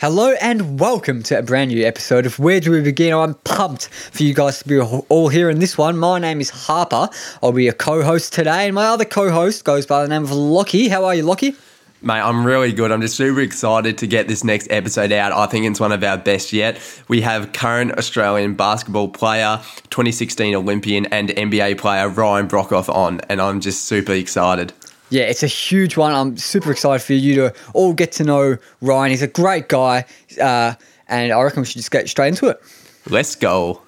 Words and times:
Hello 0.00 0.32
and 0.40 0.80
welcome 0.80 1.22
to 1.24 1.38
a 1.38 1.42
brand 1.42 1.70
new 1.70 1.86
episode 1.86 2.24
of 2.24 2.38
Where 2.38 2.58
Do 2.58 2.70
We 2.70 2.80
Begin? 2.80 3.12
I'm 3.12 3.34
pumped 3.34 3.88
for 3.88 4.22
you 4.22 4.32
guys 4.32 4.60
to 4.60 4.66
be 4.66 4.80
all 4.80 5.28
here 5.28 5.50
in 5.50 5.58
this 5.58 5.76
one. 5.76 5.98
My 5.98 6.18
name 6.18 6.40
is 6.40 6.48
Harper. 6.48 7.10
I'll 7.42 7.52
be 7.52 7.64
your 7.64 7.74
co-host 7.74 8.32
today, 8.32 8.64
and 8.64 8.74
my 8.74 8.86
other 8.86 9.04
co-host 9.04 9.62
goes 9.66 9.84
by 9.84 10.00
the 10.02 10.08
name 10.08 10.22
of 10.22 10.32
Lockie. 10.32 10.88
How 10.88 11.04
are 11.04 11.14
you, 11.14 11.22
Lockie? 11.22 11.54
Mate, 12.00 12.20
I'm 12.20 12.46
really 12.46 12.72
good. 12.72 12.90
I'm 12.90 13.02
just 13.02 13.14
super 13.14 13.42
excited 13.42 13.98
to 13.98 14.06
get 14.06 14.26
this 14.26 14.42
next 14.42 14.68
episode 14.70 15.12
out. 15.12 15.32
I 15.32 15.44
think 15.44 15.66
it's 15.66 15.80
one 15.80 15.92
of 15.92 16.02
our 16.02 16.16
best 16.16 16.54
yet. 16.54 16.80
We 17.08 17.20
have 17.20 17.52
current 17.52 17.98
Australian 17.98 18.54
basketball 18.54 19.08
player, 19.08 19.60
2016 19.90 20.54
Olympian, 20.54 21.04
and 21.12 21.28
NBA 21.28 21.76
player 21.76 22.08
Ryan 22.08 22.48
Broekhoff 22.48 22.88
on, 22.88 23.20
and 23.28 23.38
I'm 23.38 23.60
just 23.60 23.84
super 23.84 24.12
excited. 24.12 24.72
Yeah, 25.10 25.24
it's 25.24 25.42
a 25.42 25.48
huge 25.48 25.96
one. 25.96 26.12
I'm 26.12 26.36
super 26.36 26.70
excited 26.70 27.02
for 27.04 27.14
you 27.14 27.34
to 27.34 27.54
all 27.74 27.92
get 27.92 28.12
to 28.12 28.24
know 28.24 28.56
Ryan. 28.80 29.10
He's 29.10 29.22
a 29.22 29.26
great 29.26 29.68
guy, 29.68 30.04
uh, 30.40 30.74
and 31.08 31.32
I 31.32 31.42
reckon 31.42 31.62
we 31.62 31.66
should 31.66 31.78
just 31.78 31.90
get 31.90 32.08
straight 32.08 32.28
into 32.28 32.46
it. 32.48 32.60
Let's 33.08 33.34
go. 33.34 33.82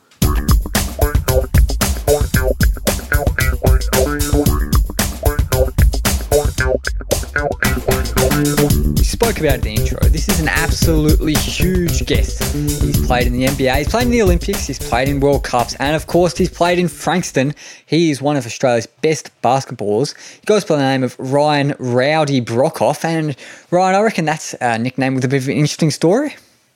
We 8.42 9.04
spoke 9.04 9.38
about 9.38 9.58
it 9.60 9.66
in 9.66 9.76
the 9.76 9.82
intro. 9.82 10.00
This 10.08 10.28
is 10.28 10.40
an 10.40 10.48
absolutely 10.48 11.34
huge 11.34 12.04
guest. 12.06 12.42
He's 12.52 13.06
played 13.06 13.28
in 13.28 13.34
the 13.34 13.44
NBA, 13.44 13.76
he's 13.76 13.88
played 13.88 14.06
in 14.06 14.10
the 14.10 14.20
Olympics, 14.20 14.66
he's 14.66 14.80
played 14.80 15.06
in 15.06 15.20
World 15.20 15.44
Cups, 15.44 15.76
and 15.76 15.94
of 15.94 16.08
course, 16.08 16.36
he's 16.36 16.50
played 16.50 16.80
in 16.80 16.88
Frankston. 16.88 17.54
He 17.86 18.10
is 18.10 18.20
one 18.20 18.36
of 18.36 18.44
Australia's 18.44 18.86
best 18.86 19.30
basketballers. 19.42 20.16
He 20.40 20.44
goes 20.44 20.64
by 20.64 20.74
the 20.74 20.82
name 20.82 21.04
of 21.04 21.14
Ryan 21.20 21.76
Rowdy 21.78 22.40
Broekhoff. 22.40 23.04
And 23.04 23.36
Ryan, 23.70 23.94
I 23.94 24.00
reckon 24.00 24.24
that's 24.24 24.54
a 24.60 24.76
nickname 24.76 25.14
with 25.14 25.24
a 25.24 25.28
bit 25.28 25.42
of 25.42 25.48
an 25.48 25.54
interesting 25.54 25.92
story. 25.92 26.34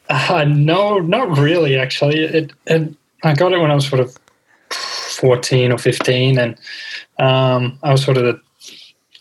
Uh, 0.08 0.44
no, 0.44 1.00
not 1.00 1.36
really, 1.36 1.76
actually. 1.76 2.20
It, 2.20 2.52
it, 2.66 2.94
I 3.24 3.34
got 3.34 3.52
it 3.52 3.58
when 3.58 3.72
I 3.72 3.74
was 3.74 3.88
sort 3.88 4.00
of 4.00 4.16
14 4.70 5.72
or 5.72 5.78
15, 5.78 6.38
and 6.38 6.56
um, 7.18 7.76
I 7.82 7.90
was 7.90 8.04
sort 8.04 8.18
of 8.18 8.22
the 8.22 8.40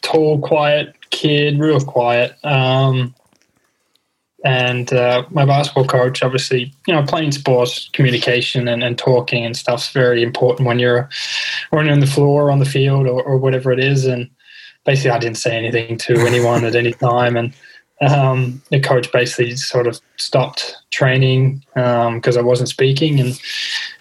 tall, 0.03 0.39
quiet 0.39 0.94
kid, 1.15 1.59
real 1.59 1.79
quiet. 1.79 2.35
Um, 2.43 3.15
and 4.43 4.93
uh, 4.93 5.25
my 5.31 5.43
basketball 5.43 5.87
coach, 5.87 6.21
obviously, 6.21 6.71
you 6.85 6.93
know, 6.93 7.03
playing 7.03 7.31
sports, 7.31 7.89
communication 7.93 8.67
and, 8.67 8.83
and 8.83 8.95
talking 8.95 9.43
and 9.43 9.57
stuff's 9.57 9.91
very 9.91 10.21
important 10.21 10.67
when 10.67 10.77
you're 10.77 11.09
running 11.71 11.91
on 11.91 11.99
the 11.99 12.05
floor, 12.05 12.51
on 12.51 12.59
the 12.59 12.65
field, 12.65 13.07
or, 13.07 13.23
or 13.23 13.37
whatever 13.37 13.71
it 13.71 13.79
is. 13.79 14.05
And 14.05 14.29
basically, 14.85 15.11
I 15.11 15.17
didn't 15.17 15.37
say 15.37 15.57
anything 15.57 15.97
to 15.97 16.13
anyone 16.27 16.63
at 16.63 16.75
any 16.75 16.93
time, 16.93 17.35
and 17.37 17.53
um, 18.01 18.61
the 18.69 18.79
coach 18.79 19.11
basically 19.11 19.55
sort 19.55 19.87
of 19.87 19.99
stopped 20.17 20.75
training 20.91 21.63
because 21.73 22.37
um, 22.37 22.43
I 22.43 22.45
wasn't 22.45 22.69
speaking, 22.69 23.19
and 23.19 23.39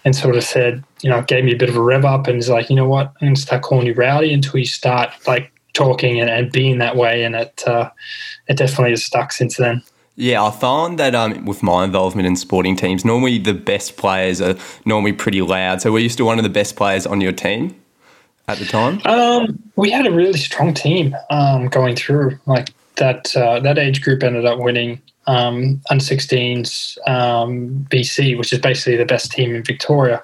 and 0.04 0.14
sort 0.14 0.36
of 0.36 0.44
said, 0.44 0.84
you 1.00 1.08
know, 1.08 1.22
gave 1.22 1.44
me 1.44 1.54
a 1.54 1.56
bit 1.56 1.70
of 1.70 1.76
a 1.76 1.82
rev 1.82 2.04
up, 2.04 2.26
and 2.26 2.36
he's 2.36 2.50
like, 2.50 2.68
you 2.68 2.76
know 2.76 2.88
what, 2.88 3.06
I'm 3.20 3.28
going 3.28 3.34
to 3.34 3.40
start 3.40 3.62
calling 3.62 3.86
you 3.86 3.94
Rowdy 3.94 4.34
until 4.34 4.60
you 4.60 4.66
start 4.66 5.10
like 5.26 5.53
talking 5.74 6.20
and, 6.20 6.30
and 6.30 6.50
being 6.50 6.78
that 6.78 6.96
way, 6.96 7.24
and 7.24 7.34
it 7.34 7.62
uh, 7.66 7.90
it 8.48 8.56
definitely 8.56 8.90
has 8.90 9.04
stuck 9.04 9.32
since 9.32 9.56
then. 9.58 9.82
Yeah, 10.16 10.44
I 10.44 10.52
found 10.52 10.98
that 11.00 11.14
um, 11.14 11.44
with 11.44 11.62
my 11.62 11.84
involvement 11.84 12.26
in 12.26 12.36
sporting 12.36 12.76
teams, 12.76 13.04
normally 13.04 13.38
the 13.38 13.54
best 13.54 13.96
players 13.96 14.40
are 14.40 14.54
normally 14.84 15.12
pretty 15.12 15.42
loud. 15.42 15.82
So 15.82 15.90
were 15.90 15.98
you 15.98 16.08
still 16.08 16.26
one 16.26 16.38
of 16.38 16.44
the 16.44 16.50
best 16.50 16.76
players 16.76 17.04
on 17.04 17.20
your 17.20 17.32
team 17.32 17.74
at 18.46 18.58
the 18.58 18.64
time? 18.64 19.00
Um, 19.04 19.58
we 19.74 19.90
had 19.90 20.06
a 20.06 20.12
really 20.12 20.38
strong 20.38 20.72
team 20.72 21.16
um, 21.30 21.66
going 21.66 21.96
through. 21.96 22.38
Like 22.46 22.68
that 22.96 23.36
uh, 23.36 23.58
that 23.60 23.76
age 23.76 24.02
group 24.02 24.22
ended 24.22 24.46
up 24.46 24.60
winning 24.60 25.02
um, 25.26 25.80
under 25.90 26.04
16s 26.04 26.96
um, 27.08 27.86
BC, 27.90 28.38
which 28.38 28.52
is 28.52 28.60
basically 28.60 28.96
the 28.96 29.04
best 29.04 29.32
team 29.32 29.54
in 29.54 29.64
Victoria. 29.64 30.22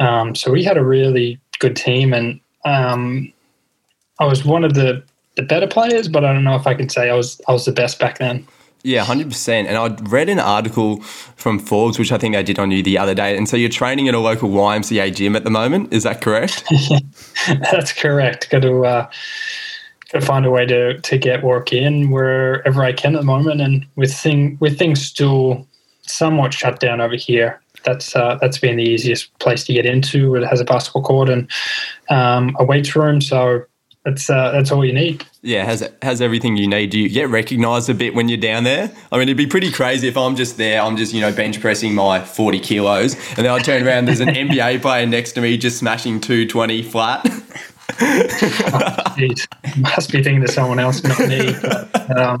Um, 0.00 0.34
so 0.34 0.50
we 0.50 0.64
had 0.64 0.76
a 0.76 0.84
really 0.84 1.38
good 1.60 1.76
team, 1.76 2.12
and 2.12 2.40
um, 2.64 3.32
I 4.20 4.26
was 4.26 4.44
one 4.44 4.64
of 4.64 4.74
the, 4.74 5.02
the 5.36 5.42
better 5.42 5.66
players, 5.66 6.06
but 6.06 6.24
I 6.24 6.32
don't 6.32 6.44
know 6.44 6.54
if 6.54 6.66
I 6.66 6.74
can 6.74 6.88
say 6.88 7.10
I 7.10 7.14
was 7.14 7.40
I 7.48 7.52
was 7.52 7.64
the 7.64 7.72
best 7.72 7.98
back 7.98 8.18
then. 8.18 8.46
Yeah, 8.82 9.04
hundred 9.04 9.28
percent. 9.28 9.68
And 9.68 9.76
I 9.76 9.94
read 10.08 10.28
an 10.28 10.38
article 10.38 11.02
from 11.02 11.58
Forbes, 11.58 11.98
which 11.98 12.12
I 12.12 12.18
think 12.18 12.34
they 12.34 12.42
did 12.42 12.58
on 12.58 12.70
you 12.70 12.82
the 12.82 12.96
other 12.96 13.14
day. 13.14 13.36
And 13.36 13.48
so 13.48 13.56
you're 13.56 13.68
training 13.68 14.08
at 14.08 14.14
a 14.14 14.18
local 14.18 14.48
YMCA 14.48 15.14
gym 15.14 15.36
at 15.36 15.44
the 15.44 15.50
moment. 15.50 15.92
Is 15.92 16.04
that 16.04 16.22
correct? 16.22 16.64
That's 17.70 17.92
correct. 17.92 18.48
Got 18.50 18.62
to 18.62 18.84
uh, 18.86 19.10
got 20.12 20.20
to 20.20 20.26
find 20.26 20.46
a 20.46 20.50
way 20.50 20.64
to 20.66 20.98
to 20.98 21.18
get 21.18 21.42
work 21.42 21.72
in 21.72 22.10
wherever 22.10 22.82
I 22.82 22.92
can 22.92 23.14
at 23.14 23.20
the 23.20 23.26
moment. 23.26 23.60
And 23.60 23.86
with 23.96 24.14
thing 24.14 24.56
with 24.60 24.78
things 24.78 25.02
still 25.02 25.66
somewhat 26.02 26.54
shut 26.54 26.80
down 26.80 27.02
over 27.02 27.16
here, 27.16 27.60
that's 27.84 28.16
uh, 28.16 28.38
that's 28.40 28.58
been 28.58 28.76
the 28.76 28.84
easiest 28.84 29.36
place 29.40 29.64
to 29.64 29.74
get 29.74 29.84
into. 29.84 30.36
It 30.36 30.46
has 30.46 30.60
a 30.60 30.64
basketball 30.64 31.02
court 31.02 31.28
and 31.28 31.50
um, 32.08 32.56
a 32.58 32.64
weights 32.64 32.96
room, 32.96 33.20
so 33.20 33.64
that's 34.04 34.30
uh, 34.30 34.50
that's 34.52 34.72
all 34.72 34.84
you 34.84 34.94
need. 34.94 35.24
Yeah, 35.42 35.64
has 35.64 35.88
has 36.00 36.22
everything 36.22 36.56
you 36.56 36.66
need. 36.66 36.90
Do 36.90 36.98
you 36.98 37.08
get 37.08 37.28
recognised 37.28 37.90
a 37.90 37.94
bit 37.94 38.14
when 38.14 38.28
you're 38.28 38.38
down 38.38 38.64
there? 38.64 38.90
I 39.12 39.16
mean, 39.16 39.28
it'd 39.28 39.36
be 39.36 39.46
pretty 39.46 39.70
crazy 39.70 40.08
if 40.08 40.16
I'm 40.16 40.36
just 40.36 40.56
there. 40.56 40.80
I'm 40.80 40.96
just 40.96 41.12
you 41.12 41.20
know 41.20 41.32
bench 41.32 41.60
pressing 41.60 41.94
my 41.94 42.24
40 42.24 42.60
kilos, 42.60 43.14
and 43.36 43.44
then 43.44 43.50
I 43.50 43.58
turn 43.58 43.86
around. 43.86 44.06
There's 44.06 44.20
an 44.20 44.28
NBA 44.28 44.80
player 44.82 45.06
next 45.06 45.32
to 45.32 45.42
me 45.42 45.58
just 45.58 45.78
smashing 45.78 46.20
220 46.20 46.82
flat. 46.82 47.26
oh, 48.00 49.14
must 49.76 50.10
be 50.10 50.22
thinking 50.22 50.40
to 50.40 50.48
someone 50.48 50.78
else, 50.78 51.02
not 51.04 51.18
me. 51.20 51.54
But, 51.60 52.18
um, 52.18 52.40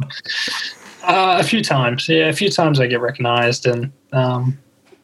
uh, 1.02 1.38
a 1.40 1.42
few 1.42 1.62
times, 1.62 2.08
yeah, 2.08 2.28
a 2.28 2.32
few 2.32 2.48
times 2.48 2.80
I 2.80 2.86
get 2.86 3.00
recognised, 3.00 3.66
and 3.66 3.92
um, 4.12 4.58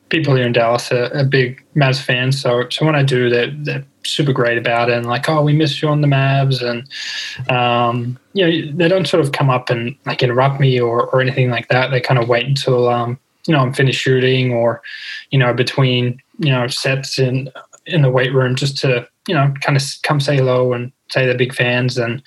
people 0.09 0.35
here 0.35 0.47
in 0.47 0.53
Dallas 0.53 0.91
are, 0.91 1.13
are 1.15 1.25
big 1.25 1.63
Mavs 1.75 2.01
fans. 2.01 2.41
So, 2.41 2.67
so 2.71 2.87
when 2.87 2.95
I 2.95 3.03
do, 3.03 3.29
they're 3.29 3.85
super 4.07 4.33
great 4.33 4.59
about 4.59 4.89
it 4.89 4.97
and 4.97 5.07
like, 5.07 5.29
oh, 5.29 5.43
we 5.43 5.53
miss 5.53 5.83
you 5.83 5.89
on 5.89 6.01
the 6.01 6.07
Mavs. 6.07 6.63
And, 6.63 7.51
um, 7.51 8.19
you 8.33 8.45
know, 8.45 8.73
they 8.77 8.89
don't 8.89 9.07
sort 9.07 9.25
of 9.25 9.33
come 9.33 9.51
up 9.51 9.71
and 9.71 9.97
like 10.07 10.23
interrupt 10.23 10.61
me 10.61 10.81
or, 10.81 11.07
or 11.07 11.21
anything 11.21 11.51
like 11.51 11.69
that. 11.69 11.91
They 11.91 12.01
kind 12.01 12.21
of 12.21 12.29
wait 12.29 12.47
until, 12.47 12.89
um, 12.89 13.19
you 13.47 13.53
know, 13.53 13.61
I'm 13.61 13.73
finished 13.73 14.01
shooting 14.01 14.53
or, 14.53 14.83
you 15.31 15.39
know, 15.39 15.53
between, 15.55 16.21
you 16.39 16.51
know, 16.51 16.67
sets 16.67 17.19
in, 17.19 17.51
in 17.87 18.03
the 18.03 18.11
weight 18.11 18.35
room 18.35 18.57
just 18.57 18.79
to, 18.79 19.09
you 19.29 19.35
know, 19.35 19.53
kind 19.61 19.77
of 19.77 19.83
come 20.03 20.21
say 20.21 20.37
hello 20.37 20.73
and 20.73 20.93
say 21.09 21.25
they're 21.25 21.37
big 21.37 21.55
fans. 21.55 21.99
And 21.99 22.23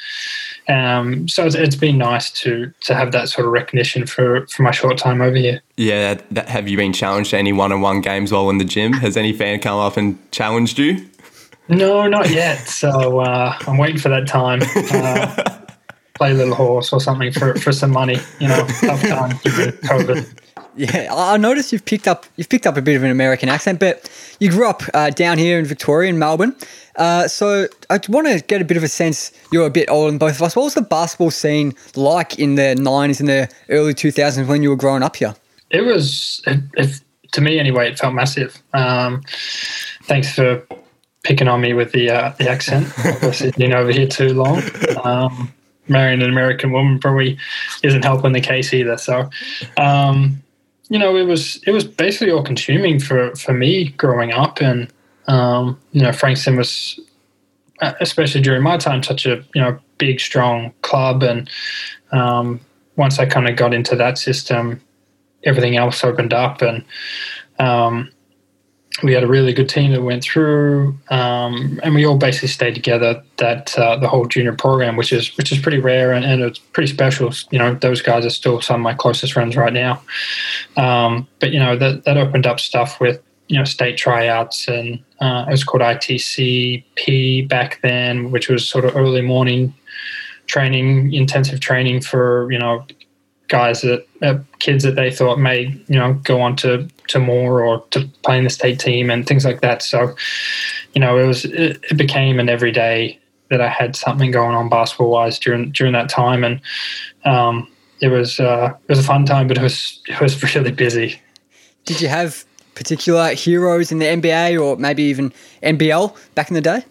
um, 0.69 1.27
so 1.27 1.45
it's, 1.45 1.55
it's 1.55 1.75
been 1.75 1.97
nice 1.97 2.31
to 2.41 2.71
to 2.81 2.95
have 2.95 3.11
that 3.11 3.27
sort 3.27 3.45
of 3.45 3.51
recognition 3.51 4.05
for, 4.05 4.47
for 4.47 4.63
my 4.63 4.71
short 4.71 4.97
time 4.97 5.21
over 5.21 5.35
here. 5.35 5.61
Yeah, 5.75 6.21
that, 6.31 6.47
have 6.47 6.69
you 6.69 6.77
been 6.77 6.93
challenged 6.93 7.31
to 7.31 7.37
any 7.37 7.51
one 7.51 7.73
on 7.73 7.81
one 7.81 7.99
games 7.99 8.31
while 8.31 8.49
in 8.49 8.57
the 8.57 8.65
gym? 8.65 8.93
Has 8.93 9.17
any 9.17 9.33
fan 9.33 9.59
come 9.59 9.79
up 9.79 9.97
and 9.97 10.17
challenged 10.31 10.79
you? 10.79 11.08
No, 11.69 12.07
not 12.07 12.31
yet. 12.31 12.67
So 12.67 13.19
uh, 13.19 13.55
I'm 13.67 13.77
waiting 13.77 13.99
for 13.99 14.09
that 14.09 14.27
time. 14.27 14.61
Uh, 14.91 15.59
play 16.15 16.31
a 16.31 16.33
little 16.33 16.55
horse 16.55 16.91
or 16.91 16.99
something 16.99 17.31
for, 17.31 17.55
for 17.55 17.71
some 17.71 17.91
money. 17.91 18.17
You 18.39 18.49
know, 18.49 18.67
tough 18.81 19.01
time 19.01 19.31
COVID. 19.37 20.39
Yeah, 20.75 21.09
I 21.13 21.37
noticed 21.37 21.71
you've 21.71 21.85
picked 21.85 22.07
up 22.07 22.25
you've 22.35 22.49
picked 22.49 22.65
up 22.67 22.77
a 22.77 22.81
bit 22.81 22.95
of 22.95 23.03
an 23.03 23.11
American 23.11 23.49
accent, 23.49 23.79
but 23.79 24.09
you 24.39 24.49
grew 24.49 24.67
up 24.67 24.83
uh, 24.93 25.09
down 25.09 25.37
here 25.37 25.59
in 25.59 25.65
Victoria, 25.65 26.09
in 26.09 26.19
Melbourne. 26.19 26.55
Uh, 26.95 27.27
so 27.27 27.67
I 27.89 27.99
want 28.09 28.27
to 28.27 28.43
get 28.45 28.61
a 28.61 28.65
bit 28.65 28.77
of 28.77 28.83
a 28.83 28.87
sense. 28.87 29.31
You're 29.51 29.67
a 29.67 29.71
bit 29.71 29.89
older 29.89 30.11
than 30.11 30.17
both 30.17 30.35
of 30.35 30.41
us. 30.41 30.55
What 30.55 30.63
was 30.63 30.73
the 30.73 30.81
basketball 30.81 31.31
scene 31.31 31.73
like 31.95 32.39
in 32.39 32.55
the 32.55 32.75
'90s 32.75 33.19
and 33.19 33.29
the 33.29 33.49
early 33.69 33.93
2000s 33.93 34.47
when 34.47 34.63
you 34.63 34.69
were 34.69 34.75
growing 34.75 35.03
up 35.03 35.15
here? 35.15 35.35
It 35.69 35.81
was, 35.81 36.41
it, 36.47 36.61
it, 36.73 37.01
to 37.33 37.41
me 37.41 37.59
anyway, 37.59 37.89
it 37.89 37.99
felt 37.99 38.13
massive. 38.13 38.61
Um, 38.73 39.21
thanks 40.03 40.33
for 40.33 40.65
picking 41.23 41.47
on 41.47 41.61
me 41.61 41.73
with 41.73 41.91
the 41.91 42.09
uh, 42.09 42.33
the 42.37 42.49
accent. 42.49 42.87
Obviously, 43.05 43.51
been 43.51 43.73
over 43.73 43.91
here 43.91 44.07
too 44.07 44.33
long. 44.33 44.61
Um, 45.03 45.53
marrying 45.87 46.21
an 46.21 46.29
American 46.29 46.71
woman 46.71 46.99
probably 46.99 47.37
isn't 47.83 48.03
helping 48.03 48.31
the 48.31 48.41
case 48.41 48.73
either. 48.73 48.97
So, 48.97 49.29
um, 49.77 50.41
you 50.89 50.99
know, 50.99 51.15
it 51.15 51.23
was 51.23 51.61
it 51.65 51.71
was 51.71 51.83
basically 51.83 52.31
all 52.31 52.43
consuming 52.43 52.99
for 52.99 53.35
for 53.35 53.53
me 53.53 53.89
growing 53.89 54.31
up, 54.31 54.61
and 54.61 54.91
um, 55.27 55.79
you 55.91 56.01
know, 56.01 56.11
Frankston 56.11 56.55
was, 56.55 56.99
uh, 57.81 57.93
especially 57.99 58.41
during 58.41 58.63
my 58.63 58.77
time, 58.77 59.03
such 59.03 59.25
a 59.25 59.43
you 59.53 59.61
know 59.61 59.79
big, 59.97 60.19
strong 60.19 60.73
club, 60.81 61.23
and 61.23 61.49
um, 62.11 62.59
once 62.95 63.19
I 63.19 63.25
kind 63.25 63.47
of 63.47 63.55
got 63.55 63.73
into 63.73 63.95
that 63.95 64.17
system, 64.17 64.81
everything 65.43 65.77
else 65.77 66.03
opened 66.03 66.33
up, 66.33 66.61
and 66.61 66.83
um, 67.59 68.11
we 69.03 69.13
had 69.13 69.23
a 69.23 69.27
really 69.27 69.53
good 69.53 69.69
team 69.69 69.91
that 69.91 70.01
went 70.01 70.23
through, 70.23 70.97
um, 71.09 71.79
and 71.83 71.95
we 71.95 72.05
all 72.05 72.17
basically 72.17 72.47
stayed 72.49 72.75
together. 72.75 73.23
That 73.37 73.77
uh, 73.77 73.97
the 73.97 74.07
whole 74.07 74.25
junior 74.25 74.53
program, 74.53 74.95
which 74.95 75.13
is 75.13 75.35
which 75.37 75.51
is 75.51 75.59
pretty 75.59 75.79
rare 75.79 76.11
and, 76.11 76.25
and, 76.25 76.41
it's 76.41 76.59
pretty 76.59 76.91
special. 76.91 77.31
You 77.51 77.59
know, 77.59 77.73
those 77.75 78.01
guys 78.01 78.25
are 78.25 78.29
still 78.29 78.61
some 78.61 78.77
of 78.77 78.81
my 78.81 78.93
closest 78.93 79.33
friends 79.33 79.55
right 79.55 79.73
now. 79.73 80.01
Um, 80.77 81.27
but 81.39 81.51
you 81.51 81.59
know 81.59 81.77
that 81.77 82.05
that 82.05 82.17
opened 82.17 82.47
up 82.47 82.59
stuff 82.59 82.99
with 82.99 83.21
you 83.47 83.57
know 83.57 83.63
state 83.63 83.97
tryouts, 83.97 84.67
and 84.67 84.99
uh, 85.21 85.45
it 85.47 85.51
was 85.51 85.63
called 85.63 85.81
ITCP 85.81 87.47
back 87.47 87.79
then, 87.81 88.31
which 88.31 88.49
was 88.49 88.67
sort 88.67 88.85
of 88.85 88.95
early 88.95 89.21
morning 89.21 89.73
training, 90.49 91.13
intensive 91.13 91.59
training 91.59 92.01
for 92.01 92.51
you 92.51 92.59
know 92.59 92.85
guys 93.49 93.81
that 93.81 94.07
uh, 94.21 94.37
kids 94.59 94.83
that 94.83 94.95
they 94.95 95.11
thought 95.11 95.39
may 95.39 95.63
you 95.87 95.99
know 95.99 96.13
go 96.23 96.39
on 96.39 96.55
to 96.57 96.87
to 97.09 97.19
more 97.19 97.63
or 97.63 97.83
to 97.89 98.07
play 98.23 98.37
in 98.37 98.43
the 98.43 98.49
state 98.49 98.79
team 98.79 99.09
and 99.09 99.27
things 99.27 99.43
like 99.43 99.61
that. 99.61 99.81
So, 99.81 100.15
you 100.93 101.01
know, 101.01 101.17
it 101.17 101.25
was 101.25 101.45
it, 101.45 101.83
it 101.89 101.97
became 101.97 102.39
an 102.39 102.49
everyday 102.49 103.19
that 103.49 103.61
I 103.61 103.67
had 103.67 103.95
something 103.95 104.31
going 104.31 104.55
on 104.55 104.69
basketball 104.69 105.09
wise 105.09 105.37
during 105.39 105.71
during 105.71 105.93
that 105.93 106.07
time, 106.07 106.43
and 106.43 106.61
um, 107.25 107.67
it 107.99 108.09
was 108.09 108.39
uh, 108.39 108.73
it 108.87 108.89
was 108.89 108.99
a 108.99 109.03
fun 109.03 109.25
time, 109.25 109.47
but 109.47 109.57
it 109.57 109.63
was 109.63 109.99
it 110.07 110.21
was 110.21 110.41
really 110.55 110.71
busy. 110.71 111.19
Did 111.85 111.99
you 111.99 112.07
have 112.07 112.45
particular 112.75 113.33
heroes 113.33 113.91
in 113.91 113.99
the 113.99 114.05
NBA 114.05 114.61
or 114.61 114.77
maybe 114.77 115.03
even 115.03 115.33
NBL 115.63 116.15
back 116.35 116.49
in 116.49 116.53
the 116.53 116.61
day? 116.61 116.85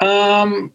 Um, 0.00 0.72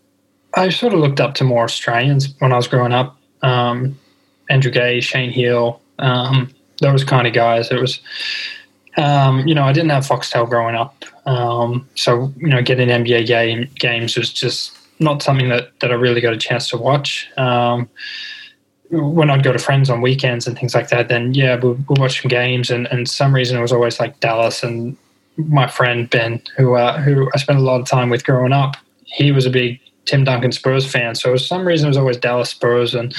I 0.53 0.69
sort 0.69 0.93
of 0.93 0.99
looked 0.99 1.19
up 1.19 1.33
to 1.35 1.43
more 1.43 1.63
Australians 1.63 2.33
when 2.39 2.53
I 2.53 2.55
was 2.55 2.67
growing 2.67 2.93
up. 2.93 3.17
Um, 3.41 3.99
Andrew 4.49 4.71
Gaze, 4.71 5.03
Shane 5.03 5.31
Heal, 5.31 5.81
um, 5.99 6.49
those 6.79 7.03
kind 7.03 7.27
of 7.27 7.33
guys. 7.33 7.71
It 7.71 7.79
was, 7.79 7.99
um, 8.97 9.47
you 9.47 9.55
know, 9.55 9.63
I 9.63 9.73
didn't 9.73 9.91
have 9.91 10.05
Foxtel 10.05 10.49
growing 10.49 10.75
up, 10.75 11.05
um, 11.25 11.87
so 11.95 12.33
you 12.37 12.47
know, 12.47 12.61
getting 12.61 12.89
NBA 12.89 13.27
game 13.27 13.69
games 13.79 14.17
was 14.17 14.31
just 14.31 14.77
not 14.99 15.21
something 15.21 15.49
that 15.49 15.77
that 15.79 15.91
I 15.91 15.95
really 15.95 16.21
got 16.21 16.33
a 16.33 16.37
chance 16.37 16.69
to 16.69 16.77
watch. 16.77 17.29
Um, 17.37 17.89
when 18.89 19.29
I'd 19.29 19.43
go 19.43 19.51
to 19.51 19.59
friends 19.59 19.89
on 19.89 20.01
weekends 20.01 20.45
and 20.45 20.57
things 20.57 20.75
like 20.75 20.89
that, 20.89 21.07
then 21.07 21.33
yeah, 21.33 21.55
we'll, 21.55 21.77
we'll 21.87 21.99
watch 21.99 22.21
some 22.21 22.29
games. 22.29 22.69
And, 22.69 22.85
and 22.87 23.09
some 23.09 23.33
reason 23.33 23.57
it 23.57 23.61
was 23.61 23.71
always 23.71 23.99
like 23.99 24.19
Dallas 24.19 24.61
and 24.61 24.95
my 25.37 25.67
friend 25.67 26.09
Ben, 26.09 26.41
who 26.57 26.75
uh, 26.75 27.01
who 27.01 27.29
I 27.33 27.37
spent 27.37 27.59
a 27.59 27.63
lot 27.63 27.81
of 27.81 27.87
time 27.87 28.09
with 28.09 28.23
growing 28.23 28.53
up. 28.53 28.75
He 29.05 29.31
was 29.31 29.45
a 29.45 29.49
big 29.49 29.79
Tim 30.05 30.23
Duncan 30.23 30.51
Spurs 30.51 30.89
fan, 30.89 31.15
so 31.15 31.31
for 31.31 31.37
some 31.37 31.65
reason 31.65 31.87
it 31.87 31.89
was 31.89 31.97
always 31.97 32.17
Dallas 32.17 32.49
Spurs, 32.49 32.93
and 32.93 33.15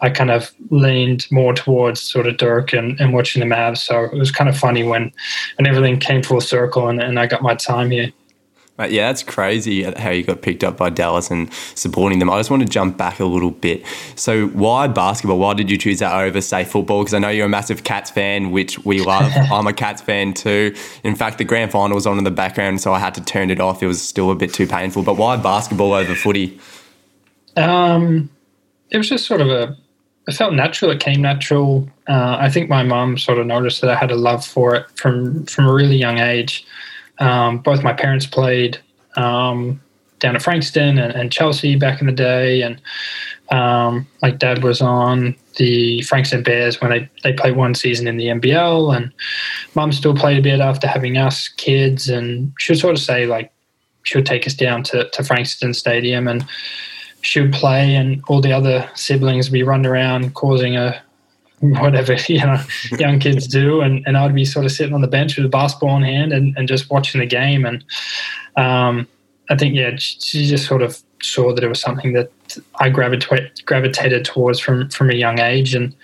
I 0.00 0.10
kind 0.10 0.30
of 0.30 0.52
leaned 0.70 1.26
more 1.30 1.52
towards 1.52 2.00
sort 2.00 2.26
of 2.26 2.36
Dirk 2.36 2.72
and, 2.72 2.98
and 3.00 3.12
watching 3.12 3.40
the 3.40 3.54
Mavs. 3.54 3.78
So 3.78 4.04
it 4.04 4.14
was 4.14 4.30
kind 4.30 4.48
of 4.48 4.56
funny 4.56 4.82
when 4.82 5.12
when 5.56 5.66
everything 5.66 5.98
came 5.98 6.22
full 6.22 6.40
circle 6.40 6.88
and, 6.88 7.02
and 7.02 7.18
I 7.18 7.26
got 7.26 7.42
my 7.42 7.54
time 7.54 7.90
here. 7.90 8.12
Yeah, 8.88 9.08
that's 9.08 9.22
crazy 9.22 9.82
how 9.82 10.10
you 10.10 10.22
got 10.22 10.42
picked 10.42 10.64
up 10.64 10.76
by 10.76 10.90
Dallas 10.90 11.30
and 11.30 11.52
supporting 11.74 12.18
them. 12.18 12.30
I 12.30 12.38
just 12.38 12.50
want 12.50 12.62
to 12.62 12.68
jump 12.68 12.96
back 12.96 13.20
a 13.20 13.24
little 13.24 13.50
bit. 13.50 13.84
So, 14.16 14.46
why 14.48 14.86
basketball? 14.86 15.38
Why 15.38 15.54
did 15.54 15.70
you 15.70 15.76
choose 15.76 15.98
that 15.98 16.14
over, 16.14 16.40
say, 16.40 16.64
football? 16.64 17.02
Because 17.02 17.14
I 17.14 17.18
know 17.18 17.28
you're 17.28 17.46
a 17.46 17.48
massive 17.50 17.84
Cats 17.84 18.10
fan, 18.10 18.50
which 18.50 18.78
we 18.84 19.00
love. 19.04 19.32
I'm 19.50 19.66
a 19.66 19.72
Cats 19.72 20.00
fan 20.00 20.34
too. 20.34 20.74
In 21.04 21.14
fact, 21.14 21.38
the 21.38 21.44
grand 21.44 21.70
final 21.70 21.94
was 21.94 22.06
on 22.06 22.18
in 22.18 22.24
the 22.24 22.30
background, 22.30 22.80
so 22.80 22.92
I 22.92 22.98
had 22.98 23.14
to 23.14 23.24
turn 23.24 23.50
it 23.50 23.60
off. 23.60 23.82
It 23.82 23.86
was 23.86 24.00
still 24.00 24.30
a 24.30 24.34
bit 24.34 24.54
too 24.54 24.66
painful. 24.66 25.02
But 25.02 25.16
why 25.16 25.36
basketball 25.36 25.92
over 25.92 26.14
footy? 26.14 26.58
Um, 27.56 28.30
it 28.90 28.98
was 28.98 29.08
just 29.08 29.26
sort 29.26 29.40
of 29.40 29.48
a. 29.48 29.76
It 30.28 30.34
felt 30.34 30.54
natural. 30.54 30.90
It 30.90 31.00
came 31.00 31.22
natural. 31.22 31.88
Uh, 32.08 32.36
I 32.38 32.50
think 32.50 32.68
my 32.68 32.82
mum 32.82 33.18
sort 33.18 33.38
of 33.38 33.46
noticed 33.46 33.80
that 33.80 33.90
I 33.90 33.96
had 33.96 34.10
a 34.10 34.16
love 34.16 34.44
for 34.44 34.74
it 34.74 34.86
from 34.96 35.46
from 35.46 35.66
a 35.66 35.72
really 35.72 35.96
young 35.96 36.18
age. 36.18 36.64
Um, 37.20 37.58
both 37.58 37.82
my 37.82 37.92
parents 37.92 38.26
played 38.26 38.78
um, 39.16 39.80
down 40.18 40.36
at 40.36 40.42
Frankston 40.42 40.98
and, 40.98 41.12
and, 41.12 41.32
Chelsea 41.32 41.76
back 41.76 42.00
in 42.00 42.06
the 42.06 42.12
day, 42.12 42.62
and 42.62 42.80
um, 43.50 44.06
like 44.22 44.38
dad 44.38 44.62
was 44.62 44.80
on 44.80 45.34
the 45.56 46.02
Frankston 46.02 46.42
Bears 46.42 46.80
when 46.80 46.90
they 46.90 47.10
they 47.22 47.32
played 47.32 47.56
one 47.56 47.74
season 47.74 48.06
in 48.06 48.16
the 48.16 48.26
NBL, 48.26 48.96
and 48.96 49.12
mum 49.74 49.92
still 49.92 50.14
played 50.14 50.38
a 50.38 50.42
bit 50.42 50.60
after 50.60 50.86
having 50.86 51.16
us 51.16 51.48
kids, 51.48 52.08
and 52.08 52.52
she 52.58 52.72
would 52.72 52.80
sort 52.80 52.94
of 52.94 53.02
say 53.02 53.26
like 53.26 53.52
she 54.04 54.16
would 54.16 54.26
take 54.26 54.46
us 54.46 54.54
down 54.54 54.82
to, 54.82 55.08
to 55.10 55.22
Frankston 55.22 55.74
Stadium 55.74 56.26
and 56.26 56.46
she 57.22 57.40
would 57.40 57.52
play, 57.52 57.94
and 57.94 58.22
all 58.28 58.40
the 58.40 58.52
other 58.52 58.88
siblings 58.94 59.48
would 59.48 59.54
be 59.54 59.62
running 59.62 59.86
around 59.86 60.34
causing 60.34 60.76
a 60.76 61.02
whatever 61.60 62.14
you 62.28 62.38
know 62.38 62.62
young 62.98 63.18
kids 63.18 63.46
do. 63.46 63.80
And, 63.80 64.06
and 64.06 64.16
I'd 64.16 64.34
be 64.34 64.44
sort 64.44 64.64
of 64.64 64.72
sitting 64.72 64.94
on 64.94 65.00
the 65.00 65.08
bench 65.08 65.36
with 65.36 65.46
a 65.46 65.48
basketball 65.48 65.96
in 65.96 66.02
hand 66.02 66.32
and, 66.32 66.56
and 66.56 66.66
just 66.66 66.90
watching 66.90 67.20
the 67.20 67.26
game. 67.26 67.64
And 67.64 67.84
um, 68.56 69.06
I 69.48 69.56
think 69.56 69.74
yeah 69.74 69.96
she 69.96 70.46
just 70.46 70.66
sort 70.66 70.82
of 70.82 71.00
saw 71.22 71.54
that 71.54 71.62
it 71.62 71.68
was 71.68 71.80
something 71.80 72.14
that 72.14 72.30
I 72.76 72.88
gravitated 72.88 73.64
gravitated 73.66 74.24
towards 74.24 74.58
from 74.58 74.88
from 74.90 75.10
a 75.10 75.14
young 75.14 75.38
age. 75.38 75.74
And 75.74 75.94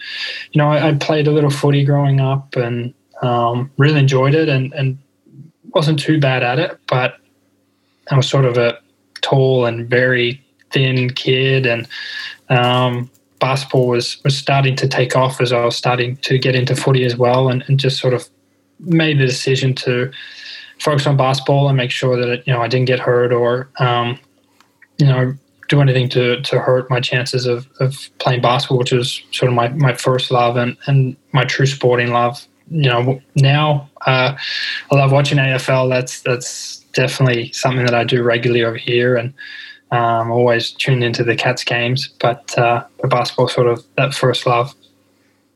you 0.53 0.59
know 0.59 0.71
I, 0.71 0.89
I 0.89 0.95
played 0.95 1.27
a 1.27 1.33
little 1.33 1.51
footy 1.51 1.85
growing 1.85 2.21
up 2.21 2.57
and 2.57 2.93
um, 3.23 3.71
really 3.79 3.99
enjoyed 3.99 4.35
it 4.35 4.49
and, 4.49 4.73
and 4.75 4.99
wasn't 5.75 5.99
too 5.99 6.21
bad 6.21 6.43
at 6.43 6.59
it. 6.59 6.79
But 6.87 7.19
I 8.11 8.17
was 8.17 8.29
sort 8.29 8.45
of 8.45 8.59
a 8.59 8.79
tall 9.23 9.65
and 9.67 9.89
very 9.89 10.43
thin 10.71 11.11
kid 11.11 11.67
and 11.67 11.89
um, 12.49 13.11
basketball 13.39 13.89
was 13.89 14.23
was 14.25 14.37
starting 14.37 14.77
to 14.77 14.89
take 14.89 15.17
off 15.17 15.41
as 15.41 15.53
I 15.53 15.65
was 15.65 15.77
starting 15.77 16.17
to 16.19 16.39
get 16.39 16.55
into 16.55 16.77
footy 16.77 17.05
as 17.05 17.17
well, 17.17 17.49
and, 17.49 17.65
and 17.69 17.79
just 17.79 17.99
sort 17.99 18.15
of 18.15 18.29
made 18.81 19.19
the 19.19 19.27
decision 19.27 19.75
to 19.75 20.11
focus 20.79 21.07
on 21.07 21.17
basketball 21.17 21.69
and 21.69 21.77
make 21.77 21.91
sure 21.91 22.17
that 22.17 22.47
you 22.47 22.53
know 22.53 22.63
I 22.63 22.69
didn't 22.69 22.87
get 22.87 22.99
hurt 22.99 23.33
or 23.33 23.69
um, 23.79 24.19
you 24.99 25.07
know 25.07 25.35
do 25.69 25.81
anything 25.81 26.09
to 26.11 26.41
to 26.43 26.59
hurt 26.59 26.91
my 26.91 27.01
chances 27.01 27.47
of, 27.47 27.69
of 27.81 28.09
playing 28.19 28.41
basketball, 28.41 28.79
which 28.79 28.93
was 28.93 29.23
sort 29.33 29.49
of 29.49 29.55
my, 29.55 29.69
my 29.69 29.95
first 29.95 30.31
love 30.31 30.57
and, 30.57 30.77
and 30.87 31.17
my 31.33 31.45
true 31.45 31.67
sporting 31.67 32.13
love. 32.13 32.47
You 32.69 32.91
know, 32.91 33.23
now 33.37 33.89
uh, 34.07 34.37
I 34.91 34.95
love 34.95 35.13
watching 35.13 35.39
AFL. 35.39 35.89
That's 35.89 36.21
that's 36.23 36.79
definitely 36.93 37.53
something 37.53 37.85
that 37.85 37.95
I 37.95 38.05
do 38.05 38.23
regularly 38.23 38.65
over 38.65 38.77
here, 38.77 39.17
and 39.17 39.33
um, 39.91 40.31
always 40.31 40.73
tuned 40.73 41.05
into 41.05 41.23
the 41.23 41.37
Cats 41.37 41.65
games, 41.65 42.09
but 42.21 42.57
uh, 42.59 42.85
the 43.01 43.09
basketball 43.09 43.49
sort 43.49 43.69
of 43.69 43.85
that 43.97 44.15
first 44.15 44.47
love. 44.47 44.75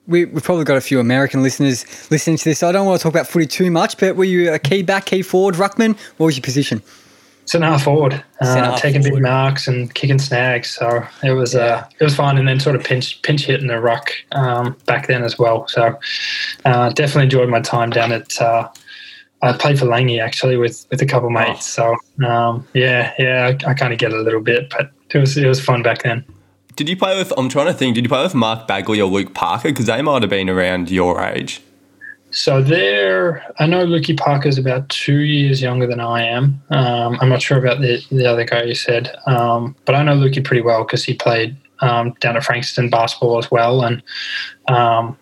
We, 0.06 0.26
have 0.26 0.42
probably 0.42 0.64
got 0.64 0.76
a 0.76 0.80
few 0.80 0.98
American 0.98 1.42
listeners 1.42 1.84
listening 2.10 2.36
to 2.38 2.44
this. 2.44 2.60
So 2.60 2.68
I 2.68 2.72
don't 2.72 2.86
want 2.86 3.00
to 3.00 3.02
talk 3.02 3.12
about 3.12 3.26
footy 3.26 3.46
too 3.46 3.70
much, 3.70 3.96
but 3.98 4.16
were 4.16 4.24
you 4.24 4.52
a 4.52 4.58
key 4.58 4.82
back, 4.82 5.06
key 5.06 5.22
forward, 5.22 5.54
ruckman? 5.56 5.96
What 6.16 6.26
was 6.26 6.36
your 6.36 6.42
position? 6.42 6.82
Centre 7.46 7.66
half 7.66 7.82
forward, 7.82 8.22
uh, 8.40 8.76
taking 8.78 9.02
forward. 9.02 9.16
big 9.16 9.22
marks 9.24 9.66
and 9.66 9.92
kicking 9.94 10.20
snags. 10.20 10.70
So 10.70 11.04
it 11.24 11.32
was 11.32 11.56
uh, 11.56 11.84
it 11.98 12.04
was 12.04 12.14
fun, 12.14 12.38
and 12.38 12.46
then 12.46 12.60
sort 12.60 12.76
of 12.76 12.84
pinch 12.84 13.20
pinch 13.22 13.44
hitting 13.44 13.66
the 13.66 13.80
ruck 13.80 14.12
um, 14.32 14.76
back 14.86 15.08
then 15.08 15.24
as 15.24 15.36
well. 15.36 15.66
So 15.66 15.98
uh, 16.64 16.90
definitely 16.90 17.24
enjoyed 17.24 17.48
my 17.48 17.60
time 17.60 17.90
down 17.90 18.12
at 18.12 18.40
uh, 18.40 18.68
I 19.42 19.52
played 19.52 19.78
for 19.78 19.86
Langy 19.86 20.20
actually 20.20 20.56
with 20.56 20.86
with 20.90 21.00
a 21.02 21.06
couple 21.06 21.28
oh. 21.28 21.32
mates. 21.32 21.66
So 21.66 21.96
um, 22.24 22.66
yeah, 22.74 23.14
yeah, 23.18 23.56
I, 23.66 23.70
I 23.70 23.74
kind 23.74 23.92
of 23.92 23.98
get 23.98 24.12
a 24.12 24.20
little 24.20 24.40
bit, 24.40 24.70
but 24.70 24.90
it 25.10 25.18
was 25.18 25.36
it 25.36 25.46
was 25.46 25.60
fun 25.60 25.82
back 25.82 26.02
then. 26.02 26.24
Did 26.76 26.88
you 26.88 26.96
play 26.96 27.18
with? 27.18 27.32
I'm 27.36 27.48
trying 27.48 27.66
to 27.66 27.74
think. 27.74 27.94
Did 27.94 28.04
you 28.04 28.08
play 28.08 28.22
with 28.22 28.34
Mark 28.34 28.66
Baguley 28.68 28.98
or 28.98 29.04
Luke 29.04 29.34
Parker? 29.34 29.68
Because 29.68 29.86
they 29.86 30.00
might 30.02 30.22
have 30.22 30.30
been 30.30 30.48
around 30.48 30.90
your 30.90 31.22
age. 31.22 31.60
So 32.32 32.62
there, 32.62 33.44
I 33.58 33.66
know 33.66 33.84
Lukey 33.84 34.16
Parker's 34.16 34.56
about 34.56 34.88
two 34.88 35.18
years 35.18 35.60
younger 35.60 35.86
than 35.86 35.98
I 35.98 36.22
am. 36.22 36.62
Um, 36.70 37.18
I'm 37.20 37.28
not 37.28 37.42
sure 37.42 37.58
about 37.58 37.80
the 37.80 38.04
the 38.10 38.26
other 38.26 38.44
guy 38.44 38.62
you 38.62 38.74
said, 38.74 39.14
um, 39.26 39.74
but 39.84 39.94
I 39.94 40.02
know 40.02 40.14
Lukey 40.16 40.44
pretty 40.44 40.62
well 40.62 40.84
because 40.84 41.04
he 41.04 41.14
played 41.14 41.56
um, 41.80 42.14
down 42.20 42.36
at 42.36 42.44
Frankston 42.44 42.88
basketball 42.88 43.38
as 43.38 43.50
well, 43.50 43.82
and 43.82 44.02
um, 44.68 45.18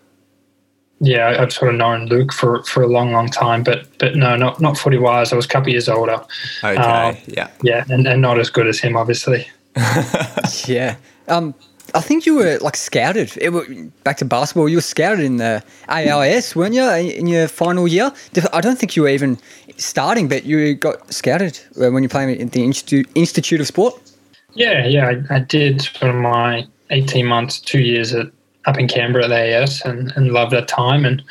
yeah, 1.01 1.37
I've 1.39 1.53
sort 1.53 1.71
of 1.71 1.77
known 1.77 2.07
Luke 2.07 2.33
for, 2.33 2.63
for 2.63 2.83
a 2.83 2.87
long, 2.87 3.11
long 3.13 3.29
time, 3.29 3.63
but 3.63 3.87
but 3.99 4.15
no, 4.15 4.35
not 4.35 4.59
not 4.59 4.77
footy 4.77 4.97
wise. 4.97 5.31
I 5.31 5.35
was 5.35 5.45
a 5.45 5.49
couple 5.49 5.69
years 5.69 5.87
older. 5.87 6.21
Okay, 6.63 6.75
um, 6.75 7.17
yeah, 7.27 7.49
yeah, 7.61 7.85
and, 7.89 8.05
and 8.05 8.21
not 8.21 8.37
as 8.39 8.49
good 8.49 8.67
as 8.67 8.79
him, 8.79 8.97
obviously. 8.97 9.47
yeah, 10.65 10.97
um, 11.29 11.53
I 11.95 12.01
think 12.01 12.25
you 12.25 12.35
were 12.35 12.57
like 12.59 12.75
scouted. 12.75 13.31
It, 13.37 14.03
back 14.03 14.17
to 14.17 14.25
basketball, 14.25 14.67
you 14.67 14.77
were 14.77 14.81
scouted 14.81 15.21
in 15.21 15.37
the 15.37 15.63
AIS, 15.87 16.55
weren't 16.55 16.75
you, 16.75 16.89
in 16.89 17.27
your 17.27 17.47
final 17.47 17.87
year? 17.87 18.11
I 18.51 18.61
don't 18.61 18.77
think 18.77 18.95
you 18.95 19.03
were 19.03 19.09
even 19.09 19.37
starting, 19.77 20.27
but 20.27 20.45
you 20.45 20.75
got 20.75 21.13
scouted 21.13 21.59
when 21.75 22.03
you're 22.03 22.09
playing 22.09 22.41
at 22.41 22.51
the 22.51 22.63
Institute 22.63 23.09
Institute 23.15 23.61
of 23.61 23.67
Sport. 23.67 23.99
Yeah, 24.53 24.85
yeah, 24.85 25.13
I, 25.29 25.35
I 25.35 25.39
did 25.39 25.85
for 25.85 26.11
my 26.11 26.67
18 26.89 27.25
months, 27.25 27.59
two 27.59 27.79
years 27.79 28.13
at 28.13 28.27
up 28.65 28.77
in 28.77 28.87
Canberra 28.87 29.25
at 29.25 29.31
AIS 29.31 29.81
and, 29.81 30.11
and 30.15 30.31
loved 30.31 30.51
that 30.51 30.67
time. 30.67 31.05
And, 31.05 31.23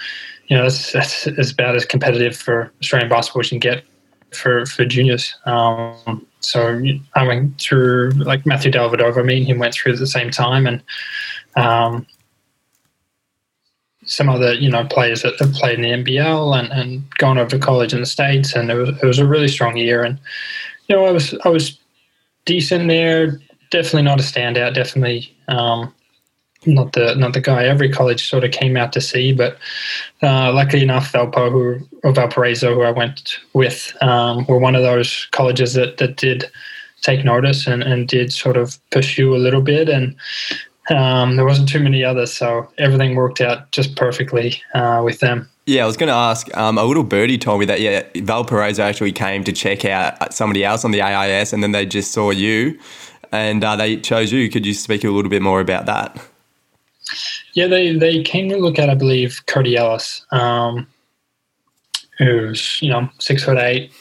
you 0.47 0.57
know, 0.57 0.65
that's, 0.65 0.93
that's, 0.93 1.25
that's 1.25 1.53
about 1.53 1.77
as 1.77 1.85
competitive 1.85 2.37
for 2.37 2.73
Australian 2.81 3.09
basketball 3.09 3.41
as 3.41 3.53
you 3.53 3.61
can 3.61 3.71
get 3.71 3.85
for, 4.33 4.67
for 4.67 4.85
juniors. 4.85 5.35
Um, 5.45 6.27
so 6.41 6.83
I 7.15 7.27
went 7.27 7.61
through, 7.61 8.11
like 8.11 8.47
Matthew 8.47 8.71
Dellavedova, 8.71 9.25
me 9.25 9.39
and 9.39 9.47
him 9.47 9.59
went 9.59 9.75
through 9.75 9.93
at 9.93 9.99
the 9.99 10.07
same 10.07 10.31
time. 10.31 10.67
And 10.67 10.83
um, 11.57 12.07
some 14.05 14.29
other, 14.29 14.55
you 14.55 14.71
know, 14.71 14.85
players 14.85 15.23
that 15.23 15.39
have 15.39 15.53
played 15.53 15.79
in 15.79 16.05
the 16.05 16.13
NBL 16.13 16.59
and, 16.59 16.73
and 16.73 17.15
gone 17.17 17.39
over 17.39 17.51
to 17.51 17.59
college 17.59 17.93
in 17.93 18.01
the 18.01 18.07
States. 18.07 18.55
And 18.55 18.71
it 18.71 18.75
was, 18.75 18.89
it 18.91 19.07
was 19.07 19.19
a 19.19 19.27
really 19.27 19.49
strong 19.49 19.77
year. 19.77 20.03
And, 20.03 20.19
you 20.89 20.97
know, 20.97 21.05
I 21.05 21.11
was, 21.11 21.35
I 21.45 21.49
was 21.49 21.79
decent 22.45 22.89
there. 22.89 23.39
Definitely 23.71 24.03
not 24.03 24.21
a 24.21 24.23
standout. 24.23 24.75
Definitely, 24.75 25.37
um, 25.49 25.93
not 26.67 26.93
the 26.93 27.15
not 27.15 27.33
the 27.33 27.41
guy 27.41 27.65
every 27.65 27.91
college 27.91 28.29
sort 28.29 28.45
of 28.45 28.51
came 28.51 28.77
out 28.77 28.93
to 28.93 29.01
see, 29.01 29.33
but 29.33 29.59
uh, 30.23 30.53
luckily 30.53 30.83
enough, 30.83 31.13
Valpo 31.13 31.51
who 31.51 31.89
or 32.03 32.13
Valparaiso, 32.13 32.75
who 32.75 32.83
I 32.83 32.91
went 32.91 33.39
with, 33.53 33.97
um, 34.03 34.45
were 34.47 34.59
one 34.59 34.75
of 34.75 34.83
those 34.83 35.27
colleges 35.31 35.75
that 35.75 35.99
that 35.99 36.17
did 36.17 36.45
take 37.03 37.25
notice 37.25 37.67
and, 37.67 37.83
and 37.83 38.09
did 38.09 38.33
sort 38.33 38.57
of 38.57 38.77
pursue 38.91 39.35
a 39.35 39.39
little 39.39 39.63
bit 39.63 39.89
and 39.89 40.17
um, 40.91 41.37
there 41.37 41.45
wasn't 41.45 41.69
too 41.69 41.81
many 41.81 42.03
others, 42.03 42.33
so 42.33 42.71
everything 42.79 43.15
worked 43.15 43.41
out 43.41 43.71
just 43.73 43.97
perfectly 43.97 44.63
uh, 44.75 45.03
with 45.05 45.21
them. 45.21 45.49
Yeah, 45.67 45.85
I 45.85 45.87
was 45.87 45.99
going 45.99 46.09
to 46.09 46.15
ask. 46.15 46.55
Um, 46.57 46.79
a 46.79 46.85
little 46.85 47.05
birdie 47.05 47.37
told 47.37 47.61
me 47.61 47.67
that 47.67 47.81
yeah, 47.81 48.05
Valparaiso 48.17 48.83
actually 48.83 49.13
came 49.13 49.45
to 49.45 49.53
check 49.53 49.85
out 49.85 50.33
somebody 50.33 50.65
else 50.65 50.85
on 50.85 50.91
the 50.91 51.03
AIS, 51.03 51.53
and 51.53 51.63
then 51.63 51.73
they 51.73 51.85
just 51.85 52.13
saw 52.13 52.31
you, 52.31 52.79
and 53.33 53.63
uh, 53.63 53.77
they 53.77 53.97
chose 53.99 54.33
you. 54.33 54.49
Could 54.49 54.65
you 54.65 54.73
speak 54.73 55.05
a 55.05 55.11
little 55.11 55.31
bit 55.31 55.43
more 55.43 55.61
about 55.61 55.87
that? 55.87 56.19
Yeah, 57.55 57.67
they 57.67 57.97
they 57.97 58.23
came 58.23 58.49
to 58.51 58.57
look 58.57 58.79
at, 58.79 58.91
I 58.91 58.95
believe, 58.95 59.43
Cody 59.47 59.77
Ellis, 59.77 60.25
um, 60.31 60.87
who's 62.19 62.81
you 62.83 62.91
know 62.91 63.09
six 63.19 63.45
foot 63.45 63.59
eight, 63.59 63.93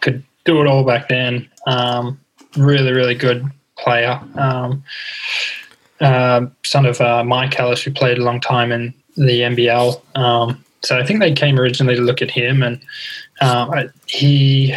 could 0.00 0.24
do 0.44 0.60
it 0.60 0.66
all 0.66 0.84
back 0.84 1.08
then. 1.08 1.48
Um, 1.66 2.20
really, 2.56 2.92
really 2.92 3.14
good 3.14 3.44
player. 3.78 4.20
Um, 4.36 4.82
uh, 6.00 6.46
son 6.64 6.86
of 6.86 7.00
uh, 7.00 7.24
Mike 7.24 7.58
Ellis, 7.58 7.82
who 7.82 7.90
played 7.90 8.18
a 8.18 8.24
long 8.24 8.40
time 8.40 8.72
in 8.72 8.94
the 9.16 9.40
NBL. 9.40 10.00
Um, 10.16 10.64
so 10.82 10.98
I 10.98 11.04
think 11.04 11.20
they 11.20 11.32
came 11.32 11.58
originally 11.58 11.96
to 11.96 12.02
look 12.02 12.22
at 12.22 12.30
him, 12.30 12.62
and 12.62 12.80
uh, 13.40 13.84
he 14.06 14.74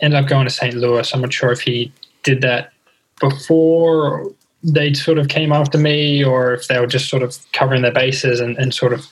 ended 0.00 0.22
up 0.22 0.28
going 0.28 0.46
to 0.46 0.52
St. 0.52 0.74
Louis. 0.74 1.12
I'm 1.12 1.20
not 1.20 1.32
sure 1.32 1.50
if 1.50 1.60
he 1.60 1.92
did 2.22 2.42
that 2.42 2.72
before 3.20 4.30
they 4.62 4.94
sort 4.94 5.18
of 5.18 5.28
came 5.28 5.52
after 5.52 5.78
me, 5.78 6.24
or 6.24 6.54
if 6.54 6.68
they 6.68 6.80
were 6.80 6.86
just 6.86 7.08
sort 7.08 7.22
of 7.22 7.36
covering 7.52 7.82
their 7.82 7.92
bases 7.92 8.40
and, 8.40 8.56
and 8.56 8.74
sort 8.74 8.92
of 8.92 9.06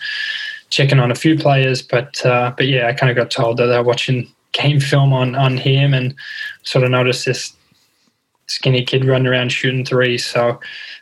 checking 0.70 0.98
on 0.98 1.10
a 1.10 1.14
few 1.14 1.38
players. 1.38 1.82
But 1.82 2.24
uh, 2.24 2.52
but 2.56 2.66
yeah, 2.66 2.88
I 2.88 2.92
kind 2.92 3.10
of 3.10 3.16
got 3.16 3.30
told 3.30 3.58
that 3.58 3.66
they 3.66 3.76
were 3.76 3.84
watching 3.84 4.30
game 4.52 4.80
film 4.80 5.12
on 5.12 5.34
on 5.34 5.56
him 5.56 5.94
and 5.94 6.14
sort 6.62 6.84
of 6.84 6.90
noticed 6.90 7.26
this 7.26 7.54
skinny 8.46 8.84
kid 8.84 9.04
running 9.04 9.26
around 9.26 9.50
shooting 9.50 9.84
threes. 9.84 10.24
So 10.24 10.60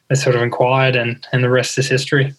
they 0.08 0.14
sort 0.14 0.36
of 0.36 0.42
inquired, 0.42 0.96
and 0.96 1.26
and 1.32 1.42
the 1.42 1.50
rest 1.50 1.78
is 1.78 1.88
history. 1.88 2.34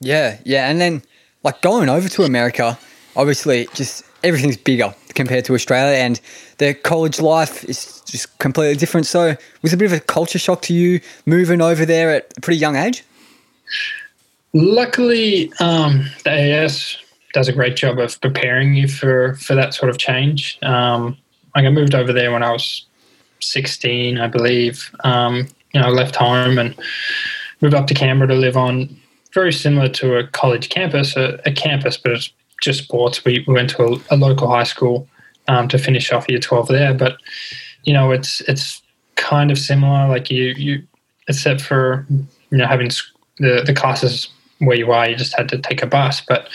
Yeah, 0.00 0.38
yeah, 0.44 0.68
and 0.70 0.80
then 0.80 1.02
like 1.42 1.60
going 1.62 1.88
over 1.88 2.08
to 2.08 2.22
America, 2.22 2.78
obviously, 3.16 3.68
just 3.74 4.04
everything's 4.22 4.56
bigger 4.56 4.94
compared 5.14 5.44
to 5.46 5.54
Australia, 5.54 5.96
and 5.96 6.20
the 6.58 6.74
college 6.74 7.20
life 7.20 7.64
is 7.64 8.02
just 8.06 8.38
completely 8.38 8.76
different. 8.76 9.06
So, 9.06 9.36
was 9.62 9.72
a 9.72 9.76
bit 9.76 9.86
of 9.86 9.92
a 9.92 10.00
culture 10.00 10.38
shock 10.38 10.62
to 10.62 10.74
you 10.74 11.00
moving 11.26 11.60
over 11.60 11.84
there 11.84 12.10
at 12.10 12.32
a 12.36 12.40
pretty 12.40 12.58
young 12.58 12.76
age? 12.76 13.04
Luckily, 14.52 15.52
um, 15.60 16.06
the 16.24 16.30
AIS 16.30 16.96
does 17.34 17.48
a 17.48 17.52
great 17.52 17.76
job 17.76 17.98
of 17.98 18.20
preparing 18.20 18.74
you 18.74 18.88
for 18.88 19.34
for 19.34 19.54
that 19.54 19.74
sort 19.74 19.90
of 19.90 19.98
change. 19.98 20.58
Um, 20.62 21.16
like 21.54 21.64
I 21.64 21.70
moved 21.70 21.94
over 21.94 22.12
there 22.12 22.32
when 22.32 22.42
I 22.42 22.52
was 22.52 22.86
16, 23.40 24.18
I 24.18 24.26
believe. 24.26 24.94
Um, 25.04 25.48
you 25.74 25.80
know, 25.80 25.90
left 25.90 26.16
home 26.16 26.58
and 26.58 26.74
moved 27.60 27.74
up 27.74 27.86
to 27.88 27.94
Canberra 27.94 28.28
to 28.28 28.34
live 28.34 28.56
on 28.56 28.96
very 29.34 29.52
similar 29.52 29.88
to 29.88 30.16
a 30.16 30.26
college 30.26 30.68
campus, 30.68 31.16
a, 31.16 31.40
a 31.44 31.52
campus, 31.52 31.96
but 31.96 32.12
it's 32.12 32.32
just 32.60 32.84
sports. 32.84 33.24
We, 33.24 33.44
we 33.46 33.54
went 33.54 33.70
to 33.70 33.84
a, 33.84 34.14
a 34.14 34.16
local 34.16 34.48
high 34.48 34.64
school 34.64 35.08
um, 35.48 35.68
to 35.68 35.78
finish 35.78 36.12
off 36.12 36.28
year 36.28 36.38
12 36.38 36.68
there. 36.68 36.94
But, 36.94 37.18
you 37.84 37.92
know, 37.92 38.10
it's 38.10 38.40
it's 38.42 38.82
kind 39.16 39.50
of 39.50 39.58
similar. 39.58 40.08
Like 40.08 40.30
you, 40.30 40.54
you 40.56 40.86
except 41.28 41.60
for, 41.60 42.06
you 42.08 42.58
know, 42.58 42.66
having 42.66 42.90
the, 43.38 43.62
the 43.64 43.74
classes 43.74 44.28
where 44.58 44.76
you 44.76 44.90
are, 44.92 45.08
you 45.08 45.16
just 45.16 45.36
had 45.36 45.48
to 45.50 45.58
take 45.58 45.82
a 45.82 45.86
bus. 45.86 46.20
But 46.20 46.48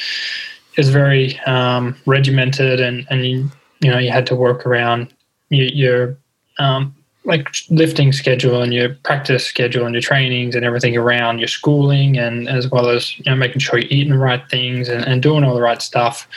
it's 0.75 0.89
very 0.89 1.39
um, 1.41 1.95
regimented 2.05 2.79
and, 2.79 3.05
and 3.09 3.25
you, 3.25 3.51
you 3.81 3.91
know, 3.91 3.99
you 3.99 4.11
had 4.11 4.25
to 4.27 4.35
work 4.35 4.65
around 4.65 5.13
your, 5.49 5.67
your 5.67 6.17
um, 6.59 6.95
like 7.25 7.47
lifting 7.69 8.11
schedule 8.11 8.61
and 8.61 8.73
your 8.73 8.95
practice 9.03 9.45
schedule 9.45 9.85
and 9.85 9.95
your 9.95 10.01
trainings 10.01 10.55
and 10.55 10.65
everything 10.65 10.97
around 10.97 11.39
your 11.39 11.47
schooling 11.47 12.17
and 12.17 12.49
as 12.49 12.69
well 12.69 12.89
as 12.89 13.17
you 13.17 13.23
know 13.25 13.35
making 13.35 13.59
sure 13.59 13.79
you're 13.79 13.89
eating 13.89 14.11
the 14.11 14.17
right 14.17 14.47
things 14.49 14.89
and, 14.89 15.05
and 15.05 15.21
doing 15.21 15.43
all 15.43 15.55
the 15.55 15.61
right 15.61 15.81
stuff. 15.81 16.27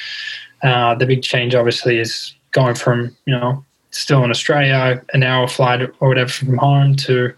Uh, 0.62 0.94
the 0.94 1.06
big 1.06 1.22
change 1.22 1.54
obviously 1.54 1.98
is 1.98 2.34
going 2.52 2.74
from 2.74 3.14
you 3.26 3.36
know 3.36 3.64
still 3.90 4.22
in 4.24 4.30
Australia 4.30 5.02
an 5.12 5.22
hour 5.22 5.48
flight 5.48 5.82
or 5.82 6.08
whatever 6.08 6.30
from 6.30 6.56
home 6.58 6.94
to 6.94 7.32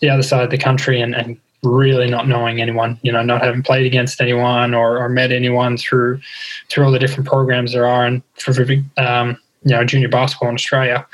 the 0.00 0.10
other 0.10 0.22
side 0.22 0.44
of 0.44 0.50
the 0.50 0.58
country 0.58 1.00
and, 1.00 1.14
and 1.14 1.38
really 1.62 2.10
not 2.10 2.26
knowing 2.26 2.60
anyone, 2.60 2.98
you 3.02 3.12
know, 3.12 3.22
not 3.22 3.42
having 3.42 3.62
played 3.62 3.86
against 3.86 4.20
anyone 4.20 4.74
or, 4.74 4.98
or 4.98 5.08
met 5.08 5.30
anyone 5.30 5.76
through 5.76 6.20
through 6.68 6.84
all 6.84 6.90
the 6.90 6.98
different 6.98 7.28
programs 7.28 7.72
there 7.72 7.86
are 7.86 8.04
and 8.04 8.22
for 8.34 8.52
um, 8.96 9.38
you 9.64 9.74
know 9.74 9.84
junior 9.84 10.08
basketball 10.08 10.48
in 10.48 10.54
Australia. 10.54 11.06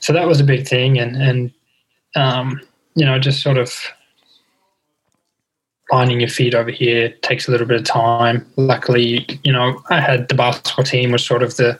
So 0.00 0.12
that 0.12 0.26
was 0.26 0.40
a 0.40 0.44
big 0.44 0.66
thing, 0.66 0.98
and 0.98 1.16
and 1.16 1.52
um, 2.14 2.60
you 2.94 3.04
know 3.04 3.18
just 3.18 3.42
sort 3.42 3.58
of 3.58 3.72
finding 5.90 6.18
your 6.18 6.28
feet 6.28 6.54
over 6.54 6.70
here 6.70 7.10
takes 7.22 7.46
a 7.46 7.50
little 7.50 7.66
bit 7.66 7.78
of 7.78 7.86
time. 7.86 8.46
Luckily, 8.56 9.26
you 9.42 9.52
know 9.52 9.82
I 9.90 10.00
had 10.00 10.28
the 10.28 10.34
basketball 10.34 10.84
team 10.84 11.12
was 11.12 11.24
sort 11.24 11.42
of 11.42 11.56
the 11.56 11.78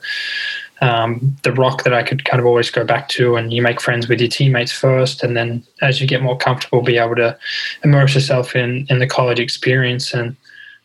um, 0.81 1.35
the 1.43 1.51
rock 1.53 1.83
that 1.83 1.93
I 1.93 2.03
could 2.03 2.25
kind 2.25 2.39
of 2.39 2.45
always 2.45 2.69
go 2.69 2.83
back 2.83 3.09
to, 3.09 3.35
and 3.35 3.51
you 3.51 3.61
make 3.61 3.81
friends 3.81 4.07
with 4.07 4.19
your 4.19 4.29
teammates 4.29 4.71
first, 4.71 5.23
and 5.23 5.35
then 5.35 5.63
as 5.81 5.99
you 5.99 6.07
get 6.07 6.21
more 6.21 6.37
comfortable, 6.37 6.81
be 6.81 6.97
able 6.97 7.15
to 7.15 7.37
immerse 7.83 8.15
yourself 8.15 8.55
in 8.55 8.85
in 8.89 8.99
the 8.99 9.07
college 9.07 9.39
experience. 9.39 10.13
And 10.13 10.35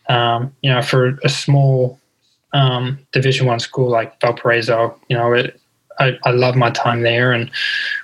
um, 0.09 0.55
you 0.63 0.71
know, 0.71 0.83
for 0.83 1.19
a 1.25 1.29
small 1.29 1.99
um, 2.53 2.99
Division 3.13 3.47
One 3.47 3.61
school 3.61 3.89
like 3.89 4.21
Valparaiso. 4.21 4.99
You 5.09 5.17
know, 5.17 5.33
it, 5.33 5.61
I, 5.99 6.19
I 6.25 6.31
love 6.31 6.57
my 6.57 6.71
time 6.71 7.03
there 7.03 7.33
and 7.33 7.51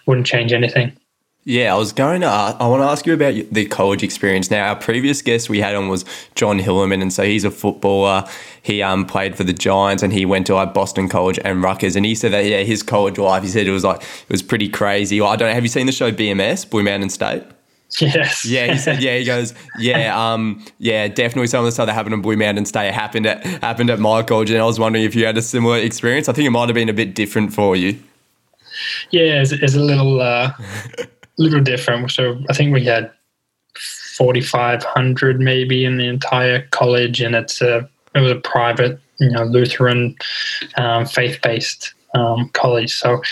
wouldn't 0.06 0.26
change 0.26 0.52
anything. 0.52 0.96
Yeah, 1.44 1.74
I 1.74 1.78
was 1.78 1.94
going 1.94 2.20
to. 2.20 2.26
Ask, 2.26 2.56
I 2.60 2.66
want 2.66 2.82
to 2.82 2.86
ask 2.86 3.06
you 3.06 3.14
about 3.14 3.32
the 3.32 3.64
college 3.64 4.02
experience. 4.02 4.50
Now, 4.50 4.68
our 4.68 4.76
previous 4.76 5.22
guest 5.22 5.48
we 5.48 5.60
had 5.60 5.74
on 5.74 5.88
was 5.88 6.04
John 6.34 6.58
Hillerman, 6.58 7.00
and 7.00 7.10
so 7.10 7.22
he's 7.22 7.42
a 7.42 7.50
footballer. 7.50 8.28
He 8.60 8.82
um, 8.82 9.06
played 9.06 9.34
for 9.34 9.44
the 9.44 9.54
Giants, 9.54 10.02
and 10.02 10.12
he 10.12 10.26
went 10.26 10.46
to 10.48 10.54
like 10.54 10.74
Boston 10.74 11.08
College 11.08 11.38
and 11.42 11.62
Rutgers. 11.62 11.96
And 11.96 12.04
he 12.04 12.14
said 12.14 12.32
that 12.32 12.44
yeah, 12.44 12.64
his 12.64 12.82
college 12.82 13.16
life. 13.16 13.42
He 13.42 13.48
said 13.48 13.66
it 13.66 13.70
was 13.70 13.82
like 13.82 14.02
it 14.02 14.30
was 14.30 14.42
pretty 14.42 14.68
crazy. 14.68 15.22
Well, 15.22 15.30
I 15.30 15.36
don't 15.36 15.48
know. 15.48 15.54
Have 15.54 15.62
you 15.62 15.70
seen 15.70 15.86
the 15.86 15.92
show 15.92 16.12
BMS, 16.12 16.68
Blue 16.68 16.82
Mountain 16.82 17.08
State? 17.08 17.44
Yes. 18.00 18.44
Yeah, 18.44 18.72
he 18.72 18.78
said. 18.78 19.02
Yeah, 19.02 19.16
he 19.16 19.24
goes. 19.24 19.54
Yeah, 19.78 20.32
um, 20.32 20.64
yeah, 20.78 21.08
definitely 21.08 21.46
some 21.46 21.60
of 21.60 21.64
the 21.66 21.72
stuff 21.72 21.86
that 21.86 21.94
happened 21.94 22.14
in 22.14 22.22
Blue 22.22 22.36
Mountain 22.36 22.66
State 22.66 22.92
happened 22.92 23.26
at 23.26 23.44
happened 23.62 23.90
at 23.90 23.98
my 23.98 24.22
college, 24.22 24.50
and 24.50 24.60
I 24.60 24.64
was 24.64 24.78
wondering 24.78 25.04
if 25.04 25.14
you 25.14 25.24
had 25.24 25.38
a 25.38 25.42
similar 25.42 25.78
experience. 25.78 26.28
I 26.28 26.32
think 26.32 26.46
it 26.46 26.50
might 26.50 26.68
have 26.68 26.74
been 26.74 26.88
a 26.88 26.94
bit 26.94 27.14
different 27.14 27.52
for 27.52 27.76
you. 27.76 27.98
Yeah, 29.10 29.40
it's, 29.40 29.52
it's 29.52 29.74
a 29.74 29.80
little 29.80 30.20
uh, 30.20 30.52
little 31.38 31.60
different. 31.60 32.10
So 32.10 32.38
I 32.50 32.52
think 32.52 32.74
we 32.74 32.84
had 32.84 33.10
forty 34.16 34.42
five 34.42 34.84
hundred 34.84 35.40
maybe 35.40 35.84
in 35.84 35.96
the 35.96 36.06
entire 36.06 36.62
college, 36.68 37.20
and 37.20 37.34
it's 37.34 37.62
a 37.62 37.88
it 38.14 38.20
was 38.20 38.32
a 38.32 38.36
private, 38.40 39.00
you 39.18 39.30
know, 39.30 39.44
Lutheran 39.44 40.14
um, 40.76 41.06
faith 41.06 41.40
based 41.42 41.94
um, 42.14 42.48
college. 42.50 42.94
So 42.94 43.22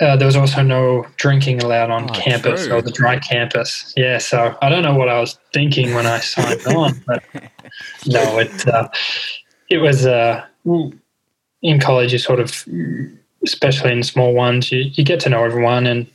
uh, 0.00 0.16
there 0.16 0.26
was 0.26 0.36
also 0.36 0.62
no 0.62 1.06
drinking 1.16 1.62
allowed 1.62 1.90
on 1.90 2.10
oh, 2.10 2.12
campus 2.12 2.66
true. 2.66 2.76
or 2.76 2.82
the 2.82 2.90
dry 2.90 3.18
campus. 3.18 3.92
Yeah, 3.96 4.18
so 4.18 4.56
I 4.60 4.68
don't 4.68 4.82
know 4.82 4.94
what 4.94 5.08
I 5.08 5.20
was 5.20 5.38
thinking 5.52 5.94
when 5.94 6.06
I 6.06 6.20
signed 6.20 6.66
on, 6.66 7.02
but 7.06 7.22
no, 8.06 8.38
it 8.38 8.68
uh, 8.68 8.88
it 9.70 9.78
was 9.78 10.06
uh, 10.06 10.44
in 11.62 11.80
college. 11.80 12.12
You 12.12 12.18
sort 12.18 12.40
of, 12.40 12.64
especially 13.44 13.92
in 13.92 14.02
small 14.02 14.34
ones, 14.34 14.72
you, 14.72 14.90
you 14.92 15.04
get 15.04 15.20
to 15.20 15.28
know 15.28 15.44
everyone, 15.44 15.86
and 15.86 16.06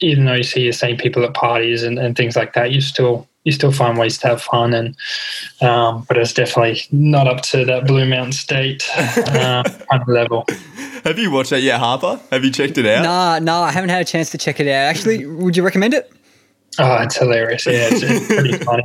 even 0.00 0.24
though 0.24 0.34
you 0.34 0.42
see 0.42 0.66
the 0.66 0.72
same 0.72 0.96
people 0.96 1.24
at 1.24 1.34
parties 1.34 1.82
and, 1.82 1.98
and 1.98 2.16
things 2.16 2.36
like 2.36 2.52
that, 2.52 2.70
you 2.70 2.80
still 2.80 3.26
you 3.44 3.52
still 3.52 3.72
find 3.72 3.96
ways 3.98 4.18
to 4.18 4.28
have 4.28 4.42
fun 4.42 4.74
and 4.74 4.96
um, 5.60 6.04
but 6.08 6.18
it's 6.18 6.32
definitely 6.32 6.82
not 6.92 7.26
up 7.26 7.40
to 7.42 7.64
that 7.64 7.86
blue 7.86 8.06
mountain 8.06 8.32
state 8.32 8.88
uh, 8.96 9.62
kind 9.62 10.02
of 10.02 10.08
level. 10.08 10.44
Have 11.04 11.18
you 11.18 11.30
watched 11.30 11.50
that 11.50 11.62
yet 11.62 11.80
harper? 11.80 12.20
Have 12.30 12.44
you 12.44 12.50
checked 12.50 12.76
it 12.78 12.86
out? 12.86 13.02
Nah 13.02 13.38
nah 13.38 13.62
i 13.62 13.70
haven't 13.70 13.90
had 13.90 14.02
a 14.02 14.04
chance 14.04 14.30
to 14.30 14.38
check 14.38 14.60
it 14.60 14.68
out. 14.68 14.86
Actually 14.88 15.26
would 15.26 15.56
you 15.56 15.62
recommend 15.62 15.94
it? 15.94 16.12
Oh 16.78 16.96
it's 17.02 17.16
hilarious. 17.16 17.66
Yeah 17.66 17.88
it's, 17.90 18.02
it's 18.02 18.26
pretty 18.26 18.52
funny. 18.64 18.84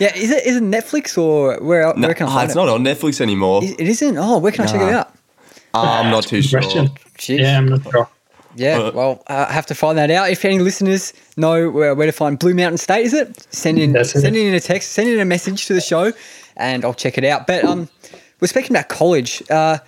Yeah 0.00 0.14
is 0.16 0.30
it 0.30 0.46
is 0.46 0.56
it 0.56 0.62
netflix 0.62 1.16
or 1.16 1.62
where, 1.62 1.92
no, 1.94 2.08
where 2.08 2.14
can 2.14 2.26
i 2.26 2.34
find 2.34 2.44
it's 2.46 2.56
it? 2.56 2.58
not 2.58 2.68
on 2.68 2.82
netflix 2.82 3.20
anymore. 3.20 3.62
It 3.62 3.80
isn't? 3.80 4.16
Oh 4.18 4.38
where 4.38 4.52
can 4.52 4.64
nah. 4.64 4.70
i 4.70 4.72
check 4.72 4.82
it 4.82 4.94
out? 4.94 5.14
Uh, 5.74 6.00
i'm 6.02 6.10
not 6.10 6.24
too 6.24 6.42
sure. 6.42 6.60
Yeah 7.28 7.58
i'm 7.58 7.68
not 7.68 7.82
sure 7.88 8.08
yeah, 8.58 8.78
uh, 8.78 8.92
well, 8.92 9.22
uh, 9.28 9.46
I 9.48 9.52
have 9.52 9.66
to 9.66 9.74
find 9.74 9.96
that 9.98 10.10
out. 10.10 10.30
If 10.30 10.44
any 10.44 10.58
listeners 10.58 11.12
know 11.36 11.70
where, 11.70 11.94
where 11.94 12.06
to 12.06 12.12
find 12.12 12.38
Blue 12.38 12.54
Mountain 12.54 12.78
State, 12.78 13.04
is 13.04 13.14
it? 13.14 13.46
Send 13.52 13.78
in, 13.78 14.04
send 14.04 14.36
in 14.36 14.54
a 14.54 14.60
text, 14.60 14.92
send 14.92 15.08
in 15.08 15.20
a 15.20 15.24
message 15.24 15.66
to 15.66 15.74
the 15.74 15.80
show, 15.80 16.12
and 16.56 16.84
I'll 16.84 16.94
check 16.94 17.18
it 17.18 17.24
out. 17.24 17.46
But 17.46 17.64
um, 17.64 17.88
we're 18.40 18.48
speaking 18.48 18.72
about 18.72 18.88
college. 18.88 19.42
Uh, 19.48 19.78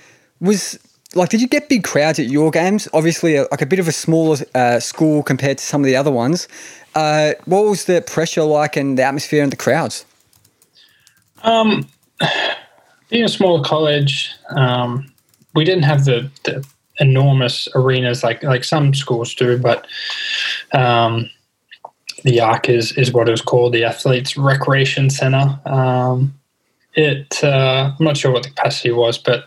was 0.41 0.79
like, 1.15 1.29
did 1.29 1.41
you 1.41 1.49
get 1.49 1.69
big 1.69 1.85
crowds 1.85 2.19
at 2.19 2.27
your 2.27 2.50
games? 2.50 2.89
Obviously, 2.93 3.37
a, 3.37 3.43
like 3.50 3.62
a 3.62 3.67
bit 3.67 3.79
of 3.79 3.89
a 3.89 3.93
smaller 3.93 4.39
uh, 4.55 4.79
school 4.79 5.23
compared 5.23 5.59
to 5.59 5.65
some 5.65 5.81
of 5.81 5.87
the 5.87 5.97
other 5.97 6.11
ones. 6.11 6.49
Uh, 6.95 7.35
what 7.45 7.65
was 7.65 7.85
the 7.87 8.03
pressure 8.03 8.43
like 8.43 8.77
and 8.77 8.99
the 8.99 9.03
atmosphere 9.03 9.43
and 9.43 9.53
the 9.53 9.57
crowds? 9.57 10.05
Um, 11.43 11.89
being 13.09 13.25
a 13.25 13.29
small 13.29 13.62
college, 13.65 14.33
um, 14.50 15.12
we 15.55 15.65
didn't 15.65 15.85
have 15.85 16.05
the, 16.05 16.31
the 16.45 16.67
enormous 17.00 17.69
arenas 17.75 18.23
like 18.23 18.42
like 18.42 18.64
some 18.64 18.95
schools 18.95 19.35
do, 19.35 19.59
but 19.59 19.87
um, 20.73 21.28
the 22.23 22.40
Arc 22.40 22.69
is 22.69 22.92
is 22.92 23.12
what 23.12 23.28
it 23.28 23.33
was 23.33 23.42
called, 23.42 23.73
the 23.73 23.85
Athletes 23.85 24.37
Recreation 24.37 25.11
Center. 25.11 25.59
Um, 25.66 26.35
it 26.95 27.42
uh, 27.42 27.92
I'm 27.99 28.04
not 28.04 28.16
sure 28.16 28.33
what 28.33 28.42
the 28.42 28.50
capacity 28.50 28.92
was, 28.92 29.19
but 29.19 29.47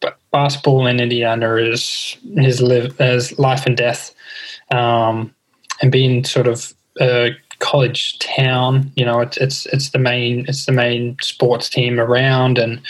but 0.00 0.18
basketball 0.30 0.86
in 0.86 1.00
Indiana 1.00 1.56
is 1.56 2.16
his 2.36 2.60
live 2.60 3.00
as 3.00 3.38
life 3.38 3.66
and 3.66 3.76
death, 3.76 4.14
um, 4.70 5.34
and 5.80 5.90
being 5.90 6.24
sort 6.24 6.46
of 6.46 6.74
a 7.00 7.30
college 7.58 8.18
town, 8.18 8.92
you 8.96 9.04
know, 9.04 9.20
it's 9.20 9.36
it's 9.38 9.66
it's 9.66 9.90
the 9.90 9.98
main 9.98 10.44
it's 10.48 10.66
the 10.66 10.72
main 10.72 11.16
sports 11.20 11.68
team 11.68 11.98
around, 11.98 12.58
and 12.58 12.80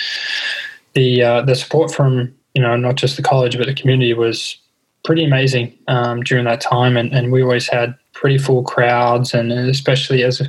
the 0.95 1.23
uh, 1.23 1.43
the 1.43 1.55
support 1.55 1.93
from 1.93 2.35
you 2.57 2.63
know 2.63 2.75
not 2.77 2.97
just 2.97 3.17
the 3.17 3.23
college 3.23 3.57
but 3.59 3.67
the 3.67 3.75
community 3.75 4.15
was 4.15 4.59
pretty 5.07 5.25
amazing 5.25 5.73
um, 5.87 6.23
during 6.23 6.45
that 6.45 6.61
time, 6.61 6.97
and, 6.97 7.15
and 7.15 7.31
we 7.31 7.41
always 7.41 7.69
had 7.69 7.95
pretty 8.13 8.37
full 8.37 8.65
crowds, 8.65 9.33
and 9.33 9.53
especially 9.53 10.25
as 10.25 10.43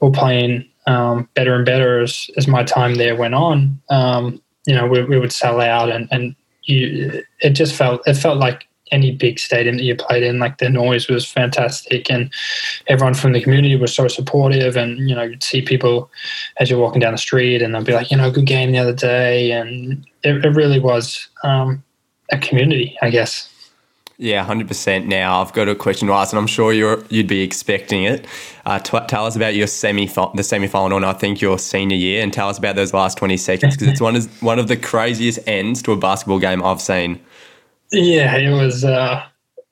we're 0.00 0.10
playing 0.10 0.64
um, 0.86 1.28
better 1.34 1.56
and 1.56 1.66
better 1.66 2.00
as, 2.00 2.30
as 2.36 2.46
my 2.46 2.62
time 2.62 2.94
there 2.94 3.16
went 3.16 3.34
on. 3.34 3.82
Um, 3.90 4.40
you 4.64 4.74
know, 4.74 4.86
we, 4.86 5.02
we 5.04 5.18
would 5.18 5.32
sell 5.32 5.60
out, 5.60 5.90
and 5.90 6.08
and 6.12 6.36
you, 6.62 7.22
it 7.40 7.50
just 7.50 7.74
felt 7.74 8.00
it 8.06 8.14
felt 8.14 8.38
like 8.38 8.68
any 8.92 9.10
big 9.10 9.38
stadium 9.38 9.76
that 9.76 9.84
you 9.84 9.96
played 9.96 10.22
in. 10.22 10.38
Like 10.38 10.58
the 10.58 10.68
noise 10.68 11.08
was 11.08 11.26
fantastic, 11.26 12.10
and 12.10 12.32
everyone 12.86 13.14
from 13.14 13.32
the 13.32 13.40
community 13.40 13.76
was 13.76 13.94
so 13.94 14.08
supportive. 14.08 14.76
And 14.76 15.08
you 15.08 15.14
know, 15.14 15.22
you'd 15.22 15.42
see 15.42 15.62
people 15.62 16.10
as 16.58 16.70
you're 16.70 16.78
walking 16.78 17.00
down 17.00 17.12
the 17.12 17.18
street, 17.18 17.62
and 17.62 17.74
they'll 17.74 17.84
be 17.84 17.92
like, 17.92 18.10
you 18.10 18.16
know, 18.16 18.30
good 18.30 18.46
game 18.46 18.72
the 18.72 18.78
other 18.78 18.94
day, 18.94 19.52
and 19.52 20.06
it, 20.22 20.44
it 20.44 20.50
really 20.50 20.80
was 20.80 21.28
um, 21.42 21.82
a 22.30 22.38
community, 22.38 22.96
I 23.02 23.10
guess. 23.10 23.52
Yeah, 24.18 24.42
hundred 24.44 24.68
percent. 24.68 25.06
Now 25.06 25.42
I've 25.42 25.52
got 25.52 25.68
a 25.68 25.74
question 25.74 26.08
to 26.08 26.14
ask, 26.14 26.32
and 26.32 26.38
I'm 26.38 26.46
sure 26.46 26.72
you're 26.72 27.04
you'd 27.10 27.26
be 27.26 27.42
expecting 27.42 28.04
it. 28.04 28.26
Uh, 28.64 28.78
t- 28.78 28.98
tell 29.08 29.26
us 29.26 29.36
about 29.36 29.54
your 29.54 29.66
semi 29.66 30.06
the 30.34 30.42
semi 30.42 30.68
final, 30.68 30.96
and 30.96 31.04
I 31.04 31.12
think 31.12 31.42
your 31.42 31.58
senior 31.58 31.98
year, 31.98 32.22
and 32.22 32.32
tell 32.32 32.48
us 32.48 32.56
about 32.56 32.76
those 32.76 32.94
last 32.94 33.18
twenty 33.18 33.36
seconds 33.36 33.76
because 33.76 33.88
it's 33.88 34.00
one 34.00 34.16
of 34.16 34.42
one 34.42 34.58
of 34.58 34.68
the 34.68 34.76
craziest 34.76 35.38
ends 35.46 35.82
to 35.82 35.92
a 35.92 35.96
basketball 35.98 36.38
game 36.38 36.62
I've 36.62 36.80
seen. 36.80 37.20
Yeah, 37.92 38.36
it 38.36 38.50
was. 38.50 38.84
Uh, 38.84 39.24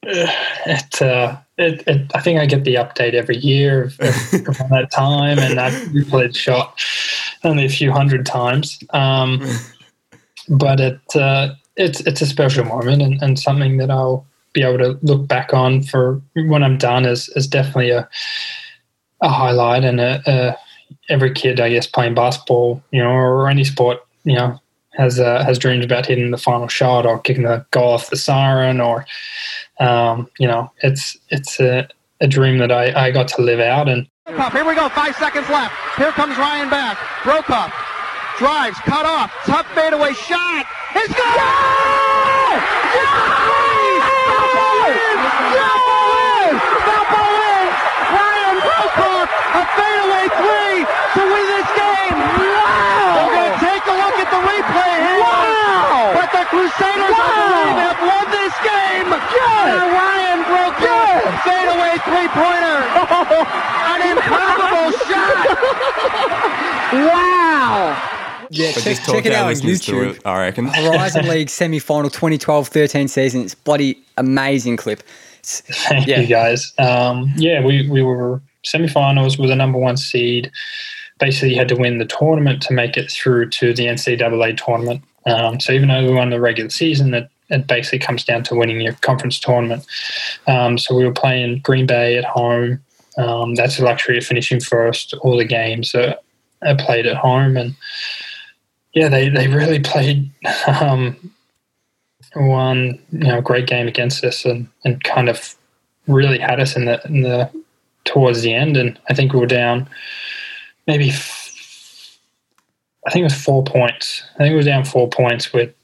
it, 0.02 1.02
uh, 1.02 1.36
it, 1.56 1.82
it, 1.86 2.10
I 2.14 2.20
think 2.20 2.40
I 2.40 2.46
get 2.46 2.64
the 2.64 2.74
update 2.74 3.14
every 3.14 3.36
year 3.36 3.84
of, 3.84 4.00
of 4.00 4.58
that 4.70 4.88
time, 4.92 5.38
and 5.38 5.58
I've 5.58 6.08
played 6.08 6.34
shot 6.36 6.80
only 7.42 7.64
a 7.64 7.70
few 7.70 7.92
hundred 7.92 8.26
times. 8.26 8.78
Um, 8.90 9.42
but 10.48 10.80
it 10.80 11.00
uh, 11.14 11.54
it's 11.76 12.00
it's 12.00 12.22
a 12.22 12.26
special 12.26 12.64
moment 12.64 13.02
and, 13.02 13.22
and 13.22 13.38
something 13.38 13.78
that 13.78 13.90
I'll 13.90 14.26
be 14.52 14.62
able 14.62 14.78
to 14.78 14.98
look 15.02 15.26
back 15.26 15.52
on 15.52 15.82
for 15.82 16.20
when 16.34 16.62
I'm 16.62 16.78
done 16.78 17.04
is 17.04 17.28
is 17.30 17.46
definitely 17.46 17.90
a 17.90 18.08
a 19.20 19.28
highlight 19.28 19.84
and 19.84 20.00
a, 20.00 20.22
a 20.26 20.56
every 21.08 21.32
kid 21.32 21.60
I 21.60 21.70
guess 21.70 21.86
playing 21.86 22.14
basketball, 22.14 22.82
you 22.90 23.02
know, 23.02 23.10
or 23.10 23.48
any 23.48 23.64
sport, 23.64 24.00
you 24.24 24.34
know, 24.34 24.60
has 24.96 25.20
uh, 25.20 25.44
has 25.44 25.58
dreams 25.58 25.84
about 25.84 26.06
hitting 26.06 26.30
the 26.30 26.38
final 26.38 26.68
shot 26.68 27.06
or 27.06 27.18
kicking 27.18 27.44
the 27.44 27.64
goal 27.70 27.92
off 27.92 28.10
the 28.10 28.16
siren 28.16 28.80
or 28.80 29.06
um, 29.80 30.28
you 30.38 30.46
know, 30.46 30.70
it's 30.82 31.16
it's 31.30 31.58
a, 31.60 31.88
a 32.20 32.28
dream 32.28 32.58
that 32.58 32.70
I, 32.70 33.06
I 33.06 33.10
got 33.10 33.28
to 33.28 33.42
live 33.42 33.60
out 33.60 33.88
and 33.88 34.08
here 34.26 34.64
we 34.64 34.74
go, 34.74 34.88
five 34.88 35.14
seconds 35.16 35.48
left. 35.50 35.74
Here 35.96 36.10
comes 36.12 36.38
Ryan 36.38 36.70
back. 36.70 36.96
Broekhoff 37.22 37.72
drives, 38.38 38.78
cut 38.80 39.04
off, 39.06 39.30
tough 39.44 39.66
fadeaway 39.74 40.12
shot. 40.14 40.66
It's 40.96 41.12
good! 41.12 41.36
Goal! 41.36 42.54
Ryan 48.14 48.56
Broekhoff, 48.64 49.28
a 49.28 49.62
fadeaway 49.76 50.26
three 50.40 50.78
to 51.14 51.22
win 51.30 51.46
this 51.50 51.68
game. 51.76 52.16
Wow! 52.16 53.28
We're 53.28 53.34
going 53.34 53.52
to 53.52 53.60
take 53.60 53.84
a 53.86 53.96
look 54.02 54.16
at 54.18 54.28
the 54.34 54.40
replay 54.40 54.94
here. 55.04 55.20
Wow! 55.20 56.14
But 56.14 56.28
the 56.32 56.44
Crusaders, 56.48 57.12
wow. 57.12 57.22
I 57.22 57.38
believe, 57.38 57.78
have 57.86 58.00
won 58.02 58.24
this 58.32 58.54
game. 58.64 59.53
Good! 59.64 59.80
And 59.80 59.92
Ryan 59.92 60.40
Broekhoff, 60.44 61.22
fadeaway 61.44 61.96
three-pointer. 62.04 62.78
An 63.92 64.00
incredible 64.12 64.92
shot. 65.08 65.46
wow! 66.92 68.14
Yeah, 68.50 68.72
check, 68.72 68.98
check 69.04 69.26
it 69.26 69.32
out 69.32 69.46
on 69.46 69.54
YouTube. 69.54 70.16
It, 70.16 70.26
I 70.26 70.40
reckon. 70.40 70.66
Horizon 70.66 71.28
League 71.28 71.48
semi 71.60 71.78
final 71.78 72.10
2012 72.10 72.68
13 72.68 73.08
season. 73.08 73.42
It's 73.42 73.54
bloody 73.54 73.98
amazing 74.16 74.76
clip. 74.76 75.02
It's, 75.38 75.60
Thank 75.60 76.06
yeah. 76.06 76.20
you 76.20 76.26
guys. 76.26 76.72
Um, 76.78 77.32
yeah, 77.36 77.64
we, 77.64 77.88
we 77.88 78.02
were 78.02 78.42
semi 78.64 78.88
finals 78.88 79.38
with 79.38 79.50
a 79.50 79.56
number 79.56 79.78
one 79.78 79.96
seed. 79.96 80.50
Basically, 81.18 81.50
you 81.50 81.56
had 81.56 81.68
to 81.68 81.76
win 81.76 81.98
the 81.98 82.06
tournament 82.06 82.62
to 82.62 82.74
make 82.74 82.96
it 82.96 83.10
through 83.10 83.50
to 83.50 83.72
the 83.72 83.86
NCAA 83.86 84.56
tournament. 84.62 85.02
Um, 85.26 85.58
so 85.58 85.72
even 85.72 85.88
though 85.88 86.04
we 86.04 86.12
won 86.12 86.30
the 86.30 86.40
regular 86.40 86.70
season, 86.70 87.14
it, 87.14 87.30
it 87.50 87.66
basically 87.66 87.98
comes 87.98 88.24
down 88.24 88.42
to 88.44 88.54
winning 88.54 88.80
your 88.80 88.94
conference 88.94 89.38
tournament. 89.38 89.86
Um, 90.46 90.78
so 90.78 90.94
we 90.94 91.04
were 91.04 91.12
playing 91.12 91.60
Green 91.60 91.86
Bay 91.86 92.16
at 92.16 92.24
home. 92.24 92.82
Um, 93.18 93.54
that's 93.54 93.76
the 93.76 93.84
luxury 93.84 94.18
of 94.18 94.24
finishing 94.24 94.60
first. 94.60 95.14
All 95.20 95.36
the 95.36 95.44
games 95.44 95.94
are, 95.94 96.16
are 96.62 96.76
played 96.76 97.06
at 97.06 97.16
home, 97.16 97.56
and 97.56 97.74
yeah, 98.92 99.08
they, 99.08 99.28
they 99.28 99.48
really 99.48 99.80
played 99.80 100.30
um, 100.80 101.16
one 102.34 102.98
you 103.12 103.28
know 103.28 103.40
great 103.40 103.66
game 103.66 103.86
against 103.86 104.24
us 104.24 104.44
and, 104.44 104.68
and 104.84 105.02
kind 105.04 105.28
of 105.28 105.54
really 106.08 106.38
had 106.38 106.58
us 106.58 106.74
in 106.74 106.86
the 106.86 107.00
in 107.06 107.22
the 107.22 107.50
towards 108.04 108.42
the 108.42 108.52
end. 108.52 108.76
And 108.76 108.98
I 109.08 109.14
think 109.14 109.32
we 109.32 109.38
were 109.38 109.46
down 109.46 109.88
maybe 110.86 111.10
f- 111.10 112.18
I 113.06 113.10
think 113.10 113.20
it 113.20 113.24
was 113.24 113.42
four 113.42 113.62
points. 113.64 114.22
I 114.34 114.38
think 114.38 114.52
we 114.52 114.56
were 114.56 114.62
down 114.62 114.84
four 114.84 115.08
points 115.08 115.52
with 115.52 115.74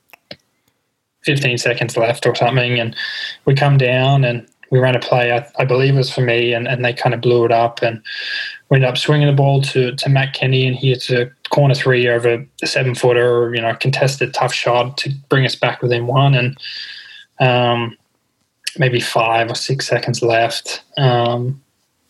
15 1.24 1.58
seconds 1.58 1.96
left 1.96 2.26
or 2.26 2.34
something, 2.34 2.78
and 2.78 2.96
we 3.44 3.54
come 3.54 3.78
down 3.78 4.24
and 4.24 4.46
we 4.70 4.78
ran 4.78 4.96
a 4.96 5.00
play. 5.00 5.32
I, 5.32 5.46
I 5.58 5.64
believe 5.64 5.94
it 5.94 5.98
was 5.98 6.12
for 6.12 6.22
me, 6.22 6.52
and, 6.52 6.68
and 6.68 6.84
they 6.84 6.92
kind 6.92 7.14
of 7.14 7.20
blew 7.20 7.44
it 7.44 7.52
up 7.52 7.82
and 7.82 8.02
we 8.70 8.76
ended 8.76 8.88
up 8.88 8.98
swinging 8.98 9.26
the 9.26 9.34
ball 9.34 9.60
to 9.60 9.94
to 9.96 10.08
Matt 10.08 10.32
Kenney, 10.32 10.66
and 10.66 10.76
he 10.76 10.90
hits 10.90 11.10
a 11.10 11.30
corner 11.50 11.74
three 11.74 12.08
over 12.08 12.46
a 12.62 12.66
seven 12.66 12.94
footer, 12.94 13.52
you 13.54 13.60
know, 13.60 13.74
contested 13.74 14.32
tough 14.32 14.54
shot 14.54 14.96
to 14.98 15.10
bring 15.28 15.44
us 15.44 15.56
back 15.56 15.82
within 15.82 16.06
one, 16.06 16.34
and 16.34 16.56
um, 17.40 17.96
maybe 18.78 19.00
five 19.00 19.50
or 19.50 19.56
six 19.56 19.86
seconds 19.88 20.22
left. 20.22 20.82
Um, 20.96 21.60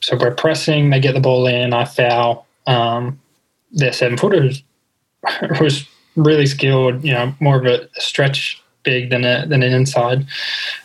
so 0.03 0.17
we're 0.17 0.35
pressing, 0.35 0.91
they 0.91 1.01
get 1.01 1.15
the 1.15 1.21
ball 1.21 1.47
in, 1.47 1.73
I 1.73 1.85
foul. 1.85 2.47
Um, 2.67 3.21
their 3.73 3.93
seven 3.93 4.19
footer 4.19 4.51
was 5.61 5.87
really 6.17 6.47
skilled, 6.47 7.03
you 7.03 7.13
know, 7.13 7.35
more 7.41 7.57
of 7.57 7.67
a 7.67 7.89
stretch 8.01 8.63
big 8.83 9.11
than 9.11 9.25
a, 9.25 9.47
than 9.47 9.63
an 9.63 9.73
inside. 9.73 10.27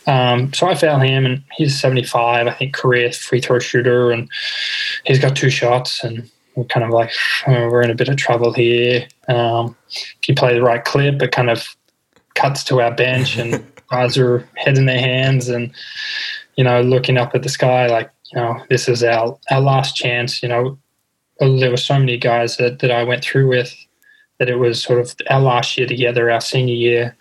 Um, 0.06 0.52
so 0.52 0.68
I 0.68 0.74
foul 0.74 1.00
him, 1.00 1.26
and 1.26 1.42
he's 1.52 1.78
75, 1.78 2.46
I 2.46 2.52
think, 2.52 2.74
career 2.74 3.12
free 3.12 3.40
throw 3.40 3.58
shooter, 3.58 4.10
and 4.10 4.28
he's 5.04 5.18
got 5.18 5.36
two 5.36 5.50
shots, 5.50 6.02
and 6.02 6.30
we're 6.54 6.64
kind 6.64 6.84
of 6.84 6.90
like, 6.90 7.12
oh, 7.46 7.68
we're 7.68 7.82
in 7.82 7.90
a 7.90 7.94
bit 7.94 8.08
of 8.08 8.16
trouble 8.16 8.52
here. 8.52 9.06
Um, 9.28 9.76
if 9.90 10.28
you 10.28 10.34
play 10.34 10.54
the 10.54 10.62
right 10.62 10.84
clip, 10.84 11.22
it 11.22 11.32
kind 11.32 11.50
of 11.50 11.76
cuts 12.34 12.64
to 12.64 12.80
our 12.80 12.94
bench, 12.94 13.36
and 13.36 13.64
guys 13.90 14.18
are 14.18 14.48
head 14.56 14.78
in 14.78 14.86
their 14.86 15.00
hands, 15.00 15.48
and 15.48 15.72
you 16.56 16.64
know, 16.64 16.80
looking 16.80 17.18
up 17.18 17.34
at 17.34 17.42
the 17.42 17.50
sky, 17.50 17.86
like, 17.86 18.10
you 18.32 18.40
know, 18.40 18.60
this 18.70 18.88
is 18.88 19.04
our 19.04 19.38
our 19.50 19.60
last 19.60 19.94
chance. 19.94 20.42
You 20.42 20.48
know, 20.48 20.78
there 21.38 21.70
were 21.70 21.76
so 21.76 21.98
many 21.98 22.16
guys 22.16 22.56
that 22.56 22.78
that 22.80 22.90
I 22.90 23.04
went 23.04 23.22
through 23.22 23.48
with 23.48 23.74
that 24.38 24.48
it 24.48 24.56
was 24.56 24.82
sort 24.82 25.00
of 25.00 25.14
our 25.30 25.40
last 25.40 25.78
year 25.78 25.86
together, 25.86 26.30
our 26.30 26.40
senior 26.40 26.74
year 26.74 27.16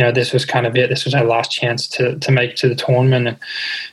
you 0.00 0.06
know, 0.06 0.12
this 0.12 0.32
was 0.32 0.46
kind 0.46 0.66
of 0.66 0.74
it. 0.76 0.88
This 0.88 1.04
was 1.04 1.12
our 1.12 1.24
last 1.24 1.50
chance 1.50 1.86
to 1.88 2.18
to 2.20 2.32
make 2.32 2.56
to 2.56 2.70
the 2.70 2.74
tournament, 2.74 3.28
and 3.28 3.36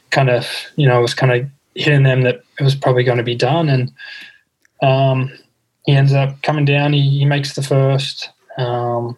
kind 0.09 0.29
of, 0.29 0.47
you 0.77 0.87
know, 0.87 0.99
it 0.99 1.01
was 1.01 1.13
kind 1.13 1.33
of 1.33 1.49
hitting 1.75 2.03
them 2.03 2.21
that 2.21 2.43
it 2.57 2.63
was 2.63 2.75
probably 2.75 3.03
going 3.03 3.17
to 3.17 3.25
be 3.25 3.35
done. 3.35 3.67
And 3.67 3.91
um, 4.81 5.37
he 5.85 5.91
ends 5.91 6.13
up 6.13 6.41
coming 6.43 6.63
down. 6.63 6.93
He, 6.93 7.09
he 7.09 7.25
makes 7.25 7.55
the 7.55 7.61
first, 7.61 8.29
um, 8.57 9.17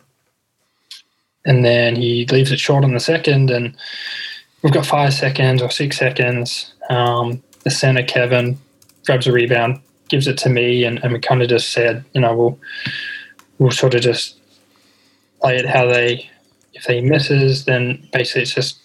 and 1.45 1.63
then 1.63 1.95
he 1.95 2.25
leaves 2.25 2.51
it 2.51 2.59
short 2.59 2.83
on 2.83 2.95
the 2.95 2.99
second. 2.99 3.51
And 3.51 3.75
we've 4.63 4.73
got 4.73 4.87
five 4.87 5.13
seconds 5.13 5.61
or 5.61 5.69
six 5.69 5.95
seconds. 5.99 6.73
Um, 6.89 7.43
the 7.65 7.69
center 7.69 8.01
Kevin 8.01 8.57
grabs 9.05 9.27
a 9.27 9.31
rebound, 9.31 9.79
gives 10.07 10.25
it 10.25 10.39
to 10.39 10.49
me, 10.49 10.85
and, 10.85 10.97
and 11.03 11.13
we 11.13 11.19
kind 11.19 11.43
of 11.43 11.49
just 11.49 11.69
said, 11.69 12.03
you 12.15 12.21
know, 12.21 12.35
we'll 12.35 12.59
we'll 13.59 13.69
sort 13.69 13.93
of 13.93 14.01
just 14.01 14.37
play 15.39 15.55
it 15.55 15.67
how 15.67 15.85
they 15.85 16.27
if 16.73 16.85
he 16.85 17.01
misses, 17.01 17.65
then 17.65 18.07
basically 18.13 18.43
it's 18.43 18.53
just 18.53 18.79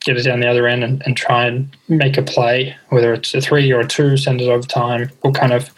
get 0.00 0.16
it 0.16 0.22
down 0.22 0.40
the 0.40 0.48
other 0.48 0.66
end 0.66 0.84
and, 0.84 1.02
and 1.06 1.16
try 1.16 1.46
and 1.46 1.74
make 1.88 2.18
a 2.18 2.22
play, 2.22 2.76
whether 2.90 3.12
it's 3.14 3.34
a 3.34 3.40
three 3.40 3.72
or 3.72 3.80
a 3.80 3.88
two, 3.88 4.16
send 4.16 4.40
it 4.40 4.48
over 4.48 4.66
time. 4.66 5.10
We'll 5.22 5.32
kind 5.32 5.52
of 5.52 5.70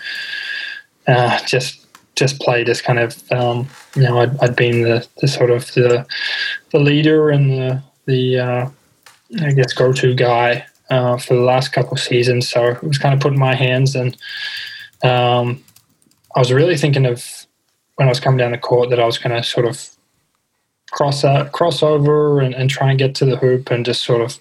uh, 1.07 1.38
just 1.46 1.87
just 2.16 2.40
play 2.40 2.64
this 2.64 2.81
kind 2.81 2.99
of 2.99 3.33
um, 3.33 3.68
you 3.94 4.03
know 4.03 4.20
I'd, 4.20 4.38
I'd 4.40 4.57
been 4.57 4.83
the, 4.83 5.07
the 5.20 5.29
sort 5.29 5.51
of 5.51 5.66
the 5.75 6.07
the 6.72 6.79
leader 6.79 7.31
and 7.31 7.51
the 7.51 7.83
the 8.07 8.38
uh, 8.38 8.70
I 9.40 9.53
guess 9.53 9.72
go 9.72 9.92
to 9.92 10.14
guy 10.14 10.66
uh, 10.90 11.18
for 11.18 11.35
the 11.35 11.42
last 11.42 11.72
couple 11.72 11.92
of 11.92 12.01
seasons. 12.01 12.49
So 12.49 12.66
it 12.66 12.83
was 12.83 12.99
kind 12.99 13.14
of 13.14 13.20
put 13.20 13.33
in 13.33 13.38
my 13.38 13.55
hands, 13.55 13.94
and 13.94 14.16
um, 15.03 15.62
I 16.35 16.38
was 16.38 16.53
really 16.53 16.77
thinking 16.77 17.07
of 17.07 17.46
when 17.96 18.09
I 18.09 18.11
was 18.11 18.20
coming 18.20 18.38
down 18.38 18.53
the 18.53 18.59
court 18.59 18.90
that 18.90 19.01
I 19.01 19.07
was 19.07 19.18
going 19.18 19.35
to 19.35 19.42
sort 19.42 19.66
of 19.66 19.95
cross 20.90 21.25
out, 21.25 21.53
cross 21.53 21.83
over 21.83 22.40
and, 22.40 22.55
and 22.55 22.70
try 22.70 22.90
and 22.90 22.99
get 22.99 23.14
to 23.16 23.25
the 23.25 23.37
hoop 23.37 23.70
and 23.70 23.85
just 23.85 24.05
sort 24.05 24.20
of 24.20 24.38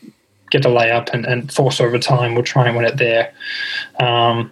get 0.51 0.65
a 0.65 0.69
layup 0.69 1.09
and, 1.13 1.25
and 1.25 1.51
force 1.51 1.81
overtime. 1.81 2.35
We'll 2.35 2.43
try 2.43 2.67
and 2.67 2.75
win 2.75 2.85
it 2.85 2.97
there. 2.97 3.33
Um, 3.99 4.51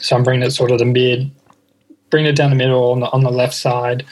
so 0.00 0.16
I'm 0.16 0.22
bringing 0.22 0.46
it 0.46 0.52
sort 0.52 0.70
of 0.70 0.78
the 0.78 0.84
mid, 0.84 1.30
bring 2.10 2.26
it 2.26 2.36
down 2.36 2.50
the 2.50 2.56
middle 2.56 2.92
on 2.92 3.00
the, 3.00 3.10
on 3.10 3.22
the 3.22 3.30
left 3.30 3.54
side, 3.54 4.04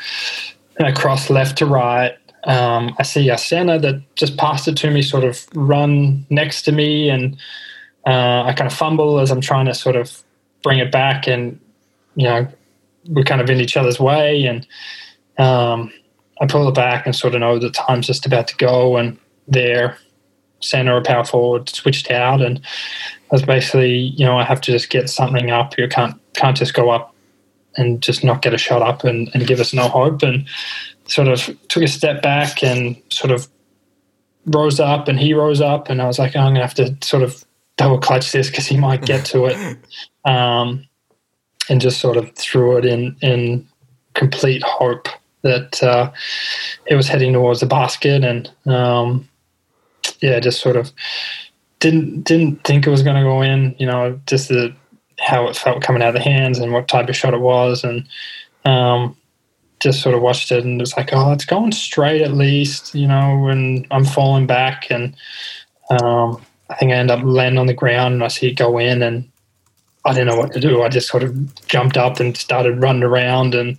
and 0.78 0.87
I 0.87 0.92
cross 0.92 1.30
left 1.30 1.59
to 1.59 1.66
right. 1.66 2.16
Um, 2.44 2.94
I 2.98 3.02
see 3.02 3.28
a 3.30 3.38
center 3.38 3.78
that 3.78 4.02
just 4.14 4.37
passed 4.37 4.68
it 4.68 4.76
to 4.78 4.90
me, 4.90 5.02
sort 5.02 5.24
of 5.24 5.46
run 5.54 6.24
next 6.30 6.62
to 6.62 6.72
me, 6.72 7.09
and 7.09 7.37
uh, 8.06 8.44
I 8.44 8.52
kind 8.52 8.70
of 8.70 8.76
fumble 8.76 9.18
as 9.18 9.30
I'm 9.30 9.40
trying 9.40 9.66
to 9.66 9.74
sort 9.74 9.96
of 9.96 10.22
bring 10.62 10.78
it 10.78 10.92
back, 10.92 11.26
and 11.26 11.59
you 12.14 12.24
know 12.24 12.48
we're 13.09 13.24
kind 13.24 13.40
of 13.40 13.50
in 13.50 13.61
each 13.61 13.76
other's 13.76 14.00
way, 14.00 14.44
and 14.46 14.66
um, 15.38 15.92
I 16.40 16.46
pull 16.46 16.68
it 16.68 16.75
back 16.75 17.07
and 17.07 17.14
sort 17.14 17.35
of 17.35 17.40
know 17.40 17.59
the 17.59 17.70
time's 17.70 18.07
just 18.07 18.27
about 18.27 18.49
to 18.49 18.57
go, 18.57 18.96
and 18.96 19.18
their 19.49 19.96
center 20.61 20.96
or 20.96 21.03
power 21.03 21.25
forward 21.25 21.68
switched 21.68 22.11
out, 22.11 22.42
and 22.42 22.61
I 23.31 23.35
was 23.35 23.42
basically, 23.42 23.94
you 23.94 24.25
know, 24.25 24.38
I 24.38 24.44
have 24.44 24.61
to 24.62 24.72
just 24.72 24.90
get 24.90 25.09
something 25.09 25.51
up. 25.51 25.77
You 25.79 25.88
can't 25.88 26.20
can't 26.35 26.57
just 26.57 26.75
go 26.75 26.90
up 26.90 27.14
and 27.77 28.03
just 28.03 28.25
not 28.25 28.42
get 28.42 28.55
a 28.55 28.59
shot 28.59 28.83
up 28.83 29.05
and, 29.05 29.31
and 29.35 29.46
give 29.46 29.61
us 29.61 29.75
no 29.75 29.88
hope. 29.88 30.22
And 30.22 30.46
sort 31.07 31.29
of 31.29 31.44
took 31.68 31.83
a 31.83 31.88
step 31.88 32.22
back 32.22 32.62
and 32.62 33.01
sort 33.11 33.31
of 33.31 33.49
rose 34.46 34.81
up, 34.81 35.09
and 35.09 35.18
he 35.18 35.35
rose 35.35 35.61
up, 35.61 35.88
and 35.88 36.03
I 36.03 36.07
was 36.07 36.18
like, 36.18 36.37
oh, 36.37 36.40
I'm 36.40 36.55
gonna 36.55 36.61
have 36.61 36.75
to 36.75 36.96
sort 37.03 37.22
of 37.22 37.44
double 37.77 37.99
clutch 37.99 38.33
this 38.33 38.49
because 38.49 38.66
he 38.66 38.77
might 38.77 39.05
get 39.05 39.25
to 39.27 39.46
it. 39.46 39.79
Um, 40.25 40.85
and 41.68 41.81
just 41.81 42.01
sort 42.01 42.16
of 42.16 42.35
threw 42.35 42.77
it 42.77 42.85
in 42.85 43.16
in 43.22 43.64
complete 44.14 44.61
hope 44.64 45.07
that 45.46 45.82
uh, 45.82 46.11
it 46.87 46.96
was 46.96 47.09
heading 47.09 47.32
towards 47.32 47.61
the 47.61 47.66
basket, 47.66 48.24
and 48.24 48.50
um, 48.66 49.28
yeah, 50.20 50.40
just 50.40 50.61
sort 50.61 50.76
of 50.76 50.92
didn't 51.80 52.22
didn't 52.22 52.64
think 52.64 52.87
it 52.87 52.90
was 52.90 53.02
going 53.02 53.16
to 53.16 53.22
go 53.22 53.42
in. 53.42 53.74
You 53.78 53.87
know, 53.87 54.20
just 54.26 54.48
the 54.48 54.74
how 55.18 55.46
it 55.48 55.56
felt 55.56 55.82
coming 55.82 56.02
out 56.02 56.09
of 56.09 56.14
the 56.14 56.20
hands 56.20 56.59
and 56.59 56.72
what 56.72 56.88
type 56.88 57.09
of 57.09 57.16
shot 57.16 57.35
it 57.35 57.40
was, 57.40 57.85
and 57.85 58.06
um, 58.64 59.16
just 59.80 60.02
sort 60.02 60.14
of 60.14 60.22
watched 60.22 60.50
it 60.52 60.64
and 60.64 60.80
was 60.80 60.96
like, 60.96 61.11
oh, 61.12 61.32
it's 61.32 61.44
going 61.44 61.72
straight 61.72 62.22
at 62.22 62.32
least, 62.32 62.94
you 62.94 63.06
know. 63.06 63.48
And 63.48 63.87
I'm 63.90 64.04
falling 64.04 64.46
back, 64.46 64.90
and 64.90 65.14
um, 65.90 66.44
I 66.70 66.74
think 66.74 66.92
I 66.92 66.96
end 66.96 67.11
up 67.11 67.22
landing 67.22 67.59
on 67.59 67.66
the 67.66 67.74
ground, 67.74 68.14
and 68.14 68.24
I 68.24 68.28
see 68.28 68.48
it 68.48 68.54
go 68.54 68.78
in, 68.78 69.02
and 69.02 69.30
I 70.04 70.12
didn't 70.12 70.28
know 70.28 70.38
what 70.38 70.52
to 70.52 70.61
do. 70.61 70.82
I 70.82 70.88
just 70.88 71.09
sort 71.09 71.22
of 71.22 71.66
jumped 71.66 71.96
up 71.96 72.20
and 72.20 72.37
started 72.37 72.82
running 72.82 73.02
around, 73.02 73.54
and 73.54 73.78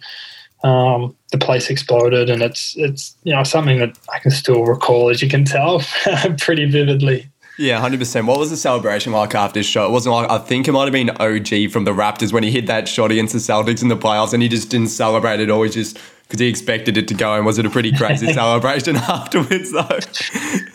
um, 0.64 1.16
the 1.32 1.38
place 1.38 1.70
exploded. 1.70 2.30
And 2.30 2.42
it's 2.42 2.76
it's 2.78 3.16
you 3.24 3.34
know 3.34 3.44
something 3.44 3.80
that 3.80 3.98
I 4.14 4.20
can 4.20 4.32
still 4.32 4.64
recall, 4.66 5.10
as 5.10 5.22
you 5.22 5.30
can 5.30 5.46
tell, 5.46 5.82
pretty 6.38 6.66
vividly. 6.66 7.30
Yeah, 7.58 7.80
hundred 7.80 8.00
percent. 8.00 8.28
What 8.28 8.38
was 8.38 8.52
the 8.52 8.58
celebration 8.58 9.12
like 9.12 9.34
after 9.34 9.60
his 9.60 9.66
shot? 9.66 9.90
It 9.90 9.92
wasn't 9.92 10.14
like 10.14 10.30
I 10.30 10.38
think 10.38 10.68
it 10.68 10.74
might 10.74 10.84
have 10.84 10.94
been 10.94 11.10
OG 11.10 11.72
from 11.72 11.86
the 11.86 11.92
Raptors 11.92 12.32
when 12.32 12.44
he 12.44 12.52
hit 12.52 12.68
that 12.68 12.88
shot 12.88 13.12
against 13.12 13.34
the 13.34 13.40
Celtics 13.40 13.82
in 13.82 13.88
the 13.88 13.98
playoffs, 13.98 14.34
and 14.34 14.44
he 14.44 14.50
just 14.50 14.70
didn't 14.70 14.90
celebrate 14.90 15.40
at 15.40 15.50
all. 15.50 15.64
He 15.64 15.70
just 15.72 16.00
because 16.28 16.40
he 16.40 16.48
expected 16.48 16.98
it 16.98 17.08
to 17.08 17.14
go, 17.14 17.34
and 17.34 17.46
was 17.46 17.58
it 17.58 17.66
a 17.66 17.70
pretty 17.70 17.92
crazy 17.92 18.32
celebration 18.34 18.96
afterwards 18.98 19.72
though? 19.72 19.88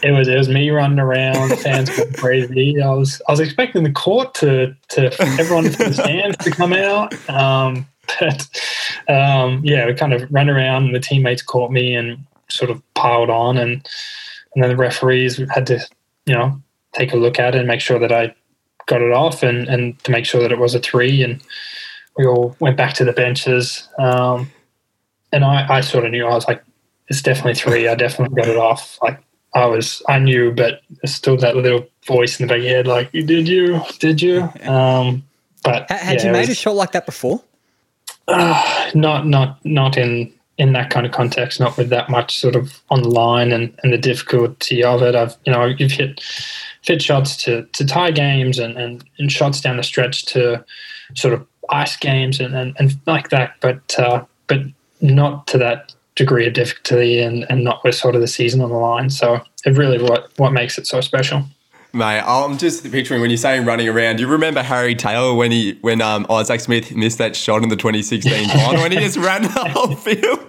It 0.02 0.10
was. 0.10 0.26
It 0.26 0.36
was 0.36 0.48
me 0.48 0.70
running 0.70 0.98
around, 0.98 1.56
fans 1.60 1.88
going 1.96 2.12
crazy. 2.14 2.82
I 2.82 2.90
was. 2.90 3.22
I 3.28 3.32
was 3.32 3.40
expecting 3.40 3.84
the 3.84 3.92
court 3.92 4.34
to 4.36 4.74
to 4.90 5.14
everyone 5.38 5.70
from 5.70 5.90
the 5.90 5.94
stands 5.94 6.36
to 6.38 6.50
come 6.50 6.72
out. 6.72 7.14
Um, 7.30 7.86
but 8.20 8.48
um, 9.08 9.60
yeah, 9.64 9.86
we 9.86 9.94
kind 9.94 10.12
of 10.12 10.30
ran 10.32 10.50
around, 10.50 10.86
and 10.86 10.94
the 10.94 11.00
teammates 11.00 11.42
caught 11.42 11.70
me 11.70 11.94
and 11.94 12.24
sort 12.48 12.70
of 12.70 12.82
piled 12.94 13.30
on, 13.30 13.56
and 13.56 13.86
and 14.54 14.62
then 14.62 14.70
the 14.70 14.76
referees 14.76 15.40
had 15.50 15.66
to, 15.68 15.80
you 16.26 16.34
know, 16.34 16.60
take 16.92 17.12
a 17.12 17.16
look 17.16 17.38
at 17.38 17.54
it 17.54 17.58
and 17.58 17.68
make 17.68 17.80
sure 17.80 17.98
that 17.98 18.12
I 18.12 18.34
got 18.86 19.02
it 19.02 19.12
off 19.12 19.42
and, 19.42 19.68
and 19.68 19.98
to 20.04 20.10
make 20.10 20.26
sure 20.26 20.40
that 20.42 20.52
it 20.52 20.58
was 20.58 20.74
a 20.74 20.80
three. 20.80 21.22
And 21.22 21.42
we 22.16 22.26
all 22.26 22.56
went 22.60 22.76
back 22.76 22.94
to 22.94 23.04
the 23.04 23.12
benches. 23.12 23.88
Um, 23.98 24.50
and 25.32 25.44
I, 25.44 25.66
I 25.76 25.80
sort 25.80 26.04
of 26.04 26.10
knew, 26.10 26.26
I 26.26 26.34
was 26.34 26.46
like, 26.46 26.62
it's 27.08 27.22
definitely 27.22 27.54
three. 27.54 27.88
I 27.88 27.94
definitely 27.94 28.36
got 28.36 28.48
it 28.48 28.58
off. 28.58 28.98
Like 29.02 29.22
I 29.54 29.66
was, 29.66 30.02
I 30.08 30.18
knew, 30.18 30.52
but 30.52 30.82
still 31.06 31.36
that 31.38 31.56
little 31.56 31.86
voice 32.06 32.38
in 32.38 32.46
the 32.46 32.52
back 32.52 32.58
of 32.58 32.64
your 32.64 32.76
head, 32.76 32.86
like, 32.86 33.10
did 33.12 33.48
you, 33.48 33.80
did 33.98 34.20
you? 34.20 34.50
Um, 34.62 35.24
but 35.64 35.88
had 35.88 36.18
yeah, 36.18 36.26
you 36.26 36.32
made 36.32 36.48
was, 36.48 36.50
a 36.50 36.54
shot 36.56 36.74
like 36.74 36.90
that 36.90 37.06
before? 37.06 37.40
Uh, 38.28 38.90
not, 38.94 39.26
not, 39.26 39.64
not 39.64 39.96
in, 39.96 40.32
in 40.58 40.72
that 40.72 40.90
kind 40.90 41.06
of 41.06 41.12
context, 41.12 41.58
not 41.58 41.76
with 41.76 41.88
that 41.88 42.08
much 42.08 42.38
sort 42.38 42.54
of 42.54 42.82
on 42.90 43.02
the 43.02 43.08
line 43.08 43.52
and, 43.52 43.78
and 43.82 43.92
the 43.92 43.98
difficulty 43.98 44.84
of 44.84 45.02
it. 45.02 45.14
I've, 45.14 45.36
you 45.44 45.52
know, 45.52 45.64
you've 45.64 45.92
hit, 45.92 46.20
fit 46.82 47.02
shots 47.02 47.36
to, 47.44 47.64
to 47.64 47.86
tie 47.86 48.10
games 48.10 48.58
and, 48.58 48.76
and, 48.76 49.04
and 49.18 49.32
shots 49.32 49.60
down 49.60 49.76
the 49.76 49.82
stretch 49.82 50.24
to 50.26 50.64
sort 51.14 51.34
of 51.34 51.46
ice 51.70 51.96
games 51.96 52.40
and, 52.40 52.54
and, 52.54 52.76
and 52.78 52.98
like 53.06 53.30
that, 53.30 53.54
but 53.60 53.98
uh, 53.98 54.24
but 54.46 54.60
not 55.00 55.46
to 55.48 55.58
that 55.58 55.94
degree 56.14 56.46
of 56.46 56.52
difficulty 56.52 57.20
and, 57.20 57.46
and 57.48 57.64
not 57.64 57.82
with 57.84 57.94
sort 57.94 58.14
of 58.14 58.20
the 58.20 58.28
season 58.28 58.60
on 58.60 58.70
the 58.70 58.76
line. 58.76 59.10
So 59.10 59.40
it 59.64 59.76
really 59.76 60.02
what 60.02 60.30
what 60.38 60.52
makes 60.52 60.78
it 60.78 60.86
so 60.86 61.00
special. 61.00 61.44
Mate, 61.94 62.22
I'm 62.24 62.56
just 62.56 62.90
picturing 62.90 63.20
when 63.20 63.28
you're 63.28 63.36
saying 63.36 63.66
running 63.66 63.86
around. 63.86 64.16
Do 64.16 64.22
You 64.22 64.28
remember 64.28 64.62
Harry 64.62 64.94
Taylor 64.94 65.34
when 65.34 65.50
he 65.50 65.76
when 65.82 66.00
um, 66.00 66.24
Isaac 66.30 66.60
Smith 66.60 66.94
missed 66.96 67.18
that 67.18 67.36
shot 67.36 67.62
in 67.62 67.68
the 67.68 67.76
2016 67.76 68.48
final 68.48 68.80
when 68.80 68.92
he 68.92 68.98
just 68.98 69.18
ran 69.18 69.42
the 69.42 69.48
whole 69.50 69.94
field? 69.96 70.38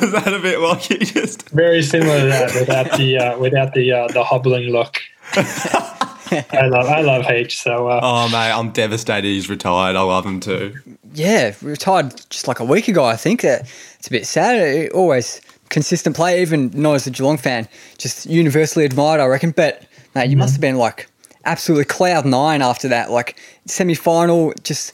Was 0.00 0.12
that 0.12 0.34
a 0.34 0.38
bit 0.38 0.60
like 0.60 0.82
he 0.82 0.98
just 0.98 1.48
very 1.48 1.82
similar 1.82 2.20
to 2.20 2.26
that 2.26 2.54
without 2.54 2.98
the 2.98 3.18
uh, 3.18 3.38
without 3.38 3.72
the 3.72 3.90
uh, 3.90 4.08
the 4.08 4.22
hobbling 4.22 4.70
look? 4.70 4.98
I 5.34 6.66
love 6.66 6.86
I 6.86 7.00
love 7.00 7.24
H. 7.24 7.58
So 7.62 7.88
uh, 7.88 8.00
oh 8.02 8.28
mate, 8.28 8.52
I'm 8.52 8.70
devastated 8.70 9.28
he's 9.28 9.48
retired. 9.48 9.96
I 9.96 10.02
love 10.02 10.26
him 10.26 10.40
too. 10.40 10.74
Yeah, 11.14 11.54
retired 11.62 12.12
just 12.28 12.46
like 12.46 12.60
a 12.60 12.64
week 12.66 12.88
ago. 12.88 13.02
I 13.02 13.16
think 13.16 13.40
that 13.40 13.62
it's 13.98 14.08
a 14.08 14.10
bit 14.10 14.26
sad. 14.26 14.90
Always 14.90 15.40
consistent 15.70 16.14
play, 16.14 16.42
even 16.42 16.70
not 16.74 16.96
as 16.96 17.06
a 17.06 17.10
Geelong 17.10 17.38
fan, 17.38 17.66
just 17.96 18.26
universally 18.26 18.84
admired. 18.84 19.22
I 19.22 19.24
reckon, 19.24 19.52
but 19.52 19.86
mate, 20.14 20.30
you 20.30 20.36
must 20.36 20.54
have 20.54 20.60
been 20.60 20.76
like 20.76 21.08
absolutely 21.44 21.84
cloud 21.84 22.24
nine 22.24 22.62
after 22.62 22.88
that. 22.88 23.10
Like 23.10 23.38
semi 23.66 23.94
final, 23.94 24.52
just 24.62 24.92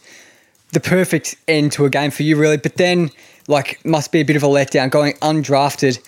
the 0.73 0.81
perfect 0.81 1.37
end 1.47 1.73
to 1.73 1.85
a 1.85 1.91
game 1.91 2.11
for 2.11 2.23
you, 2.23 2.37
really. 2.37 2.57
But 2.57 2.77
then, 2.77 3.11
like, 3.47 3.85
must 3.85 4.13
be 4.13 4.21
a 4.21 4.25
bit 4.25 4.37
of 4.37 4.43
a 4.43 4.47
letdown 4.47 4.91
going 4.91 5.15
undrafted 5.15 5.99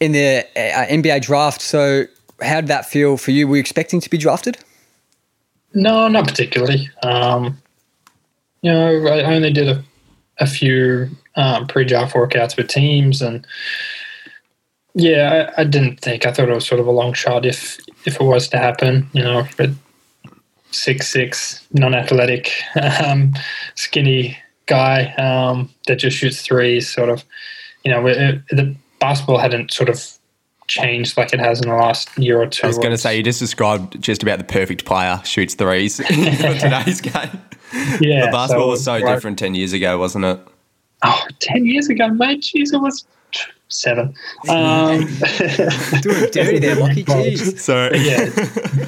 in 0.00 0.12
the 0.12 0.44
uh, 0.56 0.86
NBA 0.86 1.22
draft. 1.22 1.60
So, 1.60 2.04
how 2.42 2.60
did 2.60 2.68
that 2.68 2.86
feel 2.86 3.16
for 3.16 3.30
you? 3.30 3.48
Were 3.48 3.56
you 3.56 3.60
expecting 3.60 4.00
to 4.00 4.10
be 4.10 4.18
drafted? 4.18 4.58
No, 5.74 6.08
not 6.08 6.26
particularly. 6.26 6.88
Um, 7.02 7.60
you 8.62 8.72
know, 8.72 9.06
I 9.06 9.22
only 9.34 9.52
did 9.52 9.68
a, 9.68 9.84
a 10.38 10.46
few 10.46 11.08
um, 11.36 11.66
pre-draft 11.66 12.14
workouts 12.14 12.56
with 12.56 12.68
teams, 12.68 13.22
and 13.22 13.46
yeah, 14.94 15.50
I, 15.56 15.62
I, 15.62 15.64
didn't 15.64 16.00
think. 16.00 16.26
I 16.26 16.32
thought 16.32 16.48
it 16.48 16.54
was 16.54 16.66
sort 16.66 16.80
of 16.80 16.86
a 16.86 16.90
long 16.90 17.12
shot 17.12 17.44
if 17.44 17.78
if 18.06 18.16
it 18.16 18.22
was 18.22 18.48
to 18.48 18.58
happen. 18.58 19.08
You 19.12 19.22
know, 19.22 19.46
but 19.56 19.70
six 20.70 21.08
six, 21.08 21.66
non-athletic, 21.72 22.52
um, 23.04 23.34
skinny 23.74 24.38
guy 24.66 25.12
um, 25.14 25.70
that 25.86 25.96
just 25.96 26.16
shoots 26.16 26.42
threes. 26.42 26.88
Sort 26.88 27.08
of, 27.08 27.24
you 27.84 27.90
know, 27.90 28.06
it, 28.06 28.42
the 28.50 28.74
basketball 28.98 29.38
hadn't 29.38 29.72
sort 29.72 29.88
of 29.88 30.04
changed 30.66 31.16
like 31.16 31.32
it 31.32 31.40
has 31.40 31.62
in 31.62 31.68
the 31.68 31.74
last 31.74 32.16
year 32.18 32.40
or 32.40 32.46
two. 32.46 32.66
I 32.66 32.68
was 32.68 32.78
going 32.78 32.90
to 32.90 32.98
say 32.98 33.16
you 33.16 33.22
just 33.22 33.40
described 33.40 34.00
just 34.02 34.22
about 34.22 34.38
the 34.38 34.44
perfect 34.44 34.84
player 34.84 35.20
shoots 35.24 35.54
threes 35.54 35.96
for 36.06 36.12
today's 36.12 37.00
game. 37.00 37.42
Yeah, 38.00 38.26
the 38.26 38.32
basketball 38.32 38.66
so, 38.66 38.70
was 38.70 38.84
so 38.84 38.92
right. 39.00 39.14
different 39.14 39.38
ten 39.38 39.54
years 39.54 39.72
ago, 39.72 39.98
wasn't 39.98 40.24
it? 40.24 40.40
Oh, 41.02 41.26
10 41.40 41.66
years 41.66 41.88
ago, 41.88 42.08
mate. 42.08 42.40
Jeez, 42.40 42.72
it 42.72 42.78
was 42.78 43.06
seven. 43.68 44.14
Um, 44.48 45.06
Doing 46.00 46.30
dirty 46.30 46.58
there, 46.58 46.76
Lockie. 46.76 47.04
Jeez. 47.04 47.58
So 47.58 47.90
yeah, 47.94 48.26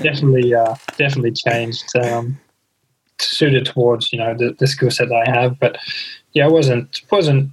definitely, 0.03 0.55
uh, 0.55 0.75
definitely 0.97 1.33
changed. 1.33 1.85
Um, 1.97 2.39
suited 3.19 3.67
towards 3.67 4.13
you 4.13 4.19
know 4.19 4.35
the, 4.35 4.57
the 4.59 4.67
skill 4.67 4.91
set 4.91 5.09
that 5.09 5.25
I 5.27 5.31
have, 5.31 5.59
but 5.59 5.79
yeah, 6.33 6.47
I 6.47 6.49
wasn't 6.49 7.03
wasn't 7.11 7.51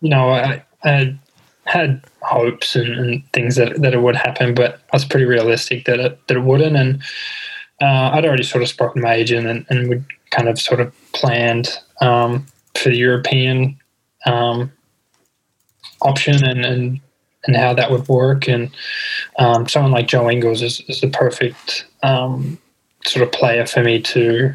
you 0.00 0.10
know 0.10 0.30
I, 0.30 0.64
I 0.84 1.18
had 1.64 2.02
hopes 2.22 2.74
and, 2.74 2.92
and, 2.92 3.32
things 3.32 3.56
that 3.56 3.80
that 3.82 3.94
it 3.94 4.02
would 4.02 4.16
happen, 4.16 4.54
but 4.54 4.80
I 4.92 4.96
was 4.96 5.04
pretty 5.04 5.26
realistic 5.26 5.84
that 5.84 6.00
it 6.00 6.26
that 6.28 6.36
it 6.36 6.42
wouldn't, 6.42 6.76
and 6.76 7.02
uh, 7.80 8.10
I'd 8.12 8.24
already 8.24 8.44
sort 8.44 8.62
of 8.62 8.68
spoken 8.68 9.02
to 9.02 9.08
my 9.08 9.14
agent 9.14 9.46
and, 9.46 9.66
and 9.68 9.88
we 9.88 10.02
kind 10.30 10.48
of 10.48 10.58
sort 10.58 10.80
of 10.80 10.94
planned 11.12 11.78
um, 12.00 12.46
for 12.74 12.90
the 12.90 12.96
European 12.96 13.76
um, 14.24 14.72
option 16.04 16.44
and, 16.44 16.64
and 16.64 17.00
and 17.44 17.56
how 17.56 17.74
that 17.74 17.90
would 17.90 18.08
work. 18.08 18.48
And 18.48 18.70
um, 19.38 19.68
someone 19.68 19.92
like 19.92 20.06
Joe 20.06 20.30
Ingles 20.30 20.62
is, 20.62 20.80
is 20.88 21.00
the 21.00 21.08
perfect 21.08 21.86
um, 22.02 22.58
sort 23.04 23.26
of 23.26 23.32
player 23.32 23.66
for 23.66 23.82
me 23.82 24.00
to 24.00 24.54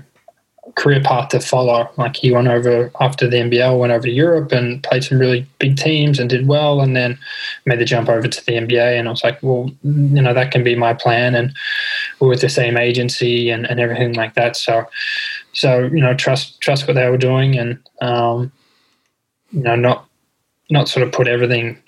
career 0.75 1.01
path 1.01 1.29
to 1.29 1.39
follow. 1.39 1.89
Like 1.97 2.15
he 2.15 2.31
went 2.31 2.47
over 2.47 2.91
after 2.99 3.27
the 3.27 3.37
NBL, 3.37 3.79
went 3.79 3.93
over 3.93 4.05
to 4.05 4.11
Europe 4.11 4.51
and 4.51 4.83
played 4.83 5.03
some 5.03 5.19
really 5.19 5.45
big 5.59 5.77
teams 5.77 6.19
and 6.19 6.29
did 6.29 6.47
well, 6.47 6.81
and 6.81 6.95
then 6.95 7.17
made 7.65 7.79
the 7.79 7.85
jump 7.85 8.09
over 8.09 8.27
to 8.27 8.45
the 8.45 8.53
NBA. 8.53 8.99
And 8.99 9.07
I 9.07 9.11
was 9.11 9.23
like, 9.23 9.41
well, 9.41 9.69
you 9.83 10.21
know, 10.21 10.33
that 10.33 10.51
can 10.51 10.63
be 10.63 10.75
my 10.75 10.93
plan. 10.93 11.35
And 11.35 11.55
we're 12.19 12.29
with 12.29 12.41
the 12.41 12.49
same 12.49 12.77
agency 12.77 13.49
and, 13.49 13.65
and 13.65 13.79
everything 13.79 14.13
like 14.13 14.35
that. 14.35 14.55
So, 14.55 14.85
so 15.53 15.85
you 15.85 16.01
know, 16.01 16.13
trust 16.13 16.61
trust 16.61 16.87
what 16.87 16.95
they 16.95 17.09
were 17.09 17.17
doing, 17.17 17.57
and 17.57 17.79
um, 18.01 18.51
you 19.51 19.61
know, 19.61 19.75
not 19.75 20.06
not 20.69 20.89
sort 20.89 21.05
of 21.05 21.13
put 21.13 21.27
everything 21.27 21.81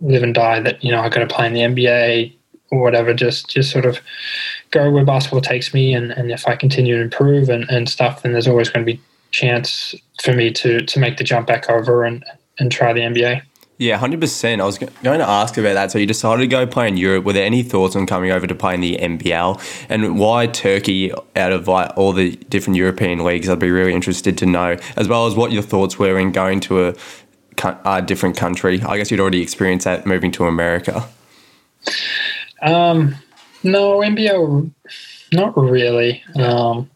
live 0.00 0.22
and 0.22 0.34
die 0.34 0.60
that 0.60 0.82
you 0.82 0.90
know 0.90 1.00
I 1.00 1.08
got 1.08 1.20
to 1.20 1.26
play 1.26 1.46
in 1.46 1.52
the 1.52 1.60
NBA 1.60 2.34
or 2.70 2.80
whatever. 2.80 3.12
Just 3.14 3.48
just 3.48 3.70
sort 3.70 3.84
of 3.84 4.00
go 4.70 4.90
where 4.90 5.04
basketball 5.04 5.40
takes 5.40 5.74
me, 5.74 5.94
and, 5.94 6.12
and 6.12 6.30
if 6.30 6.46
I 6.46 6.56
continue 6.56 6.96
to 6.96 7.02
improve 7.02 7.48
and, 7.48 7.64
and 7.68 7.88
stuff, 7.88 8.22
then 8.22 8.32
there's 8.32 8.48
always 8.48 8.68
going 8.68 8.84
to 8.86 8.92
be 8.92 9.00
chance 9.30 9.94
for 10.22 10.32
me 10.32 10.50
to 10.52 10.80
to 10.80 10.98
make 10.98 11.16
the 11.16 11.24
jump 11.24 11.46
back 11.46 11.68
over 11.70 12.04
and 12.04 12.24
and 12.58 12.70
try 12.70 12.92
the 12.92 13.00
NBA. 13.00 13.42
Yeah, 13.78 13.96
hundred 13.96 14.20
percent. 14.20 14.60
I 14.60 14.66
was 14.66 14.76
going 14.76 14.92
to 15.20 15.26
ask 15.26 15.56
about 15.56 15.72
that. 15.72 15.90
So 15.90 15.98
you 15.98 16.04
decided 16.04 16.42
to 16.42 16.46
go 16.46 16.66
play 16.66 16.86
in 16.86 16.98
Europe. 16.98 17.24
Were 17.24 17.32
there 17.32 17.46
any 17.46 17.62
thoughts 17.62 17.96
on 17.96 18.04
coming 18.04 18.30
over 18.30 18.46
to 18.46 18.54
play 18.54 18.74
in 18.74 18.82
the 18.82 18.98
NBL, 18.98 19.86
and 19.88 20.18
why 20.18 20.48
Turkey 20.48 21.12
out 21.34 21.52
of 21.52 21.66
like 21.66 21.90
all 21.96 22.12
the 22.12 22.36
different 22.36 22.76
European 22.76 23.24
leagues? 23.24 23.48
I'd 23.48 23.58
be 23.58 23.70
really 23.70 23.94
interested 23.94 24.36
to 24.36 24.46
know, 24.46 24.76
as 24.96 25.08
well 25.08 25.26
as 25.26 25.34
what 25.34 25.50
your 25.50 25.62
thoughts 25.62 25.98
were 25.98 26.18
in 26.18 26.30
going 26.30 26.60
to 26.60 26.88
a, 26.88 26.94
a 27.64 28.02
different 28.02 28.36
country. 28.36 28.82
I 28.82 28.96
guess 28.96 29.10
you'd 29.10 29.20
already 29.20 29.42
experienced 29.42 29.84
that 29.84 30.06
moving 30.06 30.30
to 30.32 30.46
America. 30.46 31.08
Um, 32.62 33.14
no, 33.62 33.98
NBL, 33.98 34.70
not 35.32 35.56
really. 35.56 36.22
Um, 36.36 36.90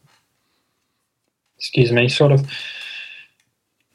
excuse 1.56 1.92
me. 1.92 2.08
Sort 2.08 2.32
of 2.32 2.46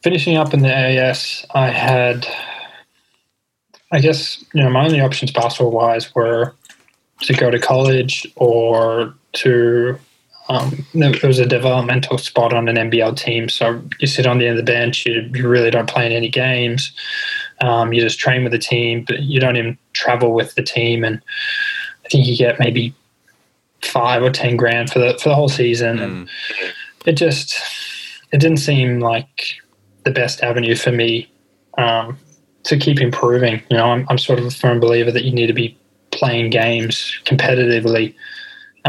finishing 0.03 0.37
up 0.37 0.53
in 0.53 0.61
the 0.61 0.73
AIS, 0.73 1.45
I 1.53 1.69
had, 1.69 2.27
I 3.91 3.99
guess, 3.99 4.43
you 4.53 4.63
know, 4.63 4.69
my 4.69 4.85
only 4.85 5.01
options 5.01 5.31
basketball 5.31 5.71
wise 5.71 6.13
were 6.15 6.55
to 7.21 7.33
go 7.33 7.51
to 7.51 7.59
college 7.59 8.27
or 8.35 9.13
to. 9.33 9.99
Um, 10.49 10.83
there 10.95 11.13
was 11.23 11.37
a 11.37 11.45
developmental 11.45 12.17
spot 12.17 12.53
on 12.53 12.67
an 12.67 12.75
NBL 12.75 13.15
team, 13.15 13.49
so 13.49 13.81
you 13.99 14.07
sit 14.07 14.25
on 14.25 14.39
the 14.39 14.47
end 14.47 14.57
of 14.57 14.65
the 14.65 14.71
bench. 14.71 15.05
You, 15.05 15.29
you 15.33 15.47
really 15.47 15.69
don't 15.69 15.87
play 15.87 16.07
in 16.07 16.11
any 16.11 16.29
games. 16.29 16.91
Um, 17.61 17.93
you 17.93 18.01
just 18.01 18.19
train 18.19 18.43
with 18.43 18.51
the 18.51 18.59
team, 18.59 19.05
but 19.07 19.21
you 19.21 19.39
don't 19.39 19.57
even 19.57 19.77
travel 19.93 20.33
with 20.33 20.55
the 20.55 20.63
team. 20.63 21.03
And 21.03 21.21
I 22.03 22.09
think 22.09 22.25
you 22.25 22.35
get 22.35 22.59
maybe 22.59 22.95
five 23.83 24.23
or 24.23 24.31
ten 24.31 24.57
grand 24.57 24.91
for 24.91 24.97
the 24.97 25.17
for 25.21 25.29
the 25.29 25.35
whole 25.35 25.49
season, 25.49 25.97
mm. 25.97 26.03
and 26.03 26.29
it 27.05 27.13
just 27.13 27.55
it 28.31 28.39
didn't 28.39 28.57
seem 28.57 28.99
like 28.99 29.61
the 30.03 30.11
best 30.11 30.41
avenue 30.41 30.75
for 30.75 30.91
me 30.91 31.31
um, 31.77 32.17
to 32.63 32.75
keep 32.77 32.99
improving. 33.01 33.61
You 33.69 33.77
know, 33.77 33.91
I'm, 33.91 34.05
I'm 34.09 34.17
sort 34.17 34.39
of 34.39 34.45
a 34.45 34.51
firm 34.51 34.79
believer 34.79 35.11
that 35.11 35.25
you 35.25 35.31
need 35.31 35.47
to 35.47 35.53
be 35.53 35.77
playing 36.11 36.49
games 36.49 37.15
competitively 37.25 38.15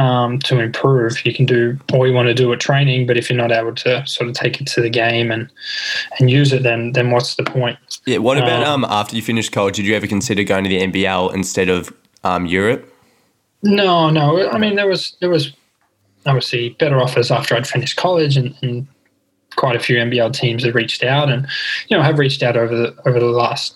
um, 0.00 0.38
to 0.40 0.58
improve. 0.58 1.24
You 1.26 1.34
can 1.34 1.44
do 1.44 1.78
all 1.92 2.06
you 2.06 2.14
want 2.14 2.28
to 2.28 2.34
do 2.34 2.50
at 2.52 2.60
training, 2.60 3.06
but 3.06 3.18
if 3.18 3.28
you're 3.28 3.36
not 3.36 3.52
able 3.52 3.74
to 3.74 4.04
sort 4.06 4.28
of 4.28 4.34
take 4.34 4.60
it 4.60 4.66
to 4.68 4.80
the 4.80 4.88
game 4.88 5.30
and 5.30 5.50
and 6.18 6.30
use 6.30 6.52
it, 6.52 6.62
then 6.62 6.92
then 6.92 7.10
what's 7.10 7.34
the 7.34 7.44
point? 7.44 7.78
Yeah. 8.06 8.18
What 8.18 8.38
about 8.38 8.64
um, 8.64 8.84
um 8.84 8.90
after 8.90 9.14
you 9.14 9.22
finished 9.22 9.52
college? 9.52 9.76
Did 9.76 9.84
you 9.84 9.94
ever 9.94 10.06
consider 10.06 10.42
going 10.42 10.64
to 10.64 10.70
the 10.70 10.80
NBL 10.80 11.34
instead 11.34 11.68
of 11.68 11.94
um, 12.24 12.46
Europe? 12.46 12.86
No, 13.62 14.08
no. 14.08 14.48
I 14.48 14.56
mean, 14.56 14.76
there 14.76 14.88
was 14.88 15.16
there 15.20 15.30
was 15.30 15.52
obviously 16.24 16.70
better 16.70 16.98
offers 16.98 17.30
after 17.30 17.54
I'd 17.54 17.66
finished 17.66 17.96
college, 17.96 18.38
and, 18.38 18.54
and 18.62 18.86
quite 19.56 19.76
a 19.76 19.80
few 19.80 19.96
NBL 19.96 20.32
teams 20.32 20.64
have 20.64 20.74
reached 20.74 21.04
out, 21.04 21.28
and 21.28 21.46
you 21.88 21.96
know 21.96 22.02
have 22.02 22.18
reached 22.18 22.42
out 22.42 22.56
over 22.56 22.74
the 22.74 22.96
over 23.06 23.20
the 23.20 23.26
last 23.26 23.74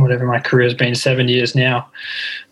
whatever 0.00 0.26
my 0.26 0.40
career 0.40 0.64
has 0.64 0.74
been 0.74 0.94
seven 0.94 1.28
years 1.28 1.54
now. 1.54 1.88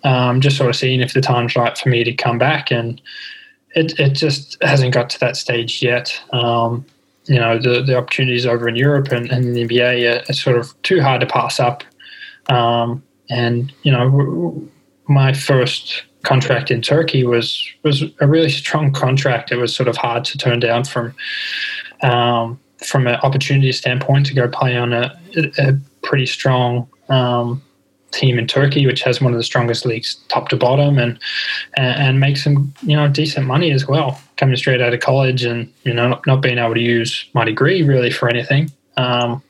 Um, 0.05 0.41
just 0.41 0.57
sort 0.57 0.71
of 0.71 0.77
seeing 0.77 1.01
if 1.01 1.15
the 1.15 1.21
time's 1.21 1.57
right 1.57 1.77
for 1.77 1.89
me 1.89 2.05
to 2.05 2.13
come 2.13 2.39
back, 2.39 2.71
and 2.71 3.01
it 3.75 3.99
it 3.99 4.11
just 4.11 4.57
hasn't 4.63 4.95
got 4.95 5.11
to 5.11 5.21
that 5.21 5.37
stage 5.37 5.83
yet. 5.83 6.21
Um, 6.33 6.85
you 7.27 7.39
know, 7.39 7.59
the 7.59 7.83
the 7.83 7.97
opportunities 7.97 8.47
over 8.47 8.69
in 8.69 8.77
Europe 8.77 9.09
and, 9.13 9.31
and 9.31 9.55
the 9.55 9.67
NBA 9.67 10.15
are, 10.15 10.25
are, 10.29 10.33
sort 10.33 10.57
of 10.57 10.81
too 10.83 11.01
hard 11.01 11.21
to 11.21 11.27
pass 11.27 11.59
up. 11.59 11.83
Um, 12.49 13.03
and 13.29 13.73
you 13.83 13.93
know, 13.93 14.69
my 15.09 15.33
first 15.33 16.05
contract 16.23 16.71
in 16.71 16.83
Turkey 16.83 17.25
was 17.25 17.67
was 17.83 18.05
a 18.21 18.27
really 18.27 18.51
strong 18.51 18.93
contract. 18.93 19.53
It 19.53 19.57
was 19.57 19.75
sort 19.75 19.89
of 19.89 19.97
hard 19.97 20.25
to 20.27 20.39
turn 20.39 20.61
down 20.61 20.85
from 20.85 21.15
um, 22.03 22.61
from 22.85 23.07
an 23.07 23.17
opportunity 23.17 23.73
standpoint 23.73 24.27
to 24.27 24.35
go 24.35 24.49
play 24.49 24.77
on 24.77 24.93
a, 24.93 25.19
a 25.59 25.73
pretty 26.07 26.27
strong 26.27 26.89
um, 27.11 27.63
team 28.13 28.39
in 28.39 28.47
Turkey, 28.47 28.87
which 28.87 29.03
has 29.03 29.21
one 29.21 29.33
of 29.33 29.39
the 29.39 29.45
strongest 29.45 29.85
leagues, 29.85 30.15
top 30.29 30.49
to 30.49 30.57
bottom, 30.57 30.99
and 30.99 31.19
and, 31.77 32.03
and 32.03 32.21
make 32.21 32.37
some 32.37 32.73
you 32.83 32.97
know 32.97 33.09
decent 33.09 33.47
money 33.47 33.71
as 33.73 33.87
well. 33.87 34.19
Coming 34.37 34.57
straight 34.57 34.81
out 34.81 34.95
of 34.95 35.01
college 35.01 35.45
and 35.45 35.71
you 35.85 35.93
know 35.93 36.09
not, 36.09 36.27
not 36.27 36.41
being 36.41 36.59
able 36.59 36.75
to 36.75 36.81
use 36.81 37.29
my 37.35 37.45
degree 37.45 37.83
really 37.83 38.11
for 38.11 38.29
anything. 38.29 38.71
Um, 38.97 39.43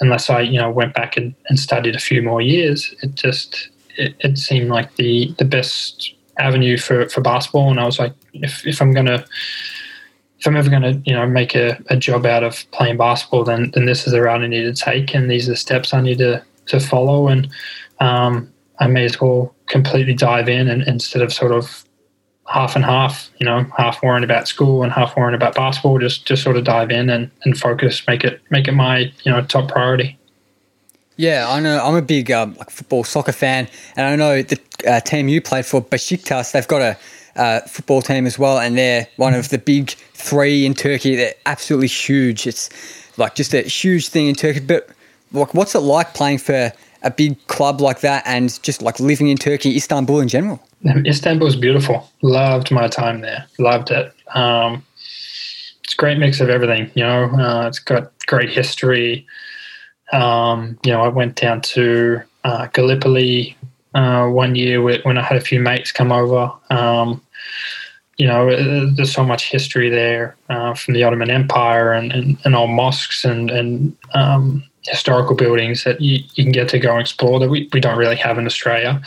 unless 0.00 0.30
I, 0.30 0.40
you 0.40 0.58
know, 0.60 0.70
went 0.70 0.94
back 0.94 1.16
and, 1.16 1.34
and 1.48 1.58
studied 1.58 1.96
a 1.96 2.00
few 2.00 2.22
more 2.22 2.40
years, 2.40 2.94
it 3.02 3.14
just 3.14 3.70
it, 3.96 4.14
it 4.20 4.38
seemed 4.38 4.68
like 4.68 4.94
the 4.96 5.34
the 5.38 5.44
best 5.44 6.14
avenue 6.38 6.76
for, 6.76 7.08
for 7.08 7.20
basketball. 7.20 7.70
And 7.70 7.80
I 7.80 7.84
was 7.84 7.98
like, 7.98 8.12
if, 8.32 8.64
if 8.66 8.80
I'm 8.80 8.92
gonna 8.92 9.24
if 10.38 10.46
I'm 10.46 10.56
ever 10.56 10.70
gonna 10.70 11.00
you 11.04 11.12
know 11.12 11.26
make 11.26 11.54
a, 11.54 11.78
a 11.88 11.96
job 11.96 12.26
out 12.26 12.44
of 12.44 12.70
playing 12.70 12.96
basketball, 12.96 13.44
then 13.44 13.70
then 13.72 13.86
this 13.86 14.06
is 14.06 14.12
the 14.12 14.22
route 14.22 14.42
I 14.42 14.46
need 14.46 14.62
to 14.62 14.74
take, 14.74 15.14
and 15.14 15.30
these 15.30 15.48
are 15.48 15.52
the 15.52 15.56
steps 15.56 15.92
I 15.92 16.00
need 16.00 16.18
to 16.18 16.42
to 16.66 16.80
follow, 16.80 17.28
and 17.28 17.48
um, 18.00 18.52
I 18.78 18.86
may 18.86 19.04
as 19.04 19.20
well 19.20 19.54
completely 19.66 20.14
dive 20.14 20.48
in 20.48 20.68
and 20.68 20.82
instead 20.82 21.22
of 21.22 21.32
sort 21.32 21.52
of 21.52 21.84
half 22.46 22.74
and 22.74 22.84
half, 22.84 23.30
you 23.38 23.44
know, 23.44 23.64
half 23.76 24.02
worrying 24.02 24.24
about 24.24 24.48
school 24.48 24.82
and 24.82 24.90
half 24.90 25.16
worrying 25.16 25.34
about 25.34 25.54
basketball, 25.54 25.98
just 25.98 26.26
just 26.26 26.42
sort 26.42 26.56
of 26.56 26.64
dive 26.64 26.90
in 26.90 27.10
and, 27.10 27.30
and 27.44 27.58
focus, 27.58 28.06
make 28.06 28.24
it 28.24 28.40
make 28.50 28.68
it 28.68 28.72
my 28.72 29.12
you 29.24 29.32
know 29.32 29.42
top 29.42 29.70
priority. 29.70 30.18
Yeah, 31.16 31.46
I 31.48 31.58
know. 31.58 31.84
I'm 31.84 31.96
a 31.96 32.02
big 32.02 32.30
um, 32.30 32.54
like 32.54 32.70
football 32.70 33.04
soccer 33.04 33.32
fan, 33.32 33.68
and 33.96 34.06
I 34.06 34.16
know 34.16 34.42
the 34.42 34.58
uh, 34.86 35.00
team 35.00 35.28
you 35.28 35.40
played 35.40 35.66
for, 35.66 35.82
Besiktas. 35.82 36.52
They've 36.52 36.68
got 36.68 36.80
a 36.80 36.96
uh, 37.38 37.60
football 37.60 38.02
team 38.02 38.26
as 38.26 38.38
well, 38.38 38.58
and 38.58 38.76
they're 38.76 39.06
one 39.16 39.32
of 39.32 39.48
the 39.48 39.58
big 39.58 39.90
three 40.12 40.66
in 40.66 40.74
Turkey. 40.74 41.16
They're 41.16 41.34
absolutely 41.46 41.86
huge. 41.86 42.46
It's 42.46 42.68
like 43.16 43.34
just 43.34 43.54
a 43.54 43.62
huge 43.62 44.08
thing 44.08 44.26
in 44.26 44.34
Turkey. 44.34 44.60
But 44.60 44.88
like, 45.32 45.54
what's 45.54 45.74
it 45.74 45.80
like 45.80 46.14
playing 46.14 46.38
for 46.38 46.72
a 47.02 47.10
big 47.10 47.44
club 47.46 47.80
like 47.80 48.00
that, 48.00 48.24
and 48.26 48.62
just 48.62 48.82
like 48.82 49.00
living 49.00 49.28
in 49.28 49.38
Turkey, 49.38 49.76
Istanbul 49.76 50.20
in 50.20 50.28
general? 50.28 50.60
Istanbul 50.84 51.46
is 51.46 51.56
beautiful. 51.56 52.10
Loved 52.22 52.70
my 52.70 52.88
time 52.88 53.20
there. 53.20 53.46
Loved 53.58 53.90
it. 53.90 54.12
Um, 54.34 54.84
it's 55.84 55.94
a 55.94 55.96
great 55.96 56.18
mix 56.18 56.40
of 56.40 56.50
everything. 56.50 56.90
You 56.94 57.04
know, 57.04 57.24
uh, 57.24 57.66
it's 57.68 57.78
got 57.78 58.12
great 58.26 58.50
history. 58.50 59.26
Um, 60.12 60.78
you 60.84 60.92
know, 60.92 61.02
I 61.02 61.08
went 61.08 61.36
down 61.36 61.60
to 61.62 62.20
uh, 62.44 62.66
Gallipoli 62.66 63.56
uh, 63.94 64.26
one 64.28 64.54
year 64.54 64.82
when 64.82 65.18
I 65.18 65.22
had 65.22 65.36
a 65.36 65.40
few 65.40 65.60
mates 65.60 65.92
come 65.92 66.12
over. 66.12 66.52
Um, 66.70 67.22
you 68.18 68.26
know, 68.26 68.50
uh, 68.50 68.86
there's 68.94 69.12
so 69.12 69.24
much 69.24 69.50
history 69.50 69.88
there 69.88 70.36
uh, 70.48 70.74
from 70.74 70.94
the 70.94 71.04
Ottoman 71.04 71.30
Empire 71.30 71.92
and, 71.92 72.12
and, 72.12 72.36
and 72.44 72.56
old 72.56 72.70
mosques 72.70 73.24
and, 73.24 73.48
and 73.50 73.96
um, 74.14 74.64
historical 74.82 75.36
buildings 75.36 75.84
that 75.84 76.00
you, 76.00 76.24
you, 76.34 76.44
can 76.44 76.52
get 76.52 76.68
to 76.70 76.80
go 76.80 76.92
and 76.92 77.00
explore 77.00 77.38
that 77.38 77.48
we, 77.48 77.68
we 77.72 77.80
don't 77.80 77.96
really 77.96 78.16
have 78.16 78.36
in 78.36 78.46
Australia. 78.46 79.00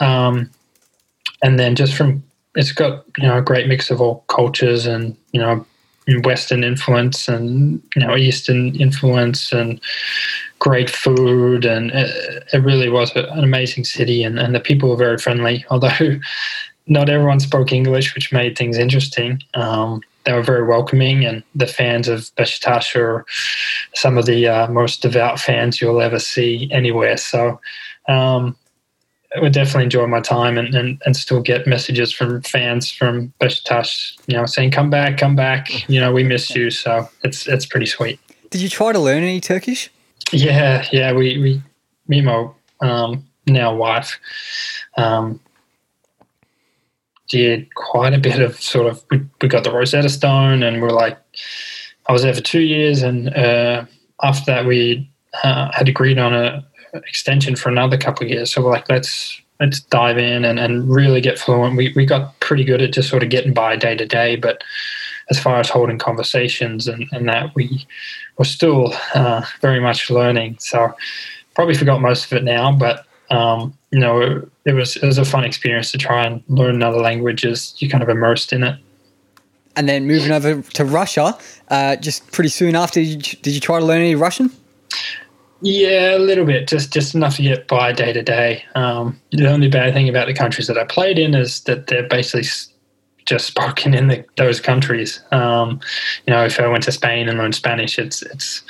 Um, 0.00 0.50
and 1.42 1.58
then 1.58 1.76
just 1.76 1.94
from, 1.94 2.24
it's 2.56 2.72
got, 2.72 3.04
you 3.16 3.28
know, 3.28 3.38
a 3.38 3.42
great 3.42 3.68
mix 3.68 3.92
of 3.92 4.00
all 4.00 4.24
cultures 4.26 4.86
and, 4.86 5.16
you 5.32 5.40
know, 5.40 5.64
Western 6.24 6.64
influence 6.64 7.28
and 7.28 7.82
you 7.94 8.00
know 8.00 8.16
Eastern 8.16 8.74
influence 8.76 9.52
and 9.52 9.80
great 10.58 10.88
food 10.88 11.64
and 11.64 11.90
it, 11.90 12.44
it 12.52 12.58
really 12.58 12.88
was 12.88 13.14
an 13.14 13.44
amazing 13.44 13.84
city 13.84 14.22
and, 14.22 14.38
and 14.38 14.54
the 14.54 14.60
people 14.60 14.88
were 14.88 14.96
very 14.96 15.18
friendly 15.18 15.64
although 15.70 16.18
not 16.88 17.08
everyone 17.08 17.40
spoke 17.40 17.72
English 17.72 18.14
which 18.14 18.32
made 18.32 18.56
things 18.56 18.78
interesting 18.78 19.42
um, 19.54 20.00
they 20.24 20.32
were 20.32 20.42
very 20.42 20.66
welcoming 20.66 21.24
and 21.24 21.42
the 21.54 21.66
fans 21.66 22.08
of 22.08 22.30
Besiktas 22.36 22.94
are 22.96 23.24
some 23.94 24.18
of 24.18 24.26
the 24.26 24.48
uh, 24.48 24.66
most 24.68 25.02
devout 25.02 25.40
fans 25.40 25.80
you'll 25.80 26.00
ever 26.00 26.18
see 26.18 26.68
anywhere 26.72 27.16
so 27.16 27.60
um, 28.08 28.56
I 29.36 29.40
would 29.40 29.52
definitely 29.52 29.84
enjoy 29.84 30.06
my 30.06 30.20
time 30.20 30.56
and, 30.56 30.74
and, 30.74 31.02
and 31.04 31.16
still 31.16 31.40
get 31.42 31.66
messages 31.66 32.12
from 32.12 32.40
fans 32.42 32.90
from 32.90 33.32
Besiktas, 33.40 34.16
you 34.26 34.36
know, 34.36 34.46
saying 34.46 34.70
come 34.70 34.88
back, 34.88 35.18
come 35.18 35.36
back. 35.36 35.88
You 35.88 36.00
know, 36.00 36.12
we 36.12 36.24
miss 36.24 36.54
you. 36.54 36.70
So 36.70 37.08
it's 37.22 37.46
it's 37.46 37.66
pretty 37.66 37.86
sweet. 37.86 38.18
Did 38.50 38.62
you 38.62 38.70
try 38.70 38.92
to 38.92 38.98
learn 38.98 39.22
any 39.22 39.40
Turkish? 39.40 39.90
Yeah, 40.32 40.86
yeah. 40.92 41.12
We 41.12 41.38
we 41.38 41.62
me 42.06 42.18
and 42.18 42.26
my 42.26 42.48
um, 42.80 43.26
now 43.46 43.74
wife, 43.74 44.18
um, 44.96 45.40
did 47.28 47.74
quite 47.74 48.14
a 48.14 48.18
bit 48.18 48.40
of 48.40 48.60
sort 48.60 48.86
of. 48.86 49.02
We, 49.10 49.20
we 49.40 49.48
got 49.48 49.64
the 49.64 49.72
Rosetta 49.72 50.08
Stone, 50.08 50.62
and 50.62 50.82
we're 50.82 50.90
like, 50.90 51.18
I 52.08 52.12
was 52.12 52.22
there 52.22 52.34
for 52.34 52.40
two 52.40 52.60
years, 52.60 53.02
and 53.02 53.34
uh, 53.34 53.84
after 54.22 54.44
that, 54.46 54.66
we 54.66 55.10
uh, 55.44 55.70
had 55.72 55.88
agreed 55.88 56.18
on 56.18 56.34
a 56.34 56.64
extension 56.94 57.54
for 57.54 57.68
another 57.68 57.98
couple 57.98 58.24
of 58.24 58.30
years. 58.30 58.52
So 58.52 58.62
we're 58.62 58.72
like, 58.72 58.88
let's 58.88 59.40
let's 59.60 59.80
dive 59.80 60.18
in 60.18 60.44
and, 60.44 60.58
and 60.58 60.88
really 60.88 61.20
get 61.20 61.38
fluent. 61.38 61.76
We 61.76 61.92
we 61.94 62.06
got 62.06 62.38
pretty 62.40 62.64
good 62.64 62.82
at 62.82 62.92
just 62.92 63.08
sort 63.08 63.22
of 63.22 63.30
getting 63.30 63.52
by 63.52 63.76
day 63.76 63.96
to 63.96 64.06
day, 64.06 64.36
but 64.36 64.62
as 65.30 65.38
far 65.38 65.60
as 65.60 65.68
holding 65.68 65.98
conversations 65.98 66.88
and, 66.88 67.06
and 67.12 67.28
that 67.28 67.54
we 67.54 67.86
were 68.38 68.44
still 68.44 68.94
uh, 69.14 69.44
very 69.60 69.80
much 69.80 70.10
learning. 70.10 70.56
So 70.58 70.94
probably 71.54 71.74
forgot 71.74 72.00
most 72.00 72.26
of 72.26 72.38
it 72.38 72.44
now, 72.44 72.72
but 72.72 73.04
um, 73.30 73.76
you 73.90 73.98
know, 73.98 74.20
it, 74.20 74.48
it, 74.64 74.72
was 74.72 74.96
it 74.96 75.04
was 75.04 75.18
a 75.18 75.24
fun 75.24 75.44
experience 75.44 75.92
to 75.92 75.98
try 75.98 76.26
and 76.26 76.42
learn 76.48 76.74
another 76.74 76.98
language 76.98 77.44
as 77.44 77.74
you 77.80 77.88
kind 77.88 78.02
of 78.02 78.08
immersed 78.08 78.52
in 78.52 78.64
it. 78.64 78.78
And 79.76 79.88
then 79.88 80.06
moving 80.06 80.32
over 80.32 80.60
to 80.60 80.84
Russia, 80.84 81.38
uh, 81.68 81.96
just 81.96 82.32
pretty 82.32 82.48
soon 82.48 82.74
after, 82.74 83.00
did 83.00 83.32
you, 83.32 83.38
did 83.40 83.54
you 83.54 83.60
try 83.60 83.78
to 83.78 83.84
learn 83.84 84.00
any 84.00 84.16
Russian? 84.16 84.50
Yeah, 85.60 86.16
a 86.16 86.18
little 86.18 86.44
bit, 86.44 86.68
just 86.68 86.92
just 86.92 87.14
enough 87.14 87.36
to 87.36 87.42
get 87.42 87.66
by 87.66 87.92
day 87.92 88.12
to 88.12 88.22
day. 88.22 88.64
Um, 88.74 89.20
the 89.32 89.48
only 89.48 89.68
bad 89.68 89.92
thing 89.92 90.08
about 90.08 90.28
the 90.28 90.34
countries 90.34 90.68
that 90.68 90.78
I 90.78 90.84
played 90.84 91.18
in 91.18 91.34
is 91.34 91.60
that 91.62 91.88
they're 91.88 92.06
basically 92.06 92.48
just 93.24 93.46
spoken 93.46 93.92
in 93.92 94.08
the, 94.08 94.24
those 94.36 94.60
countries. 94.60 95.20
Um, 95.32 95.80
you 96.26 96.32
know, 96.32 96.44
if 96.44 96.60
I 96.60 96.66
went 96.68 96.84
to 96.84 96.92
Spain 96.92 97.28
and 97.28 97.38
learned 97.38 97.56
Spanish, 97.56 97.98
it's 97.98 98.22
it's 98.22 98.62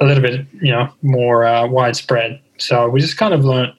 a 0.00 0.04
little 0.04 0.22
bit 0.22 0.46
you 0.60 0.72
know 0.72 0.92
more 1.02 1.44
uh, 1.44 1.66
widespread. 1.66 2.40
So 2.58 2.88
we 2.88 3.00
just 3.00 3.16
kind 3.16 3.34
of 3.34 3.44
learned 3.44 3.72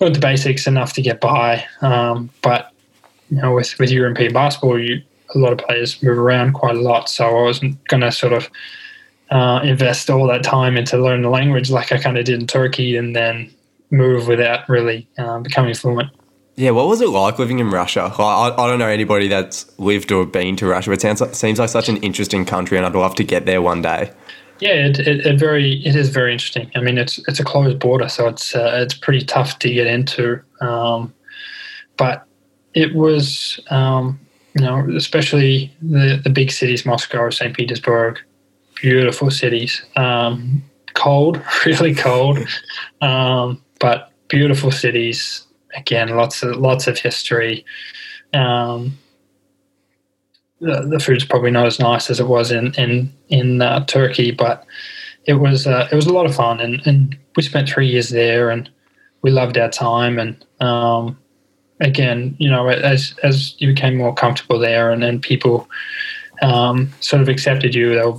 learned 0.00 0.16
the 0.16 0.20
basics 0.20 0.66
enough 0.66 0.92
to 0.94 1.02
get 1.02 1.20
by. 1.20 1.64
Um, 1.80 2.30
but 2.42 2.72
you 3.30 3.40
know, 3.40 3.54
with 3.54 3.78
with 3.78 3.90
European 3.90 4.32
basketball, 4.32 4.78
you 4.78 5.02
a 5.34 5.38
lot 5.38 5.52
of 5.52 5.58
players 5.58 6.02
move 6.02 6.18
around 6.18 6.52
quite 6.54 6.76
a 6.76 6.80
lot. 6.80 7.08
So 7.08 7.26
I 7.26 7.42
wasn't 7.42 7.86
going 7.88 8.00
to 8.00 8.10
sort 8.10 8.32
of 8.32 8.48
uh, 9.30 9.60
invest 9.62 10.08
all 10.08 10.26
that 10.28 10.42
time 10.42 10.76
into 10.76 10.96
learning 10.96 11.22
the 11.22 11.28
language 11.28 11.70
like 11.70 11.92
I 11.92 11.98
kind 11.98 12.16
of 12.16 12.24
did 12.24 12.40
in 12.40 12.46
Turkey, 12.46 12.96
and 12.96 13.14
then 13.14 13.52
move 13.90 14.26
without 14.26 14.68
really 14.68 15.08
uh, 15.18 15.40
becoming 15.40 15.74
fluent. 15.74 16.10
Yeah, 16.56 16.70
what 16.70 16.88
was 16.88 17.00
it 17.00 17.08
like 17.08 17.38
living 17.38 17.60
in 17.60 17.70
Russia? 17.70 18.12
I, 18.18 18.50
I 18.50 18.66
don't 18.66 18.80
know 18.80 18.88
anybody 18.88 19.28
that's 19.28 19.78
lived 19.78 20.10
or 20.10 20.26
been 20.26 20.56
to 20.56 20.66
Russia. 20.66 20.90
It 20.90 21.00
sounds 21.00 21.20
like, 21.20 21.34
seems 21.34 21.60
like 21.60 21.68
such 21.68 21.88
an 21.88 21.98
interesting 21.98 22.44
country, 22.44 22.76
and 22.76 22.84
I'd 22.84 22.94
love 22.94 23.14
to 23.16 23.24
get 23.24 23.46
there 23.46 23.62
one 23.62 23.80
day. 23.80 24.12
Yeah, 24.60 24.86
it, 24.86 24.98
it, 24.98 25.26
it 25.26 25.38
very 25.38 25.84
it 25.86 25.94
is 25.94 26.08
very 26.08 26.32
interesting. 26.32 26.70
I 26.74 26.80
mean, 26.80 26.98
it's 26.98 27.18
it's 27.28 27.40
a 27.40 27.44
closed 27.44 27.78
border, 27.78 28.08
so 28.08 28.28
it's 28.28 28.54
uh, 28.54 28.80
it's 28.82 28.94
pretty 28.94 29.24
tough 29.24 29.58
to 29.60 29.72
get 29.72 29.86
into. 29.86 30.40
Um, 30.60 31.14
but 31.96 32.26
it 32.74 32.94
was, 32.94 33.60
um, 33.70 34.18
you 34.54 34.62
know, 34.62 34.88
especially 34.96 35.72
the 35.80 36.20
the 36.22 36.30
big 36.30 36.50
cities, 36.50 36.84
Moscow, 36.84 37.30
St. 37.30 37.56
Petersburg, 37.56 38.18
beautiful 38.80 39.30
cities. 39.30 39.82
Um, 39.96 40.64
cold, 40.94 41.40
really 41.66 41.94
cold, 41.94 42.38
um, 43.00 43.62
but 43.78 44.10
beautiful 44.28 44.70
cities 44.70 45.46
again, 45.74 46.08
lots 46.08 46.42
of 46.42 46.56
lots 46.56 46.86
of 46.86 46.98
history. 46.98 47.64
Um, 48.34 48.98
the, 50.60 50.82
the 50.82 51.00
food's 51.00 51.24
probably 51.24 51.50
not 51.50 51.66
as 51.66 51.78
nice 51.78 52.10
as 52.10 52.20
it 52.20 52.26
was 52.26 52.50
in 52.50 52.74
in 52.74 53.12
in 53.28 53.62
uh, 53.62 53.84
Turkey, 53.86 54.30
but 54.30 54.64
it 55.26 55.34
was 55.34 55.66
uh, 55.66 55.88
it 55.90 55.94
was 55.94 56.06
a 56.06 56.12
lot 56.12 56.26
of 56.26 56.34
fun, 56.34 56.60
and, 56.60 56.84
and 56.86 57.16
we 57.36 57.42
spent 57.42 57.68
three 57.68 57.86
years 57.86 58.10
there, 58.10 58.50
and 58.50 58.68
we 59.22 59.30
loved 59.30 59.58
our 59.58 59.70
time. 59.70 60.18
And 60.18 60.44
um, 60.60 61.18
again, 61.80 62.34
you 62.38 62.50
know, 62.50 62.68
as 62.68 63.14
as 63.22 63.60
you 63.60 63.68
became 63.68 63.96
more 63.96 64.14
comfortable 64.14 64.58
there, 64.58 64.90
and 64.90 65.02
then 65.02 65.20
people 65.20 65.68
um, 66.42 66.92
sort 67.00 67.22
of 67.22 67.28
accepted 67.28 67.74
you, 67.74 67.94
they 67.94 68.04
were 68.04 68.18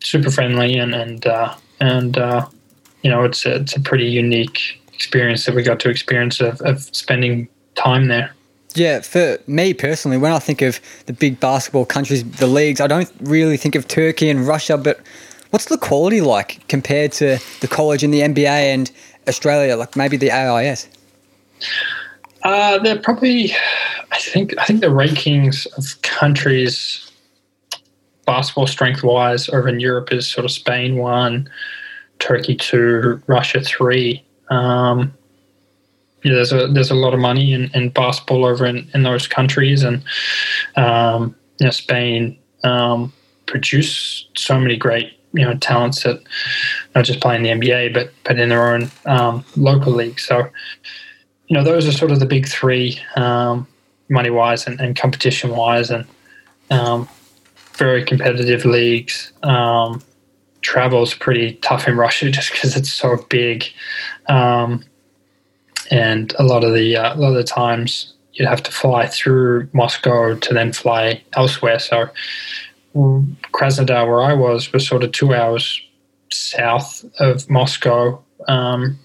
super 0.00 0.30
friendly, 0.30 0.76
and 0.78 0.94
and 0.94 1.26
uh, 1.26 1.54
and 1.80 2.18
uh, 2.18 2.46
you 3.02 3.10
know, 3.10 3.24
it's 3.24 3.46
a, 3.46 3.56
it's 3.56 3.76
a 3.76 3.80
pretty 3.80 4.06
unique 4.06 4.80
experience 4.92 5.46
that 5.46 5.54
we 5.54 5.62
got 5.62 5.78
to 5.80 5.90
experience 5.90 6.40
of, 6.40 6.60
of 6.62 6.80
spending 6.80 7.48
time 7.74 8.08
there. 8.08 8.32
Yeah, 8.74 9.00
for 9.00 9.38
me 9.46 9.74
personally, 9.74 10.18
when 10.18 10.32
I 10.32 10.38
think 10.38 10.62
of 10.62 10.80
the 11.06 11.12
big 11.12 11.40
basketball 11.40 11.86
countries, 11.86 12.28
the 12.32 12.46
leagues, 12.46 12.80
I 12.80 12.86
don't 12.86 13.10
really 13.20 13.56
think 13.56 13.74
of 13.74 13.88
Turkey 13.88 14.28
and 14.28 14.46
Russia, 14.46 14.76
but 14.76 15.00
what's 15.50 15.66
the 15.66 15.78
quality 15.78 16.20
like 16.20 16.66
compared 16.68 17.12
to 17.12 17.38
the 17.60 17.68
college 17.68 18.04
and 18.04 18.12
the 18.12 18.20
NBA 18.20 18.46
and 18.46 18.90
Australia, 19.26 19.76
like 19.76 19.96
maybe 19.96 20.16
the 20.16 20.30
AIS? 20.30 20.88
Uh, 22.42 22.78
they're 22.78 23.00
probably, 23.00 23.52
I 24.12 24.18
think, 24.18 24.56
I 24.58 24.64
think 24.64 24.80
the 24.80 24.88
rankings 24.88 25.66
of 25.76 26.00
countries 26.02 27.10
basketball 28.26 28.66
strength 28.66 29.02
wise 29.02 29.48
over 29.48 29.68
in 29.68 29.80
Europe 29.80 30.12
is 30.12 30.28
sort 30.28 30.44
of 30.44 30.50
Spain 30.50 30.96
one, 30.96 31.48
Turkey 32.18 32.54
two, 32.54 33.22
Russia 33.26 33.60
three. 33.62 34.22
Um, 34.50 35.14
yeah, 36.24 36.34
there's 36.34 36.52
a 36.52 36.66
there's 36.68 36.90
a 36.90 36.96
lot 36.96 37.14
of 37.14 37.20
money 37.20 37.52
in, 37.52 37.70
in 37.74 37.90
basketball 37.90 38.44
over 38.44 38.66
in, 38.66 38.88
in 38.94 39.02
those 39.02 39.26
countries, 39.26 39.84
and 39.84 40.02
um, 40.76 41.34
you 41.60 41.66
know, 41.66 41.70
Spain 41.70 42.38
um, 42.64 43.12
produce 43.46 44.28
so 44.36 44.58
many 44.58 44.76
great 44.76 45.18
you 45.32 45.44
know 45.44 45.54
talents 45.54 46.02
that 46.02 46.20
not 46.94 47.04
just 47.04 47.20
play 47.20 47.36
in 47.36 47.42
the 47.42 47.50
NBA, 47.50 47.94
but 47.94 48.12
but 48.24 48.38
in 48.38 48.48
their 48.48 48.72
own 48.72 48.90
um, 49.06 49.44
local 49.56 49.92
league. 49.92 50.18
So 50.18 50.48
you 51.46 51.54
know 51.54 51.62
those 51.62 51.86
are 51.86 51.92
sort 51.92 52.10
of 52.10 52.20
the 52.20 52.26
big 52.26 52.48
three, 52.48 53.00
um, 53.16 53.66
money 54.08 54.30
wise 54.30 54.66
and, 54.66 54.80
and 54.80 54.96
competition 54.96 55.50
wise, 55.50 55.90
and 55.90 56.04
um, 56.70 57.08
very 57.74 58.04
competitive 58.04 58.64
leagues. 58.64 59.32
Um, 59.44 60.02
travel's 60.62 61.14
pretty 61.14 61.54
tough 61.62 61.86
in 61.86 61.96
Russia 61.96 62.30
just 62.32 62.52
because 62.52 62.76
it's 62.76 62.92
so 62.92 63.24
big. 63.28 63.64
And 65.90 66.34
a 66.38 66.44
lot 66.44 66.64
of 66.64 66.74
the 66.74 66.96
uh, 66.96 67.14
a 67.14 67.16
lot 67.16 67.28
of 67.28 67.34
the 67.34 67.44
times 67.44 68.12
you'd 68.34 68.48
have 68.48 68.62
to 68.62 68.70
fly 68.70 69.06
through 69.06 69.68
Moscow 69.72 70.34
to 70.34 70.54
then 70.54 70.72
fly 70.72 71.22
elsewhere. 71.34 71.78
So 71.78 72.08
Krasnodar, 72.94 74.06
where 74.06 74.22
I 74.22 74.34
was, 74.34 74.72
was 74.72 74.86
sort 74.86 75.04
of 75.04 75.12
two 75.12 75.34
hours 75.34 75.80
south 76.30 77.04
of 77.20 77.48
Moscow, 77.48 78.22
um, 78.48 78.98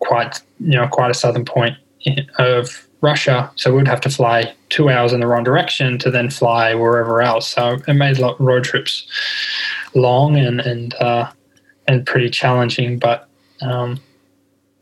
quite 0.00 0.40
you 0.60 0.72
know 0.72 0.88
quite 0.88 1.10
a 1.10 1.14
southern 1.14 1.44
point 1.44 1.76
of 2.38 2.86
Russia. 3.00 3.50
So 3.56 3.74
we'd 3.74 3.88
have 3.88 4.00
to 4.02 4.10
fly 4.10 4.54
two 4.68 4.88
hours 4.88 5.12
in 5.12 5.20
the 5.20 5.26
wrong 5.26 5.44
direction 5.44 5.98
to 5.98 6.10
then 6.10 6.30
fly 6.30 6.74
wherever 6.74 7.22
else. 7.22 7.48
So 7.48 7.78
it 7.86 7.94
made 7.94 8.18
road 8.38 8.64
trips 8.64 9.06
long 9.94 10.36
and 10.36 10.60
and 10.60 10.94
uh, 10.94 11.30
and 11.88 12.06
pretty 12.06 12.30
challenging, 12.30 12.98
but 12.98 13.28
um, 13.62 14.00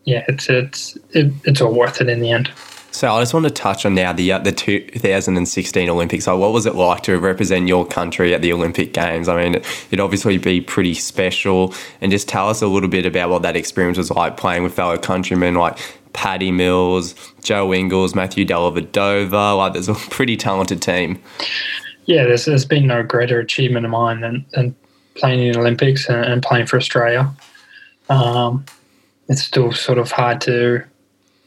yeah, 0.04 0.24
it's 0.28 0.48
it's 0.48 0.96
it, 1.10 1.32
it's 1.44 1.60
all 1.60 1.72
worth 1.72 2.00
it 2.00 2.08
in 2.08 2.20
the 2.20 2.30
end. 2.30 2.50
So 2.94 3.12
I 3.12 3.20
just 3.20 3.34
want 3.34 3.44
to 3.44 3.50
touch 3.50 3.84
on 3.84 3.96
now 3.96 4.12
the 4.12 4.30
uh, 4.30 4.38
the 4.38 4.52
2016 4.52 5.90
Olympics. 5.90 6.26
So 6.26 6.38
what 6.38 6.52
was 6.52 6.64
it 6.64 6.76
like 6.76 7.02
to 7.02 7.18
represent 7.18 7.66
your 7.66 7.84
country 7.84 8.32
at 8.32 8.40
the 8.40 8.52
Olympic 8.52 8.92
Games? 8.92 9.28
I 9.28 9.42
mean, 9.42 9.56
it'd 9.56 9.98
obviously 9.98 10.38
be 10.38 10.60
pretty 10.60 10.94
special. 10.94 11.74
And 12.00 12.12
just 12.12 12.28
tell 12.28 12.48
us 12.48 12.62
a 12.62 12.68
little 12.68 12.88
bit 12.88 13.04
about 13.04 13.30
what 13.30 13.42
that 13.42 13.56
experience 13.56 13.98
was 13.98 14.12
like 14.12 14.36
playing 14.36 14.62
with 14.62 14.74
fellow 14.74 14.96
countrymen 14.96 15.54
like 15.54 15.76
Paddy 16.12 16.52
Mills, 16.52 17.16
Joe 17.42 17.74
Ingles, 17.74 18.14
Matthew 18.14 18.46
Dellavedova. 18.46 19.56
Like, 19.56 19.72
there's 19.72 19.88
a 19.88 19.94
pretty 19.94 20.36
talented 20.36 20.80
team. 20.80 21.20
Yeah, 22.06 22.24
there's, 22.24 22.44
there's 22.44 22.64
been 22.64 22.86
no 22.86 23.02
greater 23.02 23.40
achievement 23.40 23.86
of 23.86 23.90
mine 23.90 24.20
than, 24.20 24.46
than 24.52 24.76
playing 25.16 25.42
in 25.42 25.52
the 25.52 25.58
Olympics 25.58 26.08
and, 26.08 26.24
and 26.24 26.42
playing 26.42 26.66
for 26.66 26.76
Australia. 26.76 27.34
Um, 28.08 28.64
it's 29.28 29.42
still 29.42 29.72
sort 29.72 29.98
of 29.98 30.10
hard 30.10 30.40
to 30.42 30.84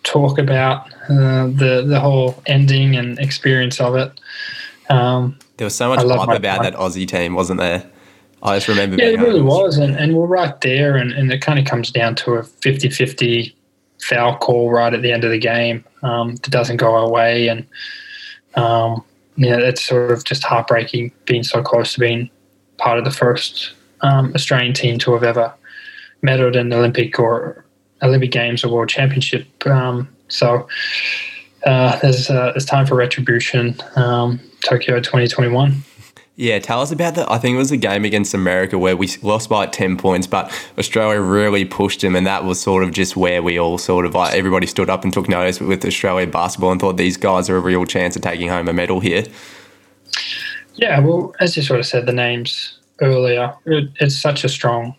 talk 0.03 0.37
about 0.39 0.91
uh, 1.09 1.47
the 1.47 1.83
the 1.87 1.99
whole 1.99 2.41
ending 2.45 2.95
and 2.95 3.19
experience 3.19 3.79
of 3.79 3.95
it. 3.95 4.19
Um, 4.89 5.37
there 5.57 5.65
was 5.65 5.75
so 5.75 5.89
much 5.89 5.99
hype 5.99 6.37
about 6.37 6.63
that 6.63 6.75
Aussie 6.75 7.07
team, 7.07 7.35
wasn't 7.35 7.59
there? 7.59 7.89
I 8.43 8.57
just 8.57 8.67
remember. 8.67 8.97
Yeah, 8.97 9.09
it 9.09 9.19
really 9.19 9.41
was, 9.41 9.77
and, 9.77 9.95
and 9.95 10.15
we're 10.15 10.27
right 10.27 10.59
there, 10.61 10.95
and, 10.95 11.11
and 11.11 11.31
it 11.31 11.41
kind 11.41 11.57
of 11.57 11.65
comes 11.65 11.91
down 11.91 12.15
to 12.15 12.35
a 12.35 12.43
50-50 12.43 13.53
foul 13.99 14.37
call 14.37 14.69
right 14.69 14.93
at 14.93 15.01
the 15.01 15.11
end 15.11 15.23
of 15.23 15.31
the 15.31 15.39
game 15.39 15.83
um, 16.03 16.35
that 16.35 16.51
doesn't 16.51 16.77
go 16.77 16.93
our 16.93 17.09
way, 17.09 17.47
and 17.47 17.65
um, 18.55 19.03
yeah, 19.35 19.57
it's 19.57 19.83
sort 19.83 20.11
of 20.11 20.23
just 20.23 20.43
heartbreaking 20.43 21.11
being 21.25 21.43
so 21.43 21.61
close 21.63 21.93
to 21.93 21.99
being 21.99 22.29
part 22.77 22.99
of 22.99 23.05
the 23.05 23.11
first 23.11 23.73
um, 24.01 24.31
Australian 24.35 24.73
team 24.73 24.99
to 24.99 25.13
have 25.13 25.23
ever 25.23 25.53
medaled 26.23 26.55
in 26.55 26.69
the 26.69 26.77
Olympic 26.77 27.19
or 27.19 27.65
Olympic 28.01 28.31
Games 28.31 28.63
or 28.63 28.69
World 28.69 28.89
Championship. 28.89 29.47
Um, 29.65 30.07
so 30.27 30.67
uh, 31.65 31.97
there's 31.99 32.29
uh, 32.29 32.51
there's 32.51 32.65
time 32.65 32.85
for 32.85 32.95
retribution. 32.95 33.75
Um, 33.95 34.39
Tokyo 34.63 34.99
2021. 34.99 35.83
Yeah, 36.39 36.59
tell 36.59 36.81
us 36.81 36.91
about 36.91 37.15
that. 37.15 37.31
I 37.31 37.39
think 37.39 37.55
it 37.55 37.57
was 37.57 37.71
a 37.71 37.77
game 37.77 38.05
against 38.05 38.35
America 38.35 38.77
where 38.77 38.95
we 38.95 39.09
lost 39.23 39.49
by 39.49 39.65
10 39.65 39.97
points, 39.97 40.27
but 40.27 40.51
Australia 40.77 41.19
really 41.19 41.65
pushed 41.65 42.01
them, 42.01 42.15
and 42.15 42.27
that 42.27 42.43
was 42.43 42.61
sort 42.61 42.83
of 42.83 42.91
just 42.91 43.17
where 43.17 43.41
we 43.41 43.59
all 43.59 43.79
sort 43.79 44.05
of 44.05 44.13
like 44.13 44.35
everybody 44.35 44.67
stood 44.67 44.87
up 44.87 45.03
and 45.03 45.11
took 45.11 45.27
notice 45.27 45.59
with 45.59 45.83
Australia 45.83 46.27
basketball 46.27 46.71
and 46.71 46.79
thought 46.79 46.95
these 46.95 47.17
guys 47.17 47.49
are 47.49 47.57
a 47.57 47.59
real 47.59 47.85
chance 47.85 48.15
of 48.15 48.21
taking 48.21 48.49
home 48.49 48.67
a 48.67 48.73
medal 48.73 48.99
here. 48.99 49.23
Yeah, 50.75 50.99
well, 50.99 51.33
as 51.39 51.57
you 51.57 51.63
sort 51.63 51.79
of 51.79 51.87
said, 51.87 52.05
the 52.05 52.13
names 52.13 52.77
earlier, 53.01 53.55
it, 53.65 53.89
it's 53.99 54.15
such 54.15 54.43
a 54.43 54.49
strong 54.49 54.95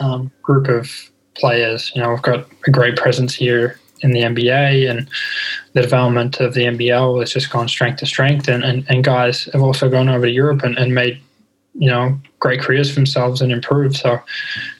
um, 0.00 0.32
group 0.42 0.66
of 0.66 1.09
players. 1.40 1.90
You 1.94 2.02
know, 2.02 2.10
we've 2.10 2.22
got 2.22 2.46
a 2.66 2.70
great 2.70 2.96
presence 2.96 3.34
here 3.34 3.80
in 4.02 4.12
the 4.12 4.20
NBA 4.20 4.88
and 4.90 5.08
the 5.74 5.82
development 5.82 6.40
of 6.40 6.54
the 6.54 6.62
NBL 6.62 7.20
has 7.20 7.32
just 7.32 7.50
gone 7.50 7.68
strength 7.68 7.98
to 7.98 8.06
strength. 8.06 8.48
And, 8.48 8.64
and, 8.64 8.84
and 8.88 9.04
guys 9.04 9.44
have 9.52 9.62
also 9.62 9.90
gone 9.90 10.08
over 10.08 10.26
to 10.26 10.32
Europe 10.32 10.62
and, 10.62 10.78
and 10.78 10.94
made 10.94 11.20
you 11.74 11.86
know 11.86 12.18
great 12.40 12.60
careers 12.60 12.88
for 12.88 12.96
themselves 12.96 13.40
and 13.40 13.52
improved. 13.52 13.96
So 13.96 14.20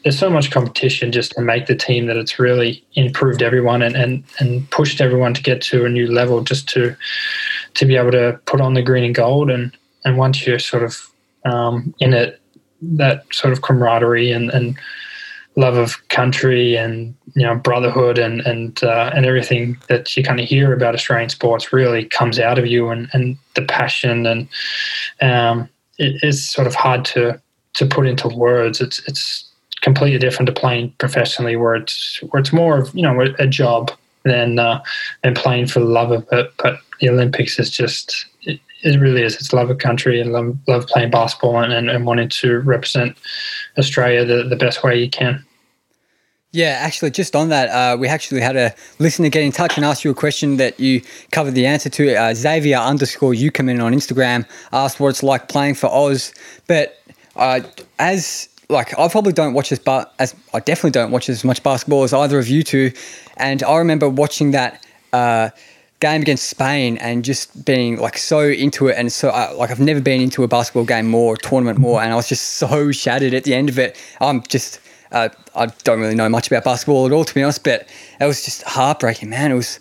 there's 0.02 0.18
so 0.18 0.30
much 0.30 0.50
competition 0.50 1.12
just 1.12 1.32
to 1.32 1.40
make 1.40 1.66
the 1.66 1.76
team 1.76 2.06
that 2.06 2.16
it's 2.16 2.38
really 2.38 2.84
improved 2.94 3.42
everyone 3.42 3.82
and, 3.82 3.94
and, 3.94 4.24
and 4.38 4.68
pushed 4.70 5.00
everyone 5.00 5.34
to 5.34 5.42
get 5.42 5.61
to 5.62 5.84
a 5.84 5.88
new 5.88 6.11
level 6.11 6.42
just 6.42 6.68
to 6.70 6.96
to 7.74 7.86
be 7.86 7.96
able 7.96 8.11
to 8.12 8.40
put 8.46 8.61
on 8.61 8.74
the 8.74 8.82
green 8.82 9.04
and 9.04 9.14
gold. 9.14 9.50
And 9.50 9.76
and 10.04 10.16
once 10.16 10.46
you're 10.46 10.58
sort 10.58 10.82
of 10.82 10.96
um, 11.44 11.94
in 12.00 12.12
it 12.12 12.40
that 12.82 13.24
sort 13.32 13.52
of 13.52 13.62
camaraderie 13.62 14.32
and, 14.32 14.50
and 14.50 14.76
love 15.61 15.76
of 15.76 16.08
country 16.08 16.74
and 16.74 17.14
you 17.34 17.42
know 17.42 17.54
brotherhood 17.54 18.18
and 18.18 18.40
and 18.40 18.82
uh, 18.82 19.11
and 19.14 19.26
everything 19.26 19.76
that 19.88 20.16
you 20.16 20.22
kind 20.22 20.40
of 20.40 20.48
hear 20.48 20.72
about 20.72 20.94
Australian 20.94 21.28
sports 21.28 21.72
really 21.72 22.04
comes 22.06 22.38
out 22.38 22.58
of 22.58 22.66
you 22.66 22.88
and 22.88 23.08
and 23.12 23.36
the 23.54 23.62
passion 23.62 24.26
and 24.26 24.48
um, 25.20 25.68
it 25.98 26.24
is 26.24 26.48
sort 26.48 26.66
of 26.66 26.74
hard 26.74 27.04
to 27.04 27.40
to 27.74 27.86
put 27.86 28.06
into 28.06 28.28
words. 28.28 28.80
It's 28.80 29.06
it's 29.06 29.46
completely 29.82 30.18
different 30.18 30.46
to 30.46 30.52
playing 30.52 30.94
professionally 30.98 31.56
where 31.56 31.74
it's 31.74 32.18
where 32.30 32.40
it's 32.40 32.52
more 32.52 32.78
of 32.78 32.94
you 32.94 33.02
know 33.02 33.20
a 33.38 33.46
job 33.46 33.92
than 34.24 34.58
uh, 34.58 34.82
than 35.22 35.34
playing 35.34 35.66
for 35.66 35.80
the 35.80 35.86
love 35.86 36.11
of 36.11 36.26
it. 36.32 36.52
But 36.58 36.80
the 37.00 37.11
Olympics 37.11 37.58
is 37.58 37.70
just 37.70 38.26
it, 38.42 38.61
it 38.82 38.98
really 38.98 39.22
is. 39.22 39.36
It's 39.36 39.52
love 39.52 39.70
of 39.70 39.78
country 39.78 40.20
and 40.20 40.32
love, 40.32 40.56
love 40.66 40.86
playing 40.86 41.11
basketball 41.11 41.58
and, 41.58 41.72
and, 41.72 41.90
and 41.90 42.06
wanting 42.06 42.30
to 42.30 42.61
represent 42.61 43.16
Australia 43.78 44.24
the, 44.24 44.48
the 44.48 44.56
best 44.56 44.82
way 44.82 44.98
you 44.98 45.11
can. 45.11 45.44
Yeah, 46.53 46.78
actually, 46.80 47.12
just 47.12 47.36
on 47.36 47.48
that, 47.51 47.68
uh, 47.68 47.96
we 47.96 48.09
actually 48.09 48.40
had 48.40 48.57
a 48.57 48.74
listener 48.98 49.28
get 49.28 49.44
in 49.44 49.53
touch 49.53 49.76
and 49.76 49.84
ask 49.84 50.03
you 50.03 50.11
a 50.11 50.14
question 50.14 50.57
that 50.57 50.80
you 50.80 51.01
covered 51.30 51.55
the 51.55 51.64
answer 51.64 51.88
to. 51.90 52.16
Uh, 52.16 52.34
Xavier 52.34 52.78
underscore 52.78 53.34
you 53.34 53.53
come 53.53 53.68
in 53.68 53.80
on 53.80 53.92
Instagram 53.92 54.44
asked 54.72 54.98
what 54.98 55.11
it's 55.11 55.22
like 55.22 55.48
playing 55.48 55.76
for 55.76 55.88
Oz, 55.88 56.34
but 56.66 56.98
uh, 57.36 57.61
as 58.01 58.48
like 58.68 58.98
I 58.98 59.07
probably 59.07 59.32
don't 59.32 59.55
watch 59.55 59.70
as 59.70 59.78
but 59.78 60.12
as 60.18 60.34
I 60.53 60.59
definitely 60.59 60.90
don't 60.90 61.12
watch 61.12 61.28
as 61.28 61.44
much 61.44 61.62
basketball 61.62 62.03
as 62.03 62.12
either 62.12 62.40
of 62.40 62.48
you 62.48 62.64
two, 62.64 62.92
and 63.36 63.62
I 63.62 63.76
remember 63.76 64.09
watching 64.09 64.51
that 64.51 64.84
uh, 65.12 65.51
game 66.01 66.22
against 66.22 66.48
Spain 66.48 66.96
and 66.98 67.24
just 67.24 67.64
being 67.64 67.98
like 67.98 68.18
so 68.18 68.40
into 68.48 68.88
it 68.88 68.96
and 68.96 69.12
so 69.12 69.28
uh, 69.28 69.55
like 69.57 69.70
I've 69.70 69.78
never 69.78 70.01
been 70.01 70.20
into 70.20 70.42
a 70.42 70.48
basketball 70.48 70.84
game 70.84 71.07
more, 71.09 71.36
tournament 71.36 71.78
more, 71.78 72.03
and 72.03 72.12
I 72.12 72.16
was 72.16 72.28
just 72.28 72.44
so 72.57 72.90
shattered 72.90 73.34
at 73.34 73.44
the 73.44 73.55
end 73.55 73.68
of 73.68 73.78
it. 73.78 73.96
I'm 74.20 74.42
just 74.42 74.80
uh, 75.12 75.28
I 75.54 75.66
don't 75.84 76.00
really 76.00 76.14
know 76.14 76.28
much 76.28 76.46
about 76.46 76.64
basketball 76.64 77.06
at 77.06 77.12
all, 77.12 77.24
to 77.24 77.34
be 77.34 77.42
honest, 77.42 77.64
but 77.64 77.88
it 78.20 78.24
was 78.24 78.44
just 78.44 78.62
heartbreaking, 78.62 79.30
man. 79.30 79.52
It 79.52 79.54
was, 79.54 79.80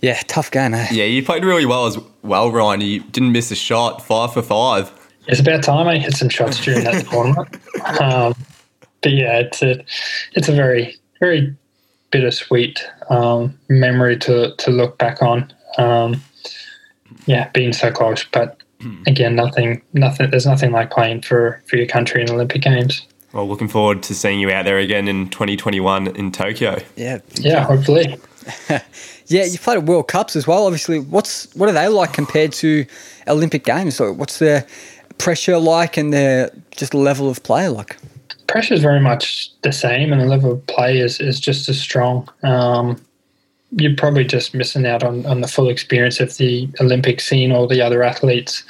yeah, 0.00 0.20
tough 0.26 0.50
game, 0.50 0.74
eh? 0.74 0.88
Yeah, 0.90 1.04
you 1.04 1.24
played 1.24 1.44
really 1.44 1.66
well 1.66 1.86
as 1.86 1.98
well, 2.22 2.50
Ryan. 2.50 2.80
You 2.80 3.00
didn't 3.00 3.32
miss 3.32 3.50
a 3.50 3.54
shot, 3.54 4.04
five 4.04 4.32
for 4.32 4.42
five. 4.42 4.92
It's 5.26 5.40
about 5.40 5.62
time 5.62 5.88
I 5.88 5.98
hit 5.98 6.14
some 6.14 6.28
shots 6.28 6.62
during 6.62 6.84
that 6.84 7.06
tournament. 7.10 7.56
Um, 8.00 8.34
but 9.02 9.12
yeah, 9.12 9.38
it's 9.38 9.62
a, 9.62 9.84
it's 10.32 10.48
a 10.48 10.52
very, 10.52 10.96
very 11.20 11.54
bittersweet 12.10 12.84
um, 13.10 13.58
memory 13.68 14.18
to, 14.18 14.54
to 14.56 14.70
look 14.70 14.98
back 14.98 15.22
on. 15.22 15.52
Um, 15.78 16.22
yeah, 17.26 17.48
being 17.50 17.72
so 17.72 17.90
close, 17.90 18.24
but 18.24 18.62
again, 19.06 19.34
nothing, 19.34 19.82
nothing. 19.92 20.30
There's 20.30 20.46
nothing 20.46 20.72
like 20.72 20.90
playing 20.90 21.22
for 21.22 21.62
for 21.66 21.76
your 21.76 21.86
country 21.86 22.22
in 22.22 22.30
Olympic 22.30 22.62
Games. 22.62 23.06
Well, 23.34 23.48
looking 23.48 23.66
forward 23.66 24.04
to 24.04 24.14
seeing 24.14 24.38
you 24.38 24.52
out 24.52 24.64
there 24.64 24.78
again 24.78 25.08
in 25.08 25.28
2021 25.28 26.06
in 26.16 26.30
Tokyo. 26.30 26.78
Yeah. 26.94 27.18
Yeah, 27.34 27.64
hopefully. 27.64 28.16
yeah, 29.26 29.44
you 29.44 29.58
played 29.58 29.78
at 29.78 29.84
World 29.84 30.06
Cups 30.06 30.36
as 30.36 30.46
well. 30.46 30.66
Obviously, 30.66 31.00
what's 31.00 31.52
what 31.56 31.68
are 31.68 31.72
they 31.72 31.88
like 31.88 32.12
compared 32.12 32.52
to 32.52 32.86
Olympic 33.26 33.64
Games? 33.64 33.96
So, 33.96 34.12
what's 34.12 34.38
the 34.38 34.64
pressure 35.18 35.58
like 35.58 35.96
and 35.96 36.12
the 36.12 36.52
just 36.70 36.94
level 36.94 37.28
of 37.28 37.42
play 37.42 37.68
like? 37.68 37.96
Pressure 38.46 38.74
is 38.74 38.82
very 38.82 39.00
much 39.00 39.50
the 39.62 39.72
same, 39.72 40.12
and 40.12 40.20
the 40.20 40.26
level 40.26 40.52
of 40.52 40.66
play 40.68 40.98
is, 40.98 41.18
is 41.20 41.40
just 41.40 41.68
as 41.68 41.80
strong. 41.80 42.28
Um, 42.44 43.00
you're 43.72 43.96
probably 43.96 44.24
just 44.24 44.54
missing 44.54 44.86
out 44.86 45.02
on, 45.02 45.26
on 45.26 45.40
the 45.40 45.48
full 45.48 45.68
experience 45.68 46.20
of 46.20 46.36
the 46.36 46.68
Olympic 46.80 47.20
scene, 47.20 47.50
all 47.50 47.66
the 47.66 47.80
other 47.80 48.04
athletes, 48.04 48.62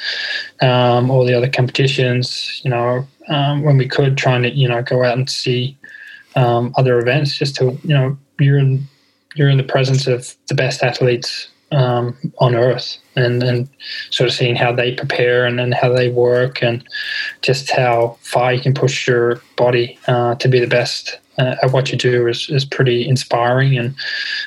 um, 0.62 1.10
all 1.10 1.26
the 1.26 1.34
other 1.34 1.50
competitions. 1.50 2.62
You 2.64 2.70
know, 2.70 3.06
um, 3.28 3.62
when 3.62 3.78
we 3.78 3.88
could, 3.88 4.16
trying 4.16 4.42
to 4.42 4.50
you 4.50 4.68
know 4.68 4.82
go 4.82 5.04
out 5.04 5.16
and 5.16 5.28
see 5.28 5.76
um, 6.36 6.72
other 6.76 6.98
events, 6.98 7.36
just 7.36 7.56
to 7.56 7.78
you 7.82 7.94
know 7.94 8.16
you're 8.38 8.58
in 8.58 8.86
you're 9.34 9.48
in 9.48 9.58
the 9.58 9.64
presence 9.64 10.06
of 10.06 10.34
the 10.48 10.54
best 10.54 10.82
athletes 10.82 11.48
um, 11.72 12.16
on 12.38 12.54
earth, 12.54 12.98
and 13.16 13.42
and 13.42 13.68
sort 14.10 14.28
of 14.28 14.34
seeing 14.34 14.56
how 14.56 14.72
they 14.72 14.94
prepare 14.94 15.44
and, 15.44 15.60
and 15.60 15.74
how 15.74 15.92
they 15.92 16.08
work, 16.08 16.62
and 16.62 16.84
just 17.42 17.70
how 17.70 18.16
far 18.20 18.52
you 18.52 18.60
can 18.60 18.74
push 18.74 19.06
your 19.06 19.40
body 19.56 19.98
uh, 20.08 20.34
to 20.36 20.48
be 20.48 20.60
the 20.60 20.66
best 20.66 21.18
uh, 21.38 21.56
at 21.62 21.72
what 21.72 21.90
you 21.90 21.98
do 21.98 22.26
is, 22.26 22.48
is 22.48 22.64
pretty 22.64 23.06
inspiring 23.08 23.76
and 23.76 23.94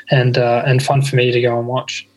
and 0.09 0.37
uh, 0.37 0.63
and 0.65 0.83
fun 0.83 1.01
for 1.01 1.15
me 1.15 1.31
to 1.31 1.41
go 1.41 1.57
and 1.57 1.67
watch. 1.67 2.07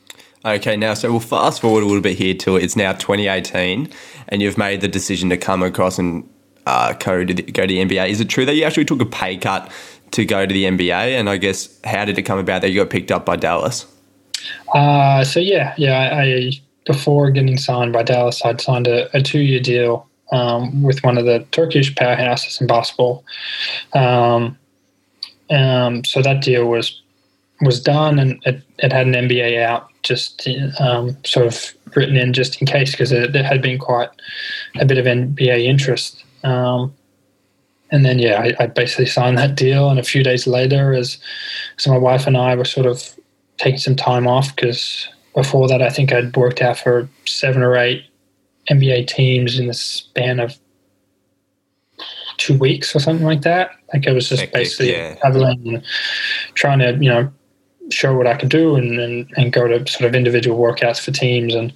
Okay, 0.45 0.77
now 0.77 0.95
so 0.95 1.11
we'll 1.11 1.21
fast 1.21 1.61
forward 1.61 1.83
a 1.83 1.87
little 1.87 2.01
bit 2.01 2.17
here 2.17 2.35
to 2.35 2.57
it's 2.57 2.77
now 2.77 2.93
2018, 2.93 3.91
and 4.29 4.43
you've 4.43 4.57
made 4.59 4.81
the 4.81 4.89
decision 4.89 5.29
to 5.31 5.37
come 5.37 5.63
across 5.63 5.99
and 5.99 6.29
uh, 6.67 6.93
go 6.95 7.25
to 7.25 7.35
the, 7.35 7.43
go 7.43 7.63
to 7.63 7.69
the 7.69 7.79
NBA. 7.79 8.09
Is 8.09 8.21
it 8.21 8.29
true 8.29 8.45
that 8.45 8.55
you 8.55 8.65
actually 8.65 8.85
took 8.85 9.01
a 9.01 9.07
pay 9.07 9.37
cut 9.37 9.71
to 10.13 10.25
go 10.25 10.47
to 10.47 10.53
the 10.53 10.65
NBA? 10.65 11.19
And 11.19 11.29
I 11.29 11.37
guess 11.37 11.81
how 11.85 12.05
did 12.05 12.19
it 12.19 12.23
come 12.23 12.39
about 12.39 12.63
that 12.63 12.71
you 12.71 12.81
got 12.81 12.91
picked 12.91 13.11
up 13.11 13.27
by 13.27 13.37
Dallas? 13.37 13.87
Uh, 14.75 15.25
so 15.25 15.41
yeah, 15.41 15.75
yeah. 15.77 16.19
I 16.21 16.53
before 16.87 17.31
getting 17.31 17.59
signed 17.59 17.93
by 17.93 18.03
Dallas, 18.03 18.45
I'd 18.45 18.61
signed 18.61 18.87
a, 18.87 19.15
a 19.17 19.23
two 19.23 19.41
year 19.41 19.61
deal 19.61 20.09
um, 20.33 20.83
with 20.83 21.03
one 21.03 21.19
of 21.19 21.25
the 21.25 21.45
Turkish 21.51 21.95
powerhouses 21.95 22.61
in 22.61 22.67
basketball. 22.67 23.25
Um, 23.93 24.57
um, 25.51 26.05
so 26.05 26.23
that 26.23 26.43
deal 26.43 26.67
was 26.67 27.01
was 27.63 27.81
done, 27.83 28.19
and 28.19 28.41
it, 28.47 28.63
it 28.79 28.93
had 28.93 29.07
an 29.07 29.13
NBA 29.13 29.61
out, 29.63 29.89
just 30.03 30.49
um, 30.79 31.17
sort 31.25 31.47
of 31.47 31.75
written 31.95 32.17
in 32.17 32.33
just 32.33 32.61
in 32.61 32.67
case, 32.67 32.93
because 32.93 33.11
there 33.11 33.43
had 33.43 33.61
been 33.61 33.79
quite 33.79 34.09
a 34.79 34.87
bit 34.87 34.97
of 34.97 35.05
NBA 35.05 35.65
interest. 35.65 36.25
Um, 36.45 36.95
and 37.91 38.05
then 38.05 38.19
yeah, 38.19 38.41
I, 38.41 38.65
I, 38.65 38.67
basically 38.67 39.07
signed 39.07 39.37
that 39.39 39.57
deal, 39.57 39.91
and 39.91 39.99
a 39.99 40.05
few 40.05 40.23
days 40.23 40.47
later, 40.47 40.93
as 40.93 41.19
so 41.77 41.91
my 41.91 41.99
wife 41.99 42.27
and 42.27 42.37
I 42.37 42.55
were 42.55 42.65
sort 42.65 42.87
of 42.87 43.15
taking 43.59 43.79
some 43.79 43.97
time 43.97 44.27
off 44.27 44.55
because 44.55 45.09
before 45.35 45.69
that, 45.69 45.83
I 45.83 45.91
think 45.91 46.13
I'd 46.13 46.37
worked 46.37 46.63
out 46.63 46.79
for 46.79 47.09
seven 47.27 47.63
or 47.63 47.77
eight 47.77 48.05
NBA 48.71 49.07
teams 49.07 49.59
in 49.59 49.67
the 49.67 49.75
span 49.75 50.41
of 50.41 50.59
two 52.37 52.59
weeks 52.59 52.95
or 52.97 53.01
something 53.01 53.27
like 53.27 53.43
that. 53.43 53.73
Like 53.93 54.09
I 54.09 54.13
was 54.13 54.29
just 54.29 54.41
Hectic, 54.41 54.55
basically 54.55 54.93
yeah. 54.93 55.15
traveling 55.17 55.75
and 55.75 55.85
trying 56.55 56.79
to, 56.79 56.93
you 56.93 57.11
know, 57.11 57.31
show 57.91 58.17
what 58.17 58.27
I 58.27 58.37
could 58.37 58.49
do 58.49 58.77
and, 58.77 58.99
and, 58.99 59.31
and 59.37 59.53
go 59.53 59.67
to 59.67 59.91
sort 59.91 60.09
of 60.09 60.15
individual 60.15 60.59
workouts 60.59 61.05
for 61.05 61.11
teams. 61.11 61.55
And 61.55 61.73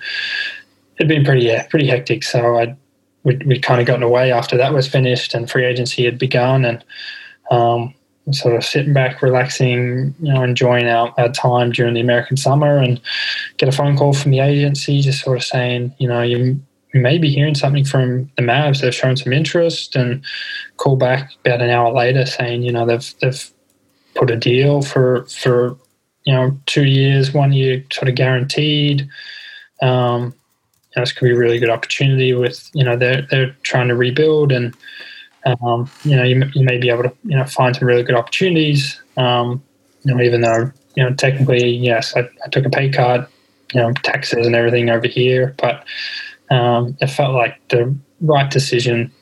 it'd 0.97 1.09
been 1.09 1.25
pretty, 1.25 1.43
yeah, 1.43 1.67
pretty 1.67 1.87
hectic. 1.87 2.23
So 2.23 2.59
I, 2.59 2.77
we'd, 3.25 3.45
we'd 3.47 3.63
kind 3.63 3.81
of 3.81 3.87
gotten 3.87 4.03
away 4.03 4.33
after 4.33 4.57
that 4.57 4.73
was 4.73 4.89
finished 4.89 5.35
and 5.35 5.51
free 5.51 5.65
agency 5.65 6.05
had 6.05 6.19
begun 6.19 6.65
and, 6.65 6.85
um, 7.51 7.95
sort 8.31 8.55
of 8.55 8.65
sitting 8.65 8.95
back, 8.95 9.21
relaxing, 9.21 10.15
you 10.21 10.33
know, 10.33 10.43
enjoying 10.43 10.87
our, 10.87 11.13
our 11.19 11.29
time 11.31 11.71
during 11.71 11.93
the 11.93 12.01
American 12.01 12.37
summer 12.37 12.79
and 12.79 13.01
get 13.59 13.69
a 13.69 13.73
phone 13.73 13.97
call 13.97 14.15
from 14.15 14.31
the 14.31 14.41
agency 14.41 15.03
just 15.03 15.23
sort 15.23 15.37
of 15.37 15.45
saying, 15.45 15.95
you 15.99 16.09
know, 16.09 16.23
you 16.23 16.59
maybe 16.95 17.29
hearing 17.29 17.55
something 17.55 17.85
from 17.85 18.31
the 18.37 18.43
Mavs. 18.43 18.81
They've 18.81 18.95
shown 18.95 19.17
some 19.17 19.33
interest 19.33 19.97
and 19.97 20.25
call 20.77 20.97
back 20.97 21.33
about 21.45 21.61
an 21.61 21.71
hour 21.71 21.93
later 21.93 22.25
saying, 22.25 22.63
you 22.63 22.73
know, 22.73 22.87
they've 22.87 23.15
they've 23.21 23.51
put 24.15 24.31
a 24.31 24.37
deal 24.37 24.81
for 24.81 25.27
for 25.27 25.77
you 26.25 26.33
know 26.33 26.59
two 26.67 26.85
years, 26.85 27.35
one 27.35 27.53
year 27.53 27.85
sort 27.93 28.09
of 28.09 28.15
guaranteed. 28.15 29.09
Um, 29.83 30.35
you 30.95 31.01
know, 31.01 31.03
this 31.03 31.13
could 31.13 31.25
be 31.25 31.33
a 31.33 31.39
really 31.39 31.59
good 31.59 31.71
opportunity 31.71 32.33
with 32.33 32.71
you 32.75 32.85
know 32.85 32.97
they're 32.97 33.23
they're 33.31 33.57
trying 33.63 33.89
to 33.89 33.95
rebuild 33.95 34.53
and 34.53 34.77
um, 35.47 35.91
you 36.05 36.17
know 36.17 36.23
you, 36.23 36.43
you 36.55 36.65
may 36.65 36.79
be 36.79 36.89
able 36.89 37.03
to 37.03 37.13
you 37.25 37.37
know 37.37 37.45
find 37.45 37.75
some 37.77 37.89
really 37.89 38.03
good 38.03 38.15
opportunities. 38.15 39.01
Um, 39.17 39.63
you 40.05 40.15
know, 40.15 40.23
even 40.23 40.41
though 40.43 40.71
you 40.97 41.03
know 41.03 41.15
technically 41.15 41.69
yes, 41.69 42.15
I, 42.17 42.21
I 42.45 42.49
took 42.51 42.65
a 42.65 42.71
pay 42.71 42.91
cut, 42.91 43.31
you 43.73 43.81
know, 43.81 43.93
taxes 44.03 44.47
and 44.47 44.55
everything 44.55 44.91
over 44.91 45.09
here, 45.09 45.55
but 45.59 45.85
um, 46.51 46.97
it 47.01 47.09
felt 47.09 47.35
like 47.35 47.61
the 47.69 47.95
right 48.21 48.51
decision 48.51 49.13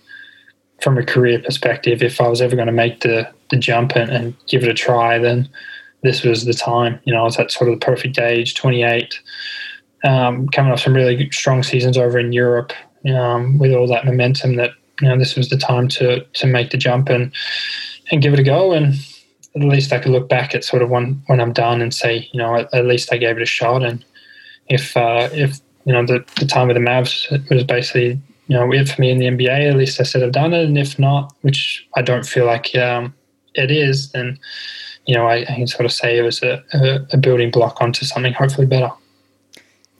from 0.82 0.98
a 0.98 1.04
career 1.04 1.40
perspective. 1.40 2.02
If 2.02 2.20
I 2.20 2.28
was 2.28 2.42
ever 2.42 2.56
going 2.56 2.66
to 2.66 2.72
make 2.72 3.00
the 3.00 3.28
the 3.50 3.56
jump 3.56 3.96
and, 3.96 4.10
and 4.10 4.34
give 4.46 4.62
it 4.62 4.68
a 4.68 4.74
try, 4.74 5.18
then 5.18 5.48
this 6.02 6.22
was 6.22 6.44
the 6.44 6.54
time. 6.54 7.00
You 7.04 7.14
know, 7.14 7.20
I 7.20 7.24
was 7.24 7.38
at 7.38 7.50
sort 7.50 7.70
of 7.70 7.78
the 7.78 7.84
perfect 7.84 8.18
age, 8.18 8.54
28, 8.54 9.20
um, 10.04 10.48
coming 10.48 10.72
off 10.72 10.80
some 10.80 10.94
really 10.94 11.30
strong 11.30 11.62
seasons 11.62 11.96
over 11.96 12.18
in 12.18 12.32
Europe 12.32 12.72
um, 13.14 13.58
with 13.58 13.72
all 13.72 13.86
that 13.88 14.04
momentum 14.04 14.56
that 14.56 14.72
you 15.00 15.08
know 15.08 15.18
this 15.18 15.36
was 15.36 15.48
the 15.48 15.56
time 15.56 15.88
to 15.88 16.24
to 16.24 16.46
make 16.46 16.70
the 16.70 16.76
jump 16.76 17.08
and 17.08 17.32
and 18.10 18.22
give 18.22 18.32
it 18.32 18.40
a 18.40 18.44
go. 18.44 18.72
And 18.72 18.94
at 19.54 19.62
least 19.62 19.92
I 19.92 19.98
could 19.98 20.12
look 20.12 20.28
back 20.28 20.54
at 20.54 20.64
sort 20.64 20.82
of 20.82 20.90
when 20.90 21.22
when 21.26 21.40
I'm 21.40 21.52
done 21.52 21.80
and 21.80 21.94
say 21.94 22.28
you 22.32 22.38
know 22.38 22.56
at, 22.56 22.72
at 22.74 22.86
least 22.86 23.12
I 23.12 23.16
gave 23.16 23.36
it 23.36 23.42
a 23.42 23.46
shot. 23.46 23.82
And 23.82 24.04
if 24.68 24.96
uh, 24.96 25.28
if 25.32 25.60
you 25.84 25.92
know 25.92 26.04
the, 26.04 26.24
the 26.38 26.46
time 26.46 26.68
with 26.68 26.76
the 26.76 26.80
Mavs 26.80 27.50
was 27.50 27.64
basically 27.64 28.20
you 28.48 28.56
know 28.56 28.70
it 28.72 28.88
for 28.88 29.00
me 29.00 29.10
in 29.10 29.18
the 29.18 29.26
NBA 29.26 29.70
at 29.70 29.76
least 29.76 30.00
I 30.00 30.04
said 30.04 30.22
I've 30.22 30.32
done 30.32 30.52
it. 30.52 30.64
And 30.64 30.78
if 30.78 30.98
not 30.98 31.34
which 31.42 31.86
I 31.96 32.02
don't 32.02 32.26
feel 32.26 32.46
like 32.46 32.74
um, 32.76 33.14
it 33.54 33.70
is 33.70 34.10
then 34.12 34.38
you 35.06 35.14
know 35.14 35.26
I, 35.26 35.42
I, 35.42 35.56
can 35.56 35.66
sort 35.66 35.84
of 35.84 35.92
say 35.92 36.16
it 36.16 36.22
was 36.22 36.42
a, 36.42 36.62
a, 36.72 37.06
a 37.12 37.16
building 37.16 37.50
block 37.50 37.80
onto 37.80 38.06
something 38.06 38.32
hopefully 38.32 38.66
better 38.66 38.90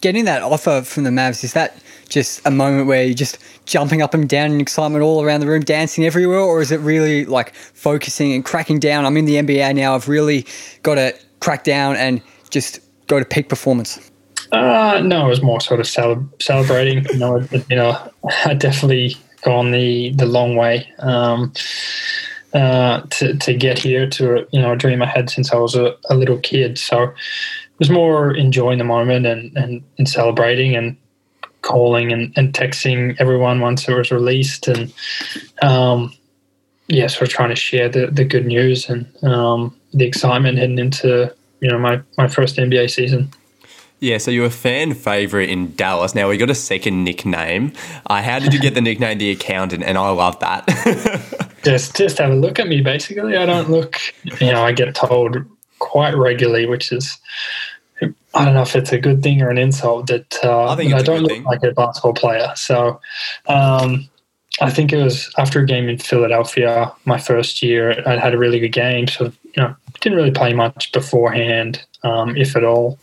getting 0.03 0.27
that 0.27 0.43
offer 0.43 0.83
from 0.83 1.05
the 1.05 1.11
Mavs, 1.11 1.43
is 1.43 1.55
that 1.55 1.83
just 2.11 2.45
a 2.45 2.51
moment 2.51 2.87
where 2.87 3.05
you're 3.05 3.15
just 3.15 3.39
jumping 3.65 4.03
up 4.03 4.13
and 4.13 4.29
down 4.29 4.53
in 4.53 4.61
excitement 4.61 5.03
all 5.03 5.25
around 5.25 5.41
the 5.41 5.47
room, 5.47 5.63
dancing 5.63 6.05
everywhere, 6.05 6.41
or 6.41 6.61
is 6.61 6.71
it 6.71 6.81
really 6.81 7.25
like 7.25 7.55
focusing 7.55 8.35
and 8.35 8.45
cracking 8.45 8.79
down? 8.79 9.07
I'm 9.07 9.17
in 9.17 9.25
the 9.25 9.37
NBA 9.37 9.75
now. 9.75 9.95
I've 9.95 10.09
really 10.09 10.45
got 10.83 10.97
to 10.97 11.15
crack 11.41 11.65
down 11.65 11.97
and 11.97 12.21
just 12.51 12.81
go 13.07 13.19
to 13.19 13.25
peak 13.25 13.49
performance. 13.49 14.11
Uh, 14.51 15.01
no, 15.03 15.25
it 15.25 15.29
was 15.29 15.43
more 15.43 15.61
sort 15.61 15.81
of 15.81 15.87
celebrating. 15.87 17.07
you 17.07 17.19
know, 17.19 17.49
you 17.71 17.77
know, 17.77 18.13
I 18.45 18.53
definitely 18.53 19.17
gone 19.43 19.71
the 19.71 20.13
the 20.13 20.27
long 20.27 20.57
way 20.57 20.93
um, 20.99 21.53
uh, 22.53 23.01
to 23.01 23.37
to 23.39 23.55
get 23.55 23.79
here 23.79 24.09
to 24.11 24.47
you 24.53 24.61
know 24.61 24.73
a 24.73 24.77
dream 24.77 25.03
I 25.03 25.07
had 25.07 25.31
since 25.31 25.53
I 25.53 25.57
was 25.57 25.75
a, 25.75 25.97
a 26.11 26.15
little 26.15 26.39
kid. 26.39 26.79
So 26.79 27.15
was 27.83 27.91
more 27.91 28.33
enjoying 28.33 28.78
the 28.78 28.85
moment 28.85 29.26
and, 29.26 29.57
and, 29.57 29.83
and 29.99 30.09
celebrating 30.09 30.76
and 30.76 30.97
calling 31.62 32.12
and, 32.12 32.33
and 32.37 32.53
texting 32.53 33.16
everyone 33.18 33.59
once 33.59 33.89
it 33.89 33.93
was 33.93 34.12
released 34.12 34.68
and 34.68 34.95
um, 35.62 36.12
yeah, 36.87 37.09
sort 37.09 37.22
of 37.22 37.30
trying 37.30 37.49
to 37.49 37.57
share 37.57 37.89
the, 37.89 38.07
the 38.07 38.24
good 38.24 38.47
news 38.47 38.89
and 38.89 39.05
um, 39.24 39.74
the 39.93 40.05
excitement 40.05 40.59
heading 40.59 40.78
into 40.78 41.35
you 41.59 41.68
know 41.68 41.76
my, 41.76 42.01
my 42.16 42.28
first 42.28 42.57
NBA 42.57 42.89
season. 42.89 43.33
Yeah, 43.99 44.18
so 44.18 44.30
you're 44.30 44.47
a 44.47 44.51
fan 44.51 44.95
favorite 44.95 45.51
in 45.51 45.74
Dallas. 45.74 46.14
Now 46.14 46.28
we 46.28 46.37
got 46.37 46.51
a 46.51 46.55
second 46.55 47.03
nickname. 47.03 47.72
Uh, 48.07 48.22
how 48.22 48.39
did 48.39 48.55
you 48.55 48.61
get 48.61 48.74
the 48.74 48.80
nickname 48.89 49.18
the 49.18 49.33
accountant? 49.33 49.83
And 49.83 49.99
I 49.99 50.09
love 50.11 50.39
that. 50.39 50.68
just 51.64 51.97
just 51.97 52.18
have 52.18 52.30
a 52.30 52.37
look 52.37 52.61
at 52.61 52.68
me. 52.68 52.80
Basically, 52.80 53.37
I 53.37 53.45
don't 53.45 53.70
look. 53.70 53.99
You 54.41 54.53
know, 54.53 54.62
I 54.62 54.70
get 54.70 54.95
told 54.95 55.37
quite 55.83 56.16
regularly, 56.16 56.64
which 56.66 56.93
is 56.93 57.18
I 58.35 58.45
don't 58.45 58.55
know 58.55 58.63
if 58.63 58.75
it's 58.75 58.93
a 58.93 58.99
good 58.99 59.23
thing 59.23 59.43
or 59.43 59.51
an 59.51 59.59
insult 59.59 60.07
that 60.07 60.39
uh, 60.43 60.67
I, 60.67 60.75
I 60.75 61.03
don't 61.03 61.23
look 61.23 61.31
thing. 61.31 61.45
like 61.45 61.63
a 61.63 61.73
basketball 61.73 62.15
player. 62.15 62.53
So 62.57 63.01
um, 63.47 64.09
I 64.61 64.71
think 64.71 64.93
it 64.93 65.03
was 65.03 65.33
after 65.39 65.61
a 65.61 65.67
game 65.67 65.89
in 65.89 65.99
Philadelphia, 65.99 66.93
my 67.05 67.19
first 67.19 67.63
year, 67.63 68.03
I 68.07 68.19
had 68.19 68.35
a 68.35 68.39
really 68.39 68.59
good 68.59 68.73
game. 68.73 69.07
So, 69.07 69.33
you 69.45 69.63
know, 69.63 69.75
didn't 70.01 70.17
really 70.17 70.31
play 70.31 70.53
much 70.53 70.93
beforehand, 70.93 71.85
um, 72.03 72.37
if 72.37 72.57
at 72.57 72.65
all, 72.65 72.99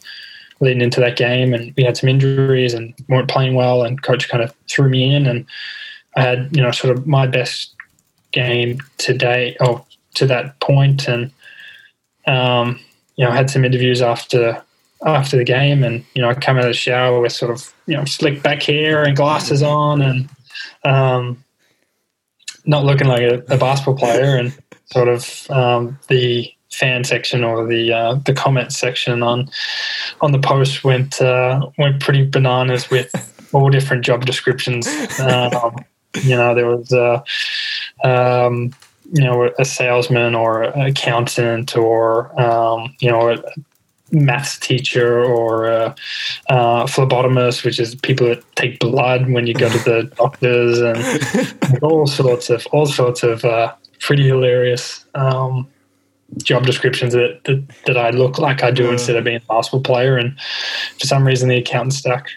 leading 0.59 0.81
into 0.81 0.99
that 0.99 1.15
game. 1.15 1.53
And 1.53 1.73
we 1.77 1.83
had 1.83 1.97
some 1.97 2.09
injuries 2.09 2.73
and 2.73 2.93
weren't 3.07 3.29
playing 3.29 3.55
well. 3.55 3.83
And 3.83 4.01
coach 4.01 4.29
kind 4.29 4.43
of 4.43 4.53
threw 4.67 4.89
me 4.89 5.13
in. 5.15 5.25
And 5.25 5.45
I 6.15 6.21
had, 6.21 6.55
you 6.55 6.61
know, 6.61 6.71
sort 6.71 6.97
of 6.97 7.07
my 7.07 7.27
best 7.27 7.73
game 8.31 8.79
today, 8.97 9.55
oh, 9.59 9.85
to 10.15 10.25
that 10.27 10.59
point. 10.59 11.07
And, 11.07 11.31
um, 12.27 12.79
you 13.15 13.25
know, 13.25 13.31
I 13.31 13.35
had 13.35 13.49
some 13.49 13.65
interviews 13.65 14.01
after 14.01 14.61
after 15.05 15.37
the 15.37 15.43
game, 15.43 15.83
and 15.83 16.03
you 16.13 16.21
know, 16.21 16.29
I 16.29 16.33
come 16.33 16.57
out 16.57 16.63
of 16.63 16.69
the 16.69 16.73
shower 16.73 17.19
with 17.19 17.31
sort 17.31 17.51
of 17.51 17.73
you 17.85 17.95
know 17.95 18.05
slick 18.05 18.43
back 18.43 18.63
hair 18.63 19.03
and 19.03 19.15
glasses 19.15 19.63
on, 19.63 20.01
and 20.01 20.29
um, 20.83 21.43
not 22.65 22.85
looking 22.85 23.07
like 23.07 23.21
a, 23.21 23.35
a, 23.49 23.57
basketball 23.57 23.97
player, 23.97 24.37
and 24.37 24.57
sort 24.85 25.07
of 25.07 25.49
um, 25.49 25.97
the 26.07 26.51
fan 26.71 27.03
section 27.03 27.43
or 27.43 27.65
the 27.65 27.91
uh, 27.91 28.13
the 28.25 28.33
comment 28.33 28.71
section 28.71 29.23
on 29.23 29.49
on 30.21 30.31
the 30.31 30.39
post 30.39 30.83
went 30.83 31.21
uh, 31.21 31.67
went 31.77 32.01
pretty 32.01 32.25
bananas 32.25 32.89
with 32.89 33.13
all 33.53 33.69
different 33.69 34.03
job 34.03 34.25
descriptions. 34.25 34.87
Um, 35.19 35.75
you 36.23 36.35
know, 36.35 36.53
there 36.55 36.67
was 36.67 36.91
uh, 36.91 37.21
um, 38.03 38.73
you 39.11 39.23
know 39.23 39.49
a 39.57 39.65
salesman 39.65 40.35
or 40.35 40.63
an 40.63 40.81
accountant 40.81 41.75
or 41.75 42.39
um, 42.39 42.95
you 42.99 43.09
know 43.09 43.29
a 43.29 43.43
maths 44.11 44.57
teacher 44.57 45.23
or 45.23 45.67
a, 45.67 45.95
uh, 46.49 46.85
phlebotomist, 46.85 47.63
which 47.63 47.79
is 47.79 47.95
people 47.95 48.27
that 48.27 48.43
take 48.55 48.79
blood 48.79 49.29
when 49.29 49.47
you 49.47 49.53
go 49.53 49.69
to 49.69 49.77
the 49.79 50.03
doctors, 50.17 50.79
and 50.79 51.79
all 51.83 52.07
sorts 52.07 52.49
of 52.49 52.65
all 52.67 52.85
sorts 52.85 53.23
of 53.23 53.45
uh, 53.45 53.73
pretty 53.99 54.27
hilarious 54.27 55.05
um, 55.15 55.67
job 56.37 56.65
descriptions 56.65 57.13
that, 57.13 57.41
that, 57.45 57.63
that 57.85 57.97
I 57.97 58.11
look 58.11 58.37
like 58.37 58.63
I 58.63 58.71
do 58.71 58.85
yeah. 58.85 58.93
instead 58.93 59.15
of 59.15 59.23
being 59.23 59.37
a 59.37 59.41
basketball 59.41 59.81
player, 59.81 60.17
and 60.17 60.39
for 60.99 61.07
some 61.07 61.25
reason 61.25 61.49
the 61.49 61.57
accountant 61.57 61.93
stuck. 61.93 62.27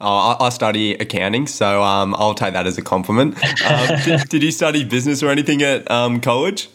Oh, 0.00 0.36
I, 0.38 0.48
study 0.50 0.94
accounting, 0.94 1.48
so 1.48 1.82
um, 1.82 2.14
I'll 2.16 2.34
take 2.34 2.52
that 2.52 2.68
as 2.68 2.78
a 2.78 2.82
compliment. 2.82 3.34
Um, 3.66 3.98
did, 4.04 4.20
did, 4.28 4.42
you 4.44 4.52
study 4.52 4.84
business 4.84 5.24
or 5.24 5.28
anything 5.28 5.60
at 5.62 5.90
um, 5.90 6.20
college? 6.20 6.68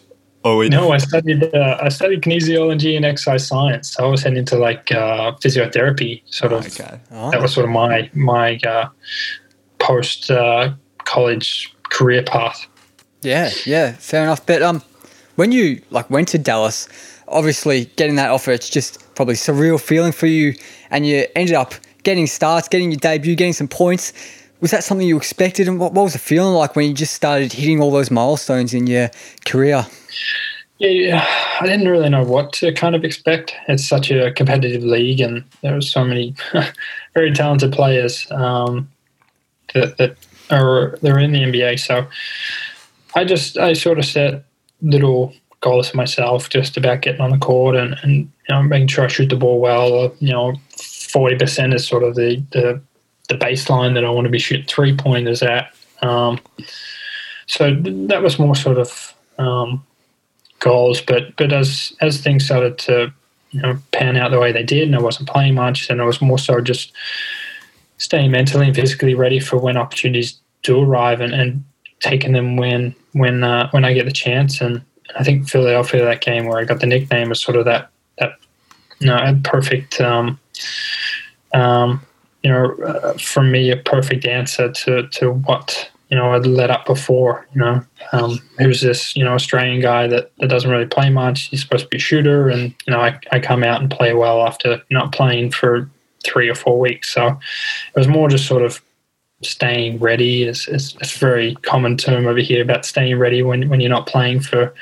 Oh, 0.46 0.58
wait. 0.58 0.70
no, 0.70 0.92
I 0.92 0.98
studied 0.98 1.42
uh, 1.54 1.78
I 1.80 1.88
studied 1.88 2.20
kinesiology 2.20 2.96
and 2.96 3.04
exercise 3.04 3.46
science. 3.46 3.98
I 3.98 4.04
was 4.04 4.22
heading 4.22 4.38
into 4.38 4.58
like 4.58 4.92
uh, 4.92 5.32
physiotherapy, 5.36 6.20
sort 6.26 6.52
of. 6.52 6.66
Okay. 6.66 7.00
Oh. 7.12 7.30
That 7.30 7.40
was 7.40 7.54
sort 7.54 7.64
of 7.64 7.70
my 7.70 8.10
my 8.12 8.58
uh, 8.58 8.90
post 9.78 10.30
uh, 10.30 10.74
college 11.04 11.74
career 11.84 12.22
path. 12.22 12.66
Yeah, 13.22 13.50
yeah, 13.64 13.92
fair 13.92 14.22
enough. 14.22 14.44
But 14.44 14.60
um, 14.60 14.82
when 15.36 15.50
you 15.50 15.80
like 15.88 16.10
went 16.10 16.28
to 16.28 16.38
Dallas, 16.38 16.88
obviously 17.26 17.86
getting 17.96 18.16
that 18.16 18.30
offer, 18.30 18.50
it's 18.50 18.68
just 18.68 19.14
probably 19.14 19.36
surreal 19.36 19.80
feeling 19.80 20.12
for 20.12 20.26
you, 20.26 20.54
and 20.90 21.06
you 21.06 21.26
ended 21.34 21.54
up 21.54 21.72
getting 22.02 22.26
starts, 22.26 22.68
getting 22.68 22.90
your 22.90 23.00
debut, 23.00 23.34
getting 23.34 23.54
some 23.54 23.68
points 23.68 24.12
was 24.60 24.70
that 24.70 24.82
something 24.82 25.06
you 25.06 25.18
expected? 25.18 25.68
And 25.68 25.78
what, 25.78 25.92
what 25.92 26.04
was 26.04 26.14
it 26.14 26.22
feeling 26.22 26.54
like 26.54 26.74
when 26.74 26.88
you 26.88 26.94
just 26.94 27.12
started 27.12 27.52
hitting 27.52 27.82
all 27.82 27.90
those 27.90 28.10
milestones 28.10 28.72
in 28.72 28.86
your 28.86 29.10
career? 29.44 29.84
Yeah, 30.78 31.24
I 31.60 31.66
didn't 31.66 31.88
really 31.88 32.08
know 32.08 32.24
what 32.24 32.52
to 32.54 32.72
kind 32.72 32.96
of 32.96 33.04
expect. 33.04 33.54
It's 33.68 33.88
such 33.88 34.10
a 34.10 34.32
competitive 34.32 34.82
league, 34.82 35.20
and 35.20 35.44
there 35.62 35.76
are 35.76 35.80
so 35.80 36.04
many 36.04 36.34
very 37.14 37.32
talented 37.32 37.72
players 37.72 38.30
um, 38.32 38.90
that, 39.72 39.96
that 39.98 40.16
are 40.50 40.98
they're 41.00 41.18
in 41.18 41.32
the 41.32 41.40
NBA. 41.40 41.78
So 41.78 42.06
I 43.14 43.24
just 43.24 43.56
I 43.56 43.72
sort 43.72 43.98
of 43.98 44.04
set 44.04 44.44
little 44.82 45.32
goals 45.60 45.90
for 45.90 45.96
myself, 45.96 46.50
just 46.50 46.76
about 46.76 47.02
getting 47.02 47.20
on 47.20 47.30
the 47.30 47.38
court 47.38 47.76
and, 47.76 47.96
and 48.02 48.12
you 48.12 48.54
know 48.54 48.62
making 48.62 48.88
sure 48.88 49.04
I 49.04 49.08
shoot 49.08 49.28
the 49.28 49.36
ball 49.36 49.60
well. 49.60 50.14
You 50.18 50.32
know, 50.32 50.54
forty 51.12 51.36
percent 51.36 51.72
is 51.72 51.86
sort 51.86 52.02
of 52.02 52.16
the 52.16 52.42
the 52.50 52.80
the 53.28 53.36
baseline 53.36 53.94
that 53.94 54.04
I 54.04 54.10
want 54.10 54.26
to 54.26 54.30
be 54.30 54.40
shooting 54.40 54.66
three 54.66 54.94
pointers 54.94 55.42
at. 55.42 55.72
Um, 56.02 56.40
so 57.46 57.74
that 57.74 58.22
was 58.22 58.38
more 58.38 58.56
sort 58.56 58.78
of 58.78 59.14
um, 59.38 59.84
goals. 60.64 61.00
But 61.00 61.36
but 61.36 61.52
as 61.52 61.92
as 62.00 62.20
things 62.20 62.44
started 62.44 62.78
to 62.78 63.12
you 63.50 63.60
know 63.60 63.78
pan 63.92 64.16
out 64.16 64.30
the 64.30 64.40
way 64.40 64.52
they 64.52 64.62
did, 64.62 64.88
and 64.88 64.96
I 64.96 65.00
wasn't 65.00 65.28
playing 65.28 65.54
much, 65.54 65.90
and 65.90 66.00
I 66.00 66.04
was 66.04 66.20
more 66.20 66.38
so 66.38 66.60
just 66.60 66.92
staying 67.98 68.30
mentally 68.30 68.66
and 68.66 68.76
physically 68.76 69.14
ready 69.14 69.38
for 69.38 69.56
when 69.58 69.76
opportunities 69.76 70.38
do 70.62 70.82
arrive, 70.82 71.20
and, 71.20 71.34
and 71.34 71.64
taking 72.00 72.32
them 72.32 72.56
when 72.56 72.94
when 73.12 73.44
uh, 73.44 73.68
when 73.70 73.84
I 73.84 73.92
get 73.92 74.06
the 74.06 74.12
chance. 74.12 74.60
And 74.60 74.82
I 75.18 75.22
think 75.22 75.48
Philadelphia, 75.48 76.04
that 76.04 76.22
game 76.22 76.46
where 76.46 76.58
I 76.58 76.64
got 76.64 76.80
the 76.80 76.86
nickname, 76.86 77.28
was 77.28 77.40
sort 77.40 77.56
of 77.56 77.64
that 77.66 77.90
that 78.18 78.38
you 79.00 79.08
know, 79.08 79.40
perfect. 79.44 80.00
Um, 80.00 80.40
um, 81.52 82.04
you 82.42 82.50
know, 82.50 82.74
uh, 82.84 83.14
for 83.14 83.42
me, 83.42 83.70
a 83.70 83.76
perfect 83.76 84.26
answer 84.26 84.70
to, 84.70 85.08
to 85.08 85.32
what, 85.32 85.90
you 86.14 86.20
know, 86.20 86.32
I'd 86.32 86.46
led 86.46 86.70
up 86.70 86.86
before, 86.86 87.44
you 87.56 87.60
know, 87.60 87.84
um, 88.12 88.38
who's 88.58 88.80
this, 88.80 89.16
you 89.16 89.24
know, 89.24 89.34
Australian 89.34 89.80
guy 89.80 90.06
that, 90.06 90.30
that 90.38 90.46
doesn't 90.46 90.70
really 90.70 90.86
play 90.86 91.10
much. 91.10 91.48
He's 91.48 91.60
supposed 91.60 91.86
to 91.86 91.88
be 91.88 91.96
a 91.96 92.00
shooter. 92.00 92.48
And, 92.48 92.72
you 92.86 92.92
know, 92.92 93.00
I, 93.00 93.18
I 93.32 93.40
come 93.40 93.64
out 93.64 93.80
and 93.80 93.90
play 93.90 94.14
well 94.14 94.46
after 94.46 94.80
not 94.92 95.10
playing 95.10 95.50
for 95.50 95.90
three 96.24 96.48
or 96.48 96.54
four 96.54 96.78
weeks. 96.78 97.12
So 97.12 97.26
it 97.26 97.98
was 97.98 98.06
more 98.06 98.28
just 98.28 98.46
sort 98.46 98.62
of 98.62 98.80
staying 99.42 99.98
ready. 99.98 100.44
It's, 100.44 100.68
it's, 100.68 100.94
it's 101.00 101.16
a 101.16 101.18
very 101.18 101.56
common 101.62 101.96
term 101.96 102.28
over 102.28 102.38
here 102.38 102.62
about 102.62 102.86
staying 102.86 103.18
ready 103.18 103.42
when, 103.42 103.68
when 103.68 103.80
you're 103.80 103.90
not 103.90 104.06
playing 104.06 104.38
for, 104.38 104.72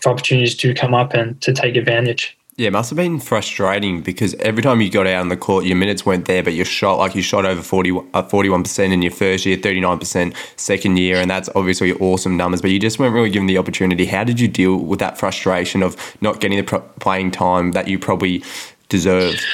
for 0.00 0.08
opportunities 0.08 0.56
to 0.56 0.74
come 0.74 0.92
up 0.92 1.14
and 1.14 1.40
to 1.42 1.52
take 1.52 1.76
advantage. 1.76 2.36
Yeah, 2.56 2.68
it 2.68 2.72
must 2.72 2.90
have 2.90 2.96
been 2.96 3.18
frustrating 3.18 4.00
because 4.00 4.34
every 4.34 4.62
time 4.62 4.80
you 4.80 4.88
got 4.88 5.08
out 5.08 5.20
on 5.20 5.28
the 5.28 5.36
court, 5.36 5.64
your 5.64 5.76
minutes 5.76 6.06
weren't 6.06 6.26
there, 6.26 6.40
but 6.40 6.52
you 6.52 6.62
shot 6.62 6.98
like 6.98 7.16
you 7.16 7.22
shot 7.22 7.44
over 7.44 7.60
40, 7.60 7.90
uh, 7.90 8.22
41% 8.22 8.92
in 8.92 9.02
your 9.02 9.10
first 9.10 9.44
year, 9.44 9.56
39% 9.56 10.32
second 10.56 10.96
year, 10.96 11.16
and 11.16 11.28
that's 11.28 11.48
obviously 11.56 11.92
awesome 11.94 12.36
numbers, 12.36 12.62
but 12.62 12.70
you 12.70 12.78
just 12.78 13.00
weren't 13.00 13.12
really 13.12 13.30
given 13.30 13.48
the 13.48 13.58
opportunity. 13.58 14.06
How 14.06 14.22
did 14.22 14.38
you 14.38 14.46
deal 14.46 14.76
with 14.76 15.00
that 15.00 15.18
frustration 15.18 15.82
of 15.82 15.96
not 16.20 16.38
getting 16.38 16.58
the 16.58 16.62
pro- 16.62 16.80
playing 17.00 17.32
time 17.32 17.72
that 17.72 17.88
you 17.88 17.98
probably 17.98 18.44
deserved? 18.88 19.44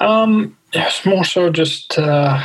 Um, 0.00 0.54
it's 0.74 1.06
more 1.06 1.24
so 1.24 1.48
just 1.48 1.98
uh, 1.98 2.44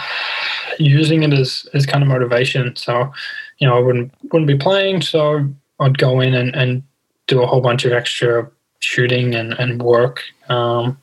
using 0.79 1.23
it 1.23 1.33
as, 1.33 1.67
as 1.73 1.85
kind 1.85 2.01
of 2.01 2.07
motivation. 2.07 2.73
So, 2.77 3.11
you 3.57 3.67
know, 3.67 3.75
I 3.75 3.81
wouldn't 3.81 4.13
wouldn't 4.31 4.47
be 4.47 4.57
playing, 4.57 5.01
so 5.01 5.45
I'd 5.81 5.97
go 5.97 6.21
in 6.21 6.33
and, 6.33 6.55
and 6.55 6.83
do 7.27 7.43
a 7.43 7.47
whole 7.47 7.61
bunch 7.61 7.83
of 7.83 7.91
extra 7.91 8.49
shooting 8.85 9.33
and, 9.33 9.53
and 9.53 9.81
work 9.81 10.23
um, 10.49 10.97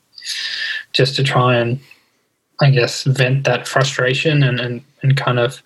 just 0.93 1.15
to 1.17 1.23
try 1.23 1.55
and 1.55 1.79
I 2.61 2.69
guess 2.69 3.03
vent 3.03 3.43
that 3.43 3.67
frustration 3.67 4.41
and, 4.41 4.59
and, 4.59 4.81
and 5.01 5.17
kind 5.17 5.39
of 5.39 5.61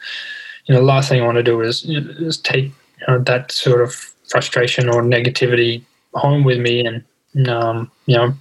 you 0.65 0.73
know 0.73 0.81
last 0.81 1.09
thing 1.09 1.21
I 1.21 1.25
want 1.25 1.37
to 1.37 1.43
do 1.43 1.61
is 1.61 1.85
is 1.85 2.37
take 2.37 2.65
you 2.65 3.07
know, 3.07 3.19
that 3.19 3.51
sort 3.51 3.81
of 3.81 3.93
frustration 3.93 4.89
or 4.89 5.01
negativity 5.03 5.83
home 6.13 6.43
with 6.43 6.59
me 6.59 6.85
and 6.85 7.47
um, 7.47 7.91
you 8.07 8.17
know 8.17 8.33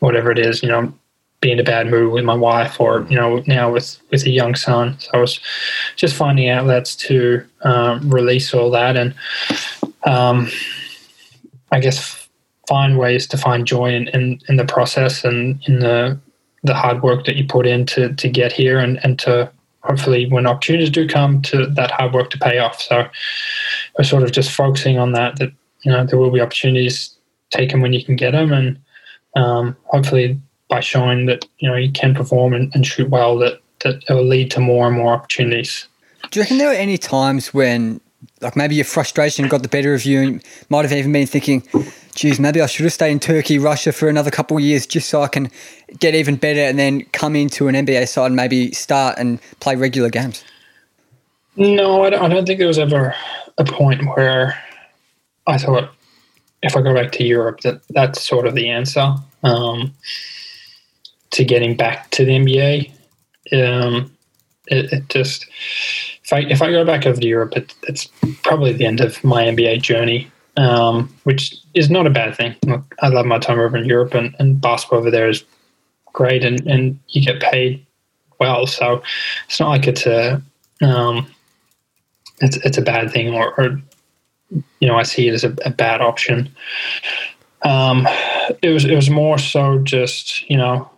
whatever 0.00 0.30
it 0.32 0.38
is 0.38 0.62
you 0.62 0.68
know 0.68 0.92
be 1.40 1.52
in 1.52 1.60
a 1.60 1.64
bad 1.64 1.86
mood 1.86 2.12
with 2.12 2.24
my 2.24 2.34
wife 2.34 2.80
or 2.80 3.06
you 3.08 3.16
know 3.16 3.42
now 3.46 3.70
with 3.70 3.98
with 4.10 4.26
a 4.26 4.30
young 4.30 4.54
son. 4.54 4.98
So 4.98 5.10
I 5.14 5.18
was 5.18 5.40
just 5.96 6.14
finding 6.16 6.48
outlets 6.48 6.96
to 6.96 7.46
um, 7.62 8.10
release 8.10 8.52
all 8.52 8.70
that 8.72 8.96
and 8.96 9.14
um, 10.04 10.48
I 11.72 11.78
guess 11.80 12.19
find 12.70 12.98
ways 13.04 13.26
to 13.26 13.36
find 13.36 13.66
joy 13.66 13.88
in, 13.98 14.08
in, 14.16 14.22
in 14.48 14.56
the 14.56 14.64
process 14.64 15.24
and 15.24 15.60
in 15.66 15.80
the 15.80 16.18
the 16.62 16.74
hard 16.74 17.02
work 17.02 17.24
that 17.24 17.36
you 17.36 17.46
put 17.46 17.66
in 17.66 17.86
to, 17.86 18.12
to 18.14 18.28
get 18.28 18.52
here 18.52 18.78
and, 18.78 19.00
and 19.02 19.18
to 19.18 19.50
hopefully 19.82 20.28
when 20.28 20.46
opportunities 20.46 20.90
do 20.90 21.08
come 21.08 21.40
to 21.40 21.66
that 21.78 21.90
hard 21.90 22.12
work 22.12 22.28
to 22.30 22.38
pay 22.38 22.58
off. 22.58 22.82
So 22.82 23.08
we're 23.96 24.04
sort 24.04 24.24
of 24.24 24.32
just 24.32 24.50
focusing 24.50 24.98
on 24.98 25.12
that, 25.12 25.38
that, 25.38 25.50
you 25.84 25.90
know, 25.90 26.04
there 26.04 26.18
will 26.18 26.30
be 26.30 26.42
opportunities 26.42 27.16
taken 27.48 27.80
when 27.80 27.94
you 27.94 28.04
can 28.04 28.14
get 28.14 28.32
them. 28.32 28.52
And 28.52 28.78
um, 29.36 29.74
hopefully 29.84 30.38
by 30.68 30.80
showing 30.80 31.26
that, 31.26 31.46
you 31.60 31.68
know, 31.70 31.76
you 31.76 31.90
can 31.90 32.14
perform 32.14 32.52
and, 32.52 32.70
and 32.74 32.86
shoot 32.86 33.08
well, 33.08 33.38
that, 33.38 33.62
that 33.78 34.04
it 34.06 34.12
will 34.12 34.28
lead 34.28 34.50
to 34.50 34.60
more 34.60 34.86
and 34.86 34.96
more 34.96 35.14
opportunities. 35.14 35.88
Do 36.30 36.38
you 36.38 36.42
reckon 36.42 36.58
there 36.58 36.68
were 36.68 36.74
any 36.74 36.98
times 36.98 37.54
when 37.54 38.02
like 38.42 38.54
maybe 38.54 38.74
your 38.74 38.84
frustration 38.84 39.48
got 39.48 39.62
the 39.62 39.68
better 39.68 39.94
of 39.94 40.04
you 40.04 40.20
and 40.20 40.44
might 40.68 40.82
have 40.82 40.92
even 40.92 41.12
been 41.12 41.26
thinking, 41.26 41.62
geez, 42.14 42.40
maybe 42.40 42.60
I 42.60 42.66
should 42.66 42.84
have 42.84 42.92
stayed 42.92 43.12
in 43.12 43.20
Turkey, 43.20 43.58
Russia 43.58 43.92
for 43.92 44.08
another 44.08 44.30
couple 44.30 44.56
of 44.56 44.62
years 44.62 44.86
just 44.86 45.08
so 45.08 45.22
I 45.22 45.28
can 45.28 45.50
get 45.98 46.14
even 46.14 46.36
better 46.36 46.60
and 46.60 46.78
then 46.78 47.04
come 47.12 47.36
into 47.36 47.68
an 47.68 47.74
NBA 47.74 48.08
side 48.08 48.26
and 48.26 48.36
maybe 48.36 48.72
start 48.72 49.18
and 49.18 49.40
play 49.60 49.76
regular 49.76 50.10
games? 50.10 50.44
No, 51.56 52.04
I 52.04 52.10
don't, 52.10 52.22
I 52.22 52.28
don't 52.28 52.46
think 52.46 52.58
there 52.58 52.68
was 52.68 52.78
ever 52.78 53.14
a 53.58 53.64
point 53.64 54.04
where 54.16 54.60
I 55.46 55.58
thought 55.58 55.90
if 56.62 56.76
I 56.76 56.82
go 56.82 56.94
back 56.94 57.12
to 57.12 57.24
Europe, 57.24 57.60
that 57.60 57.80
that's 57.90 58.26
sort 58.26 58.46
of 58.46 58.54
the 58.54 58.68
answer 58.68 59.14
um, 59.42 59.94
to 61.30 61.44
getting 61.44 61.76
back 61.76 62.10
to 62.10 62.24
the 62.24 62.32
NBA. 62.32 62.92
Um, 63.52 64.16
it, 64.66 64.92
it, 64.92 65.08
just 65.08 65.46
if 66.22 66.32
I 66.32 66.40
if 66.40 66.62
I 66.62 66.70
go 66.70 66.84
back 66.84 67.06
over 67.06 67.20
to 67.20 67.26
Europe, 67.26 67.56
it, 67.56 67.74
it's 67.88 68.06
probably 68.42 68.72
the 68.72 68.86
end 68.86 69.00
of 69.00 69.22
my 69.24 69.44
NBA 69.44 69.82
journey 69.82 70.30
um, 70.56 71.14
which 71.24 71.56
is 71.74 71.90
not 71.90 72.06
a 72.06 72.10
bad 72.10 72.36
thing. 72.36 72.54
Look, 72.64 72.94
I 73.00 73.08
love 73.08 73.26
my 73.26 73.38
time 73.38 73.58
over 73.58 73.76
in 73.76 73.84
Europe, 73.84 74.14
and, 74.14 74.34
and 74.38 74.60
basketball 74.60 75.00
over 75.00 75.10
there 75.10 75.28
is 75.28 75.44
great, 76.12 76.44
and, 76.44 76.60
and 76.66 76.98
you 77.08 77.24
get 77.24 77.40
paid 77.40 77.84
well. 78.38 78.66
So 78.66 79.02
it's 79.46 79.60
not 79.60 79.68
like 79.68 79.86
it's 79.86 80.06
a 80.06 80.42
um, 80.82 81.26
it's 82.40 82.56
it's 82.58 82.78
a 82.78 82.82
bad 82.82 83.10
thing, 83.10 83.34
or, 83.34 83.58
or 83.60 83.80
you 84.80 84.88
know, 84.88 84.96
I 84.96 85.02
see 85.04 85.28
it 85.28 85.34
as 85.34 85.44
a, 85.44 85.54
a 85.64 85.70
bad 85.70 86.00
option. 86.00 86.50
Um, 87.62 88.06
it 88.62 88.70
was 88.70 88.84
it 88.84 88.94
was 88.94 89.10
more 89.10 89.38
so 89.38 89.78
just 89.78 90.48
you 90.50 90.56
know, 90.56 90.90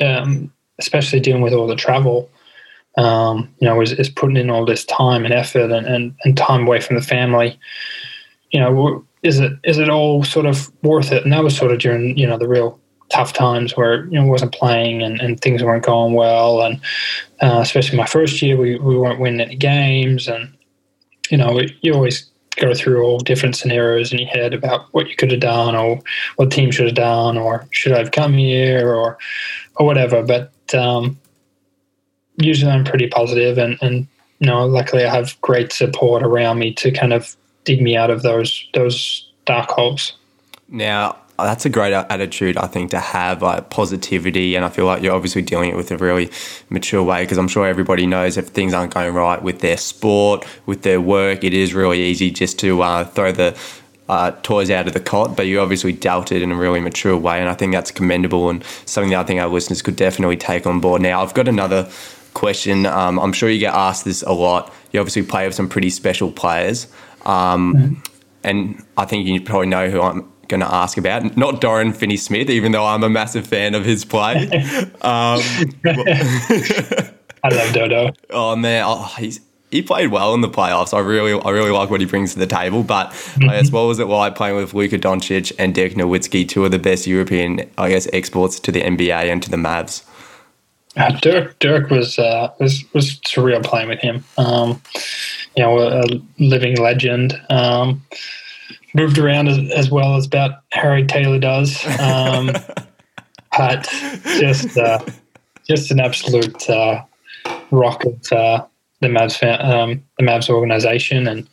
um, 0.00 0.52
especially 0.78 1.20
dealing 1.20 1.42
with 1.42 1.52
all 1.52 1.66
the 1.66 1.76
travel. 1.76 2.30
Um, 2.96 3.54
you 3.60 3.68
know, 3.68 3.80
is, 3.80 3.92
is 3.92 4.08
putting 4.08 4.36
in 4.36 4.50
all 4.50 4.66
this 4.66 4.84
time 4.84 5.24
and 5.24 5.32
effort 5.32 5.70
and, 5.70 5.86
and, 5.86 6.14
and 6.24 6.36
time 6.36 6.66
away 6.66 6.80
from 6.80 6.96
the 6.96 7.02
family 7.02 7.58
you 8.50 8.58
know, 8.58 9.04
is 9.22 9.38
it 9.38 9.52
is 9.64 9.78
it 9.78 9.88
all 9.88 10.24
sort 10.24 10.46
of 10.46 10.70
worth 10.82 11.12
it? 11.12 11.24
And 11.24 11.32
that 11.32 11.44
was 11.44 11.56
sort 11.56 11.72
of 11.72 11.78
during 11.78 12.16
you 12.16 12.26
know 12.26 12.38
the 12.38 12.48
real 12.48 12.78
tough 13.10 13.32
times 13.32 13.76
where 13.76 14.04
you 14.06 14.12
know 14.12 14.26
wasn't 14.26 14.54
playing 14.54 15.02
and, 15.02 15.20
and 15.20 15.40
things 15.40 15.62
weren't 15.62 15.84
going 15.84 16.14
well, 16.14 16.62
and 16.62 16.80
uh, 17.40 17.60
especially 17.60 17.96
my 17.96 18.06
first 18.06 18.42
year 18.42 18.56
we, 18.56 18.78
we 18.78 18.96
weren't 18.96 19.20
winning 19.20 19.40
any 19.40 19.56
games, 19.56 20.28
and 20.28 20.52
you 21.30 21.36
know 21.36 21.60
you 21.82 21.94
always 21.94 22.28
go 22.56 22.74
through 22.74 23.02
all 23.04 23.18
different 23.18 23.56
scenarios 23.56 24.12
in 24.12 24.18
your 24.18 24.28
head 24.28 24.52
about 24.52 24.86
what 24.92 25.08
you 25.08 25.16
could 25.16 25.30
have 25.30 25.40
done 25.40 25.74
or 25.74 26.00
what 26.36 26.50
team 26.50 26.70
should 26.70 26.84
have 26.84 26.96
done 26.96 27.38
or 27.38 27.66
should 27.70 27.92
I 27.92 27.98
have 27.98 28.10
come 28.10 28.34
here 28.34 28.92
or 28.92 29.16
or 29.76 29.86
whatever. 29.86 30.22
But 30.22 30.52
um, 30.74 31.18
usually 32.44 32.70
I'm 32.70 32.84
pretty 32.84 33.08
positive 33.08 33.58
and 33.58 33.78
and 33.82 34.06
you 34.38 34.46
know 34.46 34.66
luckily 34.66 35.04
I 35.04 35.14
have 35.14 35.40
great 35.40 35.72
support 35.72 36.22
around 36.22 36.58
me 36.58 36.72
to 36.74 36.90
kind 36.90 37.12
of 37.12 37.36
dig 37.64 37.82
me 37.82 37.96
out 37.96 38.10
of 38.10 38.22
those 38.22 38.68
those 38.74 39.30
dark 39.44 39.70
holes. 39.70 40.14
Now, 40.68 41.16
that's 41.44 41.64
a 41.64 41.68
great 41.68 41.92
attitude, 41.92 42.56
I 42.56 42.66
think, 42.66 42.90
to 42.90 43.00
have 43.00 43.42
like 43.42 43.70
positivity. 43.70 44.54
And 44.54 44.64
I 44.64 44.68
feel 44.68 44.84
like 44.84 45.02
you're 45.02 45.14
obviously 45.14 45.42
dealing 45.42 45.70
it 45.70 45.76
with 45.76 45.90
a 45.90 45.96
really 45.96 46.30
mature 46.68 47.02
way 47.02 47.22
because 47.24 47.38
I'm 47.38 47.48
sure 47.48 47.66
everybody 47.66 48.06
knows 48.06 48.36
if 48.36 48.48
things 48.48 48.72
aren't 48.72 48.94
going 48.94 49.14
right 49.14 49.42
with 49.42 49.60
their 49.60 49.76
sport, 49.76 50.46
with 50.66 50.82
their 50.82 51.00
work, 51.00 51.44
it 51.44 51.54
is 51.54 51.74
really 51.74 52.00
easy 52.00 52.30
just 52.30 52.58
to 52.60 52.82
uh, 52.82 53.04
throw 53.04 53.32
the 53.32 53.58
uh, 54.08 54.32
toys 54.42 54.70
out 54.70 54.86
of 54.86 54.92
the 54.92 55.00
cot. 55.00 55.36
But 55.36 55.46
you 55.46 55.60
obviously 55.60 55.92
dealt 55.92 56.32
it 56.32 56.42
in 56.42 56.52
a 56.52 56.56
really 56.56 56.80
mature 56.80 57.16
way. 57.16 57.40
And 57.40 57.48
I 57.48 57.54
think 57.54 57.72
that's 57.72 57.90
commendable 57.90 58.50
and 58.50 58.64
something 58.86 59.10
that 59.10 59.20
I 59.20 59.24
think 59.24 59.40
our 59.40 59.48
listeners 59.48 59.82
could 59.82 59.96
definitely 59.96 60.36
take 60.36 60.66
on 60.66 60.80
board. 60.80 61.02
Now, 61.02 61.22
I've 61.22 61.34
got 61.34 61.48
another 61.48 61.88
question. 62.34 62.86
Um, 62.86 63.18
I'm 63.18 63.32
sure 63.32 63.48
you 63.48 63.58
get 63.58 63.74
asked 63.74 64.04
this 64.04 64.22
a 64.22 64.32
lot. 64.32 64.72
You 64.92 65.00
obviously 65.00 65.22
play 65.22 65.46
with 65.46 65.54
some 65.54 65.68
pretty 65.68 65.90
special 65.90 66.30
players. 66.32 66.86
Um, 67.24 67.74
mm-hmm. 67.74 68.00
And 68.42 68.84
I 68.96 69.04
think 69.04 69.26
you 69.26 69.40
probably 69.40 69.66
know 69.66 69.90
who 69.90 70.00
I'm 70.00 70.30
going 70.48 70.60
to 70.60 70.74
ask 70.74 70.98
about. 70.98 71.36
Not 71.36 71.60
Dorian 71.60 71.92
Finney 71.92 72.16
Smith, 72.16 72.50
even 72.50 72.72
though 72.72 72.86
I'm 72.86 73.04
a 73.04 73.10
massive 73.10 73.46
fan 73.46 73.74
of 73.74 73.84
his 73.84 74.04
play. 74.04 74.48
um, 75.02 75.40
I 77.42 77.48
love 77.50 77.72
Dodo. 77.72 78.12
Oh 78.30 78.56
man, 78.56 78.84
oh, 78.86 79.14
he's 79.18 79.40
he 79.70 79.82
played 79.82 80.08
well 80.08 80.34
in 80.34 80.40
the 80.40 80.48
playoffs. 80.48 80.92
I 80.92 80.98
really, 80.98 81.40
I 81.40 81.50
really 81.50 81.70
like 81.70 81.90
what 81.90 82.00
he 82.00 82.06
brings 82.06 82.32
to 82.32 82.38
the 82.38 82.46
table. 82.46 82.82
But 82.82 83.10
mm-hmm. 83.10 83.48
I 83.48 83.60
guess 83.60 83.70
what 83.70 83.82
was 83.82 83.98
it 83.98 84.06
like 84.06 84.34
playing 84.34 84.56
with 84.56 84.74
Luka 84.74 84.98
Doncic 84.98 85.52
and 85.58 85.74
Dirk 85.74 85.92
Nowitzki, 85.92 86.48
two 86.48 86.64
of 86.64 86.72
the 86.72 86.78
best 86.78 87.06
European, 87.06 87.70
I 87.78 87.88
guess, 87.90 88.08
exports 88.12 88.58
to 88.60 88.72
the 88.72 88.82
NBA 88.82 89.30
and 89.30 89.42
to 89.42 89.50
the 89.50 89.56
Mavs? 89.56 90.04
Uh, 90.96 91.10
Dirk, 91.20 91.58
Dirk 91.60 91.90
was 91.90 92.18
uh, 92.18 92.52
was 92.58 92.84
was 92.92 93.20
surreal 93.20 93.64
playing 93.64 93.88
with 93.88 94.00
him. 94.00 94.24
Um, 94.36 94.82
you 95.56 95.62
know, 95.62 95.78
a, 95.78 96.02
living 96.38 96.76
legend. 96.76 97.40
Um, 97.48 98.02
moved 98.94 99.18
around 99.18 99.46
as, 99.46 99.58
as, 99.70 99.90
well 99.90 100.16
as 100.16 100.26
about 100.26 100.62
Harry 100.72 101.06
Taylor 101.06 101.38
does, 101.38 101.86
um, 102.00 102.50
but 103.56 103.88
just 104.38 104.76
uh, 104.76 104.98
just 105.68 105.92
an 105.92 106.00
absolute 106.00 106.68
uh, 106.68 107.04
rock 107.70 108.04
of 108.04 108.32
uh, 108.32 108.64
the 109.00 109.06
Mavs 109.06 109.42
um, 109.64 110.02
the 110.18 110.24
Mavs 110.24 110.50
organization, 110.50 111.28
and 111.28 111.48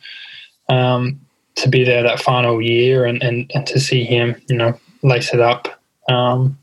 um, 0.68 1.20
to 1.58 1.68
be 1.68 1.84
there 1.84 2.02
that 2.02 2.20
final 2.20 2.62
year 2.62 3.04
and, 3.04 3.22
and, 3.22 3.50
and 3.54 3.66
to 3.66 3.80
see 3.80 4.04
him, 4.04 4.40
you 4.48 4.56
know, 4.56 4.78
lace 5.02 5.34
it 5.34 5.40
up. 5.40 5.68
Um, 6.08 6.58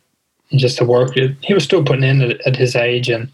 just 0.51 0.77
to 0.77 0.85
work. 0.85 1.15
He 1.15 1.53
was 1.53 1.63
still 1.63 1.83
putting 1.83 2.03
in 2.03 2.21
at, 2.21 2.41
at 2.47 2.55
his 2.55 2.75
age 2.75 3.09
and 3.09 3.31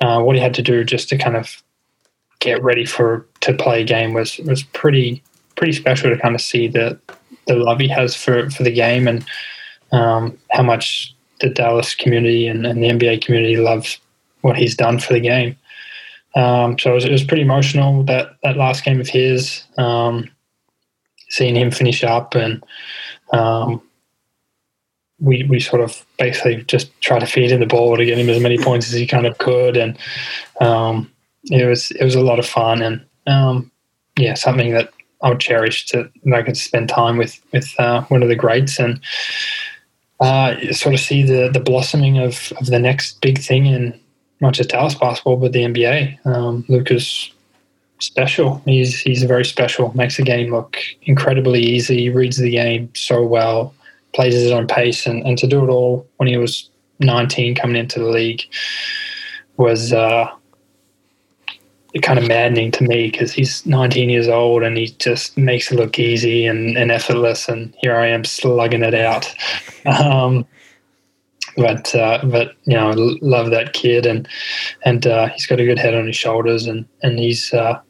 uh, 0.00 0.20
what 0.22 0.36
he 0.36 0.42
had 0.42 0.54
to 0.54 0.62
do 0.62 0.84
just 0.84 1.08
to 1.10 1.18
kind 1.18 1.36
of 1.36 1.62
get 2.38 2.62
ready 2.62 2.84
for 2.84 3.26
to 3.40 3.52
play 3.52 3.82
a 3.82 3.84
game 3.84 4.14
was 4.14 4.38
was 4.38 4.62
pretty 4.62 5.22
pretty 5.56 5.72
special 5.72 6.10
to 6.10 6.18
kind 6.18 6.34
of 6.34 6.40
see 6.40 6.66
the 6.66 6.98
the 7.46 7.54
love 7.54 7.78
he 7.78 7.88
has 7.88 8.14
for 8.14 8.48
for 8.50 8.62
the 8.62 8.72
game 8.72 9.06
and 9.06 9.24
um, 9.92 10.38
how 10.50 10.62
much 10.62 11.14
the 11.40 11.50
Dallas 11.50 11.94
community 11.94 12.46
and, 12.46 12.66
and, 12.66 12.82
the 12.82 12.88
NBA 12.88 13.24
community 13.24 13.56
loves 13.56 13.98
what 14.42 14.56
he's 14.56 14.76
done 14.76 14.98
for 14.98 15.14
the 15.14 15.20
game. 15.20 15.56
Um, 16.36 16.78
so 16.78 16.92
it 16.92 16.94
was, 16.94 17.04
it 17.06 17.10
was, 17.10 17.24
pretty 17.24 17.42
emotional 17.42 18.04
that 18.04 18.36
that 18.44 18.56
last 18.56 18.84
game 18.84 19.00
of 19.00 19.08
his, 19.08 19.64
um, 19.78 20.30
seeing 21.28 21.56
him 21.56 21.72
finish 21.72 22.04
up 22.04 22.36
and 22.36 22.62
um, 23.32 23.82
we 25.20 25.44
we 25.44 25.60
sort 25.60 25.82
of 25.82 26.04
basically 26.18 26.62
just 26.64 26.98
try 27.00 27.18
to 27.18 27.26
feed 27.26 27.52
him 27.52 27.60
the 27.60 27.66
ball 27.66 27.96
to 27.96 28.04
get 28.04 28.18
him 28.18 28.28
as 28.28 28.40
many 28.40 28.58
points 28.58 28.88
as 28.88 28.94
he 28.94 29.06
kind 29.06 29.26
of 29.26 29.38
could, 29.38 29.76
and 29.76 29.98
um, 30.60 31.10
it 31.44 31.66
was 31.66 31.90
it 31.92 32.04
was 32.04 32.14
a 32.14 32.22
lot 32.22 32.38
of 32.38 32.46
fun 32.46 32.82
and 32.82 33.04
um, 33.26 33.70
yeah, 34.16 34.34
something 34.34 34.72
that 34.72 34.92
I 35.22 35.28
would 35.28 35.40
cherish 35.40 35.86
to 35.86 36.10
that 36.24 36.34
I 36.34 36.42
could 36.42 36.56
spend 36.56 36.88
time 36.88 37.16
with 37.16 37.40
with 37.52 37.74
uh, 37.78 38.02
one 38.04 38.22
of 38.22 38.28
the 38.28 38.36
greats 38.36 38.78
and 38.78 39.00
uh, 40.20 40.72
sort 40.72 40.94
of 40.94 41.00
see 41.00 41.22
the 41.22 41.50
the 41.50 41.60
blossoming 41.60 42.18
of, 42.18 42.52
of 42.60 42.66
the 42.66 42.78
next 42.78 43.20
big 43.20 43.38
thing 43.38 43.66
in 43.66 43.98
not 44.40 44.54
just 44.54 44.70
Dallas 44.70 44.94
basketball 44.94 45.36
but 45.36 45.52
the 45.52 45.62
NBA. 45.62 46.26
Um, 46.26 46.64
Luka's 46.68 47.30
special. 47.98 48.62
He's 48.64 49.00
he's 49.00 49.22
very 49.24 49.44
special. 49.44 49.96
Makes 49.96 50.16
the 50.16 50.22
game 50.22 50.52
look 50.52 50.78
incredibly 51.02 51.62
easy. 51.62 52.08
Reads 52.10 52.38
the 52.38 52.50
game 52.50 52.90
so 52.94 53.22
well. 53.22 53.74
Plays 54.12 54.34
his 54.34 54.50
own 54.50 54.66
pace, 54.66 55.06
and, 55.06 55.24
and 55.26 55.38
to 55.38 55.46
do 55.46 55.64
it 55.64 55.68
all 55.68 56.06
when 56.16 56.28
he 56.28 56.36
was 56.36 56.68
19 57.00 57.54
coming 57.54 57.76
into 57.76 57.98
the 57.98 58.08
league 58.08 58.42
was 59.56 59.92
uh, 59.92 60.28
kind 62.02 62.18
of 62.18 62.26
maddening 62.26 62.70
to 62.70 62.84
me 62.84 63.10
because 63.10 63.32
he's 63.32 63.66
19 63.66 64.08
years 64.10 64.28
old 64.28 64.62
and 64.62 64.76
he 64.76 64.88
just 64.98 65.36
makes 65.36 65.72
it 65.72 65.76
look 65.76 65.98
easy 65.98 66.46
and, 66.46 66.76
and 66.76 66.90
effortless. 66.90 67.48
And 67.48 67.74
here 67.78 67.96
I 67.96 68.06
am 68.06 68.24
slugging 68.24 68.82
it 68.82 68.94
out. 68.94 69.32
Um, 69.86 70.46
but 71.56 71.94
uh, 71.94 72.20
but 72.24 72.54
you 72.64 72.74
know, 72.74 72.90
love 73.22 73.50
that 73.50 73.72
kid 73.72 74.04
and 74.04 74.28
and 74.84 75.06
uh, 75.06 75.28
he's 75.28 75.46
got 75.46 75.58
a 75.58 75.64
good 75.64 75.78
head 75.78 75.94
on 75.94 76.06
his 76.06 76.16
shoulders 76.16 76.66
and 76.66 76.86
and 77.02 77.18
he's 77.18 77.52
uh, 77.54 77.80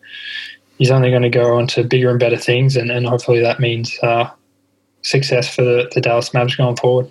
he's 0.79 0.93
only 0.93 1.11
going 1.11 1.23
to 1.23 1.29
go 1.29 1.57
on 1.57 1.67
to 1.67 1.83
bigger 1.83 2.11
and 2.11 2.21
better 2.21 2.37
things 2.37 2.77
and, 2.77 2.93
and 2.93 3.07
hopefully 3.07 3.41
that 3.41 3.59
means 3.59 3.99
uh, 4.05 4.31
success 5.03 5.55
for 5.55 5.63
the, 5.63 5.91
the 5.95 6.01
Dallas 6.01 6.31
Mavs 6.31 6.57
going 6.57 6.77
forward. 6.77 7.11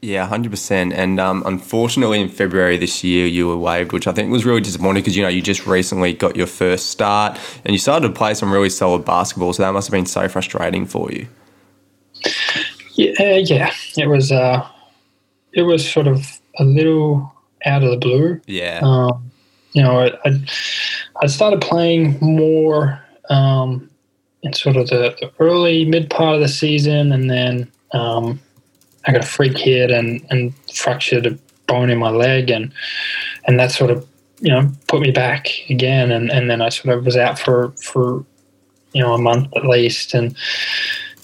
Yeah, 0.00 0.26
hundred 0.26 0.50
percent. 0.50 0.92
And 0.92 1.18
um, 1.18 1.42
unfortunately, 1.44 2.20
in 2.20 2.28
February 2.28 2.76
this 2.76 3.02
year, 3.02 3.26
you 3.26 3.48
were 3.48 3.56
waived, 3.56 3.92
which 3.92 4.06
I 4.06 4.12
think 4.12 4.30
was 4.30 4.44
really 4.44 4.60
disappointing 4.60 5.02
because 5.02 5.16
you 5.16 5.22
know 5.22 5.28
you 5.28 5.42
just 5.42 5.66
recently 5.66 6.12
got 6.12 6.36
your 6.36 6.46
first 6.46 6.90
start 6.90 7.38
and 7.64 7.74
you 7.74 7.78
started 7.78 8.06
to 8.06 8.14
play 8.14 8.34
some 8.34 8.52
really 8.52 8.70
solid 8.70 9.04
basketball. 9.04 9.52
So 9.52 9.64
that 9.64 9.72
must 9.72 9.88
have 9.88 9.92
been 9.92 10.06
so 10.06 10.28
frustrating 10.28 10.86
for 10.86 11.10
you. 11.10 11.26
Yeah, 12.94 13.12
uh, 13.18 13.38
yeah, 13.44 13.72
it 13.96 14.06
was. 14.06 14.30
Uh, 14.30 14.66
it 15.52 15.62
was 15.62 15.90
sort 15.90 16.06
of 16.06 16.40
a 16.58 16.64
little 16.64 17.32
out 17.64 17.82
of 17.82 17.90
the 17.90 17.96
blue. 17.96 18.40
Yeah. 18.46 18.80
Um, 18.82 19.30
you 19.72 19.82
know, 19.82 20.10
I, 20.24 20.46
I 21.22 21.26
started 21.26 21.60
playing 21.60 22.18
more 22.20 23.02
um, 23.28 23.87
in 24.42 24.52
sort 24.52 24.76
of 24.76 24.88
the, 24.88 25.16
the, 25.20 25.30
early 25.38 25.84
mid 25.84 26.10
part 26.10 26.34
of 26.34 26.40
the 26.40 26.48
season, 26.48 27.12
and 27.12 27.30
then 27.30 27.70
um, 27.92 28.40
I 29.06 29.12
got 29.12 29.24
a 29.24 29.26
freak 29.26 29.56
hit 29.58 29.90
and, 29.90 30.24
and 30.30 30.54
fractured 30.72 31.26
a 31.26 31.38
bone 31.66 31.90
in 31.90 31.98
my 31.98 32.10
leg, 32.10 32.50
and 32.50 32.72
and 33.46 33.58
that 33.58 33.72
sort 33.72 33.90
of 33.90 34.06
you 34.40 34.50
know 34.50 34.70
put 34.86 35.00
me 35.00 35.10
back 35.10 35.48
again, 35.68 36.10
and, 36.10 36.30
and 36.30 36.50
then 36.50 36.62
I 36.62 36.68
sort 36.68 36.96
of 36.96 37.04
was 37.04 37.16
out 37.16 37.38
for 37.38 37.72
for 37.82 38.24
you 38.92 39.02
know 39.02 39.14
a 39.14 39.18
month 39.18 39.48
at 39.56 39.64
least, 39.64 40.14
and 40.14 40.36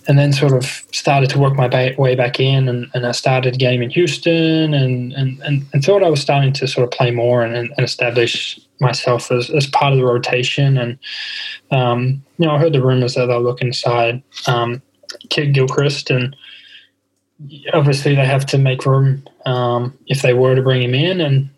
and 0.06 0.18
then 0.18 0.32
sort 0.32 0.52
of 0.52 0.64
started 0.92 1.30
to 1.30 1.38
work 1.38 1.54
my 1.54 1.94
way 1.96 2.14
back 2.14 2.38
in, 2.38 2.68
and, 2.68 2.90
and 2.94 3.06
I 3.06 3.12
started 3.12 3.58
game 3.58 3.80
in 3.80 3.90
Houston, 3.90 4.74
and, 4.74 5.12
and, 5.14 5.40
and, 5.40 5.66
and, 5.72 5.84
thought 5.84 6.02
I 6.02 6.10
was 6.10 6.20
starting 6.20 6.52
to 6.54 6.66
sort 6.68 6.84
of 6.84 6.90
play 6.90 7.10
more 7.10 7.42
and, 7.42 7.56
and 7.56 7.72
establish 7.78 8.60
myself 8.80 9.30
as, 9.30 9.50
as 9.50 9.66
part 9.66 9.92
of 9.92 9.98
the 9.98 10.04
rotation. 10.04 10.76
And 10.76 10.98
um, 11.70 12.22
you 12.38 12.46
know, 12.46 12.54
I 12.54 12.58
heard 12.58 12.72
the 12.72 12.82
rumors 12.82 13.14
that 13.14 13.26
they'll 13.26 13.42
look 13.42 13.60
inside 13.60 14.22
um, 14.46 14.82
Kidd 15.30 15.54
Gilchrist, 15.54 16.10
and 16.10 16.34
obviously 17.72 18.14
they 18.14 18.24
have 18.24 18.46
to 18.46 18.58
make 18.58 18.86
room 18.86 19.24
um, 19.46 19.96
if 20.06 20.22
they 20.22 20.34
were 20.34 20.54
to 20.54 20.62
bring 20.62 20.82
him 20.82 20.94
in, 20.94 21.20
and 21.20 21.48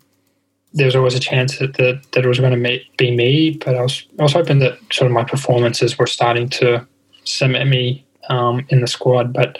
there's 0.73 0.95
always 0.95 1.15
a 1.15 1.19
chance 1.19 1.57
that 1.59 1.75
that, 1.75 2.01
that 2.11 2.25
it 2.25 2.27
was 2.27 2.39
going 2.39 2.63
to 2.63 2.79
be 2.97 3.15
me. 3.15 3.51
But 3.63 3.75
I 3.75 3.81
was 3.81 4.05
I 4.19 4.23
was 4.23 4.33
hoping 4.33 4.59
that 4.59 4.77
sort 4.91 5.09
of 5.09 5.13
my 5.13 5.23
performances 5.23 5.97
were 5.97 6.07
starting 6.07 6.49
to 6.49 6.85
cement 7.23 7.69
me 7.69 8.05
um, 8.29 8.65
in 8.69 8.81
the 8.81 8.87
squad. 8.87 9.33
But 9.33 9.57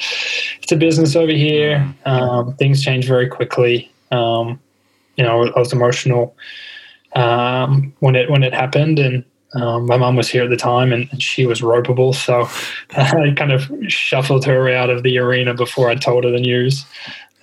it's 0.61 0.71
a 0.71 0.77
business 0.77 1.15
over 1.15 1.31
here. 1.31 1.93
Um, 2.05 2.55
things 2.55 2.83
change 2.83 3.07
very 3.07 3.27
quickly. 3.27 3.91
Um, 4.11 4.59
you 5.17 5.23
know, 5.23 5.47
I 5.47 5.59
was 5.59 5.73
emotional 5.73 6.35
um, 7.13 7.93
when 7.99 8.15
it 8.15 8.29
when 8.29 8.43
it 8.43 8.53
happened, 8.53 8.99
and 8.99 9.23
um, 9.53 9.85
my 9.85 9.97
mom 9.97 10.15
was 10.15 10.29
here 10.29 10.43
at 10.43 10.49
the 10.49 10.57
time, 10.57 10.91
and, 10.91 11.07
and 11.11 11.21
she 11.23 11.45
was 11.45 11.61
ropeable, 11.61 12.13
so 12.13 12.47
I 12.97 13.33
kind 13.35 13.51
of 13.51 13.71
shuffled 13.87 14.45
her 14.45 14.69
out 14.69 14.89
of 14.89 15.03
the 15.03 15.17
arena 15.17 15.53
before 15.53 15.89
I 15.89 15.95
told 15.95 16.23
her 16.23 16.31
the 16.31 16.39
news. 16.39 16.85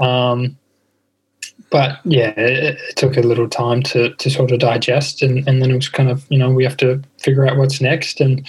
Um, 0.00 0.56
but 1.70 1.98
yeah, 2.04 2.30
it, 2.36 2.78
it, 2.78 2.96
took 2.96 3.16
a 3.16 3.22
little 3.22 3.48
time 3.48 3.82
to 3.82 4.14
to 4.14 4.30
sort 4.30 4.52
of 4.52 4.60
digest, 4.60 5.22
and, 5.22 5.46
and 5.48 5.60
then 5.60 5.70
it 5.70 5.76
was 5.76 5.88
kind 5.88 6.10
of 6.10 6.24
you 6.28 6.38
know 6.38 6.50
we 6.50 6.64
have 6.64 6.76
to 6.78 7.02
figure 7.18 7.46
out 7.46 7.56
what's 7.56 7.80
next, 7.80 8.20
and 8.20 8.46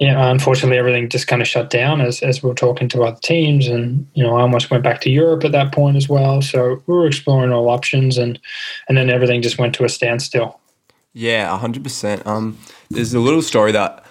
yeah, 0.00 0.30
unfortunately, 0.30 0.78
everything 0.78 1.10
just 1.10 1.26
kind 1.26 1.42
of 1.42 1.46
shut 1.46 1.68
down 1.68 2.00
as, 2.00 2.22
as 2.22 2.42
we 2.42 2.48
were 2.48 2.54
talking 2.54 2.88
to 2.88 3.02
other 3.02 3.20
teams. 3.22 3.68
And, 3.68 4.06
you 4.14 4.22
know, 4.22 4.34
I 4.34 4.40
almost 4.40 4.70
went 4.70 4.82
back 4.82 5.02
to 5.02 5.10
Europe 5.10 5.44
at 5.44 5.52
that 5.52 5.72
point 5.72 5.98
as 5.98 6.08
well. 6.08 6.40
So 6.40 6.82
we 6.86 6.94
were 6.94 7.06
exploring 7.06 7.52
all 7.52 7.68
options 7.68 8.16
and, 8.16 8.40
and 8.88 8.96
then 8.96 9.10
everything 9.10 9.42
just 9.42 9.58
went 9.58 9.74
to 9.74 9.84
a 9.84 9.90
standstill. 9.90 10.58
Yeah, 11.12 11.48
100%. 11.58 12.26
Um, 12.26 12.56
there's 12.88 13.12
a 13.12 13.20
little 13.20 13.42
story 13.42 13.72
that 13.72 14.02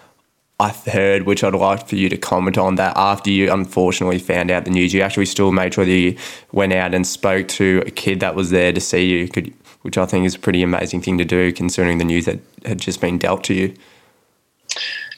I've 0.60 0.86
heard, 0.86 1.24
which 1.24 1.44
I'd 1.44 1.56
like 1.56 1.88
for 1.88 1.96
you 1.96 2.08
to 2.10 2.18
comment 2.18 2.60
on, 2.60 2.76
that 2.76 2.96
after 2.96 3.32
you 3.32 3.52
unfortunately 3.52 4.20
found 4.20 4.52
out 4.52 4.66
the 4.66 4.72
news, 4.72 4.94
you 4.94 5.02
actually 5.02 5.26
still 5.26 5.52
made 5.52 5.74
sure 5.74 5.86
that 5.86 5.92
you 5.92 6.16
went 6.52 6.72
out 6.72 6.94
and 6.94 7.08
spoke 7.08 7.48
to 7.48 7.82
a 7.88 7.92
kid 7.92 8.20
that 8.20 8.36
was 8.36 8.52
there 8.52 8.72
to 8.72 8.80
see 8.80 9.06
you, 9.06 9.28
could, 9.28 9.52
which 9.82 9.98
I 9.98 10.06
think 10.06 10.28
is 10.28 10.36
a 10.36 10.40
pretty 10.40 10.62
amazing 10.62 11.02
thing 11.02 11.18
to 11.18 11.26
do 11.26 11.52
considering 11.52 11.98
the 11.98 12.06
news 12.06 12.26
that 12.26 12.40
had 12.64 12.80
just 12.80 13.02
been 13.02 13.18
dealt 13.18 13.44
to 13.46 13.56
you. 13.56 13.74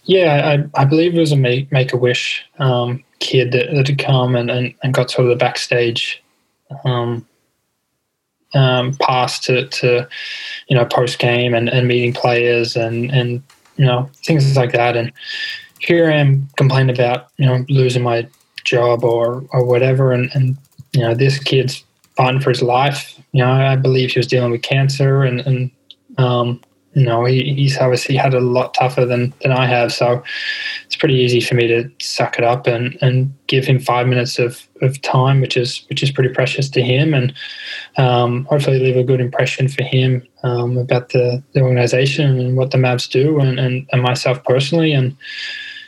Yeah, 0.03 0.65
I, 0.75 0.81
I 0.81 0.85
believe 0.85 1.15
it 1.15 1.19
was 1.19 1.31
a 1.31 1.37
Make, 1.37 1.71
make 1.71 1.93
a 1.93 1.97
Wish 1.97 2.43
um, 2.59 3.03
kid 3.19 3.51
that, 3.51 3.71
that 3.71 3.87
had 3.87 3.99
come 3.99 4.35
and, 4.35 4.49
and, 4.49 4.73
and 4.83 4.93
got 4.93 5.11
sort 5.11 5.25
of 5.25 5.29
the 5.29 5.35
backstage 5.35 6.23
um, 6.85 7.25
um, 8.53 8.95
pass 8.95 9.39
to, 9.41 9.67
to, 9.67 10.07
you 10.67 10.75
know, 10.75 10.85
post 10.85 11.19
game 11.19 11.53
and, 11.53 11.69
and 11.69 11.87
meeting 11.87 12.13
players 12.13 12.75
and, 12.75 13.11
and, 13.11 13.43
you 13.77 13.85
know, 13.85 14.09
things 14.25 14.57
like 14.57 14.71
that. 14.71 14.97
And 14.97 15.11
here 15.79 16.09
I 16.09 16.15
am 16.15 16.49
complaining 16.57 16.95
about, 16.95 17.27
you 17.37 17.45
know, 17.45 17.63
losing 17.69 18.03
my 18.03 18.27
job 18.63 19.03
or, 19.03 19.45
or 19.51 19.65
whatever. 19.65 20.11
And, 20.11 20.29
and, 20.33 20.57
you 20.93 21.01
know, 21.01 21.13
this 21.13 21.39
kid's 21.39 21.83
fighting 22.17 22.41
for 22.41 22.49
his 22.49 22.61
life. 22.61 23.17
You 23.31 23.43
know, 23.43 23.51
I 23.51 23.75
believe 23.75 24.11
he 24.11 24.19
was 24.19 24.27
dealing 24.27 24.51
with 24.51 24.63
cancer 24.63 25.23
and, 25.23 25.41
and 25.41 25.71
um, 26.17 26.61
you 26.93 27.05
know, 27.05 27.23
he, 27.23 27.53
he's 27.53 27.77
obviously 27.77 28.15
had 28.15 28.33
a 28.33 28.41
lot 28.41 28.73
tougher 28.73 29.05
than, 29.05 29.33
than 29.41 29.51
I 29.51 29.65
have. 29.65 29.93
So 29.93 30.21
it's 30.85 30.95
pretty 30.95 31.15
easy 31.15 31.39
for 31.39 31.55
me 31.55 31.67
to 31.67 31.89
suck 32.01 32.37
it 32.37 32.43
up 32.43 32.67
and, 32.67 32.97
and 33.01 33.33
give 33.47 33.65
him 33.65 33.79
five 33.79 34.07
minutes 34.07 34.39
of, 34.39 34.67
of 34.81 35.01
time, 35.01 35.39
which 35.39 35.55
is 35.55 35.85
which 35.89 36.03
is 36.03 36.11
pretty 36.11 36.33
precious 36.33 36.69
to 36.69 36.81
him, 36.81 37.13
and 37.13 37.33
um, 37.97 38.45
hopefully 38.45 38.79
leave 38.79 38.97
a 38.97 39.03
good 39.03 39.21
impression 39.21 39.67
for 39.67 39.83
him 39.83 40.27
um, 40.43 40.77
about 40.77 41.09
the, 41.09 41.41
the 41.53 41.61
organization 41.61 42.39
and 42.39 42.57
what 42.57 42.71
the 42.71 42.77
Mavs 42.77 43.09
do, 43.09 43.39
and, 43.39 43.59
and, 43.59 43.87
and 43.91 44.01
myself 44.01 44.43
personally. 44.43 44.91
And 44.91 45.15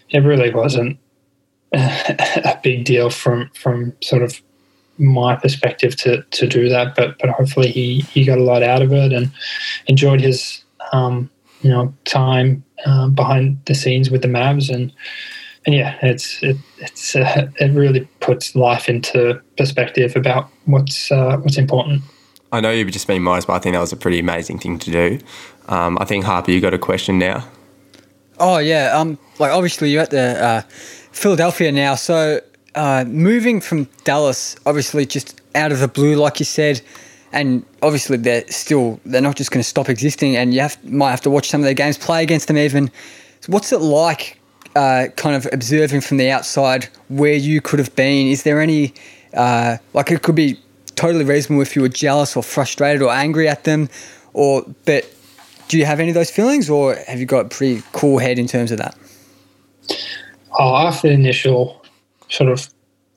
it 0.09 0.19
really 0.19 0.53
wasn't 0.53 0.97
a 1.73 2.59
big 2.63 2.85
deal 2.85 3.09
from 3.09 3.49
from 3.53 3.93
sort 4.01 4.21
of 4.21 4.39
my 4.99 5.35
perspective 5.35 5.95
to 5.97 6.21
to 6.21 6.47
do 6.47 6.69
that, 6.69 6.95
but 6.95 7.17
but 7.19 7.29
hopefully 7.31 7.71
he 7.71 8.01
he 8.01 8.23
got 8.23 8.37
a 8.37 8.43
lot 8.43 8.63
out 8.63 8.81
of 8.81 8.93
it 8.93 9.11
and 9.11 9.31
enjoyed 9.87 10.21
his 10.21 10.62
um, 10.93 11.29
you 11.61 11.69
know 11.69 11.93
time 12.05 12.63
uh, 12.85 13.09
behind 13.09 13.59
the 13.65 13.75
scenes 13.75 14.09
with 14.09 14.21
the 14.21 14.27
Mavs 14.27 14.73
and 14.73 14.93
and 15.65 15.75
yeah, 15.75 15.97
it's 16.01 16.41
it, 16.43 16.57
it's 16.79 17.15
uh, 17.15 17.49
it 17.59 17.71
really 17.71 18.01
puts 18.19 18.55
life 18.55 18.89
into 18.89 19.41
perspective 19.57 20.15
about 20.15 20.49
what's 20.65 21.11
uh, 21.11 21.37
what's 21.37 21.57
important. 21.57 22.01
I 22.51 22.59
know 22.59 22.71
you've 22.71 22.91
just 22.91 23.07
been 23.07 23.23
modest, 23.23 23.47
but 23.47 23.53
I 23.53 23.59
think 23.59 23.73
that 23.73 23.79
was 23.79 23.93
a 23.93 23.97
pretty 23.97 24.19
amazing 24.19 24.59
thing 24.59 24.77
to 24.79 24.91
do. 24.91 25.19
Um, 25.67 25.97
I 25.99 26.05
think 26.05 26.25
Harper, 26.25 26.51
you 26.51 26.61
got 26.61 26.73
a 26.73 26.77
question 26.77 27.17
now. 27.17 27.47
Oh 28.39 28.57
yeah, 28.57 28.91
um, 28.93 29.17
like 29.39 29.51
obviously 29.51 29.91
you're 29.91 30.01
at 30.01 30.11
the 30.11 30.43
uh, 30.43 30.61
Philadelphia 31.11 31.71
now, 31.71 31.95
so 31.95 32.41
uh, 32.75 33.05
moving 33.07 33.61
from 33.61 33.87
Dallas, 34.03 34.55
obviously 34.65 35.05
just 35.05 35.41
out 35.55 35.71
of 35.71 35.79
the 35.79 35.87
blue, 35.87 36.15
like 36.15 36.39
you 36.39 36.45
said 36.45 36.81
and 37.33 37.65
obviously 37.81 38.17
they're 38.17 38.47
still 38.47 38.99
they're 39.05 39.21
not 39.21 39.35
just 39.35 39.51
going 39.51 39.61
to 39.61 39.67
stop 39.67 39.89
existing, 39.89 40.37
and 40.37 40.53
you 40.53 40.61
have, 40.61 40.81
might 40.83 41.11
have 41.11 41.21
to 41.21 41.29
watch 41.29 41.49
some 41.49 41.61
of 41.61 41.65
their 41.65 41.73
games, 41.73 41.97
play 41.97 42.23
against 42.23 42.47
them 42.47 42.57
even. 42.57 42.89
So 43.41 43.51
what's 43.51 43.71
it 43.71 43.81
like, 43.81 44.39
uh, 44.75 45.07
kind 45.17 45.35
of 45.35 45.47
observing 45.51 46.01
from 46.01 46.17
the 46.17 46.29
outside 46.29 46.87
where 47.09 47.33
you 47.33 47.59
could 47.59 47.79
have 47.79 47.93
been? 47.95 48.27
Is 48.27 48.43
there 48.43 48.61
any 48.61 48.93
uh, 49.33 49.77
like 49.93 50.11
it 50.11 50.21
could 50.21 50.35
be 50.35 50.59
totally 50.95 51.25
reasonable 51.25 51.61
if 51.61 51.75
you 51.75 51.81
were 51.81 51.89
jealous 51.89 52.37
or 52.37 52.43
frustrated 52.43 53.01
or 53.01 53.11
angry 53.11 53.47
at 53.49 53.63
them, 53.63 53.89
or 54.33 54.63
but 54.85 55.11
do 55.67 55.77
you 55.77 55.85
have 55.85 55.99
any 55.99 56.09
of 56.09 56.15
those 56.15 56.29
feelings, 56.29 56.69
or 56.69 56.95
have 57.07 57.19
you 57.19 57.25
got 57.25 57.47
a 57.47 57.49
pretty 57.49 57.81
cool 57.91 58.19
head 58.19 58.37
in 58.37 58.47
terms 58.47 58.71
of 58.71 58.77
that? 58.77 58.95
Oh, 60.59 60.75
after 60.75 61.07
the 61.07 61.13
initial 61.15 61.83
sort 62.29 62.49
of 62.49 62.67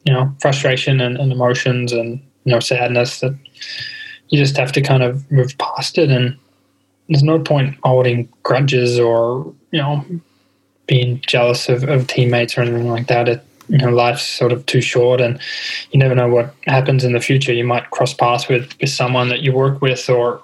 you 0.05 0.13
know 0.13 0.35
frustration 0.41 1.01
and, 1.01 1.19
and 1.19 1.33
emotions 1.33 1.93
and 1.93 2.21
you 2.45 2.53
know 2.53 2.61
sadness 2.61 3.21
that 3.21 3.37
you 4.29 4.39
just 4.39 4.57
have 4.57 4.73
to 4.73 4.81
kind 4.81 5.03
of 5.03 5.31
move 5.31 5.57
past 5.59 5.99
it 5.99 6.11
and 6.11 6.37
there's 7.09 7.23
no 7.23 7.39
point 7.39 7.77
holding 7.85 8.29
grudges 8.43 8.99
or 8.99 9.55
you 9.71 9.81
know 9.81 10.05
being 10.87 11.21
jealous 11.27 11.69
of, 11.69 11.85
of 11.85 12.07
teammates 12.07 12.57
or 12.57 12.63
anything 12.63 12.89
like 12.89 13.09
that. 13.09 13.29
It, 13.29 13.45
you 13.69 13.79
know, 13.79 13.91
life's 13.91 14.23
sort 14.23 14.53
of 14.53 14.65
too 14.67 14.81
short, 14.81 15.21
and 15.21 15.41
you 15.91 15.99
never 15.99 16.15
know 16.15 16.29
what 16.29 16.55
happens 16.67 17.03
in 17.03 17.13
the 17.13 17.21
future. 17.21 17.53
You 17.53 17.65
might 17.65 17.91
cross 17.91 18.15
paths 18.15 18.49
with, 18.49 18.73
with 18.81 18.91
someone 18.91 19.29
that 19.29 19.41
you 19.41 19.53
work 19.53 19.83
with, 19.83 20.09
or 20.09 20.41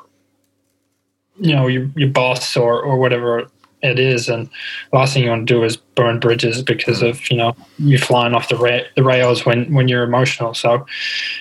you 1.38 1.54
know, 1.54 1.68
your, 1.68 1.88
your 1.94 2.08
boss, 2.08 2.56
or 2.56 2.82
or 2.82 2.98
whatever 2.98 3.48
it 3.82 3.98
is. 3.98 4.28
And 4.28 4.48
last 4.92 5.14
thing 5.14 5.22
you 5.22 5.30
want 5.30 5.46
to 5.46 5.54
do 5.54 5.62
is 5.62 5.76
burn 5.76 6.18
bridges 6.18 6.62
because 6.62 7.02
of 7.02 7.30
you 7.30 7.36
know 7.36 7.54
you 7.78 7.98
flying 7.98 8.34
off 8.34 8.48
the 8.48 8.56
ra- 8.56 8.88
the 8.96 9.04
rails 9.04 9.46
when 9.46 9.72
when 9.72 9.86
you're 9.86 10.04
emotional. 10.04 10.54
So, 10.54 10.84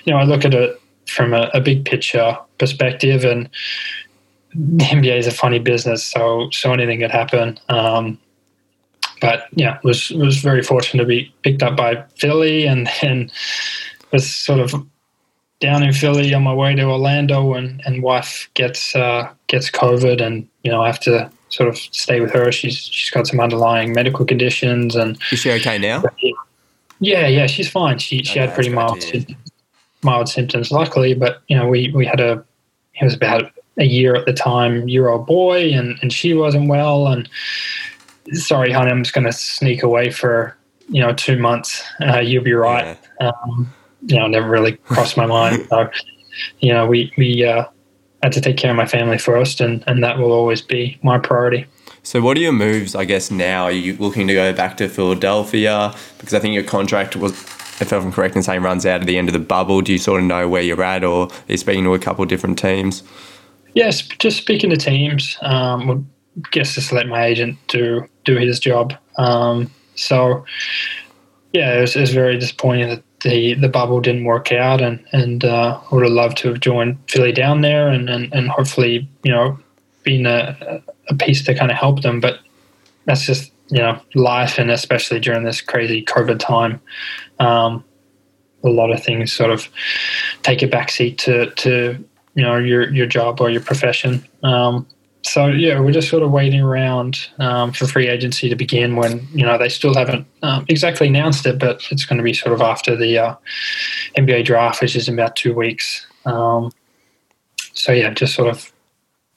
you 0.06 0.14
know, 0.14 0.20
I 0.20 0.24
look 0.24 0.46
at 0.46 0.54
it 0.54 0.81
from 1.12 1.34
a, 1.34 1.50
a 1.54 1.62
big 1.62 1.86
picture 1.86 2.38
perspective, 2.58 3.24
and 3.26 3.50
the 4.54 4.86
NBA 4.86 5.18
is 5.20 5.28
a 5.28 5.32
funny 5.32 5.60
business, 5.60 6.04
so 6.06 6.50
so 6.52 6.74
anything 6.74 7.00
could 7.00 7.12
happen. 7.12 7.60
Um, 7.70 8.18
but 9.22 9.46
yeah, 9.54 9.78
was 9.84 10.10
was 10.12 10.38
very 10.42 10.64
fortunate 10.64 11.04
to 11.04 11.08
be 11.08 11.34
picked 11.44 11.64
up 11.64 11.76
by 11.76 12.04
Philly, 12.18 12.66
and 12.66 12.90
then 13.02 13.32
was 14.12 14.34
sort 14.34 14.60
of 14.60 14.74
down 15.60 15.84
in 15.84 15.94
Philly 15.94 16.34
on 16.34 16.44
my 16.44 16.54
way 16.54 16.76
to 16.76 16.84
Orlando, 16.84 17.54
and 17.54 17.82
and 17.86 18.04
wife 18.04 18.50
gets 18.56 18.96
uh, 18.96 19.32
gets 19.48 19.70
COVID, 19.70 20.22
and 20.22 20.48
you 20.64 20.72
know 20.72 20.82
I 20.82 20.88
have 20.88 21.00
to 21.02 21.32
sort 21.50 21.70
of 21.70 21.78
stay 21.78 22.20
with 22.20 22.32
her. 22.32 22.52
She's 22.52 22.78
she's 22.78 23.12
got 23.12 23.28
some 23.28 23.40
underlying 23.40 23.94
medical 23.94 24.26
conditions, 24.26 24.96
and 24.96 25.18
is 25.32 25.40
she 25.40 25.52
okay 25.52 25.78
now? 25.78 26.04
Yeah, 27.00 27.28
yeah, 27.28 27.48
she's 27.48 27.70
fine. 27.70 28.00
She 28.00 28.24
she 28.24 28.40
Okay, 28.40 28.48
had 28.48 28.54
pretty 28.56 28.70
mild 28.70 29.02
mild 30.04 30.30
symptoms, 30.30 30.72
luckily. 30.72 31.14
But 31.14 31.42
you 31.48 31.58
know, 31.58 31.68
we 31.68 31.92
we 31.94 32.06
had 32.06 32.20
a 32.20 32.44
he 32.94 33.06
was 33.06 33.14
about 33.14 33.52
a 33.78 33.86
year 33.86 34.16
at 34.16 34.26
the 34.26 34.34
time, 34.34 34.88
year 34.88 35.10
old 35.10 35.26
boy, 35.26 35.72
and 35.72 35.98
and 36.02 36.12
she 36.12 36.34
wasn't 36.34 36.70
well. 36.70 37.08
And 37.08 37.30
sorry, 38.34 38.72
honey, 38.72 38.92
I'm 38.92 39.04
just 39.04 39.14
going 39.14 39.26
to 39.26 39.34
sneak 39.34 39.84
away 39.84 40.12
for 40.12 40.56
you 40.90 41.02
know 41.02 41.14
two 41.14 41.38
months. 41.38 41.84
Uh, 42.02 42.20
you'll 42.20 42.44
be 42.44 42.54
right. 42.54 42.98
Um, 43.20 43.74
you 44.08 44.18
know, 44.18 44.28
never 44.28 44.50
really 44.50 44.74
crossed 44.78 45.18
my 45.18 45.26
mind. 45.26 45.68
So 45.70 45.90
you 46.60 46.72
know, 46.72 46.88
we 46.88 47.12
we 47.18 47.46
uh, 47.46 47.66
had 48.24 48.32
to 48.32 48.42
take 48.42 48.56
care 48.56 48.72
of 48.72 48.78
my 48.78 48.88
family 48.88 49.18
first, 49.18 49.62
and 49.62 49.84
and 49.86 50.04
that 50.04 50.18
will 50.18 50.32
always 50.32 50.62
be 50.62 50.98
my 51.04 51.18
priority. 51.18 51.68
So, 52.04 52.20
what 52.20 52.36
are 52.36 52.40
your 52.40 52.52
moves, 52.52 52.96
I 52.96 53.06
guess, 53.06 53.30
now? 53.30 53.66
Are 53.66 53.72
you 53.72 53.96
looking 53.98 54.28
to 54.28 54.34
go 54.34 54.54
back 54.54 54.78
to 54.78 54.90
Philadelphia? 54.90 55.94
Because 56.18 56.34
I 56.34 56.40
think 56.40 56.56
your 56.56 56.64
contract 56.64 57.16
was, 57.16 57.34
if 57.80 57.92
I'm 57.92 58.12
correct 58.12 58.36
in 58.36 58.44
saying, 58.44 58.62
runs 58.62 58.86
out 58.86 59.02
at 59.02 59.08
the 59.08 59.18
end 59.18 59.30
of 59.30 59.34
the 59.34 59.40
bubble. 59.40 59.82
Do 59.82 59.92
you 59.92 59.98
sort 59.98 60.22
of 60.22 60.28
know 60.28 60.48
where 60.50 60.62
you're 60.62 60.84
at, 60.84 61.04
or 61.04 61.28
are 61.28 61.32
you 61.48 61.58
speaking 61.58 61.84
to 61.86 61.94
a 61.94 62.00
couple 62.00 62.24
of 62.24 62.30
different 62.30 62.60
teams? 62.60 63.04
Yes, 63.74 64.02
just 64.02 64.38
speaking 64.38 64.70
to 64.70 64.78
teams. 64.78 65.38
Um, 65.42 65.88
well, 65.88 66.06
guess 66.52 66.76
just 66.76 66.92
let 66.92 67.08
my 67.08 67.26
agent 67.26 67.58
do 67.68 68.08
do 68.26 68.38
his 68.38 68.60
job. 68.60 68.94
Um, 69.18 69.72
so, 69.96 70.46
yeah, 71.54 71.78
it 71.78 71.82
was, 71.82 71.96
it 71.96 72.02
was 72.02 72.14
very 72.14 72.38
disappointing 72.38 72.90
that 72.90 73.04
the, 73.22 73.54
the 73.56 73.70
bubble 73.70 74.02
didn't 74.02 74.26
work 74.26 74.52
out, 74.52 74.82
and 74.82 75.04
and 75.12 75.46
uh, 75.46 75.80
would 75.92 76.04
have 76.04 76.12
loved 76.12 76.38
to 76.40 76.50
have 76.50 76.60
joined 76.60 76.98
Philly 77.10 77.32
down 77.32 77.62
there, 77.62 77.88
and 77.88 78.10
and, 78.10 78.34
and 78.34 78.50
hopefully 78.50 79.08
you 79.24 79.32
know 79.32 79.58
been 80.04 80.26
a, 80.26 80.82
a 81.10 81.16
piece 81.16 81.44
to 81.46 81.54
kind 81.54 81.72
of 81.72 81.78
help 81.78 82.02
them. 82.02 82.20
But 82.20 82.40
that's 83.06 83.26
just 83.26 83.51
you 83.72 83.80
know 83.80 84.00
life, 84.14 84.60
and 84.60 84.70
especially 84.70 85.20
during 85.20 85.44
this 85.44 85.62
crazy 85.62 86.04
COVID 86.04 86.40
time, 86.40 86.80
um, 87.40 87.84
a 88.64 88.70
lot 88.70 88.92
of 88.92 89.04
things 89.04 89.32
sort 89.32 89.52
of 89.52 89.68
take 90.44 90.62
a 90.62 90.68
backseat 90.68 91.18
to 91.20 91.50
to 91.52 92.04
you 92.36 92.44
know 92.44 92.58
your 92.58 92.94
your 92.94 93.08
job 93.08 93.42
or 93.42 93.50
your 93.50 93.62
profession. 93.62 94.26
Um, 94.44 94.86
so 95.24 95.48
yeah, 95.48 95.80
we're 95.80 95.92
just 95.92 96.10
sort 96.10 96.24
of 96.24 96.32
waiting 96.32 96.62
around 96.62 97.30
um, 97.38 97.72
for 97.72 97.86
free 97.86 98.08
agency 98.08 98.50
to 98.50 98.56
begin. 98.56 98.96
When 98.96 99.28
you 99.34 99.46
know 99.46 99.58
they 99.58 99.70
still 99.70 99.94
haven't 99.94 100.28
um, 100.42 100.66
exactly 100.68 101.08
announced 101.08 101.46
it, 101.46 101.60
but 101.60 101.82
it's 101.92 102.06
going 102.06 102.18
to 102.18 102.24
be 102.24 102.34
sort 102.34 102.54
of 102.54 102.62
after 102.62 102.96
the 102.96 103.18
uh, 103.18 103.36
NBA 104.18 104.46
draft, 104.46 104.82
which 104.82 104.96
is 104.96 105.08
in 105.08 105.14
about 105.14 105.36
two 105.36 105.54
weeks. 105.54 106.06
Um, 106.26 106.72
so 107.74 107.92
yeah, 107.92 108.14
just 108.14 108.36
sort 108.36 108.50
of 108.50 108.72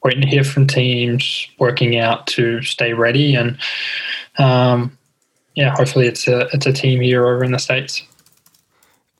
waiting 0.03 0.21
to 0.21 0.27
hear 0.27 0.43
from 0.43 0.67
teams, 0.67 1.47
working 1.59 1.97
out 1.97 2.27
to 2.27 2.61
stay 2.61 2.93
ready, 2.93 3.35
and 3.35 3.57
um, 4.37 4.97
yeah, 5.55 5.75
hopefully 5.75 6.07
it's 6.07 6.27
a 6.27 6.47
it's 6.53 6.65
a 6.65 6.73
team 6.73 7.01
here 7.01 7.27
over 7.27 7.43
in 7.43 7.51
the 7.51 7.59
states. 7.59 8.03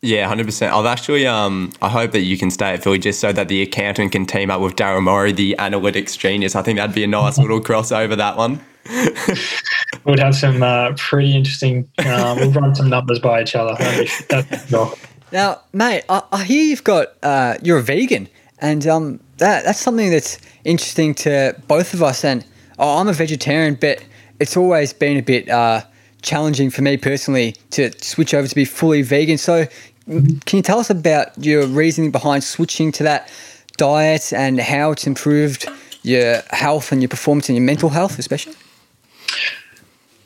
Yeah, 0.01 0.27
hundred 0.27 0.45
percent. 0.45 0.73
I've 0.73 0.85
actually, 0.85 1.25
um, 1.25 1.71
I 1.81 1.89
hope 1.89 2.11
that 2.11 2.21
you 2.21 2.37
can 2.37 2.51
stay 2.51 2.73
at 2.73 2.83
Philly 2.83 2.99
just 2.99 3.19
so 3.19 3.33
that 3.33 3.47
the 3.47 3.63
accountant 3.63 4.11
can 4.11 4.27
team 4.27 4.51
up 4.51 4.61
with 4.61 4.75
Daryl 4.75 5.01
Morey, 5.01 5.31
the 5.31 5.55
analytics 5.57 6.17
genius. 6.17 6.55
I 6.55 6.61
think 6.61 6.77
that'd 6.77 6.93
be 6.93 7.03
a 7.03 7.07
nice 7.07 7.39
little 7.39 7.59
crossover. 7.59 8.15
That 8.15 8.37
one. 8.37 8.63
We'd 10.05 10.19
have 10.19 10.35
some 10.35 10.61
uh, 10.61 10.93
pretty 10.95 11.35
interesting. 11.35 11.89
Uh, 11.97 12.35
we'll 12.37 12.51
run 12.51 12.75
some 12.75 12.87
numbers 12.87 13.17
by 13.17 13.41
each 13.41 13.55
other. 13.55 13.73
That'd 13.79 14.05
be, 14.05 14.25
that'd 14.29 14.49
be 14.51 14.57
cool. 14.69 14.93
Now, 15.31 15.61
mate, 15.73 16.03
I, 16.07 16.21
I 16.31 16.43
hear 16.43 16.61
you've 16.61 16.83
got 16.83 17.07
uh, 17.23 17.55
you're 17.63 17.79
a 17.79 17.83
vegan, 17.83 18.29
and 18.59 18.85
um, 18.85 19.19
that 19.37 19.63
that's 19.63 19.79
something 19.79 20.11
that's 20.11 20.37
interesting 20.65 21.15
to 21.15 21.55
both 21.67 21.95
of 21.95 22.03
us. 22.03 22.23
And 22.23 22.45
oh, 22.77 22.99
I'm 22.99 23.07
a 23.07 23.13
vegetarian, 23.13 23.73
but 23.73 24.03
it's 24.39 24.57
always 24.57 24.93
been 24.93 25.17
a 25.17 25.21
bit 25.21 25.49
uh, 25.49 25.81
challenging 26.21 26.69
for 26.69 26.81
me 26.81 26.97
personally 26.97 27.55
to 27.71 27.91
switch 28.03 28.33
over 28.33 28.47
to 28.47 28.55
be 28.55 28.65
fully 28.65 29.01
vegan. 29.01 29.37
So, 29.37 29.67
can 30.07 30.57
you 30.57 30.61
tell 30.61 30.79
us 30.79 30.89
about 30.89 31.37
your 31.43 31.65
reasoning 31.65 32.11
behind 32.11 32.43
switching 32.43 32.91
to 32.93 33.03
that 33.03 33.31
diet 33.77 34.31
and 34.33 34.59
how 34.59 34.91
it's 34.91 35.07
improved 35.07 35.67
your 36.03 36.41
health 36.51 36.91
and 36.91 37.01
your 37.01 37.09
performance 37.09 37.49
and 37.49 37.57
your 37.57 37.65
mental 37.65 37.89
health, 37.89 38.19
especially? 38.19 38.53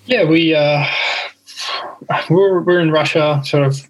Yeah, 0.06 0.26
we 0.26 0.54
uh, 0.54 0.86
we're 2.30 2.62
we're 2.62 2.80
in 2.80 2.92
Russia, 2.92 3.42
sort 3.46 3.66
of 3.66 3.90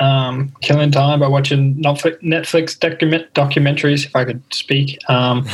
um, 0.00 0.52
killing 0.60 0.90
time 0.90 1.20
by 1.20 1.28
watching 1.28 1.76
Netflix, 1.76 2.20
Netflix 2.22 2.78
document, 2.78 3.32
documentaries, 3.34 4.04
if 4.06 4.14
I 4.14 4.24
could 4.24 4.42
speak, 4.52 4.98
um, 5.08 5.46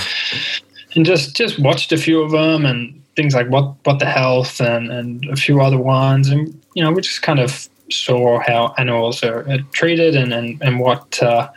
and 0.95 1.05
just 1.05 1.37
just 1.37 1.59
watched 1.59 1.93
a 1.93 1.97
few 1.97 2.23
of 2.23 2.33
them 2.33 2.67
and 2.67 3.04
things 3.17 3.35
like 3.35 3.49
what 3.49 3.75
what 3.85 3.99
the 3.99 4.07
health 4.07 4.61
and 4.61 4.91
and 4.91 5.25
a 5.31 5.37
few 5.37 5.61
other 5.61 5.79
ones, 5.79 6.29
and 6.29 6.61
you 6.75 6.83
know 6.83 6.93
we 6.93 7.03
just 7.03 7.23
kind 7.23 7.41
of 7.41 7.69
saw 7.91 8.41
how 8.41 8.75
animals 8.79 9.23
are, 9.23 9.49
are 9.51 9.59
treated 9.73 10.17
and 10.17 10.33
and 10.33 10.61
and 10.63 10.81
what 10.81 11.23
uh, 11.23 11.49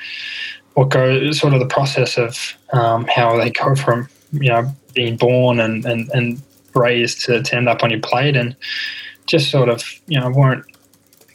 what 0.74 0.90
goes 0.90 1.40
sort 1.40 1.54
of 1.54 1.60
the 1.60 1.68
process 1.68 2.18
of 2.18 2.56
um, 2.74 3.06
how 3.08 3.38
they 3.38 3.50
go 3.50 3.76
from 3.76 4.08
you 4.32 4.50
know 4.50 4.72
being 4.94 5.18
born 5.18 5.60
and 5.60 5.86
and 5.86 6.10
and 6.12 6.42
raised 6.76 7.22
to, 7.26 7.42
to 7.42 7.56
end 7.56 7.68
up 7.68 7.84
on 7.84 7.90
your 7.90 8.00
plate. 8.00 8.36
And 8.36 8.56
just 9.26 9.52
sort 9.52 9.70
of 9.70 9.84
you 10.08 10.20
know 10.20 10.30
weren't 10.30 10.66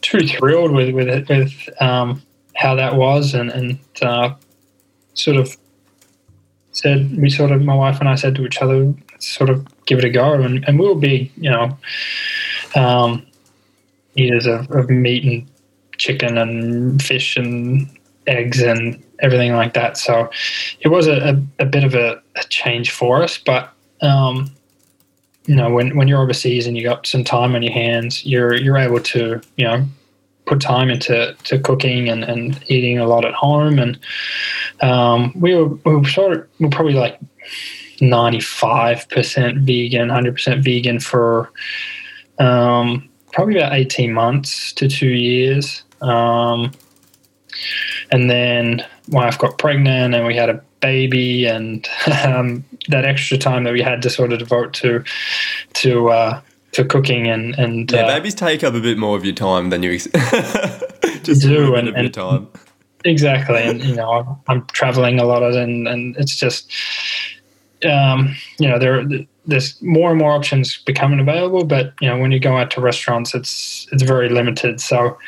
too 0.01 0.27
thrilled 0.27 0.73
with 0.73 0.95
with 0.95 1.09
it, 1.09 1.29
with 1.29 1.53
um, 1.81 2.23
how 2.55 2.75
that 2.75 2.97
was. 2.97 3.35
And 3.35 3.51
and 3.51 3.79
uh, 4.01 4.35
sort 5.15 5.37
of 5.37 5.57
said 6.73 7.17
we 7.17 7.31
sort 7.31 7.53
of 7.53 7.63
my 7.63 7.75
wife 7.75 8.01
and 8.01 8.09
I 8.09 8.15
said 8.15 8.35
to 8.37 8.47
each 8.47 8.63
other 8.63 8.95
sort 9.23 9.51
of 9.51 9.67
give 9.87 9.99
it 9.99 10.05
a 10.05 10.11
go. 10.11 10.35
And, 10.35 10.65
and 10.67 10.79
we'll 10.79 10.95
be 10.95 11.33
you 11.37 11.51
know 11.51 11.77
um, 12.75 13.27
eaters 14.15 14.47
of, 14.47 14.71
of 14.71 14.91
meat 14.91 15.25
and 15.25 15.47
chicken 15.99 16.39
and 16.39 17.03
fish 17.03 17.37
and 17.37 17.89
eggs 18.27 18.61
and 18.61 19.03
everything 19.21 19.53
like 19.53 19.75
that. 19.75 19.97
So 19.97 20.31
it 20.81 20.89
was 20.89 21.07
a, 21.07 21.35
a, 21.59 21.65
a 21.65 21.67
bit 21.67 21.85
of 21.85 21.95
a, 21.95 22.21
a 22.37 22.45
change 22.49 22.91
for 22.91 23.23
us. 23.23 23.39
But 23.39 23.73
um, 24.01 24.51
you 25.47 25.57
know 25.57 25.71
when, 25.71 25.97
when 25.97 26.09
you're 26.09 26.23
overseas 26.23 26.67
and 26.67 26.77
you 26.77 26.85
got 26.85 27.07
some 27.07 27.25
time 27.25 27.57
on 27.57 27.65
your 27.65 27.73
hands 27.73 28.25
you're 28.25 28.55
you're 28.55 28.77
able 28.79 29.01
to 29.01 29.41
you 29.57 29.65
know 29.65 29.85
put 30.47 30.61
time 30.61 30.91
into 30.91 31.35
to 31.45 31.59
cooking 31.59 32.09
and, 32.09 32.25
and 32.25 32.63
eating 32.69 32.99
a 32.99 33.07
lot 33.07 33.25
at 33.25 33.35
home. 33.35 33.79
And 33.79 33.99
um, 34.81 35.33
we 35.35 35.55
were 35.55 35.69
we 35.69 35.97
were 35.97 36.09
sort 36.09 36.33
of 36.33 36.49
we 36.59 36.67
were 36.67 36.71
probably 36.71 36.95
like 36.95 37.19
95% 38.03 39.59
vegan 39.65 40.09
100% 40.09 40.63
vegan 40.65 40.99
for 41.01 41.51
um, 42.39 43.09
probably 43.33 43.59
about 43.59 43.73
18 43.73 44.13
months 44.13 44.73
to 44.75 44.89
two 44.89 45.09
years 45.09 45.83
um, 46.03 46.73
and 48.11 48.29
then 48.31 48.85
wife 49.09 49.39
got 49.39 49.57
pregnant 49.59 50.15
and 50.15 50.27
we 50.27 50.35
had 50.37 50.49
a 50.51 50.63
baby 50.81 51.47
and 51.47 51.89
um, 52.25 52.65
that 52.89 53.05
extra 53.05 53.39
time 53.39 53.65
that 53.65 53.73
we 53.73 53.81
had 53.83 54.03
to 54.03 54.11
sort 54.11 54.33
of 54.33 54.39
devote 54.39 54.73
to 54.75 55.05
to 55.75 56.11
uh, 56.11 56.41
to 56.73 56.85
cooking 56.85 57.29
and 57.29 57.55
and 57.59 57.91
Yeah, 57.93 58.01
uh, 58.03 58.07
babies 58.19 58.35
take 58.35 58.65
up 58.65 58.75
a 58.75 58.81
bit 58.81 58.99
more 58.99 59.17
of 59.17 59.25
your 59.25 59.35
time 59.35 59.71
than 59.71 59.83
you 59.83 59.93
ex- 59.93 60.09
just 61.23 61.43
do, 61.43 61.49
a 61.49 61.71
little 61.71 61.73
bit 61.73 61.79
and- 61.79 61.87
your 61.87 61.97
and- 62.05 62.15
time. 62.15 62.49
exactly 63.05 63.63
and 63.63 63.83
you 63.83 63.95
know 63.95 64.11
I'm, 64.11 64.37
I'm 64.49 64.67
traveling 64.69 65.19
a 65.21 65.25
lot 65.25 65.43
of 65.43 65.55
and 65.55 65.87
and 65.89 66.17
it's 66.17 66.37
just 66.37 66.71
um, 67.87 68.35
you 68.59 68.69
know 68.69 68.79
there 68.79 69.05
there's 69.47 69.81
more 69.83 70.11
and 70.11 70.19
more 70.19 70.33
options 70.33 70.79
becoming 70.85 71.21
available 71.21 71.65
but 71.65 71.95
you 72.01 72.09
know 72.09 72.19
when 72.19 72.33
you 72.33 72.39
go 72.39 72.57
out 72.57 72.71
to 72.71 72.81
restaurants 72.81 73.35
it's 73.35 73.89
it's 73.93 74.03
very 74.03 74.29
limited 74.29 74.81
so 74.81 75.19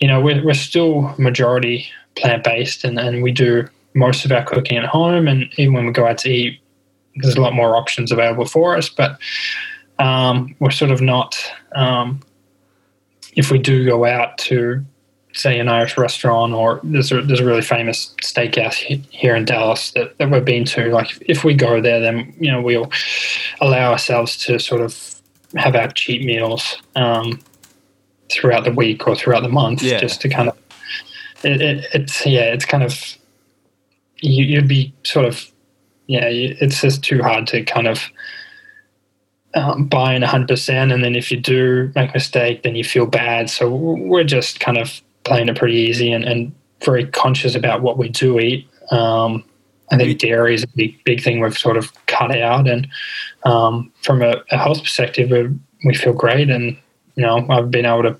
you 0.00 0.06
know 0.06 0.20
we're, 0.20 0.44
we're 0.44 0.54
still 0.54 1.14
majority 1.18 1.86
plant-based 2.16 2.84
and, 2.84 2.98
and 2.98 3.22
we 3.22 3.32
do 3.32 3.66
most 3.94 4.24
of 4.24 4.32
our 4.32 4.44
cooking 4.44 4.76
at 4.76 4.84
home 4.84 5.26
and 5.26 5.48
even 5.56 5.72
when 5.72 5.86
we 5.86 5.92
go 5.92 6.06
out 6.06 6.18
to 6.18 6.30
eat 6.30 6.60
there's 7.16 7.36
a 7.36 7.40
lot 7.40 7.54
more 7.54 7.76
options 7.76 8.12
available 8.12 8.44
for 8.44 8.76
us 8.76 8.88
but 8.88 9.18
um, 10.02 10.54
we're 10.58 10.70
sort 10.70 10.90
of 10.90 11.00
not. 11.00 11.38
Um, 11.74 12.20
if 13.34 13.50
we 13.50 13.58
do 13.58 13.84
go 13.84 14.04
out 14.04 14.36
to 14.38 14.84
say 15.34 15.58
an 15.58 15.68
Irish 15.68 15.96
restaurant 15.96 16.52
or 16.52 16.80
there's 16.82 17.10
a, 17.12 17.22
there's 17.22 17.40
a 17.40 17.44
really 17.44 17.62
famous 17.62 18.14
steakhouse 18.22 18.74
here 19.10 19.34
in 19.34 19.44
Dallas 19.44 19.92
that, 19.92 20.16
that 20.18 20.30
we've 20.30 20.44
been 20.44 20.64
to. 20.66 20.90
Like 20.90 21.08
if 21.22 21.44
we 21.44 21.54
go 21.54 21.80
there, 21.80 22.00
then 22.00 22.34
you 22.38 22.50
know 22.50 22.60
we'll 22.60 22.90
allow 23.60 23.92
ourselves 23.92 24.36
to 24.44 24.58
sort 24.58 24.80
of 24.80 25.14
have 25.56 25.74
our 25.74 25.88
cheat 25.88 26.24
meals 26.24 26.76
um, 26.96 27.40
throughout 28.30 28.64
the 28.64 28.72
week 28.72 29.06
or 29.06 29.14
throughout 29.14 29.42
the 29.42 29.48
month, 29.48 29.82
Yeah. 29.82 29.98
just 29.98 30.20
to 30.22 30.28
kind 30.28 30.48
of 30.48 30.56
it, 31.44 31.60
it, 31.60 31.86
it's 31.92 32.24
yeah, 32.26 32.52
it's 32.52 32.64
kind 32.64 32.82
of 32.82 33.16
you, 34.20 34.44
you'd 34.44 34.68
be 34.68 34.92
sort 35.04 35.26
of 35.26 35.50
yeah, 36.06 36.26
it's 36.26 36.80
just 36.80 37.02
too 37.02 37.22
hard 37.22 37.46
to 37.48 37.62
kind 37.64 37.86
of 37.88 38.02
um, 39.54 39.86
buy 39.86 40.14
in 40.14 40.22
100% 40.22 40.92
and 40.92 41.04
then 41.04 41.14
if 41.14 41.30
you 41.30 41.38
do 41.38 41.92
make 41.94 42.10
a 42.10 42.14
mistake 42.14 42.62
then 42.62 42.74
you 42.74 42.82
feel 42.82 43.04
bad 43.06 43.50
so 43.50 43.68
we're 43.70 44.24
just 44.24 44.60
kind 44.60 44.78
of 44.78 45.02
playing 45.24 45.48
it 45.48 45.56
pretty 45.56 45.74
easy 45.74 46.12
and, 46.12 46.24
and 46.24 46.54
very 46.84 47.06
conscious 47.06 47.54
about 47.54 47.82
what 47.82 47.98
we 47.98 48.08
do 48.08 48.38
eat 48.40 48.68
um, 48.90 49.44
i 49.90 49.96
think 49.96 50.18
dairy 50.18 50.54
is 50.54 50.62
a 50.62 50.68
big 50.68 51.02
big 51.04 51.22
thing 51.22 51.40
we've 51.40 51.58
sort 51.58 51.76
of 51.76 51.92
cut 52.06 52.36
out 52.36 52.68
and 52.68 52.88
um, 53.44 53.92
from 54.02 54.22
a, 54.22 54.42
a 54.50 54.56
health 54.56 54.82
perspective 54.82 55.30
we, 55.30 55.48
we 55.84 55.94
feel 55.94 56.12
great 56.12 56.50
and 56.50 56.76
you 57.16 57.22
know 57.22 57.46
i've 57.50 57.70
been 57.70 57.86
able 57.86 58.02
to 58.02 58.16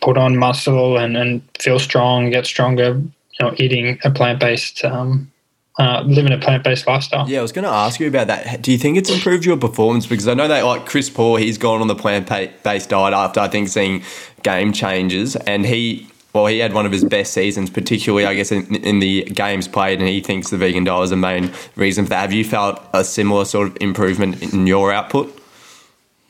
put 0.00 0.16
on 0.16 0.36
muscle 0.36 0.96
and, 0.96 1.16
and 1.16 1.42
feel 1.58 1.78
strong 1.78 2.30
get 2.30 2.46
stronger 2.46 2.94
you 2.94 3.40
know 3.40 3.54
eating 3.58 3.98
a 4.04 4.10
plant-based 4.10 4.84
um, 4.84 5.30
uh, 5.78 6.02
living 6.02 6.32
a 6.32 6.38
plant-based 6.38 6.86
lifestyle 6.86 7.26
Yeah, 7.28 7.38
I 7.38 7.42
was 7.42 7.52
going 7.52 7.64
to 7.64 7.70
ask 7.70 8.00
you 8.00 8.08
about 8.08 8.26
that. 8.26 8.60
Do 8.60 8.70
you 8.70 8.76
think 8.76 8.98
it's 8.98 9.08
improved 9.08 9.46
your 9.46 9.56
performance? 9.56 10.04
Because 10.06 10.28
I 10.28 10.34
know 10.34 10.46
that, 10.46 10.62
like 10.64 10.84
Chris 10.84 11.08
Paul, 11.08 11.36
he's 11.36 11.56
gone 11.56 11.80
on 11.80 11.86
the 11.86 11.94
plant-based 11.94 12.90
diet 12.90 13.14
after 13.14 13.40
I 13.40 13.48
think 13.48 13.68
seeing 13.68 14.02
Game 14.42 14.74
Changers, 14.74 15.36
and 15.36 15.64
he, 15.64 16.09
well, 16.32 16.46
he 16.46 16.58
had 16.58 16.72
one 16.72 16.86
of 16.86 16.92
his 16.92 17.04
best 17.04 17.32
seasons, 17.32 17.70
particularly 17.70 18.24
I 18.24 18.34
guess 18.34 18.52
in, 18.52 18.74
in 18.76 19.00
the 19.00 19.24
games 19.24 19.66
played, 19.66 19.98
and 19.98 20.08
he 20.08 20.20
thinks 20.20 20.50
the 20.50 20.56
vegan 20.56 20.84
diet 20.84 21.04
is 21.04 21.10
the 21.10 21.16
main 21.16 21.52
reason 21.76 22.04
for 22.04 22.10
that. 22.10 22.20
Have 22.20 22.32
you 22.32 22.44
felt 22.44 22.80
a 22.92 23.04
similar 23.04 23.44
sort 23.44 23.68
of 23.68 23.76
improvement 23.80 24.42
in 24.42 24.66
your 24.66 24.92
output? 24.92 25.36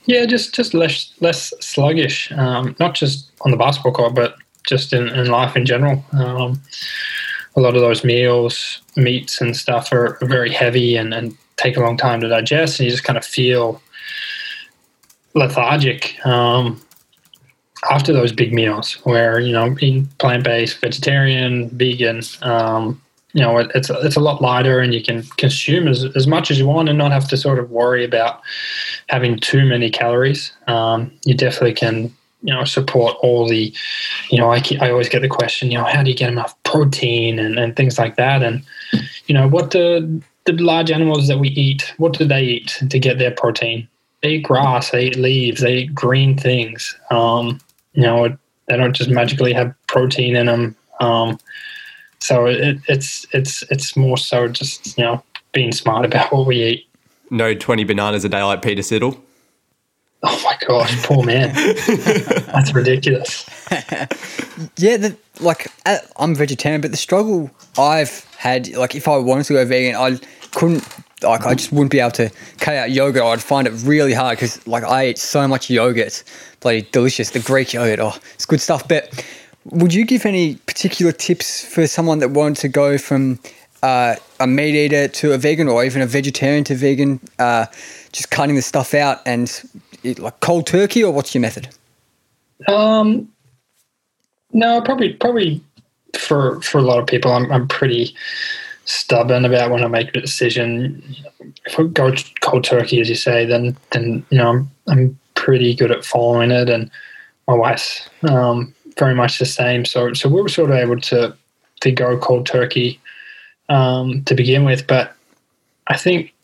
Yeah, 0.07 0.25
just 0.27 0.55
just 0.55 0.75
less 0.75 1.13
less 1.21 1.53
sluggish. 1.61 2.33
Um, 2.33 2.75
not 2.81 2.95
just 2.95 3.31
on 3.43 3.51
the 3.51 3.57
basketball 3.57 3.93
court, 3.93 4.15
but 4.15 4.37
just 4.67 4.93
in, 4.93 5.09
in 5.09 5.27
life 5.29 5.57
in 5.57 5.67
general. 5.67 6.05
Um, 6.13 6.61
a 7.57 7.61
lot 7.61 7.75
of 7.75 7.81
those 7.81 8.05
meals, 8.05 8.81
meats 8.97 9.41
and 9.41 9.57
stuff, 9.57 9.93
are, 9.93 10.19
are 10.23 10.27
very 10.29 10.53
heavy 10.53 10.97
and, 10.97 11.13
and 11.13 11.37
take 11.57 11.77
a 11.77 11.81
long 11.81 11.97
time 11.97 12.21
to 12.21 12.29
digest, 12.29 12.79
and 12.79 12.85
you 12.85 12.91
just 12.91 13.05
kind 13.05 13.19
of 13.19 13.25
feel 13.25 13.83
lethargic 15.35 16.25
um, 16.27 16.81
after 17.91 18.13
those 18.13 18.33
big 18.33 18.53
meals. 18.53 18.95
Where 19.05 19.41
you 19.41 19.53
know, 19.53 19.77
eating 19.81 20.07
plant 20.19 20.45
based, 20.45 20.81
vegetarian, 20.81 21.71
vegan. 21.71 22.23
Um, 22.43 23.01
you 23.33 23.43
know, 23.43 23.59
it, 23.59 23.71
it's 23.75 23.91
it's 23.91 24.17
a 24.17 24.21
lot 24.21 24.43
lighter, 24.43 24.81
and 24.81 24.93
you 24.93 25.03
can 25.03 25.23
consume 25.37 25.87
as, 25.87 26.05
as 26.17 26.27
much 26.27 26.51
as 26.51 26.59
you 26.59 26.67
want, 26.67 26.89
and 26.89 26.99
not 26.99 27.13
have 27.13 27.29
to 27.29 27.37
sort 27.37 27.59
of 27.59 27.71
worry 27.71 28.05
about 28.05 28.41
having 29.09 29.39
too 29.39 29.65
many 29.65 29.91
calories. 29.91 30.53
Um, 30.67 31.13
you 31.25 31.35
definitely 31.35 31.75
can, 31.75 32.13
you 32.43 32.55
know, 32.55 32.65
support 32.65 33.17
all 33.23 33.49
the, 33.49 33.73
you 34.31 34.39
know, 34.39 34.53
I, 34.53 34.63
I 34.81 34.91
always 34.91 35.09
get 35.09 35.23
the 35.23 35.29
question, 35.29 35.71
you 35.71 35.79
know, 35.79 35.85
how 35.85 36.03
do 36.03 36.11
you 36.11 36.17
get 36.17 36.31
enough 36.31 36.61
protein 36.63 37.39
and, 37.39 37.59
and 37.59 37.77
things 37.77 37.99
like 37.99 38.17
that? 38.17 38.43
And, 38.43 38.65
you 39.27 39.35
know, 39.35 39.47
what 39.47 39.71
the, 39.73 40.23
the 40.47 40.53
large 40.55 40.91
animals 40.91 41.29
that 41.29 41.39
we 41.39 41.49
eat, 41.49 41.93
what 41.99 42.15
do 42.15 42.25
they 42.25 42.43
eat 42.43 42.79
to 42.89 42.99
get 42.99 43.19
their 43.19 43.31
protein? 43.31 43.87
They 44.23 44.31
eat 44.31 44.43
grass, 44.43 44.91
they 44.91 45.07
eat 45.07 45.17
leaves, 45.17 45.61
they 45.61 45.79
eat 45.79 45.95
green 45.95 46.37
things. 46.37 46.97
Um, 47.11 47.61
you 47.93 48.03
know, 48.03 48.37
they 48.67 48.77
don't 48.77 48.95
just 48.95 49.11
magically 49.11 49.53
have 49.53 49.75
protein 49.87 50.37
in 50.37 50.47
them. 50.47 50.77
Um, 51.01 51.39
so 52.21 52.47
it, 52.47 52.79
it's, 52.89 53.27
it's, 53.33 53.63
it's 53.71 53.97
more 53.97 54.17
so 54.19 54.49
just, 54.49 54.97
you 54.99 55.05
know, 55.05 55.23
being 55.53 55.73
smart 55.73 56.05
about 56.05 56.33
what 56.33 56.47
we 56.47 56.63
eat. 56.63 56.87
No 57.31 57.55
20 57.55 57.85
bananas 57.85 58.25
a 58.25 58.29
day 58.29 58.43
like 58.43 58.63
Peter 58.63 58.83
Siddle? 58.83 59.19
Oh 60.23 60.41
my 60.45 60.57
gosh, 60.67 61.03
poor 61.05 61.25
man. 61.25 61.55
That's 62.53 62.75
ridiculous. 62.75 63.49
Yeah, 64.77 64.99
the, 64.99 65.17
like 65.41 65.69
uh, 65.87 65.99
I'm 66.19 66.35
vegetarian, 66.35 66.81
but 66.83 66.91
the 66.91 66.97
struggle 66.97 67.51
I've 67.79 68.25
had, 68.37 68.69
like 68.75 68.95
if 68.95 69.09
I 69.09 69.17
wanted 69.17 69.45
to 69.47 69.55
go 69.55 69.65
vegan, 69.65 69.97
I 69.97 70.19
couldn't. 70.55 70.87
Like 71.23 71.45
I 71.47 71.55
just 71.55 71.73
wouldn't 71.73 71.91
be 71.91 72.01
able 72.01 72.13
to 72.13 72.31
cut 72.59 72.77
out 72.77 72.91
yogurt. 72.91 73.23
I'd 73.23 73.43
find 73.43 73.67
it 73.67 73.73
really 73.85 74.15
hard 74.15 74.39
because 74.39 74.67
like 74.67 74.85
I 74.85 75.09
eat 75.09 75.19
so 75.19 75.47
much 75.47 75.71
yogurt. 75.71 76.07
It's 76.07 76.25
bloody 76.61 76.83
delicious. 76.93 77.31
The 77.31 77.41
Greek 77.41 77.73
yogurt, 77.73 78.01
oh, 78.01 78.17
it's 78.35 78.47
good 78.47 78.61
stuff. 78.61 78.87
But 78.89 79.25
would 79.67 79.93
you 79.93 80.05
give 80.05 80.25
any 80.25 80.57
particular 80.57 81.13
tips 81.13 81.65
for 81.65 81.87
someone 81.87 82.19
that 82.21 82.31
wanted 82.31 82.57
to 82.59 82.69
go 82.69 82.99
from 82.99 83.39
uh, 83.83 84.17
a 84.39 84.47
meat 84.47 84.75
eater 84.75 85.09
to 85.09 85.33
a 85.33 85.39
vegan, 85.39 85.69
or 85.69 85.85
even 85.85 86.03
a 86.03 86.07
vegetarian 86.07 86.65
to 86.65 86.75
vegan, 86.75 87.21
uh, 87.39 87.67
just 88.13 88.31
cutting 88.31 88.57
the 88.57 88.63
stuff 88.63 88.95
out 88.95 89.21
and 89.27 89.63
eat 90.03 90.19
like 90.19 90.39
cold 90.41 90.67
turkey, 90.67 91.03
or 91.05 91.13
what's 91.13 91.35
your 91.35 91.43
method? 91.43 91.69
Um, 92.69 93.29
no, 94.53 94.81
probably 94.83 95.15
probably 95.15 95.63
for 96.17 96.61
for 96.61 96.79
a 96.79 96.83
lot 96.83 96.99
of 96.99 97.07
people, 97.07 97.33
I'm 97.33 97.51
I'm 97.51 97.69
pretty 97.69 98.15
stubborn 98.91 99.45
about 99.45 99.71
when 99.71 99.85
I 99.85 99.89
make 99.89 100.09
a 100.09 100.21
decision. 100.21 101.03
If 101.65 101.79
I 101.79 101.85
go 101.85 102.13
cold 102.41 102.65
turkey, 102.65 103.01
as 103.01 103.09
you 103.09 103.15
say, 103.15 103.45
then 103.45 103.77
then 103.91 104.25
you 104.31 104.39
know 104.39 104.51
I'm 104.51 104.71
I'm 104.89 105.19
pretty 105.35 105.75
good 105.75 105.91
at 105.91 106.05
following 106.05 106.51
it, 106.51 106.69
and 106.69 106.91
my 107.47 107.55
wife's 107.55 108.09
um, 108.23 108.75
very 108.99 109.15
much 109.15 109.39
the 109.39 109.47
same. 109.47 109.85
So 109.85 110.13
so 110.13 110.29
we 110.29 110.43
were 110.43 110.49
sort 110.49 110.71
of 110.71 110.77
able 110.77 111.01
to 111.01 111.37
to 111.83 111.93
go 111.93 112.19
cold 112.19 112.47
turkey 112.47 113.01
um, 113.69 114.23
to 114.25 114.35
begin 114.35 114.65
with, 114.65 114.87
but 114.87 115.15
I 115.87 115.97
think 115.97 116.35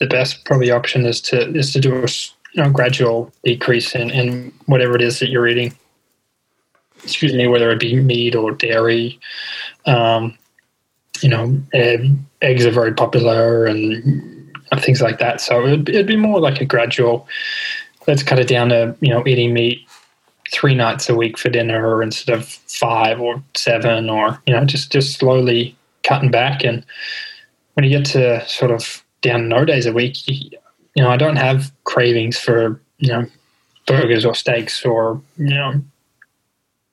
the 0.00 0.06
best 0.06 0.44
probably 0.44 0.70
option 0.70 1.04
is 1.04 1.20
to 1.22 1.50
is 1.54 1.72
to 1.74 1.80
do 1.80 1.94
a 1.94 2.08
you 2.54 2.62
know 2.62 2.70
gradual 2.70 3.32
decrease 3.44 3.94
in, 3.94 4.10
in 4.10 4.52
whatever 4.66 4.94
it 4.96 5.02
is 5.02 5.18
that 5.18 5.28
you're 5.28 5.46
eating. 5.46 5.76
Excuse 7.02 7.32
me, 7.32 7.46
whether 7.46 7.70
it 7.70 7.80
be 7.80 7.96
meat 7.96 8.34
or 8.34 8.52
dairy. 8.52 9.18
Um, 9.86 10.36
you 11.20 11.28
know, 11.28 11.60
egg, 11.72 12.16
eggs 12.42 12.66
are 12.66 12.70
very 12.70 12.94
popular 12.94 13.66
and 13.66 14.50
things 14.78 15.00
like 15.00 15.18
that. 15.18 15.40
So 15.40 15.66
it'd, 15.66 15.88
it'd 15.88 16.06
be 16.06 16.16
more 16.16 16.40
like 16.40 16.60
a 16.60 16.64
gradual. 16.64 17.26
Let's 18.06 18.22
cut 18.22 18.38
it 18.38 18.48
down 18.48 18.70
to 18.70 18.96
you 19.00 19.10
know 19.10 19.26
eating 19.26 19.52
meat 19.52 19.86
three 20.52 20.74
nights 20.74 21.08
a 21.08 21.14
week 21.14 21.38
for 21.38 21.48
dinner 21.48 22.02
instead 22.02 22.36
of 22.36 22.46
five 22.46 23.20
or 23.20 23.42
seven, 23.54 24.08
or 24.08 24.40
you 24.46 24.54
know 24.54 24.64
just 24.64 24.90
just 24.92 25.18
slowly 25.18 25.76
cutting 26.02 26.30
back. 26.30 26.64
And 26.64 26.84
when 27.74 27.84
you 27.84 27.90
get 27.90 28.06
to 28.06 28.46
sort 28.48 28.70
of 28.70 29.04
down 29.20 29.48
no 29.48 29.64
days 29.64 29.86
a 29.86 29.92
week, 29.92 30.16
you, 30.26 30.50
you 30.94 31.02
know 31.02 31.10
I 31.10 31.16
don't 31.16 31.36
have 31.36 31.72
cravings 31.84 32.38
for 32.38 32.80
you 32.98 33.08
know 33.08 33.26
burgers 33.86 34.24
or 34.24 34.34
steaks 34.34 34.84
or 34.84 35.20
you 35.36 35.54
know 35.54 35.82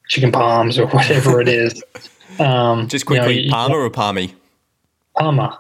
chicken 0.08 0.32
palms 0.32 0.78
or 0.80 0.88
whatever 0.92 1.42
it 1.42 1.48
is. 1.48 1.82
Um, 2.40 2.88
Just 2.88 3.10
you 3.10 3.16
know, 3.16 3.24
quickly, 3.24 3.44
you- 3.44 3.52
Palmer 3.52 3.80
or 3.80 3.90
Palmy? 3.90 4.36
Parma. 5.18 5.60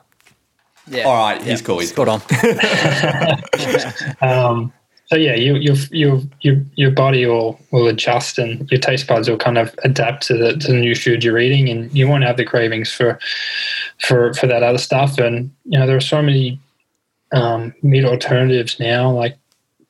Yeah. 0.89 1.03
All 1.03 1.15
right, 1.15 1.41
he's 1.41 1.61
cool. 1.61 1.80
He's 1.80 1.89
Spot 1.89 2.07
on. 2.07 2.22
Um, 4.22 4.72
so 5.07 5.15
yeah, 5.15 5.36
you, 5.36 5.55
your 5.55 5.76
your 5.91 6.22
your 6.41 6.61
your 6.76 6.91
body 6.91 7.26
will 7.26 7.57
will 7.72 7.88
adjust 7.88 8.38
and 8.38 8.70
your 8.70 8.80
taste 8.80 9.07
buds 9.07 9.30
will 9.30 9.38
kind 9.38 9.57
of 9.57 9.74
adapt 9.84 10.28
to 10.28 10.34
the 10.38 10.57
to 10.57 10.68
the 10.68 10.78
new 10.78 10.95
food 10.95 11.24
you're 11.24 11.39
eating, 11.39 11.70
and 11.70 11.91
you 11.93 12.09
won't 12.09 12.26
have 12.26 12.36
the 12.36 12.43
cravings 12.43 12.91
for 12.91 13.18
for 13.99 14.34
for 14.34 14.47
that 14.47 14.63
other 14.63 14.78
stuff. 14.78 15.18
And 15.18 15.49
you 15.63 15.80
know 15.80 15.88
there 15.88 15.95
are 15.95 16.01
so 16.01 16.22
many 16.22 16.59
um, 17.32 17.74
meat 17.82 18.03
alternatives 18.03 18.82
now. 18.82 19.09
Like 19.09 19.38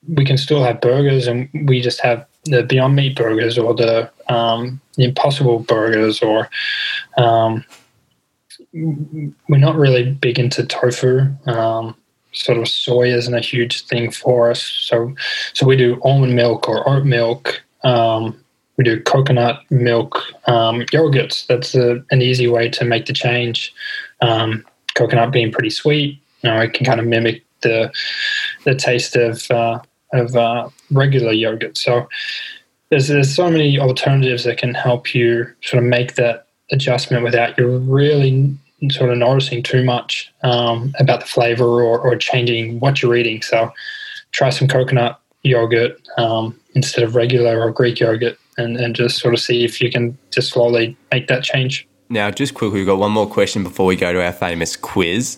we 0.07 0.23
can 0.23 0.38
still 0.38 0.63
have 0.63 0.82
burgers, 0.82 1.25
and 1.25 1.49
we 1.67 1.82
just 1.82 1.99
have 2.01 2.26
the 2.50 2.64
Beyond 2.64 2.95
Meat 2.95 3.16
burgers 3.16 3.58
or 3.58 3.74
the 3.74 4.10
um, 4.28 4.80
Impossible 4.98 5.60
burgers, 5.60 6.22
or 6.22 6.50
um, 7.18 7.64
we're 8.74 9.58
not 9.58 9.76
really 9.76 10.12
big 10.12 10.39
into 10.39 10.66
tofu. 10.66 11.28
Um, 11.48 11.95
sort 12.32 12.58
of 12.58 12.68
soy 12.68 13.12
isn't 13.12 13.34
a 13.34 13.39
huge 13.39 13.86
thing 13.86 14.12
for 14.12 14.52
us. 14.52 14.62
So, 14.62 15.16
so 15.54 15.66
we 15.66 15.76
do 15.76 16.00
almond 16.04 16.36
milk 16.36 16.68
or 16.68 16.88
oat 16.88 17.06
milk. 17.06 17.62
Um, 17.84 18.43
we 18.78 18.84
do 18.84 19.02
coconut 19.02 19.62
milk 19.72 20.22
um, 20.48 20.82
yogurts. 20.93 21.48
That's 21.48 21.74
a, 21.76 22.04
an 22.12 22.22
easy 22.22 22.48
way 22.48 22.70
to 22.70 22.86
make 22.86 23.08
the 23.08 23.14
change. 23.14 23.74
Um, 24.22 24.66
coconut 24.95 25.32
being 25.32 25.52
pretty 25.52 25.70
sweet, 25.70 26.20
you 26.41 26.50
know, 26.50 26.60
it 26.60 26.74
can 26.74 26.86
kind 26.86 27.00
of 27.00 27.08
mimic 27.08 27.43
the 27.62 27.91
the 28.66 28.76
taste 28.76 29.16
of 29.16 29.50
uh, 29.50 29.80
of 30.14 30.36
uh, 30.36 30.70
regular 30.91 31.31
yogurt. 31.31 31.77
So, 31.77 32.07
there's 32.89 33.07
there's 33.07 33.33
so 33.33 33.49
many 33.49 33.79
alternatives 33.79 34.43
that 34.45 34.57
can 34.57 34.73
help 34.73 35.13
you 35.13 35.45
sort 35.61 35.83
of 35.83 35.89
make 35.89 36.15
that 36.15 36.47
adjustment 36.71 37.23
without 37.23 37.57
you 37.57 37.77
really 37.79 38.55
sort 38.91 39.09
of 39.09 39.17
noticing 39.17 39.63
too 39.63 39.83
much 39.83 40.31
um, 40.43 40.93
about 40.99 41.19
the 41.21 41.25
flavor 41.25 41.65
or, 41.65 41.99
or 41.99 42.15
changing 42.15 42.79
what 42.79 43.01
you're 43.01 43.15
eating. 43.15 43.41
So 43.41 43.73
try 44.31 44.49
some 44.49 44.67
coconut 44.67 45.19
yogurt 45.43 45.99
um, 46.17 46.59
instead 46.75 47.03
of 47.03 47.15
regular 47.15 47.61
or 47.61 47.71
Greek 47.71 47.99
yogurt, 47.99 48.38
and, 48.57 48.77
and 48.77 48.95
just 48.95 49.17
sort 49.17 49.33
of 49.33 49.39
see 49.39 49.63
if 49.63 49.81
you 49.81 49.91
can 49.91 50.17
just 50.31 50.51
slowly 50.51 50.95
make 51.11 51.27
that 51.27 51.43
change. 51.43 51.88
Now, 52.09 52.31
just 52.31 52.53
quickly, 52.53 52.79
we've 52.79 52.88
got 52.88 52.99
one 52.99 53.11
more 53.11 53.27
question 53.27 53.63
before 53.63 53.85
we 53.85 53.95
go 53.95 54.13
to 54.13 54.23
our 54.23 54.31
famous 54.31 54.75
quiz. 54.75 55.38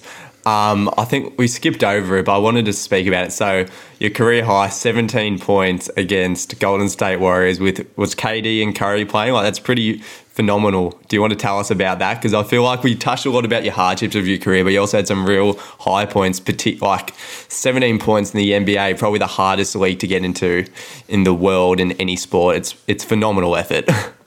Um, 0.50 0.90
I 0.98 1.06
think 1.06 1.38
we 1.38 1.48
skipped 1.48 1.84
over 1.84 2.18
it, 2.18 2.26
but 2.26 2.34
I 2.34 2.40
wanted 2.40 2.66
to 2.66 2.74
speak 2.74 3.06
about 3.06 3.28
it. 3.28 3.32
So, 3.32 3.68
your 4.00 4.10
career 4.10 4.44
high, 4.44 4.70
17 4.70 5.38
points 5.38 5.90
against 5.96 6.60
Golden 6.60 6.90
State 6.90 7.18
Warriors 7.18 7.60
with 7.60 7.86
was 7.98 8.16
KD 8.16 8.64
and 8.64 8.76
Curry 8.76 9.06
playing. 9.06 9.34
Like 9.34 9.44
that's 9.44 9.60
pretty 9.60 10.00
phenomenal. 10.00 11.00
Do 11.08 11.16
you 11.16 11.22
want 11.22 11.34
to 11.34 11.38
tell 11.38 11.60
us 11.60 11.70
about 11.70 12.00
that? 12.00 12.16
Because 12.16 12.34
I 12.34 12.42
feel 12.42 12.64
like 12.64 12.82
we 12.82 12.96
touched 12.96 13.28
a 13.28 13.30
lot 13.30 13.46
about 13.46 13.64
your 13.64 13.74
hardships 13.74 14.16
of 14.16 14.26
your 14.26 14.40
career, 14.40 14.64
but 14.64 14.72
you 14.72 14.80
also 14.80 14.98
had 14.98 15.08
some 15.08 15.24
real 15.24 15.54
high 15.82 16.08
points. 16.08 16.42
Like 16.82 17.14
17 17.50 18.00
points 18.00 18.34
in 18.34 18.40
the 18.40 18.52
NBA, 18.52 18.98
probably 18.98 19.20
the 19.20 19.28
hardest 19.28 19.76
league 19.76 20.00
to 20.00 20.08
get 20.08 20.26
into 20.26 20.66
in 21.08 21.26
the 21.26 21.34
world 21.34 21.80
in 21.80 21.92
any 21.94 22.16
sport. 22.16 22.56
It's 22.56 22.76
it's 22.88 23.04
phenomenal 23.04 23.56
effort. 23.56 23.88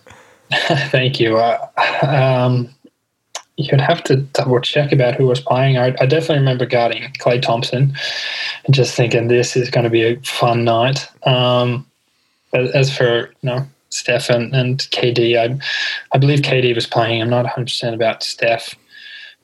Thank 0.91 1.19
you. 1.19 1.39
Uh, 1.39 1.67
um, 2.03 2.69
you'd 3.57 3.81
have 3.81 4.03
to 4.05 4.17
double 4.17 4.61
check 4.61 4.93
about 4.93 5.15
who 5.15 5.27
was 5.27 5.41
playing. 5.41 5.79
I, 5.79 5.95
I 6.01 6.07
definitely 6.07 6.39
remember 6.39 6.67
guarding 6.67 7.03
Klay 7.19 7.41
Thompson 7.41 7.95
and 8.65 8.75
just 8.75 8.95
thinking 8.95 9.29
this 9.29 9.57
is 9.57 9.71
going 9.71 9.85
to 9.85 9.91
be 9.91 10.03
a 10.03 10.21
fun 10.21 10.65
night. 10.65 11.09
Um, 11.27 11.87
as 12.53 12.95
for 12.95 13.33
you 13.43 13.51
know 13.51 13.67
Steph 13.91 14.31
and, 14.31 14.55
and 14.55 14.79
KD, 14.79 15.39
I 15.39 15.59
I 16.13 16.19
believe 16.19 16.41
KD 16.41 16.75
was 16.75 16.87
playing. 16.87 17.21
I'm 17.21 17.31
not 17.31 17.45
100 17.45 17.65
percent 17.67 17.95
about 17.95 18.23
Steph, 18.23 18.75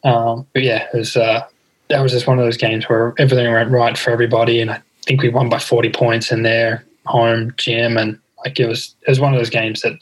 um, 0.05 0.47
but 0.53 0.63
yeah, 0.63 0.87
it 0.93 0.97
was 0.97 1.17
uh, 1.17 1.47
that 1.89 2.01
was 2.01 2.13
just 2.13 2.27
one 2.27 2.39
of 2.39 2.45
those 2.45 2.57
games 2.57 2.89
where 2.89 3.15
everything 3.19 3.51
went 3.53 3.71
right 3.71 3.97
for 3.97 4.11
everybody, 4.11 4.61
and 4.61 4.71
I 4.71 4.83
think 5.07 5.23
we 5.23 5.29
won 5.29 5.49
by 5.49 5.59
40 5.59 5.91
points 5.91 6.31
in 6.31 6.43
their 6.43 6.85
home 7.07 7.53
gym, 7.57 7.97
and 7.97 8.19
like 8.45 8.59
it 8.61 8.67
was 8.67 8.95
it 9.03 9.11
was 9.11 9.21
one 9.21 9.33
of 9.33 9.41
those 9.41 9.51
games 9.51 9.83
that 9.83 9.99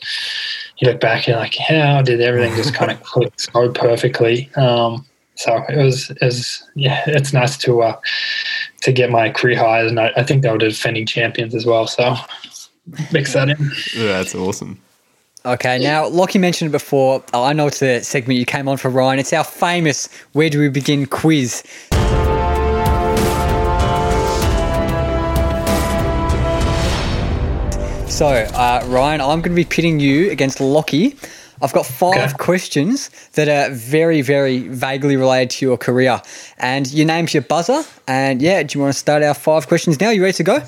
you 0.78 0.88
look 0.88 1.00
back 1.00 1.26
and 1.28 1.36
like, 1.36 1.54
how 1.56 2.02
did 2.02 2.20
everything 2.20 2.54
just 2.56 2.74
kind 2.74 2.90
of 2.90 3.02
click 3.02 3.32
so 3.38 3.70
perfectly? 3.70 4.50
Um, 4.56 5.06
so 5.36 5.62
it 5.68 5.76
was, 5.76 6.10
it 6.10 6.22
was, 6.22 6.62
yeah, 6.74 7.02
it's 7.06 7.32
nice 7.32 7.56
to 7.58 7.82
uh, 7.82 8.00
to 8.82 8.92
get 8.92 9.10
my 9.10 9.30
career 9.30 9.58
highs, 9.58 9.90
and 9.90 10.00
I, 10.00 10.12
I 10.16 10.22
think 10.22 10.42
they 10.42 10.50
were 10.50 10.58
defending 10.58 11.06
champions 11.06 11.54
as 11.54 11.66
well. 11.66 11.86
So 11.86 12.16
mix 13.12 13.34
that 13.34 13.50
in. 13.50 13.72
Yeah, 13.94 14.18
that's 14.18 14.34
awesome. 14.34 14.80
Okay, 15.46 15.78
now 15.78 16.08
Lockie 16.08 16.40
mentioned 16.40 16.70
it 16.70 16.72
before. 16.72 17.22
I 17.32 17.52
know 17.52 17.68
it's 17.68 17.78
the 17.78 18.02
segment 18.02 18.40
you 18.40 18.44
came 18.44 18.66
on 18.66 18.78
for, 18.78 18.90
Ryan. 18.90 19.20
It's 19.20 19.32
our 19.32 19.44
famous 19.44 20.08
"Where 20.32 20.50
Do 20.50 20.58
We 20.58 20.68
Begin" 20.68 21.06
quiz. 21.06 21.62
So, 28.08 28.26
uh, 28.28 28.82
Ryan, 28.86 29.20
I'm 29.20 29.40
going 29.42 29.50
to 29.50 29.50
be 29.50 29.64
pitting 29.64 30.00
you 30.00 30.30
against 30.30 30.58
Lockie. 30.60 31.16
I've 31.60 31.72
got 31.72 31.84
five 31.84 32.16
Okay. 32.16 32.32
questions 32.38 33.10
that 33.34 33.48
are 33.48 33.72
very, 33.74 34.22
very 34.22 34.68
vaguely 34.68 35.16
related 35.16 35.50
to 35.58 35.66
your 35.66 35.76
career. 35.76 36.22
And 36.58 36.90
your 36.92 37.06
name's 37.06 37.34
your 37.34 37.42
buzzer. 37.42 37.82
And 38.08 38.40
yeah, 38.40 38.62
do 38.62 38.78
you 38.78 38.82
want 38.82 38.94
to 38.94 38.98
start 38.98 39.22
our 39.22 39.34
five 39.34 39.66
questions 39.68 40.00
now? 40.00 40.10
You 40.10 40.22
ready 40.22 40.34
to 40.34 40.44
go? 40.44 40.58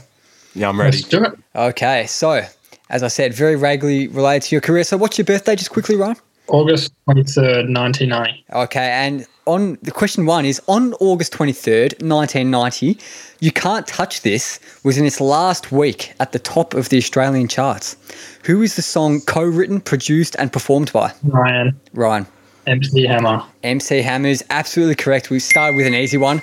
Yeah, 0.54 0.68
I'm 0.68 0.78
ready. 0.80 0.98
Let's 0.98 1.08
do 1.08 1.24
it. 1.24 1.32
Okay, 1.54 2.06
so 2.06 2.42
as 2.90 3.02
I 3.02 3.08
said, 3.08 3.32
very 3.32 3.54
vaguely 3.54 4.08
related 4.08 4.48
to 4.48 4.54
your 4.54 4.60
career. 4.60 4.84
So, 4.84 4.96
what's 4.96 5.16
your 5.16 5.24
birthday, 5.24 5.56
just 5.56 5.70
quickly, 5.70 5.96
Ryan? 5.96 6.16
August 6.48 6.92
23rd, 7.08 7.72
1990. 7.74 8.44
Okay, 8.52 8.88
and 8.90 9.26
on 9.48 9.78
the 9.82 9.90
question 9.90 10.26
one 10.26 10.44
is 10.44 10.60
on 10.68 10.92
August 11.00 11.32
23rd, 11.32 12.02
1990, 12.02 12.98
You 13.40 13.50
Can't 13.50 13.86
Touch 13.86 14.20
This 14.20 14.60
was 14.84 14.98
in 14.98 15.06
its 15.06 15.20
last 15.20 15.72
week 15.72 16.12
at 16.20 16.32
the 16.32 16.38
top 16.38 16.74
of 16.74 16.90
the 16.90 16.98
Australian 16.98 17.48
charts. 17.48 17.96
Who 18.44 18.60
is 18.62 18.76
the 18.76 18.82
song 18.82 19.20
co 19.22 19.42
written, 19.42 19.80
produced, 19.80 20.36
and 20.38 20.52
performed 20.52 20.92
by? 20.92 21.12
Ryan, 21.24 21.80
Ryan. 21.94 22.26
MC 22.66 23.06
Hammer. 23.06 23.42
MC 23.62 24.02
Hammer 24.02 24.28
is 24.28 24.44
absolutely 24.50 24.96
correct. 24.96 25.30
We 25.30 25.38
started 25.40 25.76
with 25.76 25.86
an 25.86 25.94
easy 25.94 26.18
one. 26.18 26.42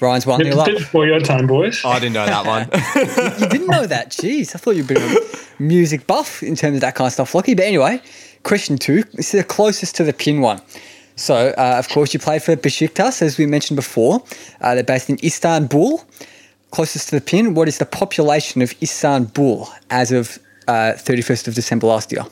Ryan's 0.00 0.26
1 0.26 0.38
Bit, 0.38 0.52
0 0.52 0.58
up. 0.60 0.66
before 0.66 1.06
your 1.06 1.20
time, 1.20 1.46
boys. 1.46 1.80
Oh, 1.84 1.90
I 1.90 1.98
didn't 1.98 2.14
know 2.14 2.26
that 2.26 2.46
one. 2.46 2.68
You 3.40 3.48
didn't 3.48 3.68
know 3.68 3.86
that. 3.86 4.10
Jeez, 4.10 4.54
I 4.54 4.58
thought 4.58 4.76
you'd 4.76 4.86
been 4.86 4.98
a 4.98 5.16
music 5.58 6.06
buff 6.06 6.42
in 6.42 6.54
terms 6.54 6.76
of 6.76 6.80
that 6.82 6.94
kind 6.94 7.06
of 7.06 7.12
stuff, 7.12 7.34
Lockie. 7.34 7.54
But 7.54 7.64
anyway, 7.64 8.00
question 8.44 8.76
two. 8.78 9.02
This 9.14 9.34
is 9.34 9.40
the 9.40 9.44
closest 9.44 9.96
to 9.96 10.04
the 10.04 10.12
pin 10.12 10.40
one. 10.40 10.60
So, 11.16 11.54
uh, 11.56 11.76
of 11.78 11.88
course, 11.88 12.12
you 12.12 12.20
played 12.20 12.42
for 12.42 12.56
Besiktas, 12.56 13.22
as 13.22 13.38
we 13.38 13.46
mentioned 13.46 13.76
before. 13.76 14.22
Uh, 14.60 14.74
they're 14.74 14.84
based 14.84 15.08
in 15.08 15.18
Istanbul. 15.22 16.04
Closest 16.70 17.10
to 17.10 17.16
the 17.16 17.20
pin, 17.20 17.54
what 17.54 17.68
is 17.68 17.78
the 17.78 17.86
population 17.86 18.60
of 18.60 18.74
Istanbul 18.82 19.68
as 19.90 20.10
of 20.10 20.38
uh, 20.66 20.94
31st 20.96 21.48
of 21.48 21.54
December 21.54 21.86
last 21.86 22.10
year? 22.10 22.24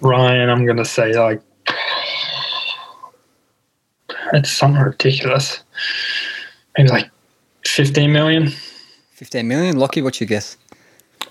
Ryan, 0.00 0.48
I'm 0.48 0.64
going 0.64 0.78
to 0.78 0.84
say 0.84 1.12
like 1.14 1.42
it's 4.32 4.50
something 4.50 4.80
ridiculous. 4.80 5.62
Maybe 6.76 6.90
like 6.90 7.10
15 7.66 8.12
million. 8.12 8.52
15 9.12 9.46
million. 9.48 9.78
Lockie, 9.78 10.02
what's 10.02 10.20
your 10.20 10.28
guess? 10.28 10.56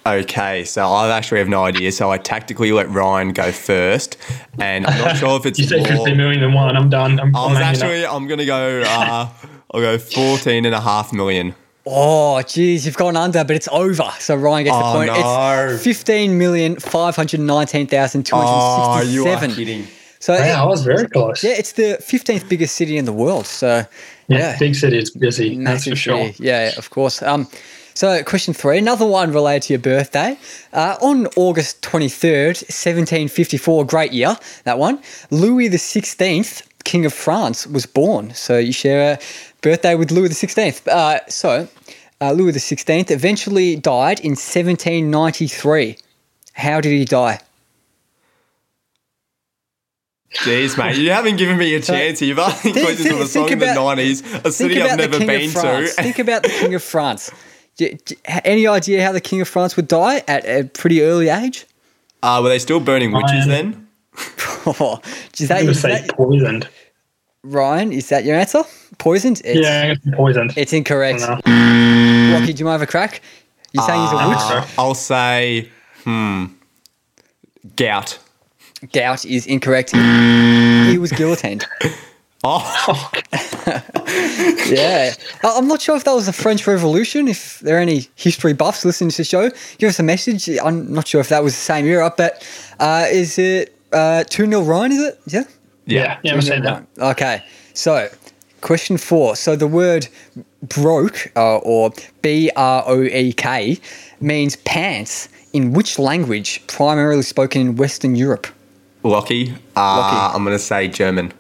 Okay, 0.08 0.64
so 0.66 0.86
I 0.86 1.10
actually 1.18 1.40
have 1.40 1.48
no 1.50 1.64
idea. 1.64 1.92
So 1.92 2.12
I 2.12 2.20
tactically 2.20 2.72
let 2.72 2.88
Ryan 2.90 3.34
go 3.34 3.52
first, 3.52 4.18
and 4.60 4.86
I'm 4.86 5.00
not 5.00 5.18
sure 5.18 5.36
if 5.38 5.48
it's 5.48 5.58
You 5.60 5.66
say 5.66 5.78
more. 5.78 5.88
15 5.88 6.16
million 6.16 6.44
and 6.44 6.54
one. 6.54 6.78
I'm 6.78 6.90
done. 6.92 7.20
I'm, 7.20 7.36
I 7.36 7.40
I'm 7.46 7.50
was 7.52 7.58
hanging 7.60 7.82
up. 7.82 7.84
actually, 7.84 8.06
I'm 8.06 8.28
gonna 8.28 8.46
go. 8.46 8.84
Uh, 8.86 9.30
I'll 9.74 9.82
go 9.82 9.98
14 9.98 10.64
and 10.66 10.76
a 10.76 10.80
half 10.80 11.12
million. 11.12 11.56
Oh, 11.88 12.40
geez, 12.44 12.86
you've 12.86 12.98
gone 12.98 13.16
under, 13.18 13.44
but 13.44 13.56
it's 13.56 13.68
over. 13.72 14.12
So 14.20 14.36
Ryan 14.36 14.66
gets 14.66 14.78
the 14.78 14.84
Oh, 14.86 14.94
point. 14.94 15.08
no. 15.08 15.70
It's 15.74 15.84
fifteen 15.84 16.38
million 16.38 16.76
five 16.80 17.16
hundred 17.16 17.40
nineteen 17.40 17.88
thousand 17.88 18.24
two 18.28 18.36
Oh, 18.36 18.40
hundred 18.46 19.10
you 19.10 19.28
are 19.28 19.48
kidding. 19.48 19.88
So 20.20 20.34
Yeah, 20.36 20.62
I 20.64 20.66
was 20.66 20.84
very 20.84 21.08
close. 21.08 21.44
yeah, 21.44 21.52
it's 21.52 21.74
the 21.74 21.98
fifteenth 22.02 22.48
biggest 22.50 22.76
city 22.76 22.98
in 22.98 23.06
the 23.06 23.14
world. 23.14 23.46
So 23.48 23.86
Yeah, 24.28 24.38
yeah, 24.38 24.58
big 24.60 24.74
city. 24.76 24.98
It's 24.98 25.12
busy. 25.12 25.50
That's 25.50 25.60
massive 25.60 25.92
for 25.94 25.98
sure. 25.98 26.26
city. 26.28 26.44
Yeah, 26.44 26.72
of 26.78 26.90
course. 26.90 27.22
Um, 27.22 27.48
so 27.96 28.22
question 28.24 28.54
three, 28.54 28.78
another 28.78 29.06
one 29.06 29.32
related 29.32 29.64
to 29.68 29.74
your 29.74 29.80
birthday. 29.80 30.38
Uh, 30.74 30.98
on 31.02 31.28
August 31.38 31.82
twenty 31.82 32.10
third, 32.10 32.58
seventeen 32.58 33.30
fifty 33.30 33.56
four, 33.58 33.86
great 33.86 34.12
year 34.12 34.38
that 34.66 34.78
one. 34.78 35.02
Louis 35.32 35.70
the 35.70 35.78
Sixteenth, 35.78 36.68
King 36.84 37.06
of 37.06 37.14
France, 37.14 37.66
was 37.66 37.86
born. 37.86 38.34
So 38.34 38.58
you 38.58 38.74
share 38.74 39.14
a 39.14 39.20
birthday 39.62 39.96
with 39.96 40.12
Louis 40.12 40.28
the 40.28 40.36
Sixteenth. 40.36 40.86
Uh, 40.90 41.26
so 41.30 41.70
uh, 42.20 42.32
Louis 42.34 42.52
the 42.52 42.60
Sixteenth 42.60 43.10
eventually 43.12 43.78
died 43.78 44.20
in 44.20 44.36
seventeen 44.36 45.10
ninety 45.10 45.48
three. 45.48 45.98
How 46.52 46.82
did 46.82 46.92
he 46.92 47.06
die? 47.06 47.40
Jeez, 50.34 50.78
mate, 50.78 50.98
you 50.98 51.12
haven't 51.12 51.38
given 51.38 51.58
me 51.58 51.74
a 51.76 51.82
chance 51.82 52.20
here. 52.20 52.28
You've 52.28 52.40
asked 52.40 52.66
me 52.66 52.74
questions 52.74 53.00
think- 53.04 53.16
of 53.16 53.22
a 53.22 53.28
song 53.28 53.48
think 53.48 53.54
in 53.54 53.60
the 53.60 53.66
90s, 53.68 54.46
a 54.46 54.52
city 54.52 54.82
I've 54.82 54.98
never 54.98 55.18
been 55.18 55.50
to. 55.50 55.88
Think 55.88 56.20
about 56.20 56.44
the 56.44 56.50
King 56.50 56.76
of 56.76 56.84
France. 56.84 57.32
Do- 57.78 57.94
do- 58.06 58.16
any 58.44 58.68
idea 58.68 59.04
how 59.04 59.12
the 59.12 59.22
King 59.22 59.42
of 59.42 59.48
France 59.48 59.76
would 59.76 59.88
die 59.88 60.24
at 60.28 60.46
a 60.46 60.64
pretty 60.64 61.02
early 61.02 61.30
age? 61.30 61.66
Uh, 62.24 62.40
were 62.42 62.50
they 62.50 62.60
still 62.60 62.80
burning 62.80 63.12
witches 63.12 63.46
Ryan. 63.48 63.50
then? 63.50 63.88
Oh, 64.68 65.00
is 65.38 65.48
that, 65.50 65.58
I'm 65.60 65.66
going 65.66 65.70
is 65.70 65.76
to 65.78 65.82
say 65.82 65.90
that- 66.02 66.10
poisoned. 66.16 66.68
Ryan? 67.44 67.92
Is 67.92 68.10
that 68.10 68.24
your 68.26 68.36
answer? 68.36 68.64
Poisoned? 68.98 69.42
It's, 69.46 69.60
Yeah, 69.60 69.82
I'm 69.82 69.88
gonna 69.90 70.00
say 70.04 70.12
poisoned. 70.18 70.54
it's 70.58 70.74
incorrect. 70.74 71.20
No. 71.20 71.34
Lockie, 71.46 72.54
do 72.54 72.60
you 72.60 72.66
want 72.66 72.74
to 72.76 72.80
have 72.80 72.82
a 72.82 72.88
crack? 72.88 73.22
You're 73.74 73.84
saying 73.84 74.02
he's 74.02 74.12
a 74.12 74.30
witch? 74.30 74.38
Uh, 74.40 74.66
I'll 74.80 74.96
say, 74.96 75.70
hmm, 76.04 76.46
gout. 77.76 78.18
Gout 78.92 79.24
is 79.26 79.46
incorrect. 79.46 79.92
He, 79.92 80.92
he 80.92 80.98
was 80.98 81.12
guillotined. 81.12 81.66
Oh, 82.48 83.12
Yeah. 84.68 85.14
I- 85.44 85.56
I'm 85.58 85.68
not 85.68 85.82
sure 85.82 85.96
if 85.96 86.04
that 86.04 86.14
was 86.14 86.28
the 86.28 86.34
French 86.34 86.68
Revolution, 86.68 87.28
if 87.28 87.60
there 87.60 87.78
are 87.78 87.80
any 87.82 88.08
history 88.16 88.54
buffs 88.54 88.86
listening 88.86 89.10
to 89.12 89.18
the 89.18 89.24
show. 89.24 89.50
Give 89.80 89.90
us 89.90 90.00
a 90.00 90.04
message. 90.04 90.48
I'm 90.64 90.94
not 90.94 91.08
sure 91.08 91.22
if 91.22 91.30
that 91.30 91.44
was 91.44 91.54
the 91.54 91.60
same 91.62 91.86
era, 91.86 92.14
but 92.16 92.48
uh, 92.80 93.08
is 93.12 93.38
it 93.40 93.76
uh, 93.92 94.24
2 94.26 94.46
0 94.48 94.62
Ryan, 94.62 94.92
is 94.92 95.04
it? 95.04 95.20
Yeah? 95.28 95.44
Yeah, 95.88 96.20
yeah, 96.24 96.34
I'm 96.34 96.42
saying 96.42 96.64
that. 96.64 96.86
Okay, 97.00 97.44
so 97.74 98.10
question 98.62 98.98
four. 98.98 99.36
So 99.36 99.56
the 99.56 99.68
word 99.68 100.08
broke 100.64 101.32
uh, 101.36 101.58
or 101.58 101.92
B 102.22 102.50
R 102.56 102.84
O 102.88 103.04
E 103.04 103.34
K 103.34 103.78
means 104.20 104.56
pants 104.58 105.30
in 105.54 105.74
which 105.74 105.98
language 106.00 106.66
primarily 106.68 107.22
spoken 107.22 107.62
in 107.62 107.76
Western 107.76 108.16
Europe? 108.16 108.48
Lockie. 109.04 109.52
Uh, 109.76 109.82
Lockie. 109.98 110.36
I'm 110.36 110.44
going 110.44 110.56
to 110.58 110.64
say 110.64 110.88
German. 110.88 111.32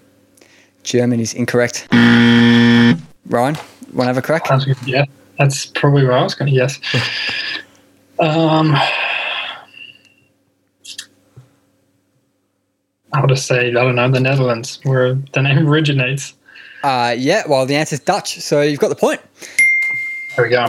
German 0.85 1.19
is 1.19 1.33
incorrect. 1.33 1.87
Ryan, 1.91 2.95
want 3.27 3.55
to 3.97 4.03
have 4.03 4.17
a 4.17 4.21
crack? 4.21 4.45
Sounds. 4.47 4.67
Yeah, 4.85 5.05
that's 5.37 5.65
probably 5.65 6.03
where 6.05 6.13
I 6.13 6.23
was 6.23 6.35
going 6.35 6.53
to 6.53 6.57
guess. 6.57 6.79
um, 8.19 8.75
I'll 13.13 13.27
just 13.27 13.47
say 13.47 13.69
I 13.69 13.71
don't 13.71 13.95
know 13.95 14.09
the 14.09 14.19
Netherlands, 14.19 14.79
where 14.83 15.15
the 15.33 15.41
name 15.41 15.67
originates. 15.67 16.35
Uh, 16.83 17.15
yeah, 17.17 17.43
well, 17.47 17.65
the 17.65 17.75
answer 17.75 17.95
is 17.95 17.99
Dutch, 18.01 18.39
so 18.39 18.61
you've 18.61 18.79
got 18.79 18.89
the 18.89 18.95
point. 18.95 19.19
There 20.35 20.45
we 20.45 20.51
go. 20.51 20.67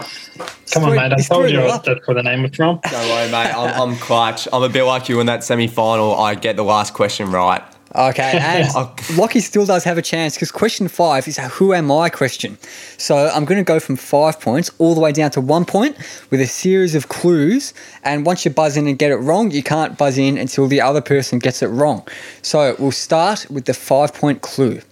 Come 0.71 0.85
on, 0.85 0.91
Three- 0.91 0.99
mate. 0.99 1.13
I 1.13 1.21
told 1.23 1.51
you 1.51 1.59
nil 1.59 1.81
that's 1.85 2.07
where 2.07 2.15
the 2.15 2.23
name 2.23 2.43
was 2.43 2.55
from. 2.55 2.81
Don't 2.91 3.09
worry, 3.09 3.31
mate. 3.31 3.53
I'm, 3.53 3.91
I'm 3.91 3.97
clutch. 3.97 4.49
I'm 4.53 4.63
a 4.63 4.69
bit 4.69 4.85
like 4.85 5.09
you 5.09 5.21
in 5.21 5.27
that 5.27 5.45
semi 5.45 5.67
final. 5.67 6.15
I 6.15 6.35
get 6.37 6.57
the 6.57 6.65
last 6.65 6.95
question 6.95 7.31
right. 7.31 7.63
Okay, 7.97 8.39
and 8.43 8.69
Oh. 8.75 8.95
Lockie 9.17 9.41
still 9.41 9.65
does 9.65 9.85
have 9.85 9.97
a 9.97 10.03
chance 10.03 10.35
because 10.35 10.53
question 10.53 10.87
five 10.89 11.27
is 11.27 11.39
a 11.39 11.49
who 11.49 11.73
am 11.73 11.91
I 11.91 12.11
question. 12.11 12.59
So 12.99 13.31
I'm 13.33 13.45
going 13.45 13.59
to 13.59 13.65
go 13.65 13.81
from 13.81 13.97
five 13.97 14.41
points 14.41 14.71
all 14.79 14.95
the 14.95 15.01
way 15.01 15.13
down 15.13 15.31
to 15.33 15.41
one 15.41 15.65
point 15.65 15.97
with 16.31 16.41
a 16.41 16.47
series 16.47 16.95
of 16.95 17.09
clues. 17.09 17.73
And 18.05 18.27
once 18.27 18.45
you 18.45 18.51
buzz 18.51 18.77
in 18.77 18.87
and 18.87 18.99
get 18.99 19.11
it 19.11 19.17
wrong, 19.17 19.51
you 19.51 19.63
can't 19.63 19.97
buzz 19.97 20.19
in 20.19 20.37
until 20.37 20.67
the 20.69 20.81
other 20.81 21.01
person 21.01 21.39
gets 21.39 21.63
it 21.63 21.69
wrong. 21.69 22.07
So 22.43 22.77
we'll 22.79 22.93
start 22.93 23.47
with 23.51 23.65
the 23.65 23.75
five 23.75 24.13
point 24.13 24.43
clue. 24.43 24.83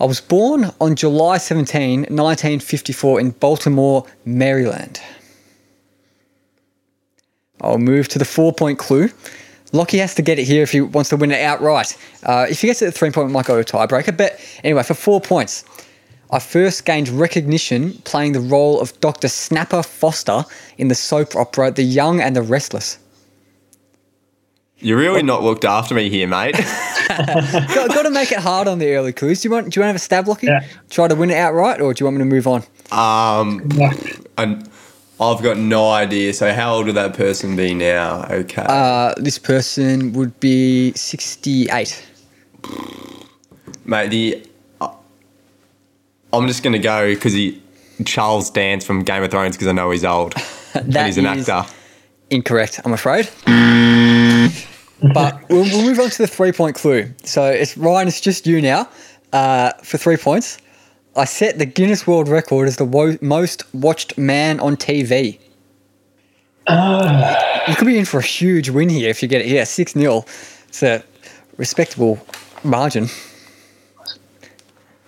I 0.00 0.06
was 0.06 0.20
born 0.20 0.72
on 0.80 0.96
July 0.96 1.38
17, 1.38 2.00
1954, 2.00 3.20
in 3.20 3.30
Baltimore, 3.30 4.04
Maryland. 4.24 5.00
I'll 7.60 7.78
move 7.78 8.08
to 8.08 8.18
the 8.18 8.24
four 8.24 8.52
point 8.52 8.78
clue. 8.78 9.08
Lockie 9.74 9.98
has 9.98 10.14
to 10.14 10.22
get 10.22 10.38
it 10.38 10.44
here 10.44 10.62
if 10.62 10.70
he 10.70 10.80
wants 10.80 11.10
to 11.10 11.16
win 11.16 11.32
it 11.32 11.40
outright. 11.42 11.98
Uh, 12.22 12.46
if 12.48 12.60
he 12.60 12.68
gets 12.68 12.80
it 12.80 12.86
at 12.86 12.94
three 12.94 13.10
point, 13.10 13.26
we 13.26 13.32
might 13.32 13.44
go 13.44 13.60
to 13.60 13.78
a 13.78 13.86
tiebreaker. 13.86 14.16
But 14.16 14.40
anyway, 14.62 14.84
for 14.84 14.94
four 14.94 15.20
points, 15.20 15.64
I 16.30 16.38
first 16.38 16.84
gained 16.84 17.08
recognition 17.08 17.94
playing 18.04 18.32
the 18.32 18.40
role 18.40 18.80
of 18.80 18.98
Dr. 19.00 19.26
Snapper 19.28 19.82
Foster 19.82 20.44
in 20.78 20.88
the 20.88 20.94
soap 20.94 21.34
opera 21.34 21.72
The 21.72 21.82
Young 21.82 22.20
and 22.20 22.36
the 22.36 22.42
Restless. 22.42 22.98
You're 24.78 24.98
really 24.98 25.22
not 25.22 25.42
looked 25.42 25.64
after 25.64 25.94
me 25.94 26.08
here, 26.08 26.28
mate. 26.28 26.54
got, 27.08 27.88
got 27.88 28.02
to 28.02 28.10
make 28.10 28.30
it 28.30 28.38
hard 28.38 28.68
on 28.68 28.78
the 28.78 28.94
early 28.94 29.12
clues. 29.12 29.42
Do 29.42 29.48
you 29.48 29.52
want? 29.52 29.72
Do 29.72 29.78
you 29.78 29.82
want 29.82 29.88
to 29.88 29.92
have 29.92 29.96
a 29.96 29.98
stab, 29.98 30.28
Lockie? 30.28 30.46
Yeah. 30.46 30.64
Try 30.90 31.08
to 31.08 31.14
win 31.14 31.30
it 31.30 31.36
outright, 31.36 31.80
or 31.80 31.92
do 31.94 32.02
you 32.02 32.06
want 32.06 32.16
me 32.16 32.20
to 32.20 32.24
move 32.26 32.46
on? 32.46 32.62
Um, 32.92 33.68
and 34.36 34.68
I've 35.32 35.42
got 35.42 35.56
no 35.56 35.90
idea. 35.90 36.32
So 36.34 36.52
how 36.52 36.74
old 36.74 36.86
would 36.86 36.96
that 36.96 37.14
person 37.14 37.56
be 37.56 37.74
now? 37.74 38.24
Okay. 38.30 38.64
Uh, 38.66 39.14
this 39.16 39.38
person 39.38 40.12
would 40.12 40.38
be 40.40 40.92
sixty-eight. 40.92 42.06
Mate, 43.84 44.08
the 44.08 44.46
uh, 44.80 44.92
I'm 46.32 46.46
just 46.46 46.62
gonna 46.62 46.78
go 46.78 47.14
because 47.14 47.32
he 47.32 47.62
Charles 48.04 48.50
Dance 48.50 48.84
from 48.84 49.02
Game 49.02 49.22
of 49.22 49.30
Thrones 49.30 49.56
because 49.56 49.68
I 49.68 49.72
know 49.72 49.90
he's 49.90 50.04
old 50.04 50.34
and 50.74 50.92
That 50.92 51.06
he's 51.06 51.18
an 51.18 51.26
is 51.26 51.48
actor. 51.48 51.72
Incorrect, 52.30 52.80
I'm 52.84 52.92
afraid. 52.92 53.28
but 55.14 55.48
we'll, 55.48 55.64
we'll 55.64 55.84
move 55.84 56.00
on 56.00 56.10
to 56.10 56.18
the 56.18 56.26
three-point 56.26 56.74
clue. 56.74 57.12
So 57.22 57.44
it's 57.44 57.76
Ryan. 57.76 58.08
It's 58.08 58.20
just 58.20 58.46
you 58.46 58.60
now 58.60 58.88
uh, 59.32 59.72
for 59.82 59.98
three 59.98 60.16
points. 60.16 60.58
I 61.16 61.24
set 61.26 61.58
the 61.58 61.66
Guinness 61.66 62.06
World 62.06 62.28
Record 62.28 62.66
as 62.66 62.76
the 62.76 62.84
wo- 62.84 63.16
most 63.20 63.62
watched 63.74 64.18
man 64.18 64.58
on 64.60 64.76
TV. 64.76 65.38
you 67.68 67.74
could 67.76 67.86
be 67.86 67.98
in 67.98 68.04
for 68.04 68.18
a 68.18 68.22
huge 68.22 68.68
win 68.70 68.88
here 68.88 69.10
if 69.10 69.22
you 69.22 69.28
get 69.28 69.40
it 69.42 69.46
here. 69.46 69.64
6 69.64 69.92
0. 69.92 70.24
It's 70.68 70.82
a 70.82 71.04
respectable 71.56 72.18
margin. 72.64 73.08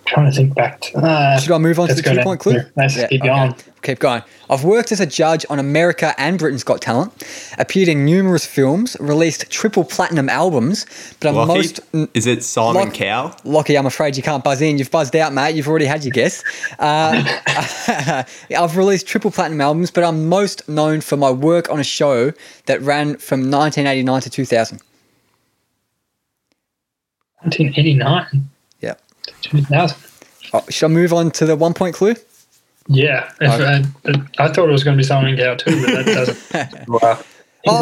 trying 0.07 0.31
to 0.31 0.37
think 0.37 0.55
back 0.55 0.81
to. 0.83 0.99
Uh, 0.99 1.39
Should 1.41 1.53
I 1.53 1.59
move 1.59 1.81
on 1.81 1.89
to 1.89 1.95
the 1.95 2.03
two 2.03 2.23
point 2.23 2.41
clue? 2.41 2.61
Let's 2.77 2.97
Yeah, 2.97 3.09
keep 3.09 3.23
okay. 3.23 3.29
going. 3.29 3.55
Keep 3.87 4.01
going. 4.01 4.21
I've 4.51 4.65
worked 4.65 4.91
as 4.91 4.99
a 4.99 5.07
judge 5.07 5.47
on 5.49 5.61
America 5.61 6.13
and 6.19 6.41
Britain's 6.41 6.65
Got 6.65 6.81
Talent, 6.81 7.13
appeared 7.57 7.87
in 7.89 8.05
numerous 8.05 8.45
films, 8.45 8.97
released 8.99 9.49
triple 9.49 9.85
platinum 9.85 10.29
albums, 10.29 10.87
but 11.21 11.29
I'm 11.29 11.37
Lockie? 11.37 11.53
most. 11.55 11.81
Is 12.13 12.27
it 12.27 12.43
Simon 12.43 12.87
Lock- 12.87 12.95
Cow? 12.95 13.37
Lockie, 13.45 13.79
I'm 13.79 13.87
afraid 13.87 14.17
you 14.17 14.25
can't 14.25 14.43
buzz 14.43 14.61
in. 14.61 14.77
You've 14.79 14.91
buzzed 14.91 15.15
out, 15.15 15.33
mate. 15.33 15.55
You've 15.55 15.69
already 15.69 15.85
had 15.85 16.03
your 16.03 16.11
guess. 16.11 16.43
Uh, 16.81 17.23
I've 18.59 18.77
released 18.77 19.07
triple 19.07 19.31
platinum 19.31 19.61
albums, 19.61 19.93
but 19.93 20.03
I'm 20.03 20.29
most 20.29 20.69
known 20.69 21.01
for 21.01 21.17
my 21.17 21.31
work 21.31 21.71
on 21.71 21.79
a 21.79 21.85
show 21.85 22.33
that 22.65 22.81
ran 22.83 23.17
from 23.19 23.43
1989 23.53 24.21
to 24.23 24.31
2000. 24.31 24.81
1989, 27.43 28.49
Yeah. 28.81 28.95
2000. 29.43 29.97
Oh, 30.53 30.65
should 30.71 30.87
I 30.87 30.89
move 30.89 31.13
on 31.13 31.31
to 31.31 31.47
the 31.47 31.55
one 31.55 31.73
point 31.73 31.95
clue? 31.95 32.17
Yeah, 32.89 33.31
if, 33.41 33.51
Okay. 33.53 33.83
uh, 34.07 34.19
I 34.39 34.49
thought 34.49 34.69
it 34.69 34.73
was 34.73 34.85
going 34.85 34.97
to 34.97 35.01
be 35.01 35.05
Simon 35.07 35.37
Cowell 35.37 35.57
too, 35.57 35.85
but 35.85 36.05
that 36.05 36.07
doesn't. 36.53 36.89
wow. 37.03 37.15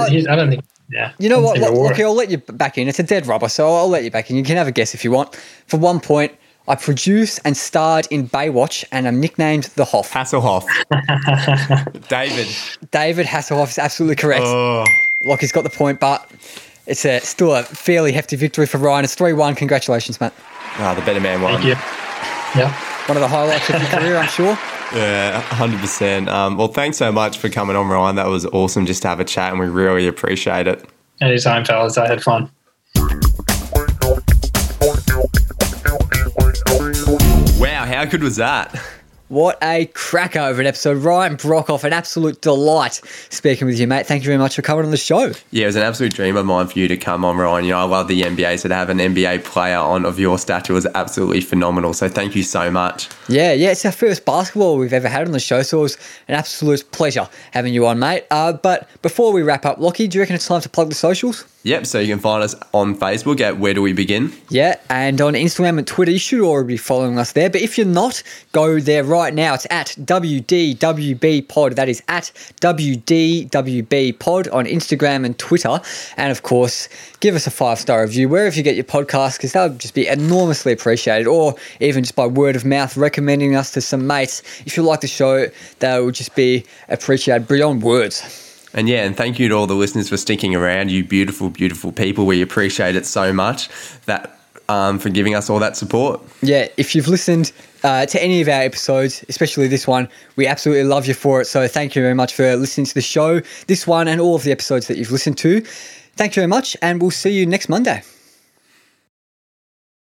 He's, 0.08 0.26
Oh, 0.26 0.32
I 0.32 0.36
don't 0.36 0.48
think. 0.50 0.64
Yeah. 0.90 1.12
You 1.18 1.28
know 1.28 1.40
what? 1.40 1.54
think 1.54 1.64
I 1.66 1.68
Lo- 1.68 1.74
wore 1.76 1.90
Lockie, 1.90 2.02
it. 2.02 2.04
I'll 2.06 2.14
let 2.14 2.30
you 2.30 2.38
back 2.38 2.78
in. 2.78 2.88
It's 2.88 2.98
a 2.98 3.02
dead 3.02 3.26
rubber, 3.26 3.48
so 3.48 3.74
I'll 3.74 3.88
let 3.88 4.04
you 4.04 4.10
back 4.10 4.30
in. 4.30 4.36
You 4.36 4.44
can 4.44 4.56
have 4.56 4.66
a 4.66 4.72
guess 4.72 4.94
if 4.94 5.04
you 5.04 5.10
want. 5.10 5.34
For 5.66 5.76
one 5.78 6.00
point, 6.00 6.32
I 6.68 6.74
produced 6.76 7.40
and 7.44 7.54
starred 7.56 8.06
in 8.10 8.28
Baywatch 8.28 8.84
and 8.92 9.06
I'm 9.06 9.20
nicknamed 9.20 9.64
the 9.76 9.84
Hoff. 9.84 10.10
Hasselhoff. 10.12 10.64
David. 12.08 12.48
David 12.90 13.26
Hasselhoff 13.26 13.68
is 13.70 13.78
absolutely 13.78 14.16
correct. 14.16 14.44
Oh, 14.46 14.84
Lockie's 15.24 15.52
got 15.52 15.64
the 15.64 15.70
point, 15.70 16.00
but 16.00 16.30
it's 16.86 17.04
a, 17.04 17.20
still 17.20 17.54
a 17.54 17.62
fairly 17.62 18.12
hefty 18.12 18.36
victory 18.36 18.66
for 18.66 18.78
Ryan. 18.78 19.04
It's 19.04 19.14
3 19.14 19.32
1. 19.34 19.54
Congratulations, 19.56 20.20
mate. 20.20 20.32
ah, 20.78 20.94
the 20.98 21.04
better 21.04 21.20
man 21.20 21.42
won. 21.42 21.54
Thank 21.54 21.64
you. 21.66 21.70
Yeah. 22.60 22.72
One 23.06 23.16
of 23.16 23.20
the 23.20 23.28
highlights 23.28 23.68
of 23.68 23.80
your 23.80 23.90
career, 24.00 24.16
I'm 24.16 24.28
sure. 24.28 24.58
Yeah, 24.92 25.40
hundred 25.40 25.80
percent. 25.80 26.28
Um, 26.28 26.56
well, 26.56 26.68
thanks 26.68 26.96
so 26.96 27.10
much 27.10 27.38
for 27.38 27.48
coming 27.48 27.74
on, 27.74 27.88
Ryan. 27.88 28.16
That 28.16 28.28
was 28.28 28.46
awesome 28.46 28.86
just 28.86 29.02
to 29.02 29.08
have 29.08 29.20
a 29.20 29.24
chat, 29.24 29.50
and 29.50 29.60
we 29.60 29.66
really 29.66 30.06
appreciate 30.06 30.66
it. 30.66 30.84
Anytime, 31.20 31.64
fellas. 31.64 31.96
I 31.98 32.06
had 32.06 32.22
fun. 32.22 32.50
Wow, 37.58 37.86
how 37.86 38.04
good 38.04 38.22
was 38.22 38.36
that? 38.36 38.78
What 39.28 39.56
a 39.62 39.86
crack 39.94 40.36
over 40.36 40.60
an 40.60 40.66
episode. 40.66 40.98
Ryan 40.98 41.38
Broekhoff, 41.38 41.82
an 41.82 41.94
absolute 41.94 42.42
delight 42.42 43.00
speaking 43.30 43.66
with 43.66 43.80
you, 43.80 43.86
mate. 43.86 44.06
Thank 44.06 44.22
you 44.22 44.26
very 44.26 44.36
much 44.36 44.54
for 44.54 44.60
coming 44.60 44.84
on 44.84 44.90
the 44.90 44.98
show. 44.98 45.32
Yeah, 45.50 45.62
it 45.62 45.66
was 45.66 45.76
an 45.76 45.82
absolute 45.82 46.12
dream 46.12 46.36
of 46.36 46.44
mine 46.44 46.66
for 46.66 46.78
you 46.78 46.88
to 46.88 46.96
come 46.98 47.24
on, 47.24 47.38
Ryan. 47.38 47.64
You 47.64 47.70
know, 47.70 47.78
I 47.78 47.84
love 47.84 48.08
the 48.08 48.20
NBA, 48.20 48.58
so 48.60 48.68
to 48.68 48.74
have 48.74 48.90
an 48.90 48.98
NBA 48.98 49.44
player 49.44 49.78
on 49.78 50.04
of 50.04 50.18
your 50.18 50.38
stature 50.38 50.74
was 50.74 50.86
absolutely 50.94 51.40
phenomenal. 51.40 51.94
So 51.94 52.06
thank 52.06 52.36
you 52.36 52.42
so 52.42 52.70
much. 52.70 53.08
Yeah, 53.26 53.54
yeah, 53.54 53.70
it's 53.70 53.86
our 53.86 53.92
first 53.92 54.26
basketball 54.26 54.76
we've 54.76 54.92
ever 54.92 55.08
had 55.08 55.26
on 55.26 55.32
the 55.32 55.40
show, 55.40 55.62
so 55.62 55.78
it 55.78 55.82
was 55.82 55.98
an 56.28 56.34
absolute 56.34 56.90
pleasure 56.90 57.26
having 57.52 57.72
you 57.72 57.86
on, 57.86 57.98
mate. 57.98 58.26
Uh, 58.30 58.52
but 58.52 58.90
before 59.00 59.32
we 59.32 59.40
wrap 59.40 59.64
up, 59.64 59.78
Lockie, 59.78 60.06
do 60.06 60.18
you 60.18 60.22
reckon 60.22 60.36
it's 60.36 60.46
time 60.46 60.60
to 60.60 60.68
plug 60.68 60.90
the 60.90 60.94
socials? 60.94 61.46
Yep, 61.64 61.86
so 61.86 61.98
you 61.98 62.08
can 62.08 62.18
find 62.18 62.44
us 62.44 62.54
on 62.74 62.94
Facebook 62.94 63.40
at 63.40 63.58
Where 63.58 63.72
Do 63.72 63.80
We 63.80 63.94
Begin? 63.94 64.30
Yeah, 64.50 64.78
and 64.90 65.18
on 65.22 65.32
Instagram 65.32 65.78
and 65.78 65.86
Twitter, 65.86 66.12
you 66.12 66.18
should 66.18 66.42
already 66.42 66.74
be 66.74 66.76
following 66.76 67.18
us 67.18 67.32
there. 67.32 67.48
But 67.48 67.62
if 67.62 67.78
you're 67.78 67.86
not, 67.86 68.22
go 68.52 68.80
there 68.80 69.02
right 69.02 69.32
now. 69.32 69.54
It's 69.54 69.66
at 69.70 69.96
WDWB 69.98 71.48
Pod. 71.48 71.76
That 71.76 71.88
is 71.88 72.02
at 72.06 72.30
WDWB 72.60 74.18
Pod 74.18 74.48
on 74.48 74.66
Instagram 74.66 75.24
and 75.24 75.38
Twitter. 75.38 75.80
And 76.18 76.30
of 76.30 76.42
course, 76.42 76.90
give 77.20 77.34
us 77.34 77.46
a 77.46 77.50
five 77.50 77.78
star 77.78 78.02
review 78.02 78.28
wherever 78.28 78.54
you 78.54 78.62
get 78.62 78.74
your 78.74 78.84
podcast, 78.84 79.38
because 79.38 79.54
that 79.54 79.70
would 79.70 79.78
just 79.78 79.94
be 79.94 80.06
enormously 80.06 80.70
appreciated. 80.70 81.26
Or 81.26 81.54
even 81.80 82.04
just 82.04 82.14
by 82.14 82.26
word 82.26 82.56
of 82.56 82.66
mouth, 82.66 82.94
recommending 82.94 83.56
us 83.56 83.70
to 83.70 83.80
some 83.80 84.06
mates. 84.06 84.42
If 84.66 84.76
you 84.76 84.82
like 84.82 85.00
the 85.00 85.08
show, 85.08 85.46
that 85.78 85.98
would 85.98 86.14
just 86.14 86.34
be 86.34 86.66
appreciated 86.90 87.48
beyond 87.48 87.82
words. 87.82 88.43
And 88.74 88.88
yeah, 88.88 89.04
and 89.04 89.16
thank 89.16 89.38
you 89.38 89.48
to 89.48 89.54
all 89.54 89.66
the 89.66 89.74
listeners 89.74 90.08
for 90.08 90.16
sticking 90.16 90.54
around, 90.54 90.90
you 90.90 91.04
beautiful, 91.04 91.48
beautiful 91.48 91.92
people. 91.92 92.26
We 92.26 92.42
appreciate 92.42 92.96
it 92.96 93.06
so 93.06 93.32
much 93.32 93.68
that 94.06 94.38
um, 94.68 94.98
for 94.98 95.10
giving 95.10 95.34
us 95.34 95.48
all 95.48 95.58
that 95.60 95.76
support. 95.76 96.20
Yeah, 96.42 96.68
if 96.76 96.94
you've 96.94 97.08
listened 97.08 97.52
uh, 97.82 98.06
to 98.06 98.22
any 98.22 98.40
of 98.40 98.48
our 98.48 98.62
episodes, 98.62 99.24
especially 99.28 99.68
this 99.68 99.86
one, 99.86 100.08
we 100.36 100.46
absolutely 100.46 100.84
love 100.84 101.06
you 101.06 101.14
for 101.14 101.40
it. 101.40 101.46
So 101.46 101.68
thank 101.68 101.94
you 101.94 102.02
very 102.02 102.14
much 102.14 102.34
for 102.34 102.56
listening 102.56 102.86
to 102.86 102.94
the 102.94 103.02
show, 103.02 103.40
this 103.66 103.86
one, 103.86 104.08
and 104.08 104.20
all 104.20 104.34
of 104.34 104.42
the 104.42 104.52
episodes 104.52 104.88
that 104.88 104.96
you've 104.96 105.12
listened 105.12 105.38
to. 105.38 105.60
Thank 106.16 106.36
you 106.36 106.40
very 106.40 106.48
much, 106.48 106.76
and 106.80 107.00
we'll 107.00 107.10
see 107.10 107.30
you 107.30 107.46
next 107.46 107.68
Monday. 107.68 108.02